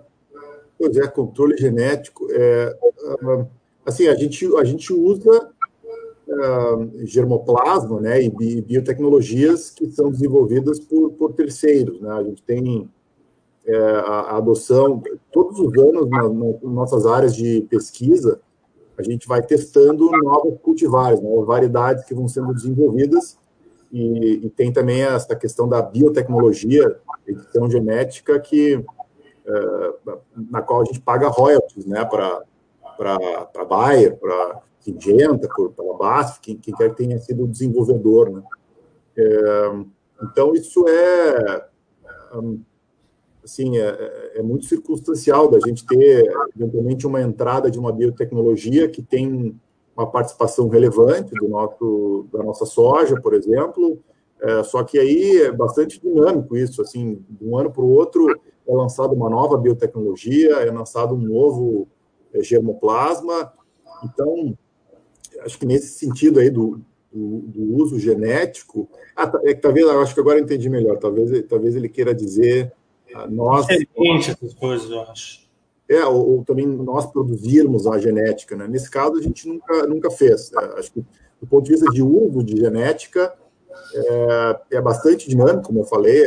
pois 0.78 0.96
é, 0.98 1.06
controle 1.08 1.56
genético. 1.56 2.28
É, 2.30 2.76
assim, 3.86 4.06
a 4.06 4.14
gente, 4.14 4.46
a 4.58 4.64
gente 4.64 4.92
usa 4.92 5.55
uh, 6.28 7.06
germoplasma 7.06 8.00
né, 8.00 8.22
e 8.22 8.30
biotecnologias 8.60 9.70
que 9.70 9.90
são 9.90 10.10
desenvolvidas 10.10 10.80
por, 10.80 11.10
por 11.12 11.32
terceiros. 11.32 12.00
Né? 12.00 12.10
A 12.10 12.22
gente 12.22 12.42
tem 12.42 12.88
é, 13.66 13.76
a, 13.76 14.36
adoção, 14.36 15.02
todos 15.32 15.58
os 15.58 15.76
anos, 15.76 16.08
na, 16.08 16.22
nas 16.22 16.62
nossas 16.62 17.04
áreas 17.04 17.34
de 17.34 17.62
pesquisa, 17.68 18.40
a 18.96 19.02
gente 19.02 19.26
vai 19.26 19.42
testando 19.42 20.08
novos 20.22 20.58
cultivares, 20.62 21.20
novas 21.20 21.46
variedades 21.46 22.04
que 22.04 22.14
vão 22.14 22.28
sendo 22.28 22.54
desenvolvidas, 22.54 23.38
e, 23.92 24.46
e 24.46 24.50
tem 24.50 24.72
também 24.72 25.02
essa 25.02 25.34
questão 25.34 25.68
da 25.68 25.82
biotecnologia, 25.82 26.96
edição 27.26 27.68
genética, 27.68 28.38
que, 28.38 28.84
é, 29.46 29.92
na 30.50 30.62
qual 30.62 30.82
a 30.82 30.84
gente 30.84 31.00
paga 31.00 31.28
royalties 31.28 31.86
né, 31.86 32.04
para 32.04 32.42
a 33.56 33.64
Bayer, 33.64 34.16
para 34.16 34.62
Singenta, 34.86 35.48
por, 35.54 35.72
pela 35.72 35.96
BASF, 35.96 36.40
quem, 36.40 36.56
quem 36.56 36.74
quer 36.74 36.90
que 36.90 36.96
tenha 36.96 37.18
sido 37.18 37.44
o 37.44 37.48
desenvolvedor. 37.48 38.30
Né? 38.30 38.42
É, 39.18 39.70
Então, 40.22 40.54
isso 40.54 40.86
é, 40.88 41.68
assim, 43.44 43.78
é, 43.78 44.32
é, 44.36 44.42
muito 44.42 44.66
circunstancial 44.66 45.48
da 45.48 45.58
gente 45.60 45.84
ter, 45.86 46.24
eventualmente, 46.54 47.06
uma 47.06 47.20
entrada 47.20 47.70
de 47.70 47.78
uma 47.78 47.92
biotecnologia 47.92 48.88
que 48.88 49.02
tem 49.02 49.58
uma 49.96 50.06
participação 50.06 50.68
relevante 50.68 51.32
do 51.34 51.48
nosso, 51.48 52.26
da 52.32 52.42
nossa 52.42 52.66
soja, 52.66 53.20
por 53.20 53.34
exemplo, 53.34 53.98
é, 54.40 54.62
só 54.62 54.84
que 54.84 54.98
aí 54.98 55.38
é 55.42 55.52
bastante 55.52 56.00
dinâmico 56.00 56.56
isso, 56.56 56.82
assim, 56.82 57.24
de 57.28 57.44
um 57.44 57.56
ano 57.56 57.70
para 57.70 57.82
o 57.82 57.90
outro 57.90 58.28
é 58.68 58.74
lançada 58.74 59.14
uma 59.14 59.30
nova 59.30 59.56
biotecnologia, 59.56 60.56
é 60.56 60.70
lançado 60.70 61.14
um 61.14 61.18
novo 61.18 61.88
é, 62.34 62.42
germoplasma, 62.42 63.52
então, 64.04 64.56
acho 65.40 65.58
que 65.58 65.66
nesse 65.66 65.98
sentido 65.98 66.40
aí 66.40 66.50
do, 66.50 66.80
do, 67.12 67.38
do 67.40 67.74
uso 67.76 67.98
genético, 67.98 68.88
ah, 69.14 69.26
tá, 69.26 69.40
é, 69.44 69.54
talvez, 69.54 69.86
acho 69.88 70.14
que 70.14 70.20
agora 70.20 70.38
eu 70.38 70.44
entendi 70.44 70.68
melhor, 70.68 70.98
talvez, 70.98 71.44
talvez 71.48 71.74
ele 71.74 71.88
queira 71.88 72.14
dizer 72.14 72.72
ah, 73.14 73.26
nós... 73.26 73.66
essas 73.68 74.54
coisas, 74.54 74.90
eu 74.90 75.00
acho. 75.02 75.46
É, 75.88 76.04
ou, 76.04 76.38
ou, 76.38 76.44
também 76.44 76.66
nós 76.66 77.06
produzirmos 77.06 77.86
a 77.86 77.98
genética, 77.98 78.56
né? 78.56 78.66
Nesse 78.66 78.90
caso, 78.90 79.14
a 79.14 79.22
gente 79.22 79.46
nunca, 79.48 79.86
nunca 79.86 80.10
fez. 80.10 80.50
Né? 80.50 80.60
Acho 80.76 80.92
que, 80.92 81.00
do 81.40 81.46
ponto 81.46 81.64
de 81.64 81.70
vista 81.70 81.88
de 81.92 82.02
uso 82.02 82.42
de 82.42 82.56
genética, 82.56 83.32
é, 83.94 84.60
é 84.72 84.80
bastante 84.80 85.28
dinâmico, 85.28 85.68
como 85.68 85.80
eu 85.80 85.84
falei, 85.84 86.24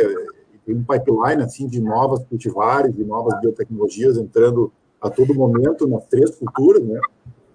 tem 0.65 0.75
um 0.75 0.83
pipeline 0.83 1.43
assim, 1.43 1.67
de 1.67 1.81
novas 1.81 2.23
cultivares, 2.23 2.95
de 2.95 3.03
novas 3.03 3.39
biotecnologias 3.41 4.17
entrando 4.17 4.71
a 5.01 5.09
todo 5.09 5.33
momento 5.33 5.87
nas 5.87 6.05
três 6.05 6.31
culturas, 6.31 6.83
né? 6.83 6.99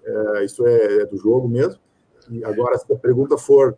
É, 0.05 0.45
isso 0.45 0.65
é, 0.65 1.01
é, 1.01 1.05
do 1.05 1.17
jogo 1.17 1.47
mesmo. 1.47 1.79
E 2.29 2.43
agora, 2.43 2.77
se 2.77 2.91
a 2.91 2.95
pergunta 2.95 3.37
for 3.37 3.75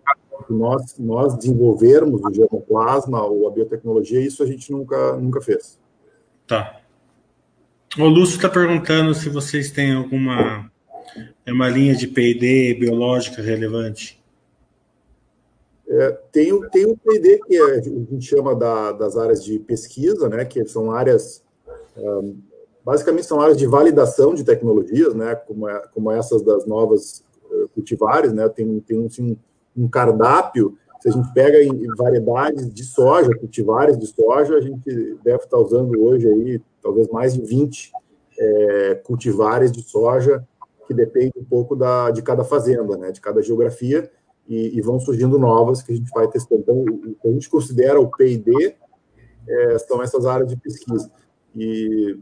nós, 0.49 0.97
nós 0.97 1.35
desenvolvermos 1.35 2.21
o 2.23 2.33
germoplasma 2.33 3.25
ou 3.25 3.47
a 3.47 3.51
biotecnologia, 3.51 4.21
isso 4.21 4.43
a 4.43 4.45
gente 4.45 4.71
nunca, 4.71 5.15
nunca 5.17 5.41
fez. 5.41 5.79
Tá. 6.45 6.81
O 7.97 8.05
Lúcio 8.05 8.35
está 8.35 8.49
perguntando 8.49 9.13
se 9.13 9.29
vocês 9.29 9.71
têm 9.71 9.93
alguma 9.93 10.69
uma 11.51 11.69
linha 11.69 11.95
de 11.95 12.07
P&D 12.07 12.75
biológica 12.75 13.41
relevante. 13.41 14.21
É, 15.89 16.11
tem, 16.31 16.51
o, 16.51 16.69
tem 16.69 16.85
o 16.85 16.97
P&D 16.97 17.39
que 17.47 17.55
é, 17.55 17.61
a 17.61 17.81
gente 17.81 18.21
chama 18.21 18.53
da, 18.53 18.91
das 18.91 19.15
áreas 19.15 19.43
de 19.43 19.57
pesquisa, 19.59 20.27
né, 20.27 20.43
que 20.43 20.65
são 20.65 20.91
áreas, 20.91 21.41
um, 21.95 22.37
basicamente 22.87 23.25
são 23.25 23.41
áreas 23.41 23.57
de 23.57 23.67
validação 23.67 24.33
de 24.33 24.45
tecnologias, 24.45 25.13
né, 25.13 25.35
como, 25.35 25.67
é, 25.67 25.77
como 25.93 26.09
essas 26.09 26.41
das 26.41 26.65
novas 26.65 27.21
uh, 27.51 27.67
cultivares, 27.75 28.31
né, 28.31 28.47
tem, 28.47 28.79
tem 28.79 29.05
assim, 29.05 29.37
um 29.75 29.89
cardápio, 29.89 30.77
se 31.01 31.09
a 31.09 31.11
gente 31.11 31.33
pega 31.33 31.61
em 31.61 31.85
variedades 31.97 32.73
de 32.73 32.85
soja, 32.85 33.29
cultivares 33.37 33.99
de 33.99 34.07
soja, 34.07 34.55
a 34.55 34.61
gente 34.61 34.89
deve 35.21 35.43
estar 35.43 35.57
usando 35.57 36.01
hoje 36.01 36.29
aí 36.29 36.61
talvez 36.81 37.09
mais 37.09 37.33
de 37.33 37.41
20 37.41 37.91
é, 38.39 38.95
cultivares 39.03 39.69
de 39.69 39.81
soja, 39.83 40.47
que 40.87 40.93
depende 40.93 41.33
um 41.35 41.43
pouco 41.43 41.75
da, 41.75 42.09
de 42.09 42.21
cada 42.21 42.45
fazenda, 42.45 42.95
né, 42.95 43.11
de 43.11 43.19
cada 43.19 43.43
geografia, 43.43 44.09
e, 44.47 44.77
e, 44.77 44.81
vão 44.81 44.97
surgindo 44.97 45.37
novas 45.37 45.83
que 45.83 45.91
a 45.91 45.95
gente 45.95 46.09
vai 46.11 46.25
testando. 46.29 46.61
Então, 46.61 46.79
o 46.79 47.15
que 47.15 47.27
a 47.27 47.31
gente 47.31 47.49
considera 47.49 47.99
o 47.99 48.09
P&D 48.09 48.77
é, 49.45 49.77
são 49.77 50.01
essas 50.01 50.25
áreas 50.25 50.47
de 50.47 50.55
pesquisa. 50.55 51.11
E, 51.53 52.17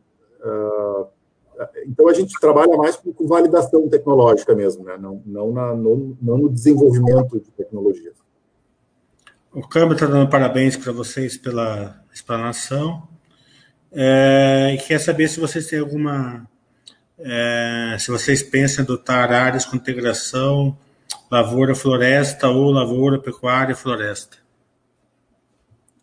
então, 1.86 2.08
a 2.08 2.14
gente 2.14 2.38
trabalha 2.40 2.76
mais 2.78 2.96
com, 2.96 3.28
validação 3.28 3.88
tecnológica 3.88 4.54
mesmo, 4.54 4.84
né? 4.84 4.98
não, 4.98 5.22
não, 5.26 5.52
na, 5.52 5.74
no, 5.74 6.18
não 6.22 6.38
no 6.38 6.50
desenvolvimento 6.50 7.40
de 7.40 7.52
tecnologias. 7.52 8.16
O 9.54 9.66
Câmbio 9.66 9.94
está 9.94 10.06
dando 10.06 10.30
parabéns 10.30 10.76
para 10.76 10.92
vocês 10.92 11.38
pela 11.38 12.04
explanação. 12.14 13.08
É, 13.92 14.74
e 14.74 14.78
quer 14.78 15.00
saber 15.00 15.30
se 15.30 15.40
vocês 15.40 15.68
têm 15.68 15.80
alguma. 15.80 16.46
É, 17.18 17.96
se 17.98 18.12
vocês 18.12 18.44
pensam 18.44 18.84
em 18.84 18.86
adotar 18.86 19.32
áreas 19.32 19.66
com 19.66 19.78
integração 19.78 20.78
lavoura-floresta 21.32 22.50
ou 22.50 22.72
lavoura-pecuária-floresta? 22.72 24.38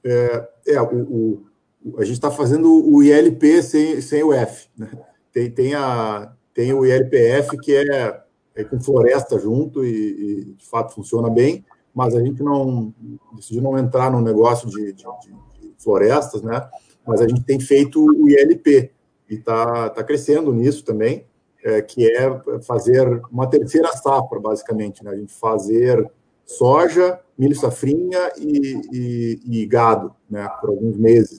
É, 0.04 0.48
é 0.68 0.80
o, 0.80 0.96
o, 0.96 1.46
a 1.96 2.04
gente 2.04 2.14
está 2.14 2.30
fazendo 2.30 2.68
o 2.70 3.02
ILP 3.02 3.62
sem, 3.62 4.00
sem 4.00 4.22
o 4.22 4.32
F. 4.32 4.68
Né? 4.76 4.90
Tem, 5.32 5.50
tem, 5.50 5.74
a, 5.74 6.32
tem 6.54 6.72
o 6.72 6.84
ILPF 6.84 7.56
que 7.58 7.74
é, 7.74 8.20
é 8.54 8.64
com 8.64 8.80
floresta 8.80 9.38
junto 9.38 9.84
e, 9.84 9.88
e, 9.88 10.44
de 10.54 10.66
fato 10.66 10.94
funciona 10.94 11.28
bem, 11.28 11.64
mas 11.94 12.14
a 12.14 12.24
gente 12.24 12.42
não 12.42 12.94
decidiu 13.34 13.62
não 13.62 13.78
entrar 13.78 14.10
no 14.10 14.20
negócio 14.20 14.68
de, 14.68 14.92
de, 14.92 15.04
de 15.04 15.74
florestas, 15.78 16.42
né? 16.42 16.68
Mas 17.06 17.20
a 17.20 17.28
gente 17.28 17.42
tem 17.42 17.58
feito 17.58 18.04
o 18.04 18.28
ILP 18.28 18.90
e 19.28 19.34
está 19.34 19.90
tá 19.90 20.04
crescendo 20.04 20.52
nisso 20.52 20.84
também 20.84 21.26
é, 21.64 21.80
que 21.80 22.06
é 22.06 22.60
fazer 22.62 23.22
uma 23.30 23.46
terceira 23.46 23.92
safra, 23.92 24.40
basicamente, 24.40 25.02
né? 25.04 25.10
A 25.10 25.16
gente 25.16 25.32
fazer 25.32 26.10
soja, 26.44 27.20
milho 27.38 27.54
safrinha 27.54 28.32
e, 28.36 28.80
e, 28.92 29.40
e, 29.60 29.66
gado, 29.66 30.14
né? 30.28 30.48
Por 30.60 30.70
alguns 30.70 30.96
meses. 30.96 31.38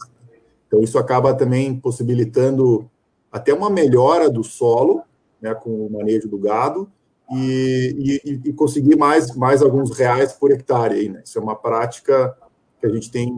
Então 0.73 0.83
isso 0.83 0.97
acaba 0.97 1.35
também 1.35 1.75
possibilitando 1.75 2.89
até 3.31 3.53
uma 3.53 3.69
melhora 3.69 4.27
do 4.27 4.43
solo, 4.43 5.03
né? 5.39 5.53
Com 5.53 5.69
o 5.69 5.91
manejo 5.91 6.27
do 6.27 6.39
gado 6.39 6.91
e, 7.31 8.41
e 8.43 8.53
conseguir 8.53 8.95
mais 8.95 9.35
mais 9.35 9.61
alguns 9.61 9.95
reais 9.95 10.33
por 10.33 10.51
hectare. 10.51 10.95
Aí, 10.95 11.09
né? 11.09 11.21
Isso 11.23 11.37
é 11.37 11.41
uma 11.41 11.55
prática 11.55 12.35
que 12.79 12.87
a 12.87 12.89
gente 12.89 13.11
tem 13.11 13.37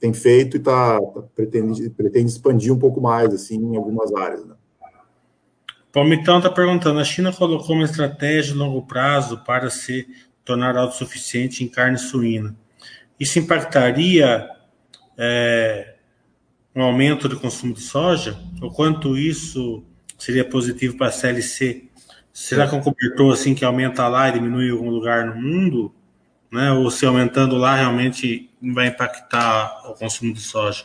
tem 0.00 0.12
feito 0.12 0.56
e 0.56 0.60
tá, 0.60 1.00
tá 1.00 1.22
pretende 1.32 1.88
pretende 1.90 2.32
expandir 2.32 2.72
um 2.72 2.78
pouco 2.78 3.00
mais 3.00 3.32
assim 3.32 3.54
em 3.54 3.76
algumas 3.76 4.12
áreas. 4.12 4.44
Né? 4.44 4.56
Palmitão 5.92 6.38
está 6.38 6.50
perguntando: 6.50 6.98
a 6.98 7.04
China 7.04 7.32
colocou 7.32 7.76
uma 7.76 7.84
estratégia 7.84 8.52
de 8.52 8.58
longo 8.58 8.82
prazo 8.84 9.44
para 9.44 9.70
se 9.70 10.08
tornar 10.44 10.76
autossuficiente 10.76 11.62
em 11.62 11.68
carne 11.68 11.98
suína. 11.98 12.56
Isso 13.18 13.38
impactaria 13.38 14.50
é, 15.16 15.93
um 16.74 16.82
aumento 16.82 17.28
do 17.28 17.38
consumo 17.38 17.72
de 17.72 17.80
soja? 17.80 18.38
O 18.60 18.70
quanto 18.70 19.16
isso 19.16 19.82
seria 20.18 20.44
positivo 20.44 20.96
para 20.96 21.08
a 21.08 21.12
CLC? 21.12 21.84
Será 22.32 22.66
que 22.66 22.74
é 22.74 22.78
um 22.78 22.82
cobertor 22.82 23.32
assim 23.32 23.54
que 23.54 23.64
aumenta 23.64 24.08
lá 24.08 24.28
e 24.28 24.32
diminui 24.32 24.66
em 24.66 24.72
algum 24.72 24.90
lugar 24.90 25.26
no 25.26 25.40
mundo? 25.40 25.94
Né? 26.50 26.72
Ou 26.72 26.90
se 26.90 27.06
aumentando 27.06 27.56
lá 27.56 27.76
realmente 27.76 28.50
vai 28.60 28.88
impactar 28.88 29.88
o 29.88 29.94
consumo 29.94 30.32
de 30.32 30.40
soja? 30.40 30.84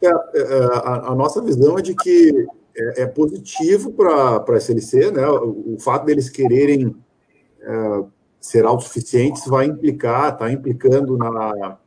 É, 0.00 0.06
é, 0.06 0.64
a, 0.72 1.08
a, 1.08 1.14
nossa 1.14 1.42
visão 1.42 1.78
é 1.78 1.82
de 1.82 1.94
que 1.94 2.46
é, 2.76 3.02
é 3.02 3.06
positivo 3.06 3.92
para 3.92 4.36
a 4.36 4.56
SLC, 4.56 5.10
né? 5.10 5.26
O, 5.26 5.74
o, 5.74 5.80
fato 5.80 6.04
deles 6.04 6.28
quererem 6.28 6.94
é, 7.60 8.04
ser 8.40 8.64
autossuficientes 8.64 9.46
vai 9.46 9.66
implicar, 9.66 10.34
está 10.34 10.50
implicando 10.50 11.16
na, 11.16 11.78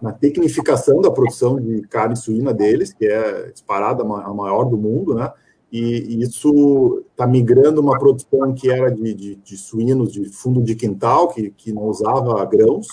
na 0.00 0.12
tecnificação 0.12 1.00
da 1.00 1.10
produção 1.10 1.60
de 1.60 1.82
carne 1.82 2.16
suína 2.16 2.52
deles, 2.52 2.92
que 2.92 3.06
é 3.06 3.50
disparada 3.50 4.02
a 4.02 4.34
maior 4.34 4.64
do 4.64 4.76
mundo, 4.76 5.14
né? 5.14 5.32
E, 5.72 5.80
e 5.80 6.22
isso 6.22 7.04
está 7.10 7.26
migrando 7.26 7.80
uma 7.80 7.98
produção 7.98 8.54
que 8.54 8.70
era 8.70 8.90
de, 8.90 9.14
de, 9.14 9.34
de, 9.34 9.56
suínos 9.56 10.12
de 10.12 10.24
fundo 10.26 10.62
de 10.62 10.74
quintal, 10.74 11.28
que, 11.28 11.50
que 11.50 11.72
não 11.72 11.84
usava 11.84 12.44
grãos, 12.44 12.86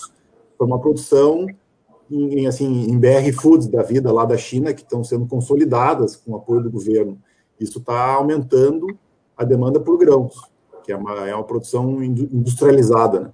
para 0.58 0.66
uma 0.66 0.78
produção 0.78 1.46
em, 2.10 2.46
assim, 2.46 2.90
em 2.90 2.98
BR 2.98 3.32
Foods 3.40 3.68
da 3.68 3.82
vida 3.82 4.12
lá 4.12 4.24
da 4.24 4.36
China, 4.36 4.74
que 4.74 4.82
estão 4.82 5.04
sendo 5.04 5.26
consolidadas 5.26 6.16
com 6.16 6.32
o 6.32 6.36
apoio 6.36 6.62
do 6.62 6.70
governo. 6.70 7.18
Isso 7.58 7.78
está 7.78 8.14
aumentando 8.14 8.86
a 9.36 9.44
demanda 9.44 9.80
por 9.80 9.96
grãos, 9.96 10.34
que 10.84 10.92
é 10.92 10.96
uma, 10.96 11.28
é 11.28 11.34
uma 11.34 11.44
produção 11.44 12.02
industrializada. 12.02 13.20
Né? 13.20 13.30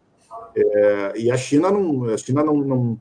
É, 0.55 1.13
e 1.17 1.31
a 1.31 1.37
China 1.37 1.71
não, 1.71 2.05
a 2.05 2.17
China 2.17 2.45
não, 2.45 2.57
não 2.59 3.01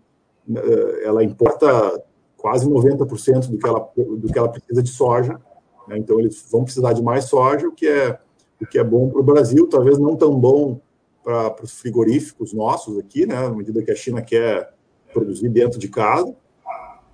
ela 1.03 1.23
importa 1.23 2.01
quase 2.37 2.67
90% 2.67 3.49
do 3.49 3.57
que 3.57 3.67
ela 3.67 3.89
do 3.95 4.27
que 4.27 4.37
ela 4.37 4.49
precisa 4.49 4.81
de 4.81 4.89
soja. 4.89 5.39
Né? 5.87 5.97
Então 5.97 6.19
eles 6.19 6.45
vão 6.51 6.63
precisar 6.63 6.93
de 6.93 7.03
mais 7.03 7.25
soja, 7.25 7.67
o 7.67 7.71
que 7.71 7.87
é 7.87 8.19
o 8.61 8.65
que 8.65 8.77
é 8.77 8.83
bom 8.83 9.09
para 9.09 9.21
o 9.21 9.23
Brasil, 9.23 9.67
talvez 9.67 9.97
não 9.97 10.17
tão 10.17 10.37
bom 10.37 10.81
para 11.23 11.63
os 11.63 11.79
frigoríficos 11.79 12.53
nossos 12.53 12.97
aqui, 12.97 13.25
né? 13.25 13.37
À 13.37 13.49
medida 13.49 13.81
que 13.81 13.91
a 13.91 13.95
China 13.95 14.21
quer 14.21 14.73
produzir 15.13 15.49
dentro 15.49 15.79
de 15.79 15.87
casa, 15.87 16.35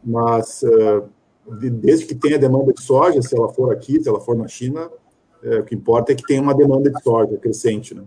mas 0.03 0.63
uh, 0.63 1.07
desde 1.71 2.05
que 2.05 2.15
tenha 2.15 2.39
demanda 2.39 2.73
de 2.73 2.81
soja, 2.81 3.21
se 3.21 3.37
ela 3.37 3.49
for 3.49 3.71
aqui, 3.71 4.01
se 4.01 4.09
ela 4.09 4.19
for 4.19 4.35
na 4.35 4.47
China, 4.47 4.89
é, 5.43 5.59
o 5.59 5.63
que 5.63 5.75
importa 5.75 6.11
é 6.11 6.15
que 6.15 6.23
tenha 6.23 6.41
uma 6.41 6.55
demanda 6.55 6.89
de 6.89 7.01
soja 7.03 7.37
crescente, 7.37 7.93
né? 7.93 8.03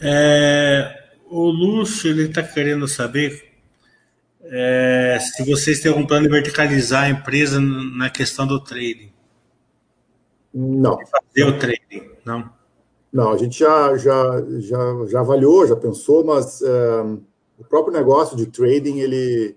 É, 0.00 0.92
o 1.30 1.48
Lúcio 1.48 2.10
ele 2.10 2.24
está 2.24 2.42
querendo 2.42 2.86
saber 2.86 3.55
é, 4.50 5.18
se 5.20 5.44
vocês 5.44 5.80
têm 5.80 5.90
algum 5.90 6.06
plano 6.06 6.24
de 6.24 6.32
verticalizar 6.32 7.04
a 7.04 7.10
empresa 7.10 7.60
na 7.60 8.10
questão 8.10 8.46
do 8.46 8.62
trading. 8.62 9.12
Não. 10.52 10.98
Fazer 11.06 11.44
o 11.44 11.58
trading, 11.58 12.10
não. 12.24 12.50
Não, 13.12 13.32
a 13.32 13.36
gente 13.36 13.58
já, 13.58 13.96
já, 13.96 14.44
já, 14.58 15.06
já 15.06 15.20
avaliou, 15.20 15.66
já 15.66 15.76
pensou, 15.76 16.24
mas 16.24 16.60
é, 16.60 17.02
o 17.58 17.64
próprio 17.64 17.96
negócio 17.96 18.36
de 18.36 18.46
trading 18.46 18.98
ele, 18.98 19.56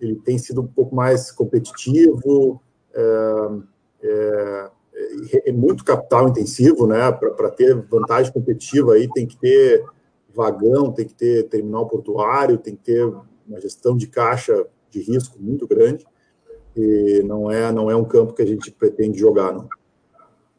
ele 0.00 0.16
tem 0.16 0.38
sido 0.38 0.62
um 0.62 0.66
pouco 0.66 0.94
mais 0.94 1.30
competitivo, 1.30 2.60
é, 2.94 3.48
é, 4.02 4.70
é 5.50 5.52
muito 5.52 5.84
capital 5.84 6.28
intensivo, 6.28 6.86
né? 6.86 7.12
Para 7.12 7.50
ter 7.50 7.74
vantagem 7.74 8.32
competitiva 8.32 8.94
aí 8.94 9.08
tem 9.12 9.26
que 9.26 9.36
ter 9.36 9.84
vagão, 10.34 10.92
tem 10.92 11.06
que 11.06 11.14
ter 11.14 11.48
terminal 11.48 11.86
portuário, 11.88 12.58
tem 12.58 12.76
que 12.76 12.82
ter 12.82 13.12
uma 13.48 13.60
gestão 13.60 13.96
de 13.96 14.06
caixa 14.06 14.66
de 14.90 15.00
risco 15.00 15.38
muito 15.38 15.66
grande 15.66 16.04
e 16.76 17.22
não 17.24 17.50
é 17.50 17.72
não 17.72 17.90
é 17.90 17.96
um 17.96 18.04
campo 18.04 18.34
que 18.34 18.42
a 18.42 18.46
gente 18.46 18.70
pretende 18.70 19.18
jogar, 19.18 19.52
não. 19.52 19.68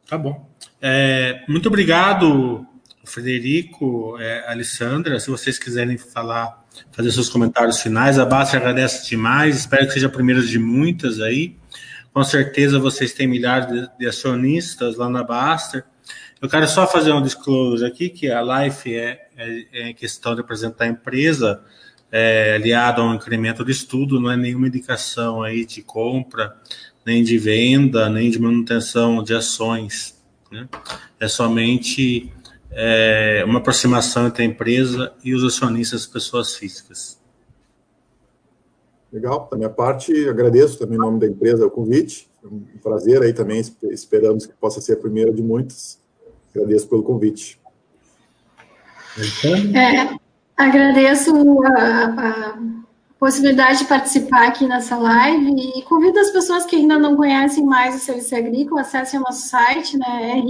Tá 0.08 0.16
bom. 0.16 0.48
É, 0.80 1.44
muito 1.46 1.68
obrigado, 1.68 2.66
Frederico, 3.04 4.16
é, 4.18 4.50
Alessandra. 4.50 5.20
Se 5.20 5.30
vocês 5.30 5.58
quiserem 5.58 5.98
falar, 5.98 6.66
fazer 6.92 7.12
seus 7.12 7.28
comentários 7.28 7.80
finais, 7.80 8.18
a 8.18 8.24
Basta 8.24 8.56
agradece 8.56 9.08
demais. 9.08 9.56
Espero 9.56 9.86
que 9.86 9.92
seja 9.92 10.06
a 10.06 10.10
primeira 10.10 10.40
de 10.40 10.58
muitas 10.58 11.20
aí. 11.20 11.56
Com 12.12 12.24
certeza 12.24 12.78
vocês 12.78 13.12
têm 13.12 13.28
milhares 13.28 13.88
de, 13.98 14.06
acionistas 14.06 14.96
lá 14.96 15.08
na 15.08 15.22
Baster. 15.22 15.84
Eu 16.40 16.48
quero 16.48 16.66
só 16.66 16.86
fazer 16.86 17.12
um 17.12 17.20
disclosure 17.20 17.88
aqui, 17.88 18.08
que 18.08 18.30
a 18.30 18.40
Life 18.40 18.92
é, 18.94 19.28
é, 19.36 19.90
é 19.90 19.92
questão 19.92 20.34
de 20.34 20.40
apresentar 20.40 20.84
a 20.84 20.88
empresa 20.88 21.62
é, 22.10 22.54
aliado 22.54 23.02
a 23.02 23.04
um 23.04 23.14
incremento 23.14 23.64
de 23.64 23.72
estudo, 23.72 24.20
não 24.20 24.30
é 24.30 24.36
nenhuma 24.36 24.68
indicação 24.68 25.42
aí 25.42 25.64
de 25.64 25.82
compra, 25.82 26.56
nem 27.04 27.22
de 27.22 27.38
venda, 27.38 28.08
nem 28.08 28.30
de 28.30 28.38
manutenção 28.38 29.22
de 29.22 29.34
ações. 29.34 30.20
Né? 30.50 30.68
É 31.20 31.28
somente 31.28 32.32
é, 32.70 33.42
uma 33.46 33.58
aproximação 33.58 34.26
entre 34.26 34.42
a 34.42 34.46
empresa 34.46 35.12
e 35.22 35.34
os 35.34 35.44
acionistas, 35.44 36.06
pessoas 36.06 36.54
físicas. 36.54 37.18
Legal, 39.12 39.48
da 39.50 39.56
minha 39.56 39.70
parte, 39.70 40.28
agradeço 40.28 40.78
também 40.78 40.96
em 40.96 41.00
nome 41.00 41.18
da 41.18 41.26
empresa 41.26 41.66
o 41.66 41.70
convite. 41.70 42.28
É 42.44 42.46
um 42.46 42.62
prazer 42.82 43.22
aí 43.22 43.32
também, 43.32 43.62
esperamos 43.84 44.46
que 44.46 44.52
possa 44.54 44.80
ser 44.80 44.94
a 44.94 44.96
primeira 44.96 45.32
de 45.32 45.42
muitas. 45.42 45.98
Agradeço 46.54 46.88
pelo 46.88 47.02
convite. 47.02 47.58
É, 49.74 50.18
agradeço 50.58 51.32
a, 51.64 52.04
a, 52.04 52.58
possibilidade 53.18 53.80
de 53.80 53.86
participar 53.86 54.48
aqui 54.48 54.66
nessa 54.66 54.96
live 54.96 55.54
e 55.56 55.82
convido 55.82 56.18
as 56.20 56.30
pessoas 56.30 56.64
que 56.64 56.76
ainda 56.76 56.98
não 56.98 57.16
conhecem 57.16 57.64
mais 57.64 57.96
o 57.96 57.98
Serviço 57.98 58.36
Agrícola, 58.36 58.82
acessem 58.82 59.18
o 59.18 59.22
nosso 59.22 59.48
site, 59.48 59.98
né, 59.98 60.42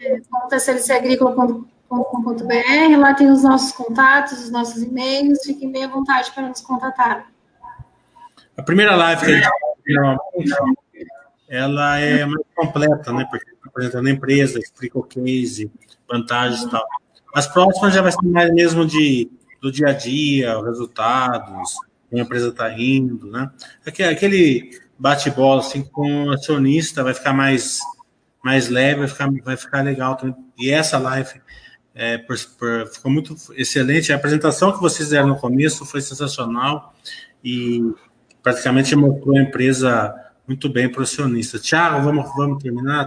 ri.serviçoagrícola.com.br, 0.00 2.98
lá 2.98 3.14
tem 3.14 3.30
os 3.30 3.42
nossos 3.42 3.72
contatos, 3.72 4.44
os 4.44 4.50
nossos 4.50 4.82
e-mails, 4.82 5.44
fiquem 5.44 5.70
bem 5.70 5.84
à 5.84 5.88
vontade 5.88 6.30
para 6.32 6.48
nos 6.48 6.60
contatar. 6.60 7.26
A 8.56 8.62
primeira 8.62 8.94
live 8.94 9.24
que 9.24 9.32
a 9.32 9.36
gente 9.36 9.50
ela 11.48 11.98
é 11.98 12.24
mais 12.24 12.46
completa, 12.54 13.12
né? 13.12 13.26
Porque 13.28 13.50
está 13.50 13.68
apresentando 13.68 14.06
a 14.06 14.10
empresa, 14.10 14.58
explica 14.58 14.98
o 14.98 15.02
case, 15.02 15.70
vantagens 16.08 16.62
e 16.62 16.70
tal. 16.70 16.86
As 17.34 17.46
próximas 17.46 17.94
já 17.94 18.02
vai 18.02 18.12
ser 18.12 18.26
mais 18.26 18.52
mesmo 18.52 18.86
de, 18.86 19.30
do 19.60 19.70
dia 19.70 19.88
a 19.88 19.92
dia, 19.92 20.60
resultados, 20.62 21.74
como 22.08 22.20
a 22.20 22.24
empresa 22.24 22.48
está 22.48 22.72
indo, 22.78 23.26
né? 23.30 23.50
Aquele 23.86 24.70
bate-bola 24.98 25.60
assim, 25.60 25.82
com 25.82 26.24
o 26.24 26.32
acionista 26.32 27.02
vai 27.02 27.14
ficar 27.14 27.32
mais, 27.32 27.80
mais 28.44 28.68
leve, 28.68 29.00
vai 29.00 29.08
ficar, 29.08 29.30
vai 29.44 29.56
ficar 29.56 29.82
legal 29.82 30.16
também. 30.16 30.36
E 30.58 30.70
essa 30.70 30.98
live 30.98 31.40
é, 31.94 32.18
por, 32.18 32.36
por, 32.58 32.86
ficou 32.88 33.10
muito 33.10 33.34
excelente. 33.56 34.12
A 34.12 34.16
apresentação 34.16 34.72
que 34.72 34.80
vocês 34.80 35.08
fizeram 35.08 35.28
no 35.28 35.36
começo 35.36 35.84
foi 35.84 36.00
sensacional 36.00 36.94
e 37.44 37.80
praticamente 38.42 38.94
mostrou 38.96 39.36
a 39.36 39.42
empresa 39.42 40.14
muito 40.46 40.68
bem 40.68 40.90
para 40.90 41.00
o 41.00 41.04
acionista. 41.04 41.58
Tiago, 41.58 42.02
vamos, 42.02 42.30
vamos 42.36 42.62
terminar? 42.62 43.06